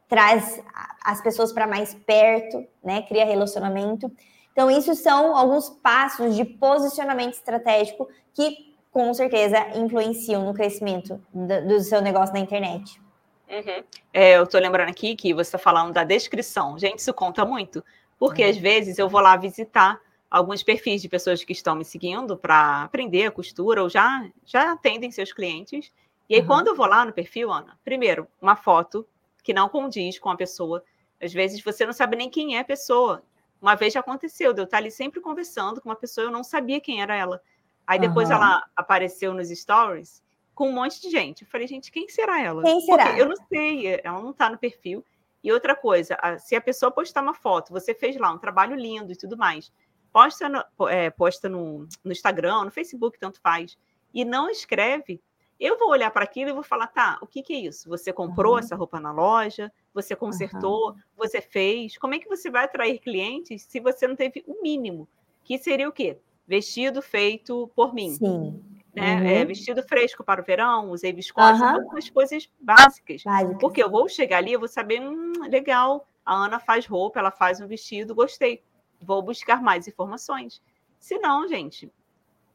traz 0.09 0.63
as 1.05 1.21
pessoas 1.21 1.53
para 1.53 1.67
mais 1.67 1.95
perto, 1.95 2.67
né? 2.83 3.03
Cria 3.03 3.25
relacionamento. 3.25 4.11
Então, 4.53 4.71
isso 4.71 4.95
são 4.95 5.37
alguns 5.37 5.69
passos 5.69 6.35
de 6.35 6.45
posicionamento 6.45 7.35
estratégico 7.35 8.09
que, 8.33 8.75
com 8.91 9.13
certeza, 9.13 9.59
influenciam 9.75 10.45
no 10.45 10.55
crescimento 10.55 11.21
do, 11.33 11.69
do 11.69 11.81
seu 11.81 12.01
negócio 12.01 12.35
na 12.35 12.41
internet. 12.41 13.01
Uhum. 13.49 13.85
É, 14.13 14.37
eu 14.37 14.45
estou 14.45 14.61
lembrando 14.61 14.89
aqui 14.89 15.15
que 15.15 15.33
você 15.33 15.49
está 15.49 15.59
falando 15.59 15.93
da 15.93 16.05
descrição. 16.05 16.79
Gente, 16.79 16.99
isso 16.99 17.15
conta 17.15 17.45
muito. 17.45 17.85
Porque 18.19 18.43
uhum. 18.43 18.51
às 18.51 18.57
vezes 18.57 18.99
eu 18.99 19.09
vou 19.09 19.21
lá 19.21 19.37
visitar 19.37 20.01
alguns 20.31 20.63
perfis 20.63 21.01
de 21.01 21.09
pessoas 21.09 21.43
que 21.45 21.53
estão 21.53 21.77
me 21.77 21.85
seguindo 21.85 22.37
para 22.37 22.83
aprender 22.83 23.27
a 23.27 23.31
costura 23.31 23.83
ou 23.83 23.89
já, 23.89 24.29
já 24.45 24.73
atendem 24.73 25.11
seus 25.11 25.33
clientes. 25.33 25.93
E 26.29 26.35
aí, 26.35 26.41
uhum. 26.41 26.47
quando 26.47 26.69
eu 26.69 26.75
vou 26.75 26.87
lá 26.87 27.05
no 27.05 27.13
perfil, 27.13 27.53
Ana, 27.53 27.79
primeiro, 27.85 28.27
uma 28.41 28.57
foto 28.57 29.07
que 29.43 29.55
não 29.55 29.69
condiz 29.69 30.19
com 30.19 30.29
a 30.29 30.37
pessoa. 30.37 30.83
Às 31.23 31.33
vezes 31.33 31.63
você 31.63 31.87
não 31.87 31.93
sabe 31.93 32.17
nem 32.17 32.29
quem 32.29 32.57
é 32.57 32.61
a 32.61 32.65
pessoa. 32.65 33.23
Uma 33.63 33.75
vez 33.77 33.93
já 33.93 34.01
aconteceu, 34.01 34.53
de 34.53 34.61
eu 34.61 34.65
estar 34.65 34.79
ali 34.79 34.91
sempre 34.91 35.21
conversando 35.21 35.81
com 35.81 35.89
uma 35.89 35.97
pessoa, 35.97 36.27
eu 36.27 36.31
não 36.31 36.43
sabia 36.45 36.81
quem 36.81 37.01
era 37.01 37.15
ela. 37.15 37.41
Aí 37.87 37.99
depois 37.99 38.29
ela 38.31 38.67
apareceu 38.75 39.33
nos 39.33 39.49
stories 39.49 40.21
com 40.57 40.71
um 40.71 40.73
monte 40.73 41.01
de 41.03 41.11
gente. 41.11 41.43
Eu 41.43 41.49
falei, 41.49 41.69
gente, 41.69 41.93
quem 41.93 42.09
será 42.09 42.43
ela? 42.43 42.63
Quem 42.63 42.81
será? 42.81 43.07
Porque 43.09 43.21
eu 43.21 43.29
não 43.29 43.37
sei, 43.37 44.01
ela 44.03 44.23
não 44.23 44.31
está 44.31 44.49
no 44.49 44.57
perfil. 44.57 45.05
E 45.45 45.53
outra 45.53 45.77
coisa, 45.77 46.19
se 46.39 46.57
a 46.57 46.61
pessoa 46.61 46.91
postar 46.91 47.23
uma 47.23 47.35
foto, 47.35 47.73
você 47.73 47.95
fez 47.95 48.17
lá 48.17 48.33
um 48.33 48.39
trabalho 48.39 48.75
lindo 48.75 49.13
e 49.13 49.17
tudo 49.17 49.37
mais, 49.37 49.71
posta 50.11 50.49
no, 50.49 50.65
é, 50.89 51.11
posta 51.11 51.49
no, 51.49 51.87
no 52.03 52.11
Instagram, 52.11 52.65
no 52.65 52.71
Facebook, 52.71 53.19
tanto 53.19 53.39
faz, 53.39 53.77
e 54.15 54.25
não 54.25 54.49
escreve, 54.49 55.21
eu 55.61 55.79
vou 55.79 55.91
olhar 55.91 56.11
para 56.11 56.25
aquilo 56.25 56.51
e 56.51 56.55
vou 56.55 56.63
falar, 56.63 56.87
tá, 56.87 57.19
o 57.21 57.27
que, 57.27 57.43
que 57.43 57.53
é 57.53 57.59
isso? 57.59 57.87
Você 57.91 58.11
comprou 58.11 58.55
uhum. 58.55 58.59
essa 58.59 58.75
roupa 58.75 58.99
na 58.99 59.13
loja? 59.13 59.71
Você 59.93 60.17
consertou? 60.17 60.91
Uhum. 60.91 60.97
Você 61.19 61.43
fez? 61.43 61.99
Como 61.99 62.15
é 62.15 62.19
que 62.19 62.29
você 62.29 62.51
vai 62.51 62.65
atrair 62.65 62.99
clientes 62.99 63.63
se 63.63 63.79
você 63.79 64.09
não 64.09 64.17
teve 64.17 64.43
o 64.47 64.63
mínimo? 64.63 65.07
Que 65.45 65.59
seria 65.59 65.89
o 65.89 65.93
quê? 65.93 66.19
Vestido 66.47 67.03
feito 67.03 67.71
por 67.75 67.95
mim. 67.95 68.11
Sim. 68.11 68.63
Né? 68.97 69.21
Uhum. 69.21 69.27
É, 69.27 69.45
vestido 69.45 69.83
fresco 69.83 70.25
para 70.25 70.41
o 70.41 70.45
verão, 70.45 70.91
usei 70.91 71.13
viscose, 71.13 71.61
uhum. 71.61 71.69
algumas 71.69 72.09
coisas 72.09 72.51
básicas. 72.59 73.23
Básicas. 73.23 73.59
Porque 73.61 73.83
eu 73.83 73.91
vou 73.91 74.09
chegar 74.09 74.39
ali, 74.39 74.55
eu 74.55 74.59
vou 74.59 74.69
saber, 74.69 75.01
hum, 75.01 75.33
legal, 75.49 76.09
a 76.25 76.35
Ana 76.35 76.59
faz 76.59 76.87
roupa, 76.87 77.21
ela 77.21 77.31
faz 77.31 77.61
um 77.61 77.67
vestido, 77.67 78.15
gostei 78.15 78.63
vou 79.01 79.23
buscar 79.23 79.63
mais 79.63 79.87
informações. 79.87 80.63
Se 80.99 81.19
não, 81.19 81.47
gente, 81.49 81.91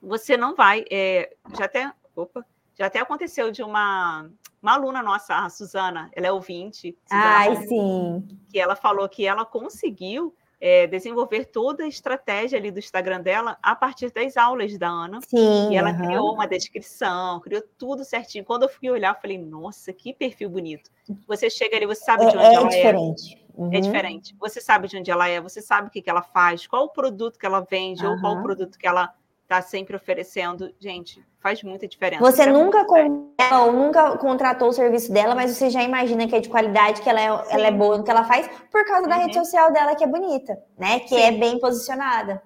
você 0.02 0.36
não 0.36 0.56
vai. 0.56 0.84
É, 0.92 1.34
já 1.58 1.66
até. 1.66 1.92
Opa, 2.16 2.46
já 2.78 2.88
até 2.88 3.00
aconteceu 3.00 3.52
de 3.52 3.64
uma, 3.64 4.30
uma 4.62 4.74
aluna 4.74 5.02
nossa, 5.02 5.36
a 5.36 5.50
Suzana, 5.50 6.10
ela 6.14 6.28
é 6.28 6.32
ouvinte. 6.32 6.98
Suzana 7.06 7.38
Ai, 7.38 7.56
sim. 7.68 8.40
Que 8.50 8.60
ela 8.60 8.76
falou 8.76 9.08
que 9.08 9.26
ela 9.26 9.46
conseguiu 9.46 10.36
é, 10.62 10.86
desenvolver 10.86 11.46
toda 11.46 11.84
a 11.84 11.88
estratégia 11.88 12.60
ali 12.60 12.70
do 12.70 12.78
Instagram 12.78 13.20
dela 13.22 13.58
a 13.64 13.76
partir 13.76 14.12
das 14.12 14.38
aulas 14.38 14.78
da 14.78 14.88
Ana. 14.88 15.20
Sim. 15.28 15.72
E 15.72 15.76
ela 15.76 15.92
uhum. 15.92 15.98
criou 15.98 16.34
uma 16.36 16.48
descrição, 16.48 17.40
criou 17.40 17.64
tudo 17.80 18.06
certinho. 18.06 18.46
Quando 18.46 18.64
eu 18.64 18.70
fui 18.70 18.88
olhar, 18.92 19.16
eu 19.16 19.20
falei, 19.20 19.40
nossa, 19.40 19.92
que 19.92 20.14
perfil 20.14 20.52
bonito. 20.52 20.92
Você 21.28 21.50
chega 21.50 21.76
ali, 21.76 21.88
você 21.88 22.04
sabe 22.04 22.26
é, 22.26 22.30
de 22.30 22.38
onde 22.38 22.46
é 22.46 22.54
ela 22.54 22.70
diferente. 22.70 23.36
é. 23.36 23.42
Uhum. 23.54 23.74
É 23.74 23.80
diferente. 23.82 24.36
Você 24.40 24.62
sabe 24.62 24.88
de 24.88 24.98
onde 24.98 25.10
ela 25.10 25.28
é, 25.28 25.42
você 25.42 25.62
sabe 25.62 25.88
o 25.88 25.92
que, 25.92 26.02
que 26.02 26.10
ela 26.10 26.22
faz, 26.22 26.68
qual 26.68 26.86
o 26.86 26.90
produto 26.90 27.40
que 27.40 27.46
ela 27.46 27.62
vende, 27.62 28.06
uhum. 28.06 28.14
ou 28.14 28.22
qual 28.22 28.38
o 28.38 28.44
produto 28.44 28.78
que 28.78 28.88
ela 28.88 29.14
está 29.52 29.62
sempre 29.62 29.96
oferecendo. 29.96 30.74
Gente, 30.80 31.22
faz 31.40 31.62
muita 31.62 31.86
diferença. 31.88 32.24
Você 32.24 32.44
é 32.44 32.46
nunca, 32.46 32.86
com... 32.86 33.34
ela, 33.38 33.72
nunca 33.72 34.18
contratou 34.18 34.70
o 34.70 34.74
serviço 34.74 35.12
dela, 35.12 35.36
mas 35.36 35.52
você 35.52 35.70
já 35.70 35.84
imagina 35.84 36.28
que 36.28 36.36
é 36.36 36.40
de 36.40 36.48
qualidade, 36.48 37.02
que 37.02 37.10
ela 37.10 37.20
é, 37.20 37.26
ela 37.26 37.68
é 37.68 37.72
boa 37.72 37.98
no 37.98 38.04
que 38.04 38.10
ela 38.10 38.24
faz, 38.24 38.50
por 38.72 38.86
causa 38.86 39.08
da 39.08 39.16
rede 39.16 39.38
uhum. 39.38 39.44
social 39.44 39.72
dela, 39.74 39.94
que 39.94 40.04
é 40.04 40.08
bonita, 40.08 40.58
né? 40.80 41.02
Que 41.02 41.10
Sim. 41.10 41.22
é 41.22 41.32
bem 41.34 41.60
posicionada. 41.60 42.42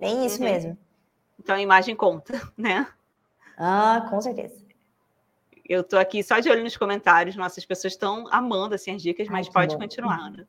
Bem 0.00 0.24
isso 0.24 0.42
uhum. 0.42 0.48
mesmo. 0.48 0.78
Então 1.38 1.54
a 1.54 1.60
imagem 1.60 1.94
conta, 1.94 2.40
né? 2.56 2.86
Ah, 3.58 4.06
com 4.08 4.20
certeza. 4.20 4.64
Eu 5.68 5.82
tô 5.82 5.98
aqui 5.98 6.22
só 6.22 6.38
de 6.38 6.48
olho 6.48 6.62
nos 6.62 6.76
comentários, 6.76 7.34
nossas 7.34 7.64
pessoas 7.66 7.94
estão 7.94 8.26
amando 8.30 8.76
assim, 8.76 8.94
as 8.94 9.02
dicas, 9.02 9.28
mas 9.28 9.48
Ai, 9.48 9.52
pode 9.52 9.74
bom. 9.74 9.82
continuar, 9.82 10.20
Ana. 10.20 10.46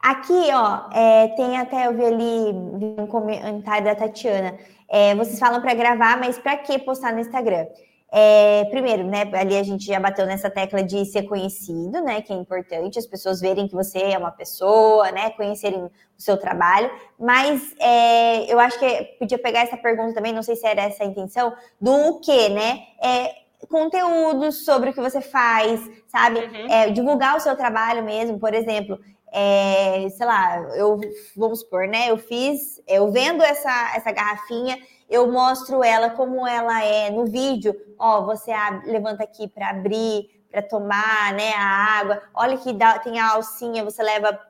Aqui, 0.00 0.48
ó, 0.52 0.88
é, 0.92 1.28
tem 1.36 1.58
até, 1.58 1.86
eu 1.86 1.94
vi 1.94 2.04
ali 2.04 2.52
um 2.98 3.06
comentário 3.06 3.84
da 3.84 3.94
Tatiana. 3.94 4.56
É, 4.88 5.14
vocês 5.14 5.38
falam 5.38 5.60
para 5.60 5.74
gravar, 5.74 6.18
mas 6.18 6.38
para 6.38 6.56
que 6.56 6.78
postar 6.78 7.12
no 7.12 7.20
Instagram? 7.20 7.66
É, 8.12 8.64
primeiro, 8.70 9.04
né, 9.04 9.28
ali 9.32 9.56
a 9.56 9.62
gente 9.64 9.84
já 9.84 9.98
bateu 9.98 10.24
nessa 10.26 10.48
tecla 10.48 10.82
de 10.82 11.04
ser 11.06 11.24
conhecido, 11.24 12.00
né, 12.02 12.22
que 12.22 12.32
é 12.32 12.36
importante, 12.36 12.98
as 12.98 13.06
pessoas 13.06 13.40
verem 13.40 13.66
que 13.66 13.74
você 13.74 13.98
é 13.98 14.16
uma 14.16 14.30
pessoa, 14.30 15.10
né, 15.10 15.30
conhecerem 15.30 15.84
o 15.84 15.90
seu 16.16 16.36
trabalho, 16.36 16.88
mas 17.18 17.74
é, 17.80 18.50
eu 18.50 18.60
acho 18.60 18.78
que 18.78 19.02
podia 19.18 19.38
pegar 19.38 19.60
essa 19.60 19.76
pergunta 19.76 20.14
também, 20.14 20.32
não 20.32 20.42
sei 20.42 20.54
se 20.54 20.64
era 20.64 20.82
essa 20.82 21.02
a 21.02 21.06
intenção, 21.06 21.52
do 21.80 22.20
que, 22.20 22.48
né, 22.48 22.84
é, 23.02 23.34
conteúdos 23.68 24.64
sobre 24.64 24.90
o 24.90 24.92
que 24.92 25.00
você 25.00 25.20
faz, 25.20 25.80
sabe? 26.06 26.40
Uhum. 26.40 26.70
É, 26.70 26.90
divulgar 26.90 27.36
o 27.36 27.40
seu 27.40 27.56
trabalho 27.56 28.04
mesmo, 28.04 28.38
por 28.38 28.54
exemplo. 28.54 28.98
É, 29.38 30.08
sei 30.08 30.24
lá, 30.24 30.62
eu 30.76 30.98
vamos 31.36 31.60
supor, 31.60 31.86
né? 31.86 32.10
Eu 32.10 32.16
fiz, 32.16 32.82
eu 32.88 33.12
vendo 33.12 33.42
essa, 33.42 33.94
essa 33.94 34.10
garrafinha, 34.10 34.78
eu 35.10 35.30
mostro 35.30 35.84
ela 35.84 36.08
como 36.08 36.46
ela 36.46 36.82
é 36.82 37.10
no 37.10 37.26
vídeo. 37.26 37.74
Ó, 37.98 38.24
você 38.24 38.50
levanta 38.86 39.24
aqui 39.24 39.46
para 39.46 39.68
abrir, 39.68 40.42
para 40.50 40.62
tomar, 40.62 41.34
né, 41.34 41.52
a 41.54 41.98
água. 42.00 42.22
Olha 42.32 42.56
que 42.56 42.72
dá, 42.72 42.98
tem 42.98 43.20
a 43.20 43.32
alcinha, 43.32 43.84
você 43.84 44.02
leva 44.02 44.40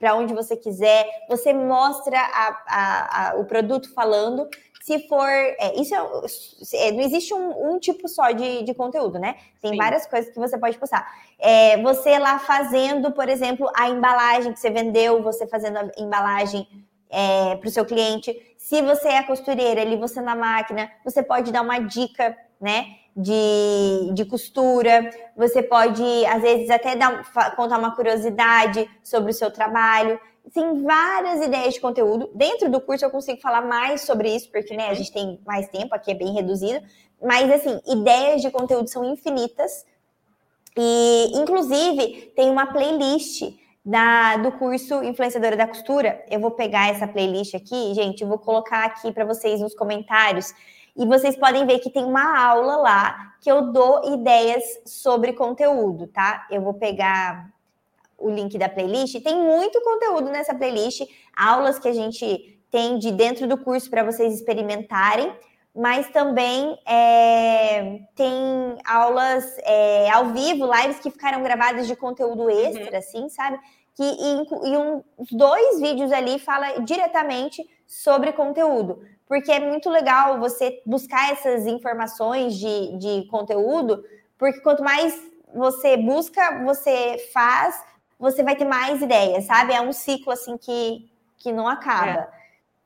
para 0.00 0.16
onde 0.16 0.34
você 0.34 0.56
quiser. 0.56 1.06
Você 1.28 1.52
mostra 1.52 2.18
a, 2.18 2.62
a, 2.66 3.30
a, 3.30 3.36
o 3.36 3.44
produto 3.44 3.94
falando 3.94 4.48
se 4.88 5.06
for. 5.06 5.28
É, 5.28 5.80
isso 5.80 5.94
é, 5.94 6.88
é, 6.88 6.92
não 6.92 7.00
existe 7.00 7.34
um, 7.34 7.74
um, 7.74 7.78
tipo 7.78 8.08
só 8.08 8.30
de, 8.30 8.62
de 8.62 8.72
conteúdo, 8.72 9.18
né? 9.18 9.36
Tem 9.60 9.72
Sim. 9.72 9.76
várias 9.76 10.06
coisas 10.06 10.32
que 10.32 10.38
você 10.38 10.58
pode 10.58 10.78
postar. 10.78 11.06
É, 11.38 11.80
você 11.82 12.18
lá 12.18 12.38
fazendo, 12.38 13.12
por 13.12 13.28
exemplo, 13.28 13.70
a 13.76 13.88
embalagem 13.88 14.52
que 14.52 14.58
você 14.58 14.70
vendeu, 14.70 15.22
você 15.22 15.46
fazendo 15.46 15.76
a 15.78 15.90
embalagem 15.98 16.66
é, 17.10 17.56
para 17.56 17.68
o 17.68 17.70
seu 17.70 17.84
cliente. 17.84 18.34
Se 18.56 18.80
você 18.80 19.08
é 19.08 19.22
costureira 19.22 19.82
ali, 19.82 19.96
você 19.96 20.20
na 20.20 20.34
máquina, 20.34 20.90
você 21.04 21.22
pode 21.22 21.52
dar 21.52 21.62
uma 21.62 21.78
dica, 21.78 22.36
né? 22.58 22.96
de, 23.20 24.12
de 24.14 24.24
costura, 24.24 25.10
você 25.36 25.60
pode, 25.60 26.04
às 26.26 26.40
vezes, 26.40 26.70
até 26.70 26.94
dar, 26.94 27.24
contar 27.56 27.76
uma 27.76 27.94
curiosidade 27.96 28.88
sobre 29.02 29.32
o 29.32 29.34
seu 29.34 29.50
trabalho. 29.50 30.20
Tem 30.52 30.82
várias 30.82 31.44
ideias 31.44 31.74
de 31.74 31.80
conteúdo. 31.80 32.30
Dentro 32.34 32.70
do 32.70 32.80
curso 32.80 33.04
eu 33.04 33.10
consigo 33.10 33.40
falar 33.40 33.62
mais 33.62 34.02
sobre 34.02 34.34
isso, 34.34 34.50
porque 34.50 34.76
né, 34.76 34.88
a 34.88 34.94
gente 34.94 35.12
tem 35.12 35.40
mais 35.46 35.68
tempo, 35.68 35.94
aqui 35.94 36.10
é 36.10 36.14
bem 36.14 36.32
reduzido. 36.32 36.84
Mas, 37.22 37.50
assim, 37.50 37.80
ideias 37.86 38.42
de 38.42 38.50
conteúdo 38.50 38.88
são 38.88 39.04
infinitas. 39.04 39.84
E, 40.76 41.32
inclusive, 41.34 42.32
tem 42.36 42.50
uma 42.50 42.66
playlist 42.66 43.42
da, 43.84 44.36
do 44.36 44.52
curso 44.52 45.02
Influenciadora 45.02 45.56
da 45.56 45.66
Costura. 45.66 46.24
Eu 46.30 46.40
vou 46.40 46.52
pegar 46.52 46.88
essa 46.88 47.08
playlist 47.08 47.54
aqui, 47.54 47.94
gente, 47.94 48.22
eu 48.22 48.28
vou 48.28 48.38
colocar 48.38 48.84
aqui 48.84 49.12
para 49.12 49.24
vocês 49.24 49.60
nos 49.60 49.74
comentários. 49.74 50.52
E 50.96 51.06
vocês 51.06 51.36
podem 51.36 51.66
ver 51.66 51.78
que 51.78 51.90
tem 51.90 52.04
uma 52.04 52.38
aula 52.38 52.76
lá 52.76 53.34
que 53.40 53.50
eu 53.50 53.72
dou 53.72 54.12
ideias 54.12 54.62
sobre 54.84 55.32
conteúdo, 55.32 56.06
tá? 56.08 56.46
Eu 56.50 56.60
vou 56.60 56.74
pegar 56.74 57.50
o 58.18 58.28
link 58.30 58.58
da 58.58 58.68
playlist. 58.68 59.22
Tem 59.22 59.36
muito 59.36 59.80
conteúdo 59.80 60.30
nessa 60.30 60.54
playlist, 60.54 61.02
aulas 61.36 61.78
que 61.78 61.88
a 61.88 61.94
gente 61.94 62.60
tem 62.70 62.98
de 62.98 63.12
dentro 63.12 63.46
do 63.46 63.56
curso 63.56 63.88
para 63.88 64.02
vocês 64.02 64.34
experimentarem 64.34 65.32
mas 65.78 66.10
também 66.10 66.76
é, 66.84 68.00
tem 68.16 68.36
aulas 68.84 69.44
é, 69.58 70.10
ao 70.10 70.26
vivo, 70.32 70.68
lives 70.72 70.98
que 70.98 71.08
ficaram 71.08 71.40
gravadas 71.40 71.86
de 71.86 71.94
conteúdo 71.94 72.50
extra, 72.50 72.90
uhum. 72.90 72.98
assim, 72.98 73.28
sabe? 73.28 73.60
Que, 73.94 74.02
e, 74.02 74.72
e 74.72 74.76
um, 74.76 75.04
dois 75.30 75.80
vídeos 75.80 76.10
ali 76.10 76.40
fala 76.40 76.80
diretamente 76.80 77.64
sobre 77.86 78.32
conteúdo, 78.32 79.00
porque 79.26 79.52
é 79.52 79.60
muito 79.60 79.88
legal 79.88 80.40
você 80.40 80.82
buscar 80.84 81.30
essas 81.30 81.64
informações 81.64 82.56
de, 82.56 82.98
de 82.98 83.28
conteúdo, 83.28 84.02
porque 84.36 84.60
quanto 84.60 84.82
mais 84.82 85.16
você 85.54 85.96
busca, 85.96 86.64
você 86.64 87.18
faz, 87.32 87.80
você 88.18 88.42
vai 88.42 88.56
ter 88.56 88.64
mais 88.64 89.00
ideias, 89.00 89.44
sabe? 89.44 89.72
É 89.72 89.80
um 89.80 89.92
ciclo 89.92 90.32
assim 90.32 90.56
que, 90.56 91.10
que 91.36 91.52
não 91.52 91.68
acaba. 91.68 92.10
É. 92.10 92.30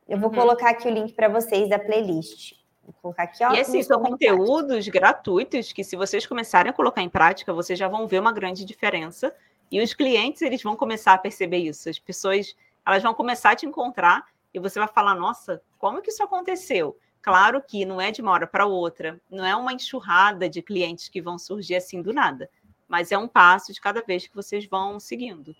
Eu 0.08 0.18
vou 0.18 0.30
uhum. 0.30 0.36
colocar 0.36 0.70
aqui 0.70 0.88
o 0.88 0.90
link 0.90 1.14
para 1.14 1.28
vocês 1.28 1.68
da 1.68 1.78
playlist. 1.78 2.54
Vou 2.84 2.94
colocar 3.00 3.22
aqui, 3.22 3.44
ó. 3.44 3.52
E 3.52 3.60
assim, 3.60 3.82
são 3.82 4.02
conteúdos 4.02 4.88
gratuitos 4.88 5.72
que, 5.72 5.84
se 5.84 5.96
vocês 5.96 6.26
começarem 6.26 6.70
a 6.70 6.72
colocar 6.72 7.00
em 7.00 7.08
prática, 7.08 7.52
vocês 7.52 7.78
já 7.78 7.88
vão 7.88 8.06
ver 8.06 8.18
uma 8.18 8.32
grande 8.32 8.64
diferença. 8.64 9.34
E 9.70 9.80
os 9.80 9.94
clientes, 9.94 10.42
eles 10.42 10.62
vão 10.62 10.76
começar 10.76 11.14
a 11.14 11.18
perceber 11.18 11.58
isso. 11.58 11.88
As 11.88 11.98
pessoas, 11.98 12.54
elas 12.84 13.02
vão 13.02 13.14
começar 13.14 13.52
a 13.52 13.56
te 13.56 13.64
encontrar 13.64 14.26
e 14.52 14.58
você 14.58 14.78
vai 14.78 14.88
falar: 14.88 15.14
nossa, 15.14 15.62
como 15.78 16.02
que 16.02 16.10
isso 16.10 16.22
aconteceu? 16.22 16.96
Claro 17.22 17.62
que 17.62 17.84
não 17.84 18.00
é 18.00 18.10
de 18.10 18.20
uma 18.20 18.32
hora 18.32 18.46
para 18.48 18.66
outra, 18.66 19.20
não 19.30 19.44
é 19.44 19.54
uma 19.54 19.72
enxurrada 19.72 20.48
de 20.48 20.60
clientes 20.60 21.08
que 21.08 21.22
vão 21.22 21.38
surgir 21.38 21.76
assim 21.76 22.02
do 22.02 22.12
nada, 22.12 22.50
mas 22.92 23.10
é 23.10 23.16
um 23.16 23.26
passo 23.26 23.72
de 23.72 23.80
cada 23.80 24.02
vez 24.02 24.26
que 24.26 24.36
vocês 24.36 24.66
vão 24.66 25.00
seguindo. 25.00 25.56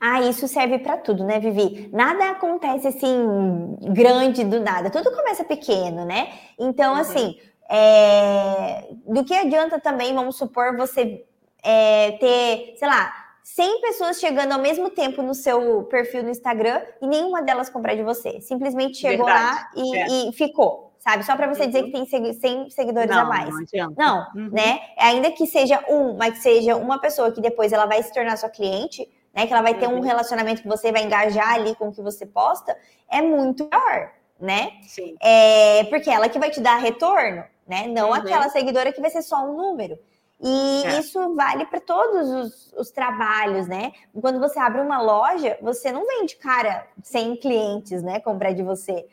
Ah, 0.00 0.22
isso 0.22 0.48
serve 0.48 0.78
para 0.78 0.96
tudo, 0.96 1.22
né, 1.22 1.38
Vivi? 1.38 1.90
Nada 1.92 2.30
acontece 2.30 2.88
assim 2.88 3.76
grande 3.92 4.42
do 4.44 4.60
nada, 4.60 4.88
tudo 4.88 5.14
começa 5.14 5.44
pequeno, 5.44 6.06
né? 6.06 6.32
Então, 6.58 6.94
uhum. 6.94 7.00
assim, 7.00 7.38
é... 7.70 8.88
do 9.06 9.22
que 9.24 9.34
adianta 9.34 9.78
também, 9.78 10.14
vamos 10.14 10.36
supor, 10.36 10.74
você 10.74 11.22
é, 11.62 12.12
ter, 12.12 12.76
sei 12.78 12.88
lá, 12.88 13.12
100 13.42 13.82
pessoas 13.82 14.18
chegando 14.18 14.52
ao 14.52 14.58
mesmo 14.58 14.88
tempo 14.88 15.22
no 15.22 15.34
seu 15.34 15.82
perfil 15.84 16.22
no 16.22 16.30
Instagram 16.30 16.80
e 17.02 17.06
nenhuma 17.06 17.42
delas 17.42 17.68
comprar 17.68 17.94
de 17.94 18.02
você. 18.02 18.40
Simplesmente 18.40 18.96
chegou 18.96 19.26
Verdade. 19.26 19.54
lá 19.54 19.70
e, 19.76 19.96
é. 19.96 20.06
e, 20.08 20.32
ficou, 20.32 20.93
sabe? 21.04 21.22
Só 21.22 21.36
para 21.36 21.46
você 21.46 21.64
uhum. 21.64 21.68
dizer 21.68 21.82
que 21.82 21.92
tem 21.92 22.32
100 22.32 22.70
seguidores 22.70 23.10
não, 23.10 23.20
a 23.20 23.24
mais. 23.26 23.50
Não, 23.50 23.60
adianta. 23.60 23.94
não 23.96 24.26
uhum. 24.34 24.50
né? 24.50 24.80
Ainda 24.96 25.30
que 25.30 25.46
seja 25.46 25.84
um, 25.86 26.16
mas 26.16 26.34
que 26.34 26.40
seja 26.40 26.74
uma 26.76 26.98
pessoa 26.98 27.30
que 27.30 27.42
depois 27.42 27.74
ela 27.74 27.84
vai 27.84 28.02
se 28.02 28.12
tornar 28.12 28.38
sua 28.38 28.48
cliente, 28.48 29.06
né? 29.34 29.46
Que 29.46 29.52
ela 29.52 29.60
vai 29.62 29.74
ter 29.74 29.86
um 29.86 29.96
uhum. 29.96 30.00
relacionamento 30.00 30.62
que 30.62 30.68
você 30.68 30.90
vai 30.90 31.04
engajar 31.04 31.52
ali 31.52 31.74
com 31.74 31.88
o 31.88 31.92
que 31.92 32.00
você 32.00 32.24
posta, 32.24 32.74
é 33.06 33.20
muito 33.20 33.68
melhor, 33.70 34.12
né? 34.40 34.72
Sim. 34.82 35.14
É, 35.20 35.84
porque 35.84 36.08
ela 36.08 36.26
que 36.28 36.38
vai 36.38 36.50
te 36.50 36.60
dar 36.60 36.78
retorno, 36.78 37.44
né? 37.68 37.86
Não 37.86 38.08
uhum. 38.08 38.14
aquela 38.14 38.48
seguidora 38.48 38.90
que 38.90 39.00
vai 39.02 39.10
ser 39.10 39.20
só 39.20 39.44
um 39.44 39.54
número. 39.54 39.98
E 40.40 40.82
é. 40.84 40.98
isso 40.98 41.34
vale 41.34 41.66
para 41.66 41.80
todos 41.80 42.28
os, 42.28 42.72
os, 42.78 42.90
trabalhos, 42.90 43.68
né? 43.68 43.92
Quando 44.20 44.40
você 44.40 44.58
abre 44.58 44.80
uma 44.80 45.00
loja, 45.00 45.56
você 45.62 45.92
não 45.92 46.06
vende 46.06 46.36
cara 46.36 46.86
sem 47.02 47.36
clientes, 47.36 48.02
né? 48.02 48.20
Comprar 48.20 48.52
de 48.52 48.62
você. 48.62 49.06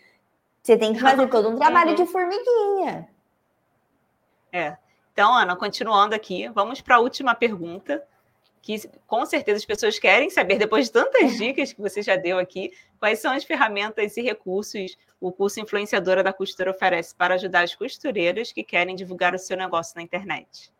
Você 0.62 0.78
tem 0.78 0.94
que 0.94 1.00
fazer 1.00 1.28
todo 1.28 1.50
um 1.50 1.56
trabalho 1.56 1.92
uhum. 1.92 1.96
de 1.96 2.06
formiguinha. 2.06 3.10
É. 4.52 4.78
Então, 5.12 5.34
Ana, 5.34 5.56
continuando 5.56 6.16
aqui, 6.16 6.48
vamos 6.50 6.82
para 6.82 6.98
a 6.98 7.00
última 7.00 7.34
pergunta 7.34 8.04
que 8.62 8.88
com 9.08 9.26
certeza 9.26 9.58
as 9.58 9.66
pessoas 9.66 9.98
querem 9.98 10.30
saber, 10.30 10.58
depois 10.58 10.86
de 10.86 10.92
tantas 10.92 11.34
dicas 11.38 11.74
que 11.74 11.82
você 11.82 12.02
já 12.02 12.16
deu 12.16 12.38
aqui, 12.38 12.72
quais 13.00 13.20
são 13.20 13.34
as 13.34 13.44
ferramentas 13.44 14.16
e 14.18 14.22
recursos 14.22 14.96
o 15.20 15.32
curso 15.32 15.60
Influenciadora 15.60 16.24
da 16.24 16.34
Costura 16.34 16.72
oferece 16.72 17.14
para 17.14 17.36
ajudar 17.36 17.64
as 17.64 17.76
costureiras 17.76 18.52
que 18.52 18.64
querem 18.64 18.96
divulgar 18.96 19.36
o 19.36 19.40
seu 19.40 19.56
negócio 19.56 19.96
na 19.96 20.02
internet. 20.02 20.72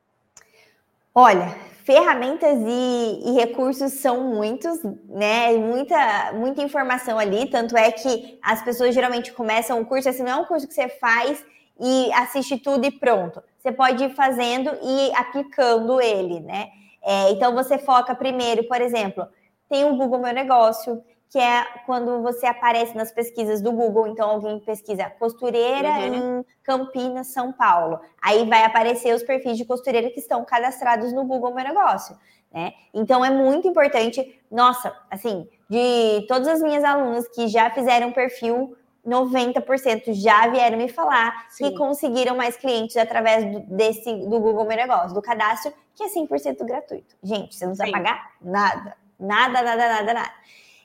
Olha, 1.14 1.50
ferramentas 1.84 2.58
e, 2.66 3.22
e, 3.26 3.32
recursos 3.34 3.94
são 3.94 4.24
muitos, 4.30 4.82
né? 5.10 5.52
Muita, 5.58 6.32
muita 6.34 6.62
informação 6.62 7.20
ali. 7.20 7.50
Tanto 7.50 7.76
é 7.76 7.92
que 7.92 8.40
as 8.42 8.64
pessoas 8.64 8.96
geralmente 8.96 9.34
começam 9.34 9.82
o 9.82 9.86
curso, 9.86 10.08
assim, 10.08 10.24
não 10.24 10.32
é 10.32 10.36
um 10.38 10.46
curso 10.46 10.68
que 10.68 10.74
você 10.74 10.88
faz 10.88 11.44
e 11.78 12.14
assiste 12.14 12.58
tudo 12.58 12.86
e 12.86 12.92
pronto. 12.92 13.44
Você 13.60 13.74
pode 13.74 14.06
ir 14.06 14.16
fazendo 14.16 14.72
e 14.82 15.12
aplicando 15.16 16.00
ele, 16.00 16.40
né? 16.40 16.70
É, 17.04 17.32
então 17.32 17.54
você 17.54 17.78
foca 17.78 18.16
primeiro, 18.16 18.64
por 18.66 18.80
exemplo, 18.80 19.28
tem 19.68 19.84
o 19.84 19.96
Google 19.98 20.20
Meu 20.20 20.34
Negócio, 20.34 21.04
que 21.32 21.40
é 21.40 21.64
quando 21.86 22.22
você 22.22 22.46
aparece 22.46 22.96
nas 22.96 23.10
pesquisas 23.10 23.62
do 23.62 23.72
Google. 23.72 24.06
Então 24.06 24.30
alguém 24.30 24.60
pesquisa 24.60 25.10
costureira 25.18 25.90
uhum. 25.90 26.40
em 26.40 26.46
Campinas, 26.62 27.28
São 27.28 27.54
Paulo. 27.54 28.02
Aí 28.22 28.46
vai 28.46 28.66
aparecer 28.66 29.16
os 29.16 29.24
perfis 29.24 29.58
de 29.58 29.64
costureira 29.64 30.10
que 30.10 30.20
estão 30.20 30.44
cadastrados 30.44 31.14
no 31.14 31.24
Google 31.24 31.56
Meu 31.56 31.64
Negócio. 31.64 32.18
Né? 32.54 32.74
Então 32.94 33.24
é 33.24 33.30
muito 33.30 33.66
importante. 33.66 34.38
Nossa, 34.52 34.94
assim, 35.10 35.48
de 35.70 36.26
todas 36.28 36.50
as 36.50 36.62
minhas 36.62 36.84
alunas 36.84 37.26
que 37.30 37.48
já 37.48 37.70
fizeram 37.70 38.12
perfil 38.12 38.76
90% 39.08 40.14
já 40.14 40.48
vieram 40.48 40.78
me 40.78 40.90
falar 40.90 41.48
Sim. 41.50 41.70
que 41.72 41.78
conseguiram 41.78 42.36
mais 42.36 42.58
clientes 42.58 42.98
através 42.98 43.46
do, 43.52 43.60
desse 43.62 44.14
do 44.28 44.38
Google 44.40 44.66
Meu 44.66 44.76
Negócio, 44.76 45.14
do 45.14 45.22
cadastro, 45.22 45.74
que 45.96 46.04
é 46.04 46.08
100% 46.08 46.66
gratuito. 46.66 47.16
Gente, 47.24 47.56
você 47.56 47.66
não 47.66 47.74
precisa 47.74 47.86
Sim. 47.86 47.92
pagar 47.92 48.34
nada. 48.42 48.98
Nada, 49.18 49.62
nada, 49.62 49.88
nada, 49.88 50.14
nada. 50.14 50.32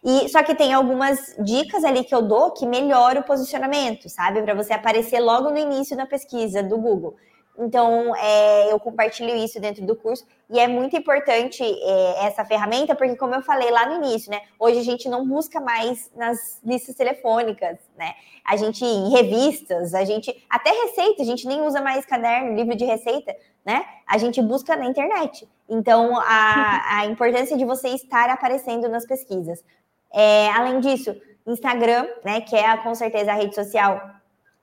E 0.09 0.29
só 0.29 0.41
que 0.45 0.55
tem 0.55 0.73
algumas 0.73 1.35
dicas 1.41 1.83
ali 1.83 2.05
que 2.05 2.15
eu 2.15 2.23
dou 2.23 2.53
que 2.53 2.65
melhoram 2.65 3.23
o 3.23 3.25
posicionamento, 3.25 4.09
sabe? 4.09 4.41
Para 4.41 4.55
você 4.55 4.73
aparecer 4.73 5.19
logo 5.19 5.51
no 5.51 5.59
início 5.59 5.97
da 5.97 6.07
pesquisa 6.07 6.63
do 6.63 6.79
Google. 6.79 7.17
Então, 7.59 8.15
é, 8.15 8.71
eu 8.71 8.79
compartilho 8.79 9.35
isso 9.35 9.59
dentro 9.59 9.85
do 9.85 9.97
curso 9.97 10.25
e 10.49 10.61
é 10.61 10.69
muito 10.69 10.97
importante 10.97 11.61
é, 11.65 12.27
essa 12.27 12.45
ferramenta, 12.45 12.95
porque, 12.95 13.17
como 13.17 13.35
eu 13.35 13.43
falei 13.43 13.69
lá 13.71 13.87
no 13.87 14.05
início, 14.05 14.31
né? 14.31 14.43
Hoje 14.61 14.79
a 14.79 14.85
gente 14.85 15.09
não 15.09 15.27
busca 15.27 15.59
mais 15.59 16.09
nas 16.15 16.61
listas 16.63 16.95
telefônicas, 16.95 17.77
né? 17.99 18.15
A 18.45 18.57
gente, 18.57 18.85
em 18.85 19.11
revistas, 19.11 19.93
a 19.93 20.05
gente, 20.05 20.47
até 20.49 20.71
receita, 20.71 21.23
a 21.23 21.27
gente 21.27 21.49
nem 21.49 21.63
usa 21.63 21.81
mais 21.81 22.07
caderno, 22.07 22.55
livro 22.55 22.77
de 22.77 22.85
receita, 22.85 23.35
né? 23.65 23.85
A 24.07 24.19
gente 24.19 24.41
busca 24.41 24.77
na 24.77 24.85
internet. 24.85 25.49
Então, 25.69 26.17
a, 26.21 26.99
a 26.99 27.07
importância 27.07 27.57
de 27.57 27.65
você 27.65 27.89
estar 27.89 28.31
aparecendo 28.31 28.89
nas 28.89 29.05
pesquisas. 29.05 29.65
É, 30.13 30.51
além 30.51 30.81
disso, 30.81 31.15
Instagram, 31.47 32.07
né? 32.25 32.41
Que 32.41 32.57
é 32.57 32.77
com 32.79 32.95
certeza 32.95 33.33
a 33.33 33.35
rede 33.35 33.55
social 33.55 34.17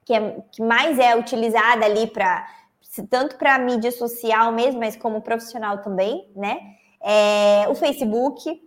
que, 0.04 0.12
é, 0.12 0.42
que 0.52 0.62
mais 0.62 0.98
é 0.98 1.16
utilizada 1.16 1.84
ali 1.84 2.06
para 2.06 2.46
tanto 3.10 3.36
para 3.36 3.58
mídia 3.58 3.90
social 3.90 4.52
mesmo, 4.52 4.78
mas 4.78 4.94
como 4.94 5.20
profissional 5.20 5.78
também, 5.78 6.30
né? 6.36 6.60
É, 7.02 7.68
o 7.68 7.74
Facebook, 7.74 8.62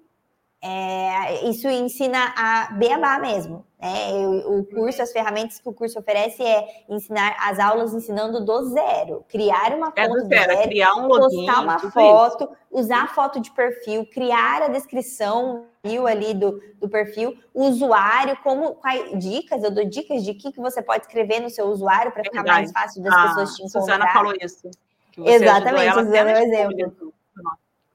é, 0.62 1.50
isso 1.50 1.68
ensina 1.70 2.34
a 2.36 2.74
beabá 2.74 3.20
mesmo. 3.20 3.66
Né? 3.80 4.12
O, 4.28 4.60
o 4.60 4.66
curso, 4.66 5.02
as 5.02 5.12
ferramentas 5.12 5.60
que 5.60 5.70
o 5.70 5.74
curso 5.74 6.00
oferece 6.00 6.42
é 6.42 6.84
ensinar 6.90 7.36
as 7.40 7.60
aulas 7.60 7.94
ensinando 7.94 8.44
do 8.44 8.64
zero, 8.70 9.24
criar 9.30 9.74
uma 9.74 9.94
é 9.96 10.08
conta 10.08 10.22
do 10.22 10.28
zero, 10.28 10.54
zero 10.54 10.64
criar 10.64 10.96
um 10.96 11.08
login, 11.08 11.46
postar 11.46 11.62
uma 11.62 11.80
foto, 11.80 12.44
isso. 12.46 12.58
usar 12.72 13.14
foto 13.14 13.40
de 13.40 13.52
perfil, 13.52 14.06
criar 14.12 14.64
a 14.64 14.68
descrição 14.70 15.66
ali 16.06 16.34
do, 16.34 16.62
do 16.82 16.90
perfil, 16.90 17.38
o 17.54 17.66
usuário, 17.66 18.36
como 18.44 18.76
quais, 18.76 19.18
dicas, 19.18 19.64
eu 19.64 19.72
dou 19.72 19.86
dicas 19.86 20.22
de 20.24 20.34
que, 20.34 20.52
que 20.52 20.60
você 20.60 20.82
pode 20.82 21.06
escrever 21.06 21.40
no 21.40 21.50
seu 21.50 21.68
usuário 21.68 22.12
para 22.12 22.24
ficar 22.24 22.44
mais 22.44 22.72
fácil 22.72 23.02
das 23.02 23.14
ah, 23.14 23.28
pessoas 23.28 23.56
te 23.56 23.64
encontrar. 23.64 23.82
Suzana 23.82 24.08
falou 24.10 24.34
isso. 24.42 24.70
Exatamente, 25.18 25.94
Suzana 25.94 26.32
é 26.32 26.40
um 26.40 26.44
exemplo. 26.44 27.14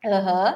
Uhum. 0.05 0.55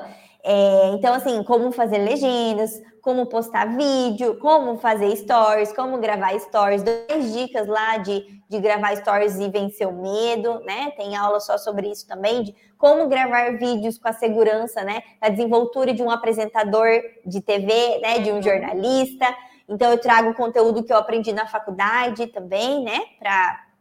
É, 0.49 0.89
então, 0.91 1.13
assim, 1.13 1.43
como 1.43 1.73
fazer 1.73 1.99
legendas, 1.99 2.81
como 3.07 3.25
postar 3.27 3.77
vídeo, 3.77 4.37
como 4.41 4.79
fazer 4.79 5.15
stories, 5.15 5.73
como 5.73 5.97
gravar 5.99 6.37
stories, 6.41 6.83
duas 6.83 7.33
dicas 7.33 7.69
lá 7.69 7.99
de, 7.99 8.43
de 8.49 8.59
gravar 8.59 8.97
stories 8.97 9.39
e 9.39 9.49
vencer 9.49 9.87
o 9.87 9.93
medo, 9.93 10.59
né? 10.65 10.91
Tem 10.97 11.15
aula 11.15 11.39
só 11.39 11.57
sobre 11.57 11.89
isso 11.89 12.05
também, 12.05 12.43
de 12.43 12.53
como 12.77 13.07
gravar 13.07 13.57
vídeos 13.59 13.97
com 13.97 14.09
a 14.09 14.13
segurança, 14.13 14.83
né? 14.83 15.05
A 15.21 15.29
desenvoltura 15.29 15.95
de 15.95 16.03
um 16.03 16.11
apresentador 16.11 16.89
de 17.25 17.41
TV, 17.41 18.01
né? 18.01 18.19
De 18.19 18.33
um 18.33 18.43
jornalista. 18.43 19.25
Então, 19.69 19.93
eu 19.93 19.99
trago 19.99 20.35
conteúdo 20.35 20.83
que 20.83 20.93
eu 20.93 20.97
aprendi 20.97 21.33
na 21.33 21.47
faculdade 21.47 22.27
também, 22.27 22.83
né? 22.83 22.99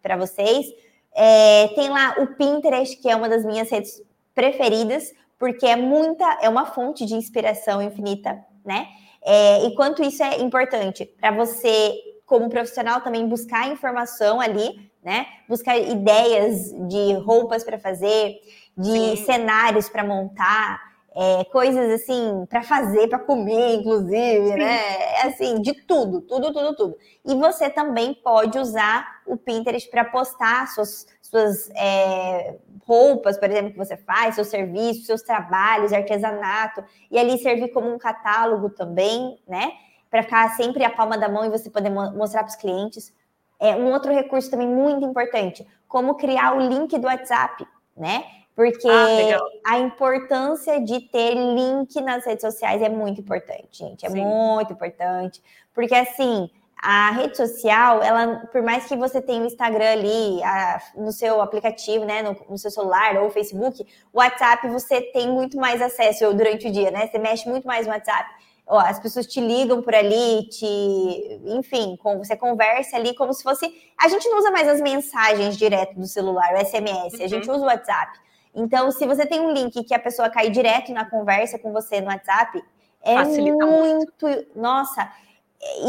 Para 0.03 0.17
vocês. 0.17 0.67
É, 1.15 1.69
tem 1.69 1.89
lá 1.89 2.13
o 2.19 2.27
Pinterest, 2.35 2.95
que 2.97 3.09
é 3.09 3.15
uma 3.15 3.27
das 3.27 3.43
minhas 3.43 3.71
redes 3.71 4.03
preferidas, 4.35 5.11
porque 5.39 5.65
é 5.65 5.75
muita, 5.75 6.37
é 6.43 6.47
uma 6.47 6.67
fonte 6.67 7.07
de 7.07 7.15
inspiração 7.15 7.81
infinita, 7.81 8.45
né? 8.63 8.87
É, 9.25 9.65
e 9.65 9.73
quanto 9.75 10.03
isso 10.03 10.21
é 10.23 10.39
importante 10.39 11.05
para 11.19 11.31
você, 11.31 11.95
como 12.27 12.47
profissional, 12.47 13.01
também 13.01 13.27
buscar 13.27 13.67
informação 13.67 14.39
ali, 14.39 14.91
né? 15.03 15.25
Buscar 15.49 15.77
ideias 15.77 16.71
de 16.87 17.13
roupas 17.13 17.63
para 17.63 17.79
fazer, 17.79 18.35
de 18.77 19.17
Sim. 19.17 19.25
cenários 19.25 19.89
para 19.89 20.03
montar, 20.03 20.79
é, 21.15 21.45
coisas 21.45 22.01
assim 22.01 22.45
para 22.49 22.61
fazer, 22.61 23.07
para 23.07 23.19
comer, 23.19 23.75
inclusive, 23.75 24.47
Sim. 24.49 24.57
né? 24.57 24.79
É 25.15 25.27
assim, 25.27 25.61
de 25.61 25.73
tudo, 25.73 26.21
tudo, 26.21 26.53
tudo, 26.53 26.75
tudo. 26.75 26.97
E 27.25 27.33
você 27.35 27.69
também 27.69 28.13
pode 28.13 28.59
usar 28.59 29.21
o 29.25 29.37
Pinterest 29.37 29.89
para 29.89 30.03
postar 30.05 30.67
suas, 30.67 31.07
suas 31.21 31.69
é, 31.71 32.57
roupas, 32.85 33.37
por 33.37 33.49
exemplo, 33.49 33.71
que 33.71 33.77
você 33.77 33.97
faz, 33.97 34.35
seus 34.35 34.47
serviços, 34.47 35.05
seus 35.05 35.21
trabalhos, 35.21 35.91
artesanato, 35.91 36.83
e 37.09 37.17
ali 37.17 37.37
servir 37.39 37.69
como 37.69 37.91
um 37.91 37.97
catálogo 37.97 38.69
também, 38.69 39.39
né? 39.47 39.71
Para 40.09 40.23
ficar 40.23 40.55
sempre 40.55 40.83
a 40.83 40.89
palma 40.89 41.17
da 41.17 41.27
mão 41.27 41.43
e 41.43 41.49
você 41.49 41.69
poder 41.69 41.89
mostrar 41.89 42.43
para 42.43 42.51
os 42.51 42.55
clientes. 42.55 43.13
É 43.59 43.75
um 43.75 43.91
outro 43.91 44.13
recurso 44.13 44.51
também 44.51 44.67
muito 44.67 45.03
importante, 45.05 45.65
como 45.87 46.15
criar 46.15 46.55
o 46.55 46.59
link 46.59 46.97
do 46.97 47.07
WhatsApp, 47.07 47.65
né? 47.97 48.23
Porque 48.55 48.87
ah, 48.87 49.73
a 49.73 49.79
importância 49.79 50.79
de 50.79 51.01
ter 51.01 51.33
link 51.33 51.99
nas 52.01 52.25
redes 52.25 52.41
sociais 52.41 52.81
é 52.81 52.87
muito 52.87 53.19
importante, 53.19 53.79
gente. 53.79 54.05
É 54.05 54.09
Sim. 54.09 54.23
muito 54.23 54.71
importante. 54.71 55.43
Porque 55.73 55.93
assim, 55.93 56.49
a 56.81 57.11
rede 57.11 57.37
social, 57.37 58.01
ela, 58.03 58.47
por 58.51 58.61
mais 58.61 58.85
que 58.85 58.95
você 58.95 59.21
tenha 59.21 59.41
o 59.41 59.45
Instagram 59.45 59.91
ali 59.91 60.43
a, 60.43 60.81
no 60.95 61.11
seu 61.11 61.41
aplicativo, 61.41 62.05
né, 62.05 62.21
no, 62.21 62.37
no, 62.49 62.57
seu 62.57 62.69
celular 62.69 63.17
ou 63.17 63.29
Facebook, 63.29 63.85
o 64.13 64.19
WhatsApp 64.19 64.67
você 64.67 65.01
tem 65.01 65.29
muito 65.29 65.57
mais 65.57 65.81
acesso 65.81 66.33
durante 66.33 66.67
o 66.67 66.71
dia, 66.71 66.91
né? 66.91 67.07
Você 67.07 67.17
mexe 67.17 67.49
muito 67.49 67.65
mais 67.65 67.87
no 67.87 67.93
WhatsApp. 67.93 68.29
Ó, 68.67 68.79
as 68.79 68.99
pessoas 68.99 69.27
te 69.27 69.39
ligam 69.39 69.81
por 69.81 69.93
ali, 69.93 70.47
te, 70.49 71.41
enfim, 71.45 71.95
com, 71.97 72.17
você 72.17 72.35
conversa 72.35 72.97
ali 72.97 73.15
como 73.15 73.31
se 73.31 73.43
fosse. 73.43 73.71
A 73.99 74.07
gente 74.07 74.27
não 74.27 74.39
usa 74.39 74.51
mais 74.51 74.67
as 74.67 74.81
mensagens 74.81 75.55
direto 75.55 75.95
do 75.95 76.07
celular, 76.07 76.53
o 76.53 76.65
SMS, 76.65 77.13
uhum. 77.13 77.25
a 77.25 77.27
gente 77.27 77.49
usa 77.49 77.61
o 77.61 77.67
WhatsApp. 77.67 78.19
Então, 78.55 78.89
se 78.89 79.05
você 79.05 79.25
tem 79.25 79.39
um 79.39 79.51
link 79.51 79.83
que 79.83 79.93
a 79.93 79.99
pessoa 79.99 80.29
cai 80.29 80.49
direto 80.49 80.91
na 80.93 81.09
conversa 81.09 81.59
com 81.59 81.71
você 81.71 82.01
no 82.01 82.07
WhatsApp, 82.07 82.63
é 83.03 83.15
Facilita 83.15 83.65
muito, 83.65 84.13
muito. 84.25 84.47
Nossa, 84.55 85.11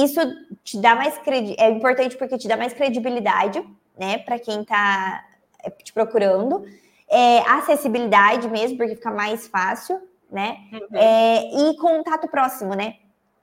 isso 0.03 0.21
te 0.65 0.81
dá 0.81 0.95
mais 0.95 1.17
credibilidade. 1.19 1.71
É 1.71 1.71
importante 1.71 2.17
porque 2.17 2.39
te 2.39 2.49
dá 2.49 2.57
mais 2.57 2.73
credibilidade, 2.73 3.63
né, 3.99 4.19
para 4.19 4.39
quem 4.39 4.63
está 4.63 5.25
é, 5.63 5.71
te 5.71 5.93
procurando. 5.93 6.65
É, 7.09 7.39
acessibilidade 7.41 8.49
mesmo, 8.49 8.77
porque 8.77 8.97
fica 8.97 9.13
mais 9.13 9.47
fácil, 9.47 10.01
né? 10.31 10.57
Uhum. 10.73 10.99
É, 10.99 11.71
e 11.71 11.77
contato 11.77 12.27
próximo, 12.29 12.75
né? 12.75 12.97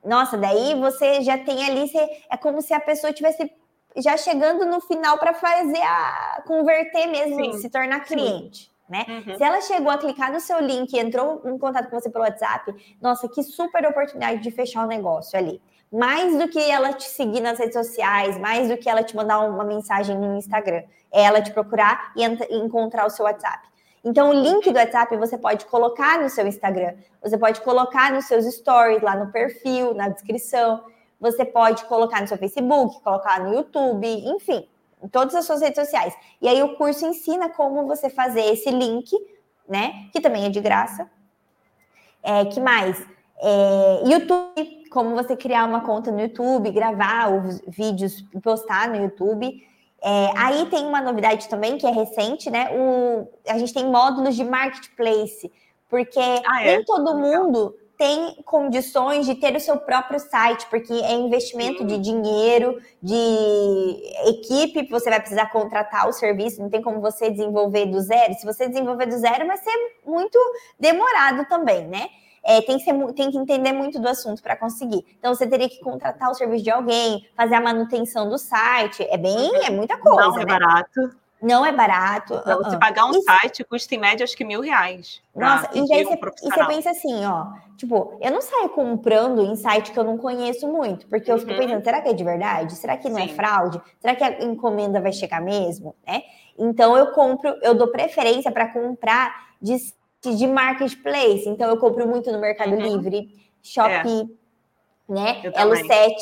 Nossa, 0.03 0.37
daí 0.37 0.75
você 0.75 1.21
já 1.21 1.37
tem 1.37 1.63
ali, 1.65 1.87
você, 1.87 2.23
é 2.29 2.35
como 2.35 2.61
se 2.61 2.73
a 2.73 2.79
pessoa 2.79 3.13
tivesse 3.13 3.49
já 3.95 4.17
chegando 4.17 4.65
no 4.65 4.81
final 4.81 5.17
para 5.17 5.33
fazer 5.33 5.81
a 5.81 6.43
converter 6.45 7.07
mesmo, 7.07 7.53
Sim. 7.53 7.61
se 7.61 7.69
tornar 7.69 8.01
cliente. 8.01 8.65
Sim 8.65 8.73
né? 8.87 9.05
Uhum. 9.07 9.35
Se 9.35 9.43
ela 9.43 9.61
chegou 9.61 9.89
a 9.89 9.97
clicar 9.97 10.31
no 10.31 10.39
seu 10.39 10.59
link 10.59 10.93
e 10.93 10.99
entrou 10.99 11.41
em 11.45 11.57
contato 11.57 11.89
com 11.89 11.99
você 11.99 12.09
pelo 12.09 12.23
WhatsApp, 12.23 12.73
nossa, 13.01 13.27
que 13.27 13.41
super 13.41 13.85
oportunidade 13.87 14.41
de 14.41 14.51
fechar 14.51 14.83
o 14.83 14.87
negócio 14.87 15.37
ali. 15.37 15.61
Mais 15.93 16.35
do 16.35 16.47
que 16.47 16.59
ela 16.59 16.91
te 16.91 17.03
seguir 17.03 17.39
nas 17.39 17.59
redes 17.59 17.75
sociais, 17.75 18.35
mais 18.39 18.67
do 18.67 18.75
que 18.77 18.89
ela 18.89 19.03
te 19.03 19.15
mandar 19.15 19.41
uma 19.41 19.63
mensagem 19.63 20.17
no 20.17 20.35
Instagram, 20.35 20.81
é 21.11 21.21
ela 21.21 21.39
te 21.39 21.51
procurar 21.51 22.11
e 22.15 22.25
encontrar 22.55 23.05
o 23.05 23.11
seu 23.11 23.25
WhatsApp. 23.25 23.67
Então, 24.03 24.31
o 24.31 24.33
link 24.33 24.71
do 24.71 24.75
WhatsApp 24.75 25.15
você 25.15 25.37
pode 25.37 25.65
colocar 25.67 26.19
no 26.19 26.29
seu 26.31 26.47
Instagram, 26.47 26.95
você 27.21 27.37
pode 27.37 27.61
colocar 27.61 28.11
nos 28.11 28.25
seus 28.25 28.43
stories, 28.55 29.03
lá 29.03 29.15
no 29.15 29.31
perfil, 29.31 29.93
na 29.93 30.09
descrição, 30.09 30.83
você 31.19 31.45
pode 31.45 31.85
colocar 31.85 32.21
no 32.21 32.27
seu 32.27 32.39
Facebook, 32.39 32.99
colocar 33.01 33.39
no 33.39 33.53
YouTube, 33.53 34.07
enfim, 34.07 34.67
em 35.01 35.07
todas 35.07 35.35
as 35.35 35.45
suas 35.45 35.61
redes 35.61 35.79
sociais. 35.79 36.13
E 36.41 36.47
aí 36.47 36.61
o 36.63 36.75
curso 36.75 37.05
ensina 37.05 37.49
como 37.49 37.85
você 37.85 38.09
fazer 38.09 38.41
esse 38.41 38.71
link, 38.71 39.09
né? 39.69 40.09
Que 40.11 40.19
também 40.19 40.45
é 40.45 40.49
de 40.49 40.59
graça. 40.59 41.07
É, 42.23 42.45
que 42.45 42.59
mais? 42.59 43.01
É, 43.39 44.01
YouTube, 44.05 44.82
como 44.93 45.15
você 45.15 45.35
criar 45.35 45.65
uma 45.65 45.81
conta 45.81 46.11
no 46.11 46.21
YouTube, 46.21 46.71
gravar 46.71 47.33
os 47.33 47.59
vídeos 47.67 48.23
e 48.33 48.39
postar 48.39 48.87
no 48.87 48.95
YouTube. 48.97 49.61
É, 50.01 50.31
aí 50.37 50.65
tem 50.67 50.85
uma 50.85 51.01
novidade 51.01 51.49
também 51.49 51.77
que 51.77 51.87
é 51.87 51.91
recente, 51.91 52.49
né? 52.51 52.69
O, 52.71 53.27
a 53.47 53.57
gente 53.57 53.73
tem 53.73 53.85
módulos 53.85 54.35
de 54.35 54.43
marketplace, 54.43 55.51
porque 55.89 56.19
ah, 56.19 56.63
é? 56.63 56.75
nem 56.75 56.85
todo 56.85 57.17
mundo 57.17 57.75
tem 57.97 58.35
condições 58.43 59.25
de 59.25 59.35
ter 59.35 59.55
o 59.55 59.59
seu 59.59 59.77
próprio 59.77 60.19
site, 60.19 60.67
porque 60.69 60.91
é 60.91 61.13
investimento 61.13 61.85
de 61.85 61.97
dinheiro, 61.97 62.81
de 63.01 63.97
equipe, 64.25 64.89
você 64.89 65.09
vai 65.09 65.19
precisar 65.19 65.49
contratar 65.51 66.09
o 66.09 66.13
serviço, 66.13 66.61
não 66.61 66.69
tem 66.69 66.81
como 66.81 66.99
você 66.99 67.29
desenvolver 67.29 67.85
do 67.85 68.01
zero. 68.01 68.33
Se 68.33 68.45
você 68.45 68.67
desenvolver 68.67 69.05
do 69.05 69.17
zero, 69.17 69.47
vai 69.47 69.57
ser 69.57 69.71
muito 70.05 70.37
demorado 70.79 71.47
também, 71.47 71.87
né? 71.87 72.09
É, 72.43 72.61
tem, 72.61 72.77
que 72.77 72.83
ser, 72.83 72.93
tem 73.13 73.31
que 73.31 73.37
entender 73.37 73.71
muito 73.71 73.99
do 73.99 74.07
assunto 74.07 74.43
para 74.43 74.55
conseguir. 74.55 75.05
Então, 75.17 75.33
você 75.33 75.47
teria 75.47 75.69
que 75.69 75.79
contratar 75.79 76.29
o 76.29 76.33
serviço 76.33 76.63
de 76.63 76.71
alguém, 76.71 77.25
fazer 77.35 77.55
a 77.55 77.61
manutenção 77.61 78.29
do 78.29 78.37
site. 78.37 79.07
É 79.09 79.17
bem, 79.17 79.65
é 79.65 79.69
muita 79.69 79.97
coisa. 79.97 80.27
Não 80.27 80.35
é 80.35 80.39
né? 80.39 80.45
barato. 80.45 81.23
Não 81.43 81.65
é 81.65 81.73
barato. 81.73 82.35
Você 82.35 82.53
uh 82.53 82.61
-uh. 82.61 82.79
pagar 82.79 83.05
um 83.05 83.11
Isso... 83.11 83.23
site 83.23 83.65
custa 83.65 83.93
em 83.93 83.97
média 83.97 84.23
acho 84.23 84.35
que 84.35 84.45
mil 84.45 84.61
reais. 84.61 85.21
Nossa, 85.35 85.69
e 85.73 85.85
daí 85.85 86.05
você, 86.05 86.13
e 86.41 86.49
você 86.49 86.65
pensa 86.67 86.89
assim, 86.91 87.25
ó, 87.25 87.47
tipo, 87.75 88.17
eu 88.21 88.31
não 88.31 88.41
saio 88.41 88.69
comprando 88.69 89.41
em 89.41 89.53
site 89.57 89.91
que 89.91 89.99
eu 89.99 90.05
não 90.05 90.17
conheço 90.17 90.65
muito, 90.69 91.05
porque 91.07 91.29
eu 91.29 91.37
fico 91.37 91.51
uhum. 91.51 91.57
pensando, 91.57 91.83
será 91.83 92.01
que 92.01 92.07
é 92.07 92.13
de 92.13 92.23
verdade? 92.23 92.75
Será 92.75 92.95
que 92.95 93.09
não 93.09 93.19
é 93.19 93.27
Sim. 93.27 93.31
é 93.31 93.35
fraude? 93.35 93.81
Será 93.99 94.15
que 94.15 94.23
a 94.23 94.41
encomenda 94.45 95.01
vai 95.01 95.11
chegar 95.11 95.41
mesmo? 95.41 95.93
Né? 96.07 96.23
Então 96.57 96.95
eu 96.95 97.07
compro, 97.07 97.57
eu 97.61 97.75
dou 97.75 97.89
preferência 97.89 98.49
para 98.49 98.69
comprar 98.69 99.49
de, 99.61 99.75
de 100.31 100.47
marketplace. 100.47 101.47
Então 101.47 101.69
eu 101.69 101.77
compro 101.77 102.07
muito 102.07 102.31
no 102.31 102.39
Mercado 102.39 102.73
uhum. 102.73 102.81
Livre, 102.81 103.29
Shopee, 103.61 104.29
é. 105.09 105.13
né? 105.13 105.41
Elo7. 105.43 106.13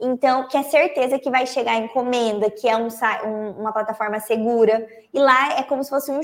Então, 0.00 0.46
que 0.46 0.56
é 0.56 0.62
certeza 0.62 1.18
que 1.18 1.28
vai 1.28 1.44
chegar 1.44 1.72
a 1.72 1.78
encomenda, 1.78 2.48
que 2.48 2.68
é 2.68 2.76
um, 2.76 2.86
um, 2.86 3.50
uma 3.60 3.72
plataforma 3.72 4.20
segura. 4.20 4.86
E 5.12 5.18
lá 5.18 5.58
é 5.58 5.62
como 5.64 5.82
se 5.82 5.90
fosse 5.90 6.12
um 6.12 6.20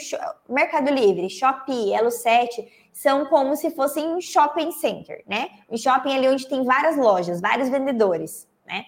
Mercado 0.49 0.91
Livre, 0.91 1.29
Shopee, 1.29 1.91
Elo7, 1.91 2.69
são 2.93 3.27
como 3.27 3.57
se 3.57 3.73
fossem 3.73 4.15
um 4.15 4.21
shopping 4.21 4.71
center, 4.71 5.25
né? 5.27 5.49
Um 5.69 5.77
shopping 5.77 6.15
ali 6.17 6.29
onde 6.29 6.49
tem 6.49 6.63
várias 6.63 6.97
lojas, 6.97 7.41
vários 7.41 7.69
vendedores, 7.69 8.49
né? 8.65 8.85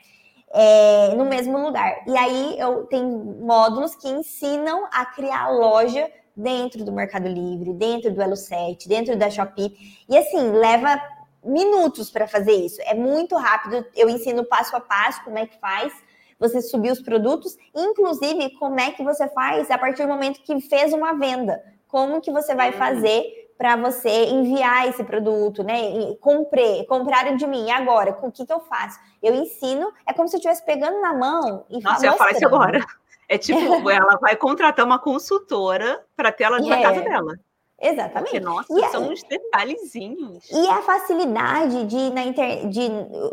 É, 0.53 1.15
no 1.17 1.25
mesmo 1.25 1.59
lugar. 1.59 2.05
E 2.07 2.17
aí 2.17 2.57
eu 2.57 2.87
tenho 2.87 3.09
módulos 3.41 3.97
que 3.97 4.09
ensinam 4.09 4.87
a 4.93 5.05
criar 5.05 5.51
loja 5.51 6.09
dentro 6.37 6.85
do 6.85 6.93
Mercado 6.93 7.27
Livre, 7.27 7.73
dentro 7.73 8.13
do 8.13 8.21
Elo7, 8.21 8.87
dentro 8.87 9.17
da 9.17 9.31
Shopee. 9.31 9.75
E 10.09 10.17
assim, 10.19 10.51
leva 10.51 11.01
minutos 11.43 12.11
para 12.11 12.27
fazer 12.29 12.53
isso. 12.53 12.81
É 12.83 12.95
muito 12.95 13.37
rápido. 13.37 13.87
Eu 13.95 14.09
ensino 14.09 14.45
passo 14.45 14.77
a 14.77 14.81
passo 14.81 15.25
como 15.25 15.39
é 15.39 15.47
que 15.47 15.59
faz 15.59 15.93
você 16.39 16.61
subir 16.61 16.93
os 16.93 17.01
produtos, 17.01 17.57
inclusive 17.75 18.51
como 18.59 18.79
é 18.79 18.91
que 18.91 19.03
você 19.03 19.27
faz 19.29 19.71
a 19.71 19.79
partir 19.79 20.03
do 20.03 20.09
momento 20.09 20.43
que 20.43 20.61
fez 20.61 20.93
uma 20.93 21.15
venda. 21.15 21.63
Como 21.89 22.21
que 22.21 22.31
você 22.31 22.55
vai 22.55 22.71
hum. 22.71 22.75
fazer 22.75 23.47
para 23.57 23.75
você 23.75 24.27
enviar 24.27 24.87
esse 24.87 25.03
produto, 25.03 25.65
né? 25.65 26.15
Comprei, 26.21 26.85
compraram 26.85 27.37
de 27.37 27.47
mim, 27.47 27.69
e 27.69 27.71
agora? 27.71 28.13
Com 28.13 28.27
o 28.27 28.33
que, 28.33 28.45
que 28.45 28.53
eu 28.53 28.61
faço? 28.61 28.99
Eu 29.23 29.35
ensino, 29.35 29.91
é 30.07 30.13
como 30.13 30.29
se 30.29 30.37
eu 30.37 30.39
estivesse 30.39 30.63
pegando 30.65 31.01
na 31.01 31.15
mão 31.15 31.65
e 31.71 31.81
Nossa, 31.81 32.07
eu 32.07 32.13
faço 32.19 32.35
isso 32.35 32.47
agora. 32.47 32.85
É 33.29 33.39
tipo, 33.39 33.59
ela 33.91 34.19
vai 34.21 34.37
contratar 34.37 34.85
uma 34.85 34.99
consultora 34.99 36.05
para 36.17 36.33
ter 36.33 36.45
ela 36.45 36.61
na 36.61 36.79
é. 36.79 36.83
casa 36.83 37.01
dela. 37.03 37.35
Exatamente. 37.81 38.31
Porque, 38.31 38.41
nossa, 38.41 38.73
e 38.73 38.91
são 38.91 39.05
é, 39.05 39.09
uns 39.09 39.23
detalhezinhos. 39.25 40.51
E 40.51 40.69
a 40.69 40.81
facilidade 40.81 41.85
de, 41.85 42.11
na 42.11 42.25
inter, 42.25 42.69
de 42.69 42.89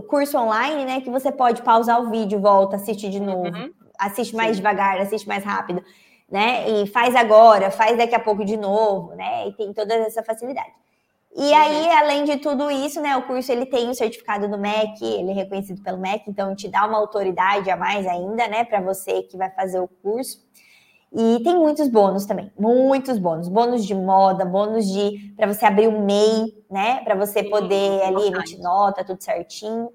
curso 0.10 0.38
online, 0.38 0.86
né? 0.86 1.02
Que 1.02 1.10
você 1.10 1.32
pode 1.32 1.62
pausar 1.62 2.02
o 2.02 2.10
vídeo, 2.10 2.42
volta, 2.42 2.76
assiste 2.76 3.10
de 3.10 3.22
novo, 3.22 3.46
uhum. 3.46 3.72
assiste 3.98 4.36
mais 4.36 4.52
Sim. 4.52 4.56
devagar, 4.58 5.00
assiste 5.00 5.28
mais 5.28 5.46
rápido, 5.46 5.82
né? 6.30 6.70
E 6.70 6.88
faz 6.88 7.16
agora, 7.16 7.72
faz 7.72 7.98
daqui 7.98 8.16
a 8.16 8.20
pouco 8.20 8.44
de 8.44 8.58
novo, 8.58 9.16
né? 9.16 9.48
E 9.48 9.54
tem 9.54 9.72
toda 9.72 9.94
essa 9.94 10.22
facilidade. 10.22 10.74
E 11.36 11.42
uhum. 11.42 11.56
aí, 11.56 11.90
além 11.90 12.24
de 12.26 12.38
tudo 12.38 12.70
isso, 12.70 13.02
né, 13.02 13.18
o 13.18 13.24
curso 13.24 13.52
ele 13.52 13.66
tem 13.66 13.90
o 13.90 13.96
certificado 13.96 14.48
do 14.48 14.58
MEC, 14.58 15.04
ele 15.04 15.32
é 15.32 15.34
reconhecido 15.34 15.82
pelo 15.82 15.98
MEC, 15.98 16.26
então 16.28 16.56
te 16.56 16.68
dá 16.68 16.86
uma 16.86 16.98
autoridade 16.98 17.70
a 17.72 17.76
mais 17.76 18.06
ainda, 18.06 18.48
né, 18.48 18.64
para 18.64 18.80
você 18.82 19.24
que 19.24 19.36
vai 19.36 19.50
fazer 19.50 19.80
o 19.80 19.88
curso. 19.88 20.44
E 21.12 21.44
tem 21.44 21.56
muitos 21.56 21.88
bônus 21.88 22.26
também, 22.26 22.52
muitos 22.58 23.18
bônus, 23.18 23.48
bônus 23.48 23.86
de 23.86 23.96
moda, 23.96 24.46
bônus 24.46 24.88
de 24.88 25.34
para 25.36 25.52
você 25.52 25.66
abrir 25.66 25.88
o 25.88 26.02
MEI, 26.02 26.56
né, 26.70 27.02
para 27.04 27.16
você 27.16 27.44
Sim, 27.44 27.50
poder 27.50 28.02
ali 28.04 28.28
emitir 28.28 28.60
nota, 28.60 29.04
tudo 29.04 29.22
certinho. 29.22 29.90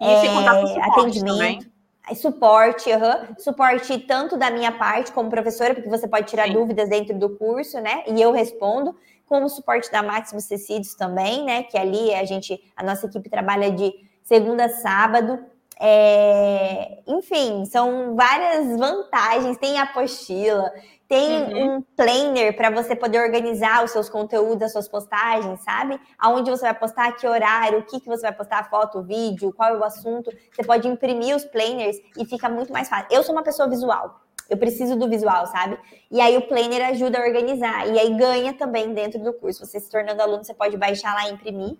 E 0.00 0.04
é, 0.04 0.84
atendimento. 0.84 1.38
Também. 1.38 1.74
Suporte, 2.14 2.90
uhum. 2.90 3.34
suporte 3.38 3.98
tanto 4.00 4.36
da 4.36 4.50
minha 4.50 4.70
parte 4.70 5.10
como 5.10 5.30
professora, 5.30 5.74
porque 5.74 5.88
você 5.88 6.06
pode 6.06 6.26
tirar 6.26 6.48
Sim. 6.48 6.52
dúvidas 6.52 6.88
dentro 6.88 7.18
do 7.18 7.30
curso, 7.30 7.80
né? 7.80 8.04
E 8.06 8.20
eu 8.20 8.30
respondo, 8.30 8.94
como 9.26 9.48
suporte 9.48 9.90
da 9.90 10.02
Maximus 10.02 10.46
Tecidos 10.46 10.94
também, 10.94 11.44
né? 11.44 11.62
Que 11.64 11.78
ali 11.78 12.14
a 12.14 12.24
gente, 12.24 12.60
a 12.76 12.82
nossa 12.82 13.06
equipe 13.06 13.28
trabalha 13.28 13.70
de 13.70 13.92
segunda 14.22 14.66
a 14.66 14.68
sábado. 14.68 15.44
É, 15.80 17.02
enfim, 17.06 17.64
são 17.64 18.14
várias 18.14 18.78
vantagens. 18.78 19.56
Tem 19.58 19.78
apostila, 19.78 20.72
tem 21.08 21.42
uhum. 21.42 21.76
um 21.76 21.82
planner 21.96 22.56
para 22.56 22.70
você 22.70 22.96
poder 22.96 23.20
organizar 23.20 23.84
os 23.84 23.90
seus 23.90 24.08
conteúdos, 24.08 24.62
as 24.62 24.72
suas 24.72 24.88
postagens, 24.88 25.60
sabe? 25.62 26.00
Aonde 26.18 26.50
você 26.50 26.62
vai 26.62 26.74
postar, 26.74 27.12
que 27.12 27.26
horário, 27.26 27.80
o 27.80 27.82
que, 27.82 28.00
que 28.00 28.08
você 28.08 28.22
vai 28.22 28.32
postar, 28.32 28.68
foto, 28.70 29.02
vídeo, 29.02 29.52
qual 29.52 29.74
é 29.74 29.78
o 29.78 29.84
assunto. 29.84 30.30
Você 30.52 30.64
pode 30.64 30.88
imprimir 30.88 31.36
os 31.36 31.44
planners 31.44 31.96
e 32.16 32.24
fica 32.24 32.48
muito 32.48 32.72
mais 32.72 32.88
fácil. 32.88 33.08
Eu 33.10 33.22
sou 33.22 33.34
uma 33.34 33.42
pessoa 33.42 33.68
visual. 33.68 34.23
Eu 34.48 34.56
preciso 34.56 34.96
do 34.96 35.08
visual, 35.08 35.46
sabe? 35.46 35.78
E 36.10 36.20
aí 36.20 36.36
o 36.36 36.46
planner 36.46 36.86
ajuda 36.88 37.18
a 37.18 37.22
organizar. 37.22 37.88
E 37.88 37.98
aí 37.98 38.14
ganha 38.16 38.52
também 38.52 38.92
dentro 38.92 39.18
do 39.22 39.32
curso. 39.32 39.64
Você 39.64 39.80
se 39.80 39.90
tornando 39.90 40.20
aluno, 40.20 40.44
você 40.44 40.54
pode 40.54 40.76
baixar 40.76 41.14
lá 41.14 41.28
e 41.28 41.32
imprimir. 41.32 41.76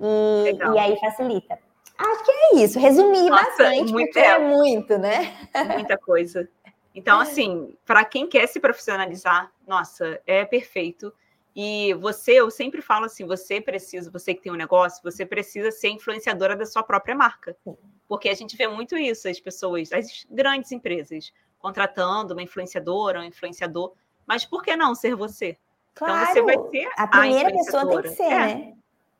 E, 0.00 0.74
e 0.74 0.78
aí 0.78 0.98
facilita. 0.98 1.58
Acho 1.96 2.24
que 2.24 2.30
é 2.30 2.56
isso. 2.56 2.78
Resumir 2.78 3.30
Nossa, 3.30 3.44
bastante, 3.44 3.92
muito, 3.92 4.06
porque 4.06 4.18
é, 4.18 4.32
é 4.32 4.38
muito, 4.38 4.98
né? 4.98 5.48
Muita 5.74 5.96
coisa. 5.96 6.48
Então, 6.94 7.20
é. 7.20 7.22
assim, 7.22 7.74
para 7.86 8.04
quem 8.04 8.26
quer 8.26 8.46
se 8.46 8.60
profissionalizar, 8.60 9.50
nossa, 9.66 10.20
é 10.26 10.44
perfeito. 10.44 11.12
E 11.54 11.92
você, 11.94 12.32
eu 12.32 12.50
sempre 12.50 12.80
falo 12.80 13.04
assim, 13.04 13.26
você 13.26 13.60
precisa, 13.60 14.10
você 14.10 14.34
que 14.34 14.42
tem 14.42 14.50
um 14.50 14.56
negócio, 14.56 15.02
você 15.02 15.24
precisa 15.26 15.70
ser 15.70 15.88
influenciadora 15.88 16.56
da 16.56 16.64
sua 16.64 16.82
própria 16.82 17.14
marca. 17.14 17.56
Porque 18.08 18.28
a 18.28 18.34
gente 18.34 18.56
vê 18.56 18.66
muito 18.66 18.96
isso, 18.96 19.28
as 19.28 19.38
pessoas, 19.38 19.92
as 19.92 20.26
grandes 20.30 20.72
empresas, 20.72 21.32
contratando 21.62 22.34
uma 22.34 22.42
influenciadora, 22.42 23.20
um 23.20 23.24
influenciador. 23.24 23.92
Mas 24.26 24.44
por 24.44 24.62
que 24.62 24.76
não 24.76 24.94
ser 24.94 25.14
você? 25.14 25.56
Claro, 25.94 26.30
então 26.30 26.44
você 26.44 26.56
vai 26.56 26.70
ser 26.70 26.90
a 26.96 27.06
primeira 27.06 27.48
a 27.48 27.52
pessoa 27.52 27.86
tem 27.88 28.02
que 28.02 28.08
ser, 28.10 28.22
é. 28.24 28.54
né? 28.54 28.74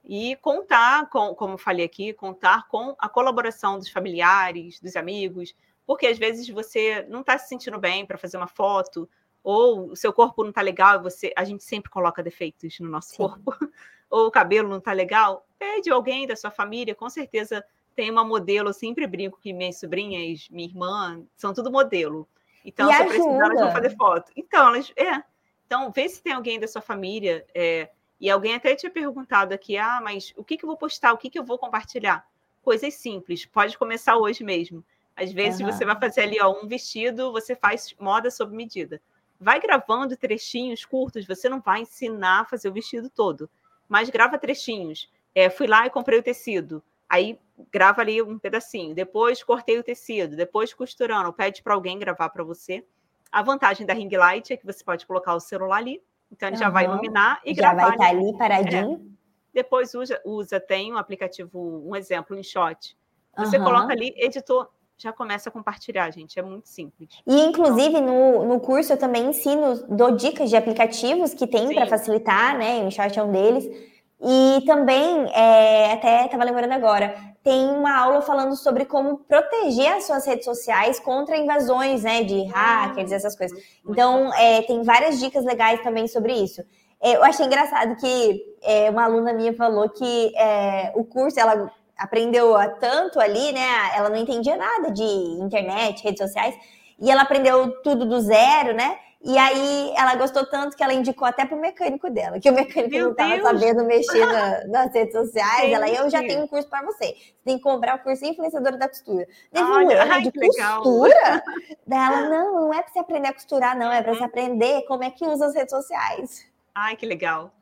E 0.05 0.35
contar 0.37 1.09
com, 1.09 1.33
como 1.35 1.57
falei 1.57 1.87
aqui, 1.87 2.13
contar 2.13 2.67
com 2.67 2.97
a 2.99 3.09
colaboração 3.09 3.79
dos 3.79 3.89
familiares, 3.89 4.81
dos 4.81 4.97
amigos, 4.97 5.55
porque 5.87 6.09
às 6.09 6.19
vezes 6.19 6.49
você 6.49 7.07
não 7.09 7.21
está 7.21 7.39
se 7.39 7.49
sentindo 7.49 7.79
bem 7.79 8.05
para 8.05 8.19
fazer 8.19 8.37
uma 8.37 8.49
foto, 8.49 9.09
ou 9.45 9.91
o 9.91 9.97
seu 9.97 10.13
corpo 10.13 10.43
não 10.43 10.51
está 10.51 10.61
legal, 10.61 10.97
e 10.97 11.03
você, 11.03 11.33
a 11.37 11.45
gente 11.45 11.63
sempre 11.63 11.91
coloca 11.91 12.23
defeitos 12.23 12.81
no 12.81 12.89
nosso 12.89 13.11
Sim. 13.11 13.17
corpo, 13.19 13.55
ou 14.11 14.27
o 14.27 14.31
cabelo 14.31 14.69
não 14.69 14.79
está 14.79 14.93
legal, 14.93 15.47
pede 15.57 15.89
alguém 15.91 16.27
da 16.27 16.35
sua 16.35 16.51
família, 16.51 16.97
com 16.97 17.09
certeza 17.09 17.65
tem 17.95 18.11
uma 18.11 18.25
modelo, 18.25 18.71
eu 18.71 18.73
sempre 18.75 19.07
brinco 19.07 19.39
que 19.41 19.53
minhas 19.53 19.79
sobrinhas, 19.79 20.49
minha 20.51 20.69
irmã, 20.69 21.23
são 21.37 21.53
tudo 21.53 21.71
modelo. 21.71 22.29
Então, 22.65 22.91
e 22.91 22.95
se 22.95 23.05
precisar, 23.05 23.45
elas 23.45 23.61
vão 23.61 23.73
fazer 23.73 23.97
foto. 23.97 24.33
Então, 24.37 24.69
elas, 24.69 24.93
é. 24.97 25.23
Então, 25.67 25.91
vê 25.91 26.09
se 26.09 26.23
tem 26.23 26.33
alguém 26.33 26.61
da 26.61 26.69
sua 26.69 26.83
família, 26.83 27.45
é, 27.55 27.91
e 28.21 28.31
alguém 28.31 28.55
até 28.55 28.75
tinha 28.77 28.91
perguntado 28.91 29.53
aqui, 29.53 29.77
ah, 29.77 30.01
mas 30.03 30.33
o 30.37 30.45
que, 30.45 30.57
que 30.57 30.65
eu 30.65 30.69
vou 30.69 30.77
postar, 30.77 31.13
o 31.13 31.19
que, 31.19 31.29
que 31.29 31.39
eu 31.39 31.45
vou 31.45 31.59
compartilhar? 31.59 32.25
Coisas 32.63 32.95
simples, 32.95 33.45
pode 33.45 33.77
começar 33.77 34.17
hoje 34.17 34.45
mesmo. 34.45 34.85
Às 35.17 35.33
vezes 35.33 35.61
uhum. 35.61 35.67
você 35.67 35.85
vai 35.85 35.99
fazer 35.99 36.23
ali 36.23 36.41
ó, 36.41 36.53
um 36.63 36.67
vestido, 36.67 37.33
você 37.33 37.57
faz 37.57 37.95
moda 37.99 38.31
sob 38.31 38.55
medida. 38.55 39.01
Vai 39.41 39.61
gravando 39.61 40.17
trechinhos 40.17 40.85
curtos, 40.85 41.27
você 41.27 41.49
não 41.49 41.61
vai 41.61 41.81
ensinar 41.81 42.43
a 42.43 42.45
fazer 42.45 42.69
o 42.69 42.73
vestido 42.73 43.11
todo, 43.11 43.51
mas 43.89 44.09
grava 44.09 44.39
trechinhos. 44.39 45.11
É, 45.35 45.51
fui 45.51 45.67
lá 45.67 45.87
e 45.87 45.91
comprei 45.91 46.19
o 46.19 46.23
tecido. 46.23 46.83
Aí 47.13 47.39
grava 47.71 48.01
ali 48.01 48.23
um 48.23 48.39
pedacinho. 48.39 48.95
Depois 48.95 49.45
cortei 49.45 49.79
o 49.79 49.83
tecido. 49.83 50.35
Depois 50.35 50.73
costurando. 50.73 51.31
Pede 51.31 51.63
para 51.63 51.75
alguém 51.75 51.99
gravar 51.99 52.31
para 52.31 52.43
você. 52.43 52.83
A 53.31 53.43
vantagem 53.43 53.87
da 53.87 53.93
ring 53.93 54.09
light 54.17 54.51
é 54.51 54.57
que 54.57 54.65
você 54.65 54.83
pode 54.83 55.07
colocar 55.07 55.35
o 55.35 55.41
celular 55.41 55.77
ali. 55.77 56.03
Então 56.33 56.49
ele 56.49 56.57
uhum. 56.57 56.63
já 56.63 56.71
vai 56.71 56.87
iluminar 56.87 57.39
e 57.45 57.55
já 57.55 57.75
gravar. 57.75 57.81
Já 57.81 57.87
vai 57.87 57.97
estar 57.97 58.05
tá 58.05 58.11
ali 58.11 58.39
paradinho. 58.39 58.95
É. 58.95 59.13
Depois 59.53 59.95
usa, 59.95 60.19
usa, 60.25 60.59
tem 60.59 60.91
um 60.91 60.97
aplicativo, 60.97 61.87
um 61.87 61.95
exemplo, 61.95 62.35
um 62.35 62.43
shot. 62.43 62.97
Você 63.37 63.59
uhum. 63.59 63.65
coloca 63.65 63.93
ali, 63.93 64.15
editor, 64.17 64.71
já 64.97 65.13
começa 65.13 65.51
a 65.51 65.53
compartilhar, 65.53 66.11
gente. 66.11 66.39
É 66.39 66.43
muito 66.43 66.67
simples. 66.67 67.11
E, 67.27 67.41
inclusive, 67.43 68.01
no, 68.01 68.47
no 68.47 68.59
curso 68.59 68.95
eu 68.95 68.99
também 68.99 69.27
ensino, 69.27 69.87
dou 69.87 70.17
dicas 70.17 70.49
de 70.49 70.57
aplicativos 70.57 71.35
que 71.35 71.47
tem 71.47 71.75
para 71.75 71.87
facilitar, 71.87 72.57
né? 72.57 72.83
O 72.87 72.91
Short 72.91 73.19
é 73.19 73.23
um 73.23 73.31
deles. 73.31 73.92
E 74.25 74.63
também, 74.65 75.29
é, 75.35 75.93
até 75.93 76.27
estava 76.27 76.45
lembrando 76.45 76.73
agora, 76.73 77.13
tem 77.43 77.69
uma 77.71 77.99
aula 77.99 78.23
falando 78.23 78.55
sobre 78.55 78.85
como 78.85 79.19
proteger 79.19 79.95
as 79.95 80.05
suas 80.05 80.25
redes 80.25 80.45
sociais 80.45 81.01
contra 81.01 81.37
invasões, 81.37 82.05
né? 82.05 82.23
De 82.23 82.45
hackers, 82.45 83.11
ah, 83.11 83.17
essas 83.17 83.37
coisas. 83.37 83.59
Então, 83.85 84.33
é, 84.35 84.63
tem 84.63 84.83
várias 84.85 85.19
dicas 85.19 85.45
legais 85.45 85.83
também 85.83 86.07
sobre 86.07 86.35
isso. 86.35 86.63
É, 87.01 87.17
eu 87.17 87.25
achei 87.25 87.45
engraçado 87.45 87.97
que 87.97 88.41
é, 88.63 88.89
uma 88.91 89.05
aluna 89.05 89.33
minha 89.33 89.53
falou 89.55 89.89
que 89.89 90.33
é, 90.37 90.93
o 90.95 91.05
curso, 91.05 91.41
ela 91.41 91.69
aprendeu 91.99 92.55
tanto 92.79 93.19
ali, 93.19 93.51
né? 93.51 93.67
Ela 93.97 94.09
não 94.09 94.17
entendia 94.17 94.57
nada 94.57 94.93
de 94.93 95.03
internet, 95.03 96.05
redes 96.05 96.21
sociais, 96.21 96.55
e 97.01 97.11
ela 97.11 97.23
aprendeu 97.23 97.83
tudo 97.83 98.07
do 98.07 98.21
zero, 98.21 98.73
né? 98.73 98.99
E 99.25 99.39
aí 99.39 99.95
ela 99.97 100.17
gostou 100.17 100.45
tanto 100.45 100.77
que 100.77 100.83
ela 100.83 100.93
indicou 100.93 101.27
até 101.27 101.45
pro 101.45 101.57
mecânico 101.57 102.11
dela, 102.11 102.41
que 102.41 102.51
o 102.51 102.53
mecânico 102.53 102.91
Meu 102.91 103.05
não 103.05 103.11
estava 103.13 103.41
sabendo 103.41 103.85
mexer 103.85 104.27
na, 104.27 104.67
nas 104.67 104.93
redes 104.93 105.13
sociais. 105.13 105.73
ela, 105.73 105.89
eu 105.89 106.11
já 106.11 106.19
tenho 106.19 106.43
um 106.43 106.49
curso 106.49 106.69
para 106.69 106.85
você. 106.85 107.15
Você 107.15 107.35
tem 107.45 107.57
que 107.57 107.63
comprar 107.63 107.97
o 107.97 107.99
curso 108.01 108.25
influenciadora 108.25 108.77
da 108.77 108.89
costura. 108.89 109.29
Teve 109.53 109.65
um 109.65 109.75
ano 109.75 110.23
de 110.23 110.33
costura. 110.33 111.43
Dela, 111.87 112.29
não, 112.29 112.53
não 112.63 112.75
é 112.75 112.83
para 112.83 112.93
você 112.93 112.99
aprender 112.99 113.29
a 113.29 113.33
costurar, 113.33 113.79
não, 113.79 113.93
é 113.93 114.03
para 114.03 114.13
você 114.13 114.25
aprender 114.25 114.83
como 114.87 115.05
é 115.05 115.11
que 115.11 115.25
usa 115.25 115.47
as 115.47 115.55
redes 115.55 115.71
sociais. 115.71 116.51
Ai, 116.75 116.97
que 116.97 117.07
legal. 117.07 117.53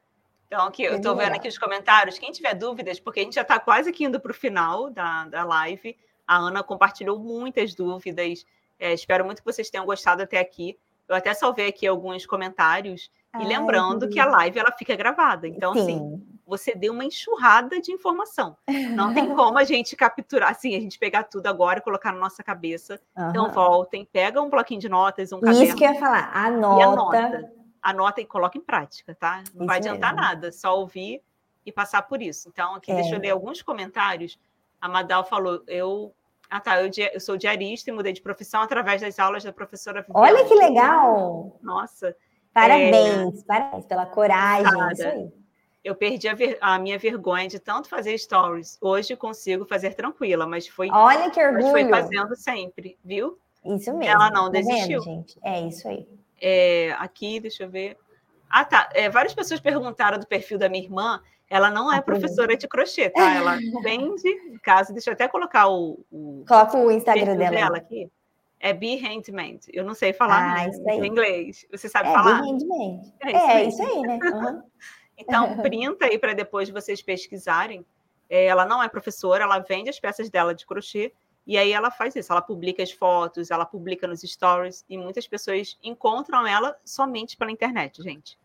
Então, 0.47 0.67
aqui, 0.67 0.83
eu 0.83 0.97
estou 0.97 1.15
vendo 1.15 1.35
aqui 1.35 1.47
os 1.47 1.59
comentários. 1.59 2.19
Quem 2.19 2.33
tiver 2.33 2.55
dúvidas, 2.55 2.99
porque 2.99 3.21
a 3.21 3.23
gente 3.23 3.35
já 3.35 3.43
está 3.43 3.61
quase 3.61 3.91
aqui 3.91 4.05
indo 4.05 4.19
para 4.19 4.33
o 4.33 4.35
final 4.35 4.89
da, 4.89 5.27
da 5.27 5.45
live. 5.45 5.97
A 6.27 6.39
Ana 6.39 6.63
compartilhou 6.63 7.19
muitas 7.19 7.75
dúvidas. 7.75 8.47
É, 8.79 8.95
espero 8.95 9.27
muito 9.27 9.43
que 9.43 9.53
vocês 9.53 9.69
tenham 9.69 9.85
gostado 9.85 10.23
até 10.23 10.39
aqui. 10.39 10.79
Eu 11.11 11.17
até 11.17 11.35
salvei 11.35 11.69
aqui 11.69 11.87
alguns 11.87 12.25
comentários. 12.25 13.11
E 13.39 13.45
lembrando 13.45 14.09
que 14.09 14.19
a 14.19 14.27
live 14.27 14.59
ela 14.59 14.73
fica 14.73 14.97
gravada. 14.97 15.47
Então, 15.47 15.73
assim, 15.73 15.85
Sim. 15.85 16.15
assim, 16.15 16.27
você 16.45 16.75
deu 16.75 16.93
uma 16.93 17.05
enxurrada 17.05 17.81
de 17.81 17.93
informação. 17.93 18.57
Não 18.93 19.15
tem 19.15 19.29
como 19.37 19.57
a 19.57 19.63
gente 19.63 19.95
capturar, 19.95 20.51
assim, 20.51 20.75
a 20.75 20.81
gente 20.81 20.99
pegar 20.99 21.25
tudo 21.25 21.47
agora 21.47 21.79
e 21.79 21.83
colocar 21.83 22.13
na 22.13 22.19
nossa 22.19 22.43
cabeça. 22.43 23.01
Uhum. 23.17 23.31
Então, 23.31 23.51
voltem, 23.51 24.05
pega 24.05 24.43
um 24.43 24.51
bloquinho 24.51 24.81
de 24.81 24.89
notas, 24.89 25.33
um 25.33 25.41
caderno. 25.41 25.63
Isso 25.63 25.77
que 25.77 25.85
eu 25.85 25.93
ia 25.93 25.99
falar, 26.01 26.31
anota. 26.35 26.81
E 26.81 26.83
anota 26.83 27.61
anota 27.83 28.21
e 28.21 28.27
coloca 28.27 28.59
em 28.59 28.61
prática, 28.61 29.15
tá? 29.15 29.37
Não 29.55 29.63
isso 29.63 29.67
vai 29.67 29.79
adiantar 29.79 30.15
mesmo. 30.15 30.29
nada, 30.29 30.53
só 30.53 30.79
ouvir 30.79 31.23
e 31.65 31.73
passar 31.73 32.03
por 32.03 32.21
isso. 32.23 32.49
Então, 32.49 32.75
aqui, 32.75 32.91
é. 32.91 32.97
deixa 32.97 33.15
eu 33.15 33.19
é. 33.19 33.23
ler 33.23 33.31
alguns 33.31 33.63
comentários. 33.63 34.39
A 34.81 34.89
Madal 34.89 35.25
falou, 35.25 35.63
eu... 35.67 36.15
Ah, 36.51 36.61
tá, 36.61 36.83
eu, 36.83 36.91
eu 37.13 37.21
sou 37.21 37.37
diarista 37.37 37.91
e 37.91 37.93
mudei 37.93 38.13
de 38.13 38.21
profissão 38.21 38.61
através 38.61 39.01
das 39.01 39.19
aulas 39.19 39.45
da 39.45 39.53
professora 39.53 40.03
Viviane. 40.03 40.33
Olha 40.33 40.45
que 40.45 40.55
legal! 40.55 41.59
Nossa! 41.63 42.17
Parabéns, 42.53 43.43
é... 43.43 43.47
parabéns 43.47 43.87
pela 43.87 44.07
coragem, 44.07 44.65
Nada. 44.65 44.93
isso 44.93 45.07
aí. 45.07 45.33
Eu 45.83 45.95
perdi 45.95 46.29
a, 46.29 46.35
ver... 46.35 46.59
a, 46.61 46.79
minha 46.79 46.99
vergonha 46.99 47.49
de 47.49 47.59
tanto 47.59 47.89
fazer 47.89 48.19
stories. 48.19 48.77
Hoje 48.81 49.17
consigo 49.17 49.65
fazer 49.65 49.95
tranquila, 49.95 50.47
mas 50.47 50.67
foi... 50.67 50.91
Olha 50.91 51.31
que 51.31 51.41
orgulho! 51.41 51.63
Mas 51.63 51.71
foi 51.71 51.89
fazendo 51.89 52.37
sempre, 52.37 52.99
viu? 53.05 53.39
Isso 53.65 53.95
mesmo. 53.95 54.05
Ela 54.05 54.31
não 54.31 54.47
tá 54.47 54.59
desistiu. 54.59 55.01
Vendo, 55.03 55.17
gente? 55.17 55.39
É 55.43 55.61
isso 55.61 55.87
aí. 55.89 56.07
É, 56.41 56.93
aqui, 56.99 57.39
deixa 57.39 57.65
eu 57.65 57.71
ver. 57.71 57.97
Ah, 58.49 58.65
tá. 58.65 58.89
É, 58.93 59.09
várias 59.09 59.35
pessoas 59.35 59.61
perguntaram 59.61 60.19
do 60.19 60.27
perfil 60.27 60.59
da 60.59 60.69
minha 60.69 60.83
irmã. 60.83 61.23
Ela 61.51 61.69
não 61.69 61.93
é 61.93 61.99
ah, 61.99 62.03
professora 62.03 62.57
de 62.57 62.69
crochê, 62.69 63.11
tá? 63.11 63.35
Ela 63.35 63.59
vende, 63.83 64.59
caso, 64.63 64.93
deixa 64.93 65.11
eu 65.11 65.15
até 65.15 65.27
colocar 65.27 65.69
o. 65.69 65.99
o 66.11 66.45
Coloca 66.47 66.79
o 66.79 66.91
Instagram 66.91 67.37
dela. 67.37 67.51
dela 67.51 67.77
aqui. 67.77 68.09
É 68.61 68.73
Be 68.73 68.97
Handmade. 68.97 69.67
Eu 69.73 69.85
não 69.85 69.95
sei 69.95 70.13
falar 70.13 70.55
ah, 70.55 70.95
em 70.95 71.07
inglês. 71.07 71.67
Você 71.73 71.89
sabe 71.89 72.09
é, 72.09 72.13
falar? 72.13 72.41
Be 72.41 72.51
Handmade. 72.51 73.15
É, 73.21 73.31
isso, 73.31 73.51
é, 73.51 73.65
isso 73.65 73.83
aí, 73.83 74.03
né? 74.03 74.19
Uhum. 74.23 74.63
então, 75.19 75.57
printa 75.59 76.07
aí 76.07 76.19
para 76.19 76.35
depois 76.35 76.71
vocês 76.71 77.03
pesquisarem. 77.03 77.85
É, 78.29 78.45
ela 78.45 78.65
não 78.65 78.81
é 78.81 78.89
professora, 78.89 79.43
ela 79.43 79.59
vende 79.59 79.91
as 79.91 79.99
peças 79.99 80.31
dela 80.31 80.55
de 80.55 80.65
crochê 80.65 81.13
e 81.47 81.59
aí 81.59 81.73
ela 81.73 81.91
faz 81.91 82.15
isso, 82.15 82.31
ela 82.33 82.41
publica 82.41 82.83
as 82.83 82.93
fotos, 82.93 83.51
ela 83.51 83.67
publica 83.67 84.07
nos 84.07 84.21
stories, 84.21 84.85
e 84.89 84.97
muitas 84.97 85.27
pessoas 85.27 85.77
encontram 85.83 86.47
ela 86.47 86.77
somente 86.85 87.37
pela 87.37 87.51
internet, 87.51 88.01
gente. 88.03 88.39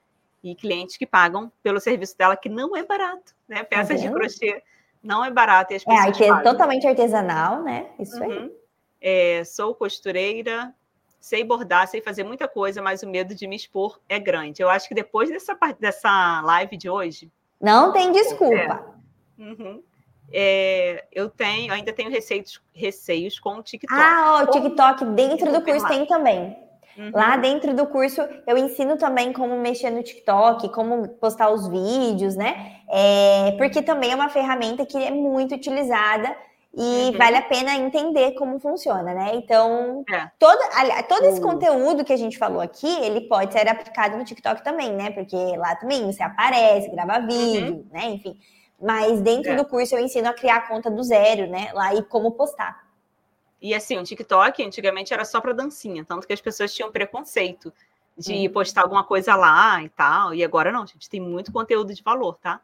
E 0.46 0.56
clientes 0.56 0.96
que 0.96 1.08
pagam 1.08 1.52
pelo 1.64 1.80
serviço 1.80 2.16
dela, 2.16 2.38
que 2.38 2.48
não 2.48 2.78
é 2.78 2.84
barato, 2.84 3.34
né? 3.48 3.64
Peças 3.64 4.00
de 4.00 4.10
crochê 4.12 4.62
não 5.02 5.26
é 5.26 5.32
barato. 5.32 5.74
E 5.74 5.76
as 5.76 5.84
é, 5.88 6.28
é, 6.28 6.42
totalmente 6.42 6.88
artesanal, 6.88 7.64
né? 7.64 7.88
Isso 8.00 8.16
uhum. 8.18 8.32
aí. 8.32 8.52
É, 9.02 9.44
sou 9.44 9.74
costureira, 9.74 10.74
sei 11.20 11.44
bordar, 11.44 11.88
sei 11.88 12.00
fazer 12.00 12.24
muita 12.24 12.48
coisa, 12.48 12.82
mas 12.82 13.02
o 13.02 13.08
medo 13.08 13.34
de 13.34 13.48
me 13.48 13.56
expor 13.56 14.00
é 14.08 14.20
grande. 14.20 14.62
Eu 14.62 14.70
acho 14.70 14.88
que 14.88 14.94
depois 14.94 15.30
dessa, 15.30 15.58
dessa 15.80 16.42
live 16.42 16.78
de 16.78 16.90
hoje. 16.90 17.32
Não 17.60 17.92
tem 17.92 18.12
desculpa. 18.12 18.56
É, 19.40 19.42
uhum, 19.42 19.84
é, 20.32 21.06
eu 21.12 21.28
tenho, 21.30 21.74
ainda 21.74 21.92
tenho 21.92 22.12
receios, 22.12 22.62
receios 22.72 23.40
com 23.40 23.58
o 23.58 23.64
TikTok. 23.64 24.00
Ah, 24.00 24.44
o 24.44 24.52
TikTok 24.52 25.06
dentro 25.06 25.52
do 25.52 25.62
curso 25.62 25.88
tem 25.88 26.06
também. 26.06 26.65
Uhum. 26.98 27.12
Lá 27.14 27.36
dentro 27.38 27.74
do 27.74 27.88
curso 27.88 28.22
eu 28.48 28.58
ensino 28.58 28.98
também 28.98 29.34
como 29.34 29.58
mexer 29.58 29.90
no 29.90 30.02
TikTok, 30.02 30.70
como 30.70 31.08
postar 31.08 31.50
os 31.50 31.68
vídeos, 31.68 32.36
né? 32.36 32.78
É, 32.90 33.52
porque 33.58 33.82
também 33.82 34.12
é 34.12 34.16
uma 34.16 34.30
ferramenta 34.30 34.86
que 34.86 34.98
é 34.98 35.12
muito 35.12 35.56
utilizada 35.56 36.36
e 36.78 37.12
uhum. 37.12 37.18
vale 37.18 37.38
a 37.38 37.42
pena 37.42 37.76
entender 37.76 38.34
como 38.34 38.60
funciona, 38.60 39.14
né? 39.14 39.32
Então, 39.34 40.04
é. 40.12 40.30
todo, 40.38 40.60
todo 41.08 41.26
esse 41.26 41.40
uhum. 41.40 41.52
conteúdo 41.52 42.04
que 42.04 42.12
a 42.12 42.18
gente 42.18 42.38
falou 42.38 42.60
aqui, 42.60 42.88
ele 43.02 43.22
pode 43.22 43.54
ser 43.54 43.68
aplicado 43.68 44.18
no 44.18 44.26
TikTok 44.26 44.62
também, 44.62 44.92
né? 44.94 45.12
Porque 45.12 45.38
lá 45.58 45.76
também 45.76 46.06
você 46.06 46.22
aparece, 46.22 46.90
grava 46.92 47.26
vídeo, 47.26 47.76
uhum. 47.76 47.86
né? 47.92 48.06
Enfim. 48.08 48.38
Mas 48.82 49.22
dentro 49.22 49.54
é. 49.54 49.56
do 49.56 49.66
curso 49.66 49.96
eu 49.96 50.00
ensino 50.00 50.28
a 50.28 50.34
criar 50.34 50.58
a 50.58 50.68
conta 50.68 50.92
do 50.92 51.02
zero, 51.02 51.50
né? 51.50 51.70
Lá 51.74 51.96
e 51.96 52.04
como 52.04 52.32
postar. 52.32 52.85
E 53.62 53.74
assim, 53.74 53.98
o 53.98 54.04
TikTok 54.04 54.64
antigamente 54.64 55.14
era 55.14 55.26
só 55.26 55.42
para 55.42 55.54
dancinha, 55.54 56.06
tanto 56.06 56.28
que 56.28 56.34
as 56.34 56.42
pessoas 56.42 56.74
tinham 56.74 56.92
preconceito 56.92 57.74
de 58.18 58.48
uhum. 58.48 58.54
postar 58.54 58.82
alguma 58.82 59.04
coisa 59.04 59.36
lá 59.36 59.82
e 59.84 59.90
tal. 59.90 60.34
E 60.34 60.44
agora 60.44 60.72
não, 60.72 60.86
gente, 60.86 61.10
tem 61.10 61.20
muito 61.20 61.52
conteúdo 61.52 61.94
de 61.94 62.04
valor, 62.04 62.38
tá? 62.38 62.62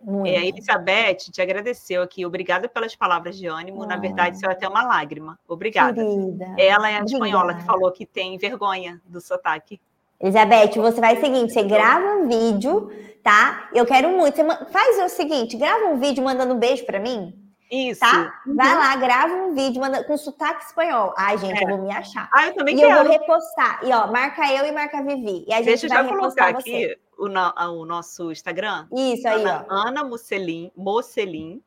Muito. 0.00 0.28
É, 0.28 0.38
a 0.38 0.44
Elizabeth 0.44 1.30
te 1.32 1.42
agradeceu 1.42 2.02
aqui. 2.02 2.24
Obrigada 2.24 2.68
pelas 2.68 2.94
palavras 2.94 3.36
de 3.36 3.46
ânimo. 3.46 3.84
Na 3.86 3.96
verdade, 3.96 4.36
isso 4.36 4.46
é 4.46 4.52
até 4.52 4.68
uma 4.68 4.82
lágrima. 4.82 5.38
Obrigada. 5.48 6.02
Querida. 6.02 6.54
Ela 6.58 6.90
é 6.90 6.96
a 6.96 7.00
Obrigada. 7.00 7.04
espanhola 7.04 7.54
que 7.54 7.64
falou 7.64 7.90
que 7.90 8.06
tem 8.06 8.38
vergonha 8.38 9.00
do 9.06 9.20
sotaque. 9.20 9.80
Elizabeth, 10.20 10.76
você 10.76 11.00
faz 11.00 11.18
o 11.18 11.20
seguinte: 11.20 11.52
você 11.52 11.62
grava 11.62 12.06
um 12.16 12.28
vídeo, 12.28 12.90
tá? 13.22 13.68
Eu 13.74 13.84
quero 13.84 14.10
muito. 14.10 14.36
Você 14.36 14.64
faz 14.66 14.98
o 14.98 15.08
seguinte: 15.08 15.56
grava 15.56 15.86
um 15.86 15.98
vídeo 15.98 16.22
mandando 16.22 16.54
um 16.54 16.58
beijo 16.58 16.84
para 16.84 17.00
mim. 17.00 17.34
Isso. 17.70 18.00
Tá? 18.00 18.40
Vai 18.46 18.74
uhum. 18.74 18.78
lá, 18.78 18.96
grava 18.96 19.34
um 19.34 19.54
vídeo 19.54 19.80
manda, 19.80 20.04
com 20.04 20.16
sotaque 20.16 20.64
espanhol. 20.64 21.12
Ai, 21.16 21.36
gente, 21.38 21.58
é. 21.58 21.64
eu 21.64 21.68
vou 21.68 21.82
me 21.82 21.90
achar. 21.90 22.28
Ah, 22.32 22.46
eu 22.46 22.54
também 22.54 22.76
e 22.76 22.78
quero. 22.78 22.92
eu 22.92 23.02
vou 23.04 23.12
repostar. 23.12 23.80
E 23.82 23.92
ó, 23.92 24.06
marca 24.06 24.52
eu 24.52 24.66
e 24.66 24.72
marca 24.72 25.02
Vivi. 25.02 25.44
E 25.48 25.52
a 25.52 25.56
gente 25.56 25.66
Deixa 25.66 25.88
vai 25.88 26.00
eu 26.00 26.04
já 26.04 26.08
colocar 26.08 26.48
aqui 26.48 26.96
o, 27.18 27.26
o, 27.26 27.84
nosso 27.84 28.30
Instagram. 28.30 28.86
Isso 28.92 29.26
aí, 29.26 29.42
Ana, 29.42 29.66
ó. 29.68 29.74
Ana 29.74 30.04
Mocelin, 30.04 31.60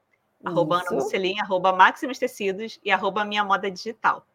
arroba 0.44 0.78
Ana 0.78 0.92
Musselin, 0.92 1.40
arroba 1.42 1.74
Máximos 1.74 2.18
Tecidos 2.18 2.80
e 2.84 2.92
arroba 2.92 3.26
Minha 3.26 3.44
Moda 3.44 3.70
Digital. 3.70 4.26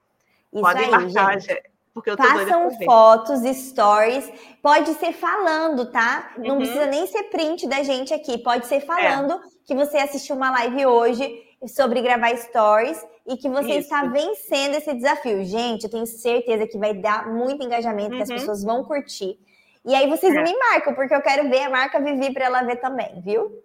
Isso 0.52 0.62
Podem 0.62 0.84
aí, 0.84 0.90
marcar, 0.90 1.40
gente. 1.40 1.74
Porque 1.94 2.10
eu 2.10 2.16
tô 2.16 2.24
Façam 2.24 2.70
fotos, 2.84 3.40
stories. 3.56 4.28
Pode 4.60 4.94
ser 4.94 5.12
falando, 5.12 5.86
tá? 5.92 6.32
Uhum. 6.36 6.48
Não 6.48 6.56
precisa 6.56 6.86
nem 6.86 7.06
ser 7.06 7.22
print 7.24 7.68
da 7.68 7.84
gente 7.84 8.12
aqui. 8.12 8.36
Pode 8.36 8.66
ser 8.66 8.80
falando 8.80 9.34
é. 9.34 9.40
que 9.64 9.76
você 9.76 9.98
assistiu 9.98 10.34
uma 10.34 10.50
live 10.50 10.86
hoje 10.86 11.53
sobre 11.68 12.00
gravar 12.02 12.36
stories 12.36 13.04
e 13.26 13.36
que 13.36 13.48
você 13.48 13.78
Isso. 13.78 13.80
está 13.80 14.04
vencendo 14.04 14.74
esse 14.74 14.92
desafio. 14.94 15.44
Gente, 15.44 15.84
eu 15.84 15.90
tenho 15.90 16.06
certeza 16.06 16.66
que 16.66 16.78
vai 16.78 16.94
dar 16.94 17.32
muito 17.32 17.64
engajamento, 17.64 18.10
uhum. 18.10 18.16
que 18.16 18.22
as 18.22 18.28
uhum. 18.28 18.36
pessoas 18.36 18.62
vão 18.62 18.84
curtir. 18.84 19.38
E 19.84 19.94
aí 19.94 20.08
vocês 20.08 20.34
é. 20.34 20.42
me 20.42 20.56
marcam, 20.58 20.94
porque 20.94 21.14
eu 21.14 21.20
quero 21.22 21.48
ver 21.48 21.62
a 21.62 21.70
marca 21.70 22.00
Vivi 22.00 22.32
para 22.32 22.46
ela 22.46 22.62
ver 22.62 22.76
também, 22.76 23.20
viu? 23.20 23.62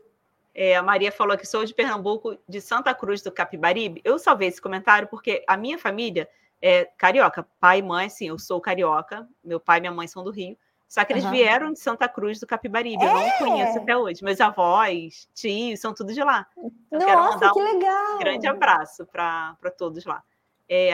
É, 0.54 0.76
a 0.76 0.84
Maria 0.84 1.12
falou 1.12 1.38
que 1.38 1.46
sou 1.46 1.64
de 1.64 1.74
Pernambuco, 1.74 2.38
de 2.48 2.60
Santa 2.60 2.94
Cruz 2.94 3.22
do 3.22 3.32
Capibaribe. 3.32 4.02
Eu 4.04 4.20
salvei 4.20 4.50
esse 4.50 4.62
comentário 4.62 5.08
porque 5.08 5.44
a 5.48 5.56
minha 5.56 5.78
família 5.78 6.28
é 6.62 6.86
carioca, 6.98 7.48
pai 7.60 7.80
e 7.80 7.82
mãe, 7.82 8.10
sim, 8.10 8.28
eu 8.28 8.38
sou 8.38 8.60
carioca, 8.60 9.28
meu 9.44 9.60
pai 9.60 9.78
e 9.78 9.82
minha 9.82 9.94
mãe 9.94 10.08
são 10.08 10.24
do 10.24 10.32
Rio. 10.32 10.58
Só 10.90 11.06
que 11.06 11.14
eles 11.14 11.24
uhum. 11.24 11.32
vieram 11.32 11.72
de 11.72 11.80
Santa 11.80 12.10
Cruz 12.10 12.40
do 12.40 12.48
Capibaribe. 12.48 13.04
É. 13.04 13.08
Eu 13.08 13.14
não 13.14 13.20
é? 13.22 13.38
conheço 13.38 13.78
até 13.78 13.96
hoje. 13.96 14.24
Meus 14.24 14.42
avós, 14.42 15.30
tios, 15.36 15.80
são 15.80 15.94
tudo 15.94 16.12
de 16.12 16.24
lá. 16.24 16.48
Então, 16.92 17.08
Nossa, 17.08 17.54
que 17.54 17.62
legal. 17.62 18.16
um 18.16 18.18
grande 18.18 18.48
abraço 18.48 19.06
para 19.06 19.56
todos 19.78 20.04
lá. 20.04 20.24
É, 20.72 20.94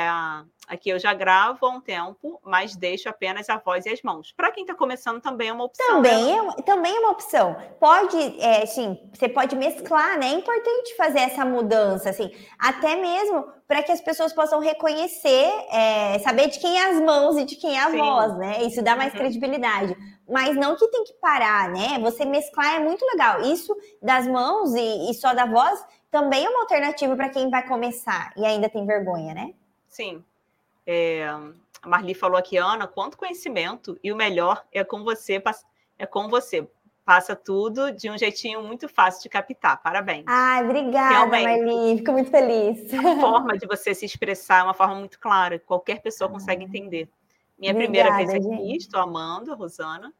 aqui 0.69 0.89
eu 0.89 0.97
já 0.97 1.13
gravo 1.13 1.65
há 1.65 1.69
um 1.69 1.81
tempo, 1.81 2.39
mas 2.45 2.77
deixo 2.77 3.09
apenas 3.09 3.49
a 3.49 3.57
voz 3.57 3.85
e 3.85 3.89
as 3.89 4.01
mãos. 4.01 4.31
Para 4.31 4.49
quem 4.49 4.63
está 4.63 4.73
começando, 4.73 5.19
também 5.21 5.49
é 5.49 5.53
uma 5.53 5.65
opção. 5.65 5.85
Também, 5.87 6.23
né? 6.23 6.53
é, 6.57 6.61
também 6.61 6.95
é 6.95 6.99
uma 6.99 7.11
opção. 7.11 7.57
Pode, 7.77 8.17
é, 8.41 8.65
sim, 8.65 8.97
você 9.13 9.27
pode 9.27 9.53
mesclar, 9.57 10.17
né? 10.17 10.27
É 10.27 10.33
importante 10.33 10.95
fazer 10.95 11.19
essa 11.19 11.43
mudança, 11.43 12.09
assim, 12.09 12.31
até 12.57 12.95
mesmo 12.95 13.45
para 13.67 13.83
que 13.83 13.91
as 13.91 13.99
pessoas 13.99 14.31
possam 14.31 14.61
reconhecer, 14.61 15.51
é, 15.69 16.19
saber 16.19 16.47
de 16.47 16.59
quem 16.59 16.79
é 16.79 16.91
as 16.91 17.01
mãos 17.01 17.35
e 17.35 17.43
de 17.43 17.57
quem 17.57 17.77
é 17.77 17.83
a 17.83 17.91
sim. 17.91 17.97
voz, 17.97 18.37
né? 18.37 18.63
Isso 18.63 18.81
dá 18.81 18.95
mais 18.95 19.11
uhum. 19.11 19.19
credibilidade. 19.19 19.93
Mas 20.27 20.55
não 20.55 20.77
que 20.77 20.87
tem 20.87 21.03
que 21.03 21.13
parar, 21.15 21.69
né? 21.69 21.99
Você 21.99 22.23
mesclar 22.23 22.75
é 22.75 22.79
muito 22.79 23.05
legal. 23.05 23.41
Isso 23.41 23.75
das 24.01 24.25
mãos 24.25 24.73
e, 24.73 25.11
e 25.11 25.13
só 25.15 25.33
da 25.33 25.45
voz 25.45 25.83
também 26.09 26.45
é 26.45 26.49
uma 26.49 26.61
alternativa 26.61 27.13
para 27.13 27.27
quem 27.27 27.49
vai 27.49 27.67
começar 27.67 28.31
e 28.37 28.45
ainda 28.45 28.69
tem 28.69 28.85
vergonha, 28.85 29.33
né? 29.33 29.53
Sim. 29.95 30.21
É, 30.85 31.25
a 31.25 31.87
Marli 31.87 32.13
falou 32.13 32.37
aqui, 32.37 32.57
Ana, 32.57 32.85
quanto 32.85 33.17
conhecimento 33.17 33.97
e 34.03 34.11
o 34.11 34.15
melhor 34.15 34.65
é 34.73 34.83
com 34.83 35.05
você, 35.05 35.41
é 35.97 36.05
com 36.05 36.27
você. 36.27 36.67
Passa 37.05 37.33
tudo 37.33 37.91
de 37.91 38.09
um 38.09 38.17
jeitinho 38.17 38.61
muito 38.61 38.89
fácil 38.89 39.23
de 39.23 39.29
captar. 39.29 39.81
Parabéns. 39.81 40.25
Ai, 40.27 40.65
obrigada, 40.65 41.13
Realmente, 41.13 41.63
Marli. 41.63 41.97
Fico 41.99 42.11
muito 42.11 42.29
feliz. 42.29 42.93
A 42.93 43.21
forma 43.21 43.57
de 43.57 43.65
você 43.65 43.95
se 43.95 44.05
expressar 44.05 44.59
é 44.59 44.63
uma 44.63 44.73
forma 44.73 44.95
muito 44.95 45.17
clara, 45.17 45.59
qualquer 45.59 46.01
pessoa 46.01 46.29
consegue 46.29 46.65
entender. 46.65 47.07
Minha 47.57 47.71
obrigada, 47.71 48.09
primeira 48.09 48.17
vez 48.17 48.29
aqui, 48.31 48.67
gente. 48.67 48.77
estou 48.79 48.99
amando 48.99 49.53
a 49.53 49.55
Rosana. 49.55 50.13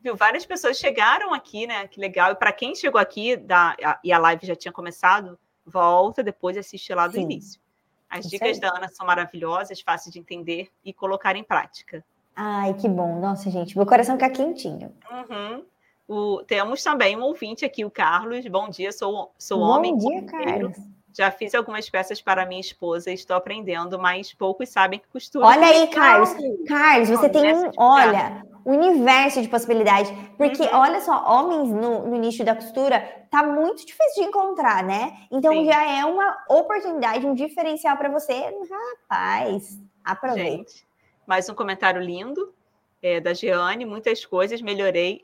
Viu, 0.00 0.14
várias 0.14 0.44
pessoas 0.44 0.76
chegaram 0.76 1.32
aqui, 1.32 1.66
né? 1.66 1.88
Que 1.88 1.98
legal. 1.98 2.32
E 2.32 2.34
para 2.34 2.52
quem 2.52 2.74
chegou 2.74 3.00
aqui 3.00 3.34
da, 3.34 3.74
a, 3.82 3.98
e 4.04 4.12
a 4.12 4.18
live 4.18 4.46
já 4.46 4.54
tinha 4.54 4.72
começado, 4.72 5.38
volta 5.64 6.22
depois 6.22 6.56
e 6.56 6.60
assiste 6.60 6.92
lá 6.92 7.06
do 7.06 7.14
Sim. 7.14 7.22
início. 7.22 7.60
As 8.08 8.20
Isso 8.20 8.30
dicas 8.30 8.56
aí. 8.56 8.60
da 8.60 8.68
Ana 8.68 8.88
são 8.88 9.06
maravilhosas, 9.06 9.80
fáceis 9.80 10.12
de 10.12 10.18
entender 10.18 10.70
e 10.84 10.92
colocar 10.92 11.36
em 11.36 11.44
prática. 11.44 12.04
Ai, 12.34 12.72
que 12.74 12.88
bom. 12.88 13.18
Nossa, 13.20 13.50
gente, 13.50 13.76
meu 13.76 13.84
coração 13.84 14.14
fica 14.14 14.30
quentinho. 14.30 14.94
Uhum. 15.10 15.64
O, 16.06 16.42
temos 16.44 16.82
também 16.82 17.16
um 17.16 17.22
ouvinte 17.22 17.64
aqui, 17.64 17.84
o 17.84 17.90
Carlos. 17.90 18.46
Bom 18.46 18.70
dia, 18.70 18.92
sou, 18.92 19.32
sou 19.38 19.58
bom 19.58 19.66
homem. 19.66 19.96
Bom 19.96 20.08
dia, 20.08 20.22
Carlos. 20.24 20.76
Já 21.18 21.32
fiz 21.32 21.52
algumas 21.52 21.90
peças 21.90 22.22
para 22.22 22.46
minha 22.46 22.60
esposa, 22.60 23.10
estou 23.10 23.34
aprendendo, 23.34 23.98
mas 23.98 24.32
poucos 24.32 24.68
sabem 24.68 25.00
que 25.00 25.08
costura. 25.08 25.46
Olha 25.46 25.66
aí, 25.66 25.88
Carlos. 25.88 26.32
Carlos, 26.64 27.08
você 27.08 27.28
tem 27.28 27.52
um. 27.56 27.72
Olha, 27.76 28.44
universo 28.64 29.42
de 29.42 29.48
possibilidades. 29.48 30.12
Porque, 30.36 30.62
uhum. 30.62 30.74
olha 30.74 31.00
só, 31.00 31.20
homens 31.26 31.70
no, 31.70 32.06
no, 32.06 32.16
nicho 32.18 32.44
da 32.44 32.54
costura 32.54 33.00
tá 33.32 33.42
muito 33.42 33.84
difícil 33.84 34.22
de 34.22 34.28
encontrar, 34.28 34.84
né? 34.84 35.26
Então 35.28 35.52
Sim. 35.54 35.66
já 35.66 35.90
é 35.90 36.04
uma 36.04 36.38
oportunidade, 36.48 37.26
um 37.26 37.34
diferencial 37.34 37.96
para 37.96 38.10
você. 38.10 38.54
Rapaz, 38.70 39.76
aproveite. 40.04 40.72
Gente, 40.72 40.86
mais 41.26 41.48
um 41.48 41.54
comentário 41.54 42.00
lindo 42.00 42.54
é, 43.02 43.18
da 43.18 43.34
Jeane. 43.34 43.84
Muitas 43.84 44.24
coisas 44.24 44.62
melhorei, 44.62 45.20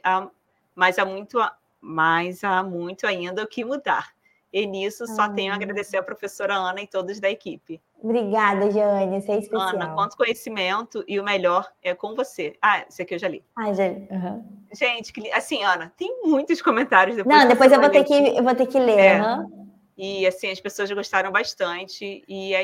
mas 0.74 0.98
há 0.98 1.04
muito, 1.04 1.38
mas 1.80 2.42
há 2.42 2.64
muito 2.64 3.06
ainda 3.06 3.44
o 3.44 3.46
que 3.46 3.64
mudar. 3.64 4.12
E 4.54 4.66
nisso 4.68 5.04
só 5.08 5.28
tenho 5.28 5.52
a 5.52 5.56
agradecer 5.56 5.96
a 5.96 6.02
professora 6.02 6.54
Ana 6.54 6.80
e 6.80 6.86
todos 6.86 7.18
da 7.18 7.28
equipe. 7.28 7.82
Obrigada, 8.00 8.70
Jane, 8.70 9.20
você 9.20 9.32
é 9.32 9.38
especial. 9.40 9.70
Ana, 9.70 9.92
quanto 9.94 10.16
conhecimento 10.16 11.04
e 11.08 11.18
o 11.18 11.24
melhor 11.24 11.68
é 11.82 11.92
com 11.92 12.14
você. 12.14 12.54
Ah, 12.62 12.84
esse 12.88 13.02
aqui 13.02 13.16
eu 13.16 13.18
já 13.18 13.26
li. 13.26 13.44
Ah, 13.56 13.72
já 13.72 13.88
li. 13.88 14.06
Uhum. 14.08 14.44
Gente, 14.72 15.12
assim, 15.32 15.64
Ana, 15.64 15.92
tem 15.96 16.20
muitos 16.22 16.62
comentários 16.62 17.16
depois. 17.16 17.36
Não, 17.36 17.48
depois 17.48 17.72
eu 17.72 17.80
vou, 17.80 17.90
ter 17.90 18.04
que, 18.04 18.14
eu 18.14 18.44
vou 18.44 18.54
ter 18.54 18.66
que 18.66 18.78
ler. 18.78 18.96
É. 18.96 19.20
Uhum. 19.20 19.68
E, 19.98 20.24
assim, 20.24 20.48
as 20.48 20.60
pessoas 20.60 20.88
gostaram 20.92 21.32
bastante. 21.32 22.22
E 22.28 22.54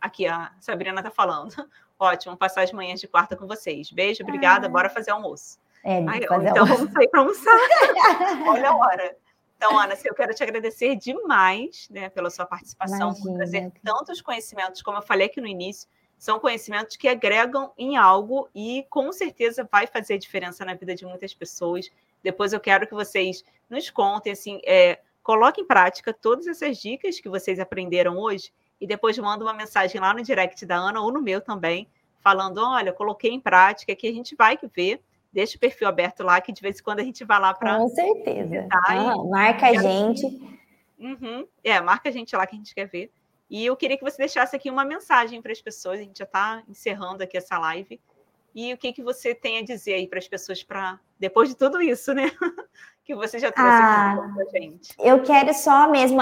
aqui, 0.00 0.26
a 0.26 0.50
Sabrina 0.60 1.02
tá 1.02 1.10
falando. 1.10 1.54
Ótimo, 2.00 2.38
passar 2.38 2.62
as 2.62 2.72
manhãs 2.72 3.00
de 3.00 3.06
quarta 3.06 3.36
com 3.36 3.46
vocês. 3.46 3.90
Beijo, 3.90 4.22
obrigada, 4.22 4.66
ah. 4.66 4.70
bora 4.70 4.88
fazer 4.88 5.10
almoço. 5.10 5.58
É, 5.84 6.02
Ai, 6.08 6.22
fazer 6.26 6.48
então 6.48 6.62
almoço. 6.62 6.78
vamos 6.78 6.92
sair 6.94 7.08
para 7.08 7.20
almoçar. 7.20 7.58
Olha 8.48 8.70
a 8.70 8.76
hora. 8.76 9.23
Então, 9.56 9.78
Ana, 9.78 9.96
eu 10.04 10.14
quero 10.14 10.34
te 10.34 10.42
agradecer 10.42 10.96
demais 10.96 11.88
né, 11.90 12.08
pela 12.10 12.28
sua 12.30 12.44
participação, 12.44 13.10
Imagina. 13.10 13.24
por 13.24 13.36
trazer 13.36 13.72
tantos 13.82 14.20
conhecimentos, 14.20 14.82
como 14.82 14.98
eu 14.98 15.02
falei 15.02 15.26
aqui 15.26 15.40
no 15.40 15.46
início, 15.46 15.88
são 16.18 16.38
conhecimentos 16.38 16.96
que 16.96 17.08
agregam 17.08 17.72
em 17.76 17.96
algo 17.96 18.48
e 18.54 18.86
com 18.88 19.12
certeza 19.12 19.68
vai 19.70 19.86
fazer 19.86 20.18
diferença 20.18 20.64
na 20.64 20.74
vida 20.74 20.94
de 20.94 21.04
muitas 21.04 21.34
pessoas. 21.34 21.90
Depois 22.22 22.52
eu 22.52 22.60
quero 22.60 22.86
que 22.86 22.94
vocês 22.94 23.44
nos 23.68 23.90
contem, 23.90 24.32
assim, 24.32 24.60
é, 24.64 25.00
coloquem 25.22 25.64
em 25.64 25.66
prática 25.66 26.12
todas 26.12 26.46
essas 26.46 26.78
dicas 26.78 27.20
que 27.20 27.28
vocês 27.28 27.58
aprenderam 27.58 28.16
hoje 28.16 28.52
e 28.80 28.86
depois 28.86 29.18
manda 29.18 29.44
uma 29.44 29.54
mensagem 29.54 30.00
lá 30.00 30.12
no 30.14 30.22
direct 30.22 30.64
da 30.66 30.76
Ana 30.76 31.00
ou 31.00 31.12
no 31.12 31.20
meu 31.20 31.40
também, 31.40 31.88
falando: 32.20 32.58
olha, 32.58 32.92
coloquei 32.92 33.30
em 33.30 33.40
prática, 33.40 33.94
que 33.94 34.06
a 34.06 34.12
gente 34.12 34.34
vai 34.34 34.58
ver 34.74 35.02
deixa 35.34 35.56
o 35.56 35.60
perfil 35.60 35.88
aberto 35.88 36.22
lá, 36.22 36.40
que 36.40 36.52
de 36.52 36.62
vez 36.62 36.78
em 36.78 36.82
quando 36.82 37.00
a 37.00 37.02
gente 37.02 37.24
vai 37.24 37.40
lá 37.40 37.52
para. 37.52 37.76
Com 37.76 37.88
certeza. 37.88 38.68
Ah, 38.70 39.16
marca 39.24 39.66
a 39.66 39.74
gente. 39.74 40.24
Uhum. 40.98 41.46
É, 41.62 41.80
marca 41.80 42.08
a 42.08 42.12
gente 42.12 42.34
lá 42.36 42.46
que 42.46 42.54
a 42.54 42.58
gente 42.58 42.74
quer 42.74 42.86
ver. 42.86 43.12
E 43.50 43.66
eu 43.66 43.76
queria 43.76 43.98
que 43.98 44.04
você 44.04 44.16
deixasse 44.16 44.54
aqui 44.54 44.70
uma 44.70 44.84
mensagem 44.84 45.42
para 45.42 45.50
as 45.50 45.60
pessoas. 45.60 45.98
A 45.98 46.02
gente 46.04 46.18
já 46.18 46.24
está 46.24 46.62
encerrando 46.68 47.22
aqui 47.22 47.36
essa 47.36 47.58
live. 47.58 48.00
E 48.54 48.72
o 48.72 48.78
que, 48.78 48.92
que 48.92 49.02
você 49.02 49.34
tem 49.34 49.58
a 49.58 49.62
dizer 49.62 49.94
aí 49.94 50.06
para 50.06 50.20
as 50.20 50.28
pessoas 50.28 50.62
para 50.62 51.00
depois 51.18 51.48
de 51.48 51.56
tudo 51.56 51.82
isso, 51.82 52.14
né? 52.14 52.30
que 53.04 53.14
você 53.14 53.38
já 53.38 53.52
trouxe 53.52 53.70
ah, 53.70 54.14
aqui 54.14 54.34
para 54.34 54.42
a 54.42 54.60
gente. 54.60 54.94
Eu 54.98 55.22
quero 55.22 55.52
só 55.52 55.90
mesmo, 55.90 56.18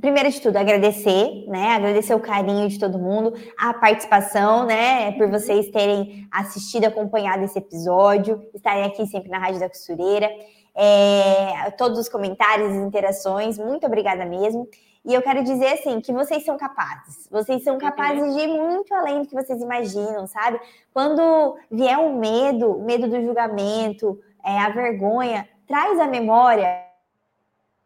primeiro 0.00 0.30
de 0.30 0.40
tudo, 0.40 0.56
agradecer, 0.56 1.44
né? 1.48 1.70
Agradecer 1.70 2.14
o 2.14 2.20
carinho 2.20 2.68
de 2.68 2.78
todo 2.78 2.96
mundo, 2.96 3.34
a 3.58 3.74
participação, 3.74 4.64
né? 4.64 5.10
Por 5.12 5.28
vocês 5.28 5.68
terem 5.70 6.28
assistido, 6.30 6.84
acompanhado 6.84 7.44
esse 7.44 7.58
episódio, 7.58 8.40
estarem 8.54 8.84
aqui 8.84 9.04
sempre 9.06 9.28
na 9.28 9.38
Rádio 9.38 9.58
da 9.58 9.68
Costureira. 9.68 10.30
É, 10.76 11.70
todos 11.72 11.98
os 11.98 12.08
comentários, 12.08 12.70
as 12.70 12.76
interações, 12.76 13.58
muito 13.58 13.84
obrigada 13.86 14.24
mesmo. 14.24 14.68
E 15.04 15.14
eu 15.14 15.22
quero 15.22 15.42
dizer 15.42 15.72
assim 15.72 16.00
que 16.00 16.12
vocês 16.12 16.44
são 16.44 16.56
capazes. 16.56 17.28
Vocês 17.30 17.64
são 17.64 17.78
capazes 17.78 18.34
de 18.34 18.42
ir 18.42 18.48
muito 18.48 18.94
além 18.94 19.22
do 19.22 19.28
que 19.28 19.34
vocês 19.34 19.60
imaginam, 19.60 20.26
sabe? 20.26 20.60
Quando 20.92 21.56
vier 21.70 21.98
o 21.98 22.16
medo, 22.16 22.72
o 22.72 22.84
medo 22.84 23.08
do 23.08 23.20
julgamento, 23.22 24.20
é, 24.44 24.58
a 24.58 24.68
vergonha, 24.68 25.48
traz 25.66 25.98
a 25.98 26.06
memória 26.06 26.86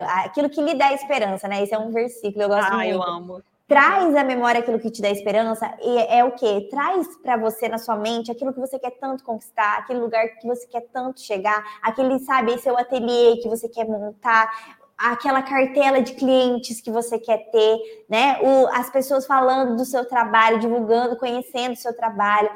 aquilo 0.01 0.49
que 0.49 0.63
lhe 0.63 0.75
dá 0.75 0.93
esperança, 0.93 1.47
né? 1.47 1.63
Esse 1.63 1.75
é 1.75 1.79
um 1.79 1.91
versículo, 1.91 2.45
eu 2.45 2.49
gosto 2.49 2.73
ah, 2.73 2.77
muito. 2.77 2.91
eu 2.91 3.03
amo. 3.03 3.43
Traz 3.69 4.17
a 4.17 4.25
memória 4.25 4.61
aquilo 4.61 4.81
que 4.81 4.91
te 4.91 5.01
dá 5.01 5.11
esperança 5.11 5.73
e 5.81 5.99
é 6.09 6.25
o 6.25 6.33
que 6.33 6.69
traz 6.71 7.17
para 7.19 7.37
você 7.37 7.69
na 7.69 7.79
sua 7.79 7.95
mente 7.97 8.31
aquilo 8.31 8.53
que 8.53 8.59
você 8.59 8.79
quer 8.81 8.91
tanto 8.99 9.23
conquistar, 9.23 9.79
aquele 9.79 10.01
lugar 10.01 10.27
que 10.41 10.47
você 10.47 10.67
quer 10.67 10.87
tanto 10.93 11.21
chegar, 11.21 11.63
aquele 11.81 12.19
sabe 12.19 12.59
seu 12.59 12.77
ateliê 12.77 13.37
que 13.37 13.49
você 13.49 13.69
quer 13.69 13.87
montar, 13.87 14.51
aquela 15.01 15.41
cartela 15.41 16.03
de 16.03 16.13
clientes 16.13 16.81
que 16.81 16.91
você 16.91 17.19
quer 17.19 17.51
ter, 17.51 18.05
né? 18.09 18.39
O, 18.43 18.67
as 18.69 18.91
pessoas 18.91 19.25
falando 19.25 19.77
do 19.77 19.85
seu 19.85 20.05
trabalho, 20.05 20.59
divulgando, 20.59 21.17
conhecendo 21.17 21.73
o 21.73 21.77
seu 21.77 21.97
trabalho. 21.97 22.51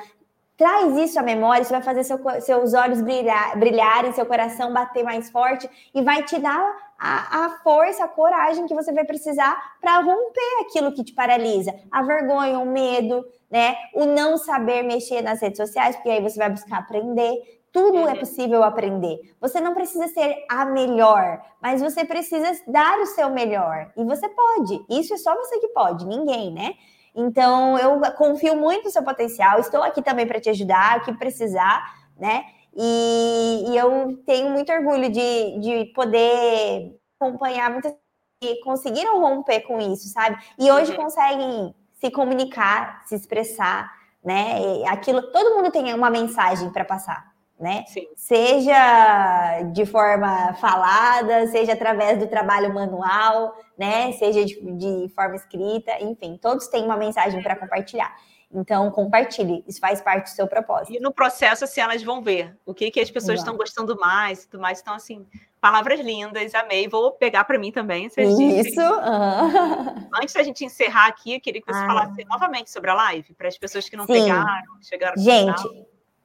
Traz 0.57 0.97
isso 0.97 1.19
à 1.19 1.23
memória, 1.23 1.63
isso 1.63 1.73
vai 1.73 1.83
fazer 1.83 2.05
seu, 2.05 2.19
seus 2.41 2.75
olhos 2.75 3.03
brilhar, 3.03 3.59
brilharem, 3.59 4.13
seu 4.13 4.25
coração 4.25 4.73
bater 4.73 5.03
mais 5.03 5.29
forte 5.29 5.69
e 5.93 6.01
vai 6.01 6.23
te 6.23 6.39
dar 6.39 6.61
a, 6.97 7.45
a 7.45 7.51
força, 7.59 8.05
a 8.05 8.09
coragem 8.09 8.67
que 8.67 8.75
você 8.75 8.93
vai 8.93 9.05
precisar 9.05 9.57
para 9.81 9.99
romper 9.99 10.63
aquilo 10.63 10.93
que 10.93 11.03
te 11.03 11.13
paralisa. 11.13 11.75
A 11.91 12.03
vergonha, 12.03 12.59
o 12.61 12.67
medo, 12.67 13.25
né? 13.51 13.75
O 13.95 14.05
não 14.05 14.37
saber 14.37 14.85
mexer 14.85 15.23
nas 15.23 15.41
redes 15.41 15.57
sociais, 15.57 15.97
porque 15.97 16.11
aí 16.11 16.23
você 16.23 16.39
vai 16.39 16.51
buscar 16.51 16.79
aprender. 16.79 17.61
Tudo 17.73 18.09
é 18.09 18.13
uhum. 18.13 18.19
possível 18.21 18.63
aprender. 18.63 19.35
Você 19.41 19.61
não 19.61 19.75
precisa 19.75 20.07
ser 20.07 20.45
a 20.49 20.65
melhor, 20.65 21.43
mas 21.61 21.83
você 21.83 22.05
precisa 22.05 22.63
dar 22.69 23.01
o 23.01 23.07
seu 23.07 23.29
melhor. 23.31 23.91
E 23.97 24.05
você 24.05 24.29
pode. 24.29 24.85
Isso 24.89 25.15
é 25.15 25.17
só 25.17 25.35
você 25.35 25.59
que 25.59 25.69
pode, 25.69 26.07
ninguém, 26.07 26.53
né? 26.53 26.75
Então, 27.15 27.79
eu 27.79 28.01
confio 28.15 28.57
muito 28.57 28.85
no 28.85 28.91
seu 28.91 29.03
potencial. 29.03 29.61
Estou 29.61 29.83
aqui 29.83 30.03
também 30.03 30.27
para 30.27 30.41
te 30.41 30.51
ajudar, 30.51 30.99
o 30.99 31.05
que 31.05 31.13
precisar, 31.15 31.83
né? 32.19 32.45
E, 32.77 33.65
e, 33.69 33.77
eu 33.77 34.21
tenho 34.27 34.51
muito 34.51 34.73
orgulho 34.73 35.09
de, 35.09 35.61
de 35.61 35.85
poder 35.95 36.99
acompanhar 37.21 37.71
muitas 37.71 37.95
que 38.41 38.57
conseguiram 38.61 39.21
romper 39.21 39.61
com 39.61 39.81
isso, 39.81 40.09
sabe? 40.09 40.37
E 40.59 40.71
hoje 40.71 40.91
uhum. 40.91 41.05
conseguem 41.05 41.75
se 41.95 42.11
comunicar, 42.11 43.03
se 43.07 43.15
expressar, 43.15 43.93
né? 44.25 44.61
E 44.61 44.87
aquilo, 44.87 45.23
todo 45.31 45.55
mundo 45.55 45.71
tem 45.71 45.95
uma 45.95 46.11
mensagem 46.11 46.69
para 46.71 46.85
passar 46.85 47.34
né? 47.59 47.85
Sim. 47.87 48.07
Seja 48.17 49.63
de 49.73 49.87
forma 49.87 50.55
falada, 50.55 51.47
seja 51.49 51.73
através 51.73 52.19
do 52.19 52.27
trabalho 52.27 52.73
manual, 52.75 53.57
né? 53.79 54.13
Seja 54.13 54.45
de, 54.45 54.55
de 54.77 55.09
forma 55.15 55.37
escrita, 55.37 55.93
enfim, 56.01 56.39
todos 56.41 56.69
têm 56.69 56.85
uma 56.85 56.97
mensagem 56.97 57.43
para 57.43 57.57
compartilhar. 57.57 58.15
Então, 58.55 58.89
compartilhe, 58.93 59.65
isso 59.67 59.81
faz 59.81 60.01
parte 60.01 60.31
do 60.31 60.35
seu 60.35 60.47
propósito. 60.47 60.97
E 60.97 61.01
no 61.01 61.13
processo, 61.13 61.65
assim, 61.65 61.81
elas 61.81 62.03
vão 62.05 62.23
ver 62.23 62.57
o 62.65 62.73
que, 62.73 62.89
que 62.89 63.01
as 63.01 63.11
pessoas 63.11 63.41
estão 63.41 63.57
gostando 63.57 63.99
mais 63.99 64.45
e 64.45 64.49
tudo 64.49 64.61
mais. 64.61 64.81
Então, 64.81 64.95
assim, 64.95 65.27
palavras 65.61 65.99
lindas, 65.99 66.55
amei. 66.55 66.87
Vou 66.87 67.11
pegar 67.11 67.43
para 67.45 67.59
mim 67.59 67.73
também. 67.73 68.07
Isso. 68.07 68.81
Uhum. 68.81 70.09
Antes 70.15 70.35
da 70.35 70.45
gente 70.45 70.65
encerrar 70.65 71.09
aqui, 71.09 71.35
eu 71.35 71.41
queria 71.41 71.61
que 71.61 71.73
você 71.73 71.83
ah. 71.83 71.87
falasse 71.87 72.25
novamente 72.27 72.71
sobre 72.71 72.91
a 72.91 72.95
live, 72.95 73.35
para 73.35 73.49
as 73.49 73.59
pessoas 73.59 73.89
que 73.89 73.97
não 73.97 74.07
Sim. 74.07 74.13
pegaram, 74.13 74.83
chegaram 74.83 75.21
Gente, 75.21 75.69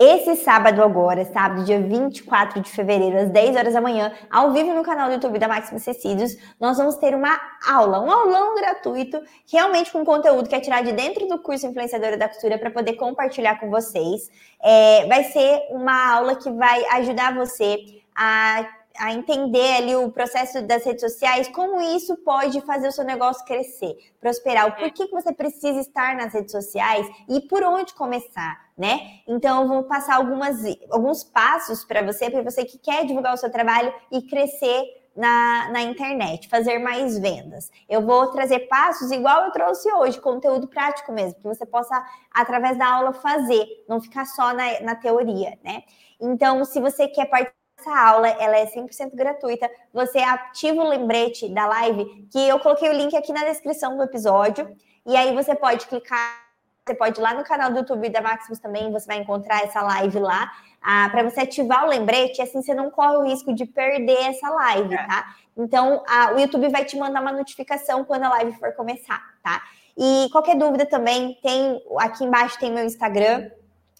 esse 0.01 0.37
sábado 0.37 0.81
agora, 0.81 1.25
sábado, 1.25 1.65
dia 1.65 1.77
24 1.77 2.61
de 2.61 2.71
fevereiro, 2.71 3.19
às 3.19 3.29
10 3.29 3.57
horas 3.57 3.73
da 3.73 3.81
manhã, 3.81 4.13
ao 4.31 4.53
vivo 4.53 4.73
no 4.73 4.81
canal 4.81 5.07
do 5.07 5.15
YouTube 5.15 5.37
da 5.37 5.47
Maximus 5.49 5.83
Tecidos, 5.83 6.37
nós 6.57 6.77
vamos 6.77 6.95
ter 6.95 7.13
uma 7.13 7.37
aula, 7.67 7.99
um 7.99 8.09
aulão 8.09 8.55
gratuito, 8.55 9.21
realmente 9.51 9.91
com 9.91 10.05
conteúdo 10.05 10.47
que 10.47 10.55
é 10.55 10.61
tirado 10.61 10.85
de 10.85 10.93
dentro 10.93 11.27
do 11.27 11.37
curso 11.39 11.67
Influenciadora 11.67 12.15
da 12.15 12.29
Costura 12.29 12.57
para 12.57 12.71
poder 12.71 12.93
compartilhar 12.93 13.59
com 13.59 13.69
vocês. 13.69 14.31
É, 14.63 15.05
vai 15.05 15.25
ser 15.25 15.67
uma 15.71 16.13
aula 16.13 16.37
que 16.37 16.49
vai 16.49 16.81
ajudar 16.91 17.35
você 17.35 17.77
a 18.15 18.65
a 18.99 19.13
entender 19.13 19.77
ali 19.77 19.95
o 19.95 20.11
processo 20.11 20.61
das 20.61 20.83
redes 20.83 20.99
sociais, 20.99 21.47
como 21.47 21.79
isso 21.79 22.17
pode 22.17 22.59
fazer 22.61 22.89
o 22.89 22.91
seu 22.91 23.05
negócio 23.05 23.45
crescer, 23.45 23.95
prosperar, 24.19 24.67
o 24.67 24.71
porquê 24.73 25.07
que 25.07 25.13
você 25.13 25.31
precisa 25.31 25.79
estar 25.79 26.17
nas 26.17 26.33
redes 26.33 26.51
sociais 26.51 27.07
e 27.29 27.39
por 27.39 27.63
onde 27.63 27.93
começar, 27.93 28.68
né? 28.79 29.19
Então, 29.27 29.63
eu 29.63 29.67
vou 29.67 29.83
passar 29.83 30.15
algumas, 30.15 30.57
alguns 30.89 31.21
passos 31.21 31.83
para 31.83 32.01
você, 32.01 32.31
para 32.31 32.41
você 32.41 32.63
que 32.63 32.77
quer 32.77 33.05
divulgar 33.05 33.33
o 33.33 33.37
seu 33.37 33.51
trabalho 33.51 33.93
e 34.09 34.21
crescer 34.21 34.81
na, 35.13 35.69
na 35.69 35.81
internet, 35.81 36.47
fazer 36.47 36.79
mais 36.79 37.19
vendas. 37.19 37.69
Eu 37.89 38.01
vou 38.01 38.27
trazer 38.27 38.59
passos 38.69 39.11
igual 39.11 39.43
eu 39.43 39.51
trouxe 39.51 39.91
hoje, 39.91 40.21
conteúdo 40.21 40.65
prático 40.69 41.11
mesmo, 41.11 41.35
que 41.35 41.43
você 41.43 41.65
possa, 41.65 42.01
através 42.31 42.77
da 42.77 42.87
aula, 42.87 43.11
fazer, 43.11 43.67
não 43.89 43.99
ficar 43.99 44.25
só 44.25 44.53
na, 44.53 44.79
na 44.79 44.95
teoria, 44.95 45.59
né? 45.61 45.83
Então, 46.17 46.63
se 46.63 46.79
você 46.79 47.05
quer 47.09 47.25
participar, 47.25 47.59
essa 47.79 47.97
aula 47.97 48.27
ela 48.27 48.57
é 48.57 48.65
100% 48.65 49.13
gratuita. 49.13 49.69
Você 49.93 50.19
ativa 50.19 50.81
o 50.81 50.87
lembrete 50.87 51.47
da 51.49 51.65
live, 51.65 52.27
que 52.31 52.39
eu 52.47 52.59
coloquei 52.59 52.89
o 52.89 52.93
link 52.93 53.15
aqui 53.15 53.31
na 53.31 53.45
descrição 53.45 53.95
do 53.95 54.03
episódio. 54.03 54.69
E 55.05 55.15
aí 55.15 55.33
você 55.33 55.55
pode 55.55 55.87
clicar, 55.87 56.48
você 56.89 56.95
pode 56.95 57.19
ir 57.19 57.21
lá 57.21 57.35
no 57.35 57.43
canal 57.43 57.69
do 57.71 57.77
YouTube 57.77 58.09
da 58.09 58.21
Maximus 58.21 58.57
também, 58.57 58.91
você 58.91 59.05
vai 59.05 59.17
encontrar 59.17 59.63
essa 59.63 59.81
live 59.81 60.19
lá. 60.19 60.51
Ah, 60.81 61.07
para 61.11 61.23
você 61.23 61.41
ativar 61.41 61.85
o 61.85 61.89
lembrete, 61.89 62.41
assim 62.41 62.61
você 62.61 62.73
não 62.73 62.89
corre 62.89 63.17
o 63.17 63.23
risco 63.23 63.53
de 63.53 63.65
perder 63.65 64.29
essa 64.29 64.49
live, 64.49 64.95
é. 64.95 65.05
tá? 65.05 65.35
Então, 65.55 66.03
a, 66.07 66.33
o 66.33 66.39
YouTube 66.39 66.69
vai 66.69 66.85
te 66.85 66.97
mandar 66.97 67.21
uma 67.21 67.31
notificação 67.31 68.03
quando 68.03 68.23
a 68.23 68.29
live 68.29 68.57
for 68.57 68.73
começar, 68.73 69.21
tá? 69.43 69.61
E 69.95 70.29
qualquer 70.31 70.55
dúvida 70.55 70.85
também, 70.85 71.37
tem 71.43 71.79
aqui 71.97 72.23
embaixo 72.23 72.57
tem 72.57 72.71
meu 72.71 72.85
Instagram, 72.85 73.51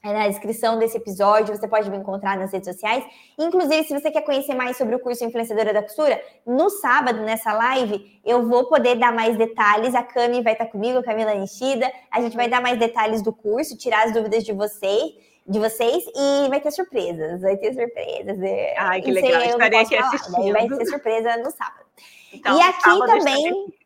na 0.03 0.27
descrição 0.27 0.79
desse 0.79 0.97
episódio, 0.97 1.55
você 1.55 1.67
pode 1.67 1.89
me 1.89 1.97
encontrar 1.97 2.37
nas 2.37 2.53
redes 2.53 2.73
sociais. 2.73 3.03
Inclusive, 3.37 3.83
se 3.83 3.93
você 3.93 4.09
quer 4.09 4.21
conhecer 4.21 4.55
mais 4.55 4.77
sobre 4.77 4.95
o 4.95 4.99
curso 4.99 5.25
Influenciadora 5.25 5.73
da 5.73 5.81
Costura, 5.81 6.21
no 6.45 6.69
sábado, 6.69 7.21
nessa 7.21 7.51
live, 7.51 8.19
eu 8.25 8.47
vou 8.47 8.65
poder 8.65 8.95
dar 8.95 9.13
mais 9.13 9.37
detalhes. 9.37 9.93
A 9.93 10.01
Cami 10.01 10.41
vai 10.41 10.53
estar 10.53 10.67
comigo, 10.67 10.99
a 10.99 11.03
Camila 11.03 11.35
Enchida. 11.35 11.91
A 12.09 12.21
gente 12.21 12.37
vai 12.37 12.47
dar 12.47 12.61
mais 12.61 12.79
detalhes 12.79 13.21
do 13.21 13.33
curso, 13.33 13.77
tirar 13.77 14.05
as 14.05 14.13
dúvidas 14.13 14.45
de 14.45 14.53
vocês, 14.53 15.13
de 15.45 15.59
vocês 15.59 16.03
e 16.15 16.47
vai 16.47 16.61
ter 16.61 16.71
surpresas. 16.71 17.41
Vai 17.41 17.57
ter 17.57 17.73
surpresas. 17.73 18.41
É, 18.41 18.75
Ai, 18.77 19.01
que 19.01 19.11
legal. 19.11 19.41
Estarei 19.41 19.79
aqui 19.79 19.95
assistindo. 19.97 20.53
Vai 20.53 20.67
ter 20.67 20.85
surpresa 20.85 21.37
no 21.37 21.51
sábado. 21.51 21.85
Então, 22.31 22.57
e 22.57 22.61
aqui 22.61 22.83
também. 22.83 23.78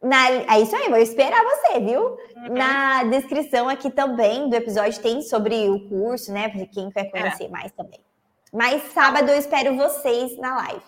Na, 0.00 0.30
é 0.30 0.60
isso 0.60 0.76
aí, 0.76 0.88
vou 0.88 0.98
esperar 0.98 1.42
você, 1.42 1.80
viu? 1.80 2.02
Uhum. 2.02 2.54
Na 2.54 3.02
descrição 3.04 3.68
aqui 3.68 3.90
também 3.90 4.48
do 4.48 4.54
episódio 4.54 5.00
tem 5.02 5.20
sobre 5.22 5.68
o 5.68 5.88
curso, 5.88 6.32
né? 6.32 6.48
Para 6.48 6.66
quem 6.66 6.90
quer 6.90 7.10
conhecer 7.10 7.46
é. 7.46 7.48
mais 7.48 7.72
também. 7.72 8.00
Mas 8.52 8.82
sábado 8.92 9.30
eu 9.30 9.38
espero 9.38 9.76
vocês 9.76 10.38
na 10.38 10.56
live. 10.56 10.84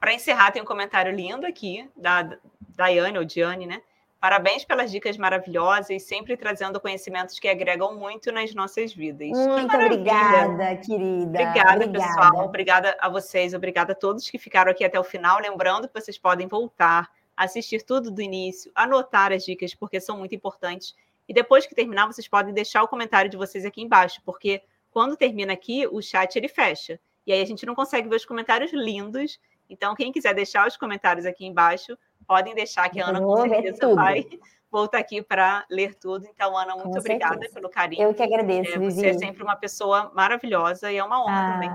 Para 0.00 0.12
encerrar, 0.12 0.50
tem 0.50 0.60
um 0.60 0.66
comentário 0.66 1.12
lindo 1.12 1.46
aqui 1.46 1.88
da 1.96 2.36
Daiane 2.76 3.18
ou 3.18 3.24
Diane, 3.24 3.66
né? 3.66 3.80
Parabéns 4.20 4.64
pelas 4.64 4.90
dicas 4.90 5.16
maravilhosas, 5.16 6.02
sempre 6.02 6.36
trazendo 6.36 6.80
conhecimentos 6.80 7.38
que 7.38 7.46
agregam 7.46 7.96
muito 7.96 8.32
nas 8.32 8.52
nossas 8.54 8.92
vidas. 8.92 9.28
Muito 9.28 9.76
obrigada, 9.76 10.76
querida. 10.76 11.42
Obrigada, 11.42 11.84
obrigada, 11.84 11.88
pessoal. 11.92 12.44
Obrigada 12.44 12.96
a 12.98 13.08
vocês, 13.08 13.54
obrigada 13.54 13.92
a 13.92 13.94
todos 13.94 14.28
que 14.28 14.38
ficaram 14.38 14.70
aqui 14.70 14.84
até 14.84 14.98
o 14.98 15.04
final. 15.04 15.38
Lembrando 15.38 15.86
que 15.86 15.94
vocês 15.94 16.18
podem 16.18 16.48
voltar 16.48 17.08
assistir 17.36 17.82
tudo 17.82 18.10
do 18.10 18.22
início, 18.22 18.70
anotar 18.74 19.32
as 19.32 19.44
dicas, 19.44 19.74
porque 19.74 20.00
são 20.00 20.18
muito 20.18 20.34
importantes. 20.34 20.94
E 21.28 21.34
depois 21.34 21.66
que 21.66 21.74
terminar, 21.74 22.06
vocês 22.06 22.26
podem 22.26 22.54
deixar 22.54 22.82
o 22.82 22.88
comentário 22.88 23.30
de 23.30 23.36
vocês 23.36 23.64
aqui 23.64 23.82
embaixo, 23.82 24.20
porque 24.24 24.62
quando 24.90 25.16
termina 25.16 25.52
aqui, 25.52 25.86
o 25.86 26.00
chat 26.00 26.34
ele 26.36 26.48
fecha. 26.48 26.98
E 27.26 27.32
aí 27.32 27.42
a 27.42 27.44
gente 27.44 27.66
não 27.66 27.74
consegue 27.74 28.08
ver 28.08 28.16
os 28.16 28.24
comentários 28.24 28.72
lindos. 28.72 29.38
Então, 29.68 29.94
quem 29.94 30.12
quiser 30.12 30.32
deixar 30.32 30.66
os 30.66 30.76
comentários 30.76 31.26
aqui 31.26 31.44
embaixo, 31.44 31.98
podem 32.26 32.54
deixar 32.54 32.88
que 32.88 33.00
a 33.00 33.08
Ana 33.08 33.20
com 33.20 33.48
certeza 33.48 33.94
vai, 33.94 34.24
vou 34.70 34.86
estar 34.86 34.98
aqui 34.98 35.22
para 35.22 35.64
ler 35.70 35.94
tudo. 35.94 36.26
Então, 36.26 36.56
Ana, 36.56 36.74
muito 36.74 36.90
Com 36.90 36.98
obrigada 36.98 37.34
certeza. 37.34 37.54
pelo 37.54 37.68
carinho. 37.68 38.02
Eu 38.02 38.14
que 38.14 38.22
agradeço, 38.22 38.74
é, 38.74 38.78
Você 38.78 39.06
é 39.06 39.14
sempre 39.14 39.42
uma 39.42 39.56
pessoa 39.56 40.10
maravilhosa 40.14 40.90
e 40.90 40.96
é 40.96 41.04
uma 41.04 41.22
honra 41.22 41.48
ah. 41.48 41.52
também 41.52 41.70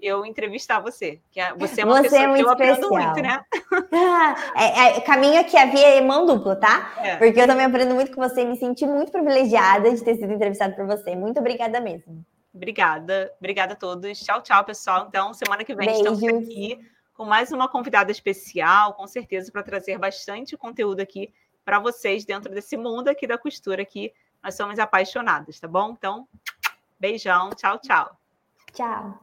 eu 0.00 0.24
entrevistar 0.24 0.80
você. 0.80 1.20
Que 1.30 1.40
é, 1.40 1.54
você 1.54 1.80
é 1.80 1.84
uma 1.84 2.02
você 2.02 2.06
é 2.06 2.10
pessoa 2.10 2.22
é 2.22 2.26
muito 2.26 2.42
que 2.42 2.48
eu 2.48 2.52
aprendo 2.52 2.72
especial. 2.72 3.04
muito, 3.04 3.22
né? 3.22 3.44
é, 4.56 4.96
é, 4.96 5.00
caminho 5.00 5.40
aqui 5.40 5.56
a 5.56 5.66
via 5.66 5.96
é 5.96 6.00
mão 6.00 6.26
dupla, 6.26 6.56
tá? 6.56 6.92
É. 6.98 7.16
Porque 7.16 7.40
eu 7.40 7.46
também 7.46 7.66
aprendo 7.66 7.94
muito 7.94 8.14
com 8.14 8.22
você 8.22 8.42
e 8.42 8.46
me 8.46 8.56
senti 8.56 8.86
muito 8.86 9.10
privilegiada 9.10 9.92
de 9.92 10.02
ter 10.02 10.16
sido 10.16 10.32
entrevistada 10.32 10.74
por 10.74 10.86
você. 10.86 11.16
Muito 11.16 11.40
obrigada 11.40 11.80
mesmo. 11.80 12.24
Obrigada. 12.54 13.32
Obrigada 13.38 13.74
a 13.74 13.76
todos. 13.76 14.18
Tchau, 14.20 14.42
tchau, 14.42 14.64
pessoal. 14.64 15.06
Então, 15.08 15.32
semana 15.34 15.64
que 15.64 15.74
vem 15.74 15.86
Beijos. 15.86 16.22
estamos 16.22 16.42
aqui 16.42 16.78
com 17.14 17.24
mais 17.24 17.50
uma 17.50 17.68
convidada 17.68 18.10
especial, 18.10 18.92
com 18.92 19.06
certeza, 19.06 19.50
para 19.50 19.62
trazer 19.62 19.98
bastante 19.98 20.56
conteúdo 20.56 21.00
aqui 21.00 21.32
para 21.66 21.80
vocês 21.80 22.24
dentro 22.24 22.54
desse 22.54 22.76
mundo 22.76 23.08
aqui 23.08 23.26
da 23.26 23.36
costura 23.36 23.84
que 23.84 24.14
nós 24.40 24.54
somos 24.54 24.78
apaixonadas, 24.78 25.58
tá 25.58 25.66
bom? 25.66 25.90
Então, 25.90 26.28
beijão. 26.98 27.50
Tchau, 27.50 27.80
tchau. 27.80 28.16
Tchau. 28.72 29.20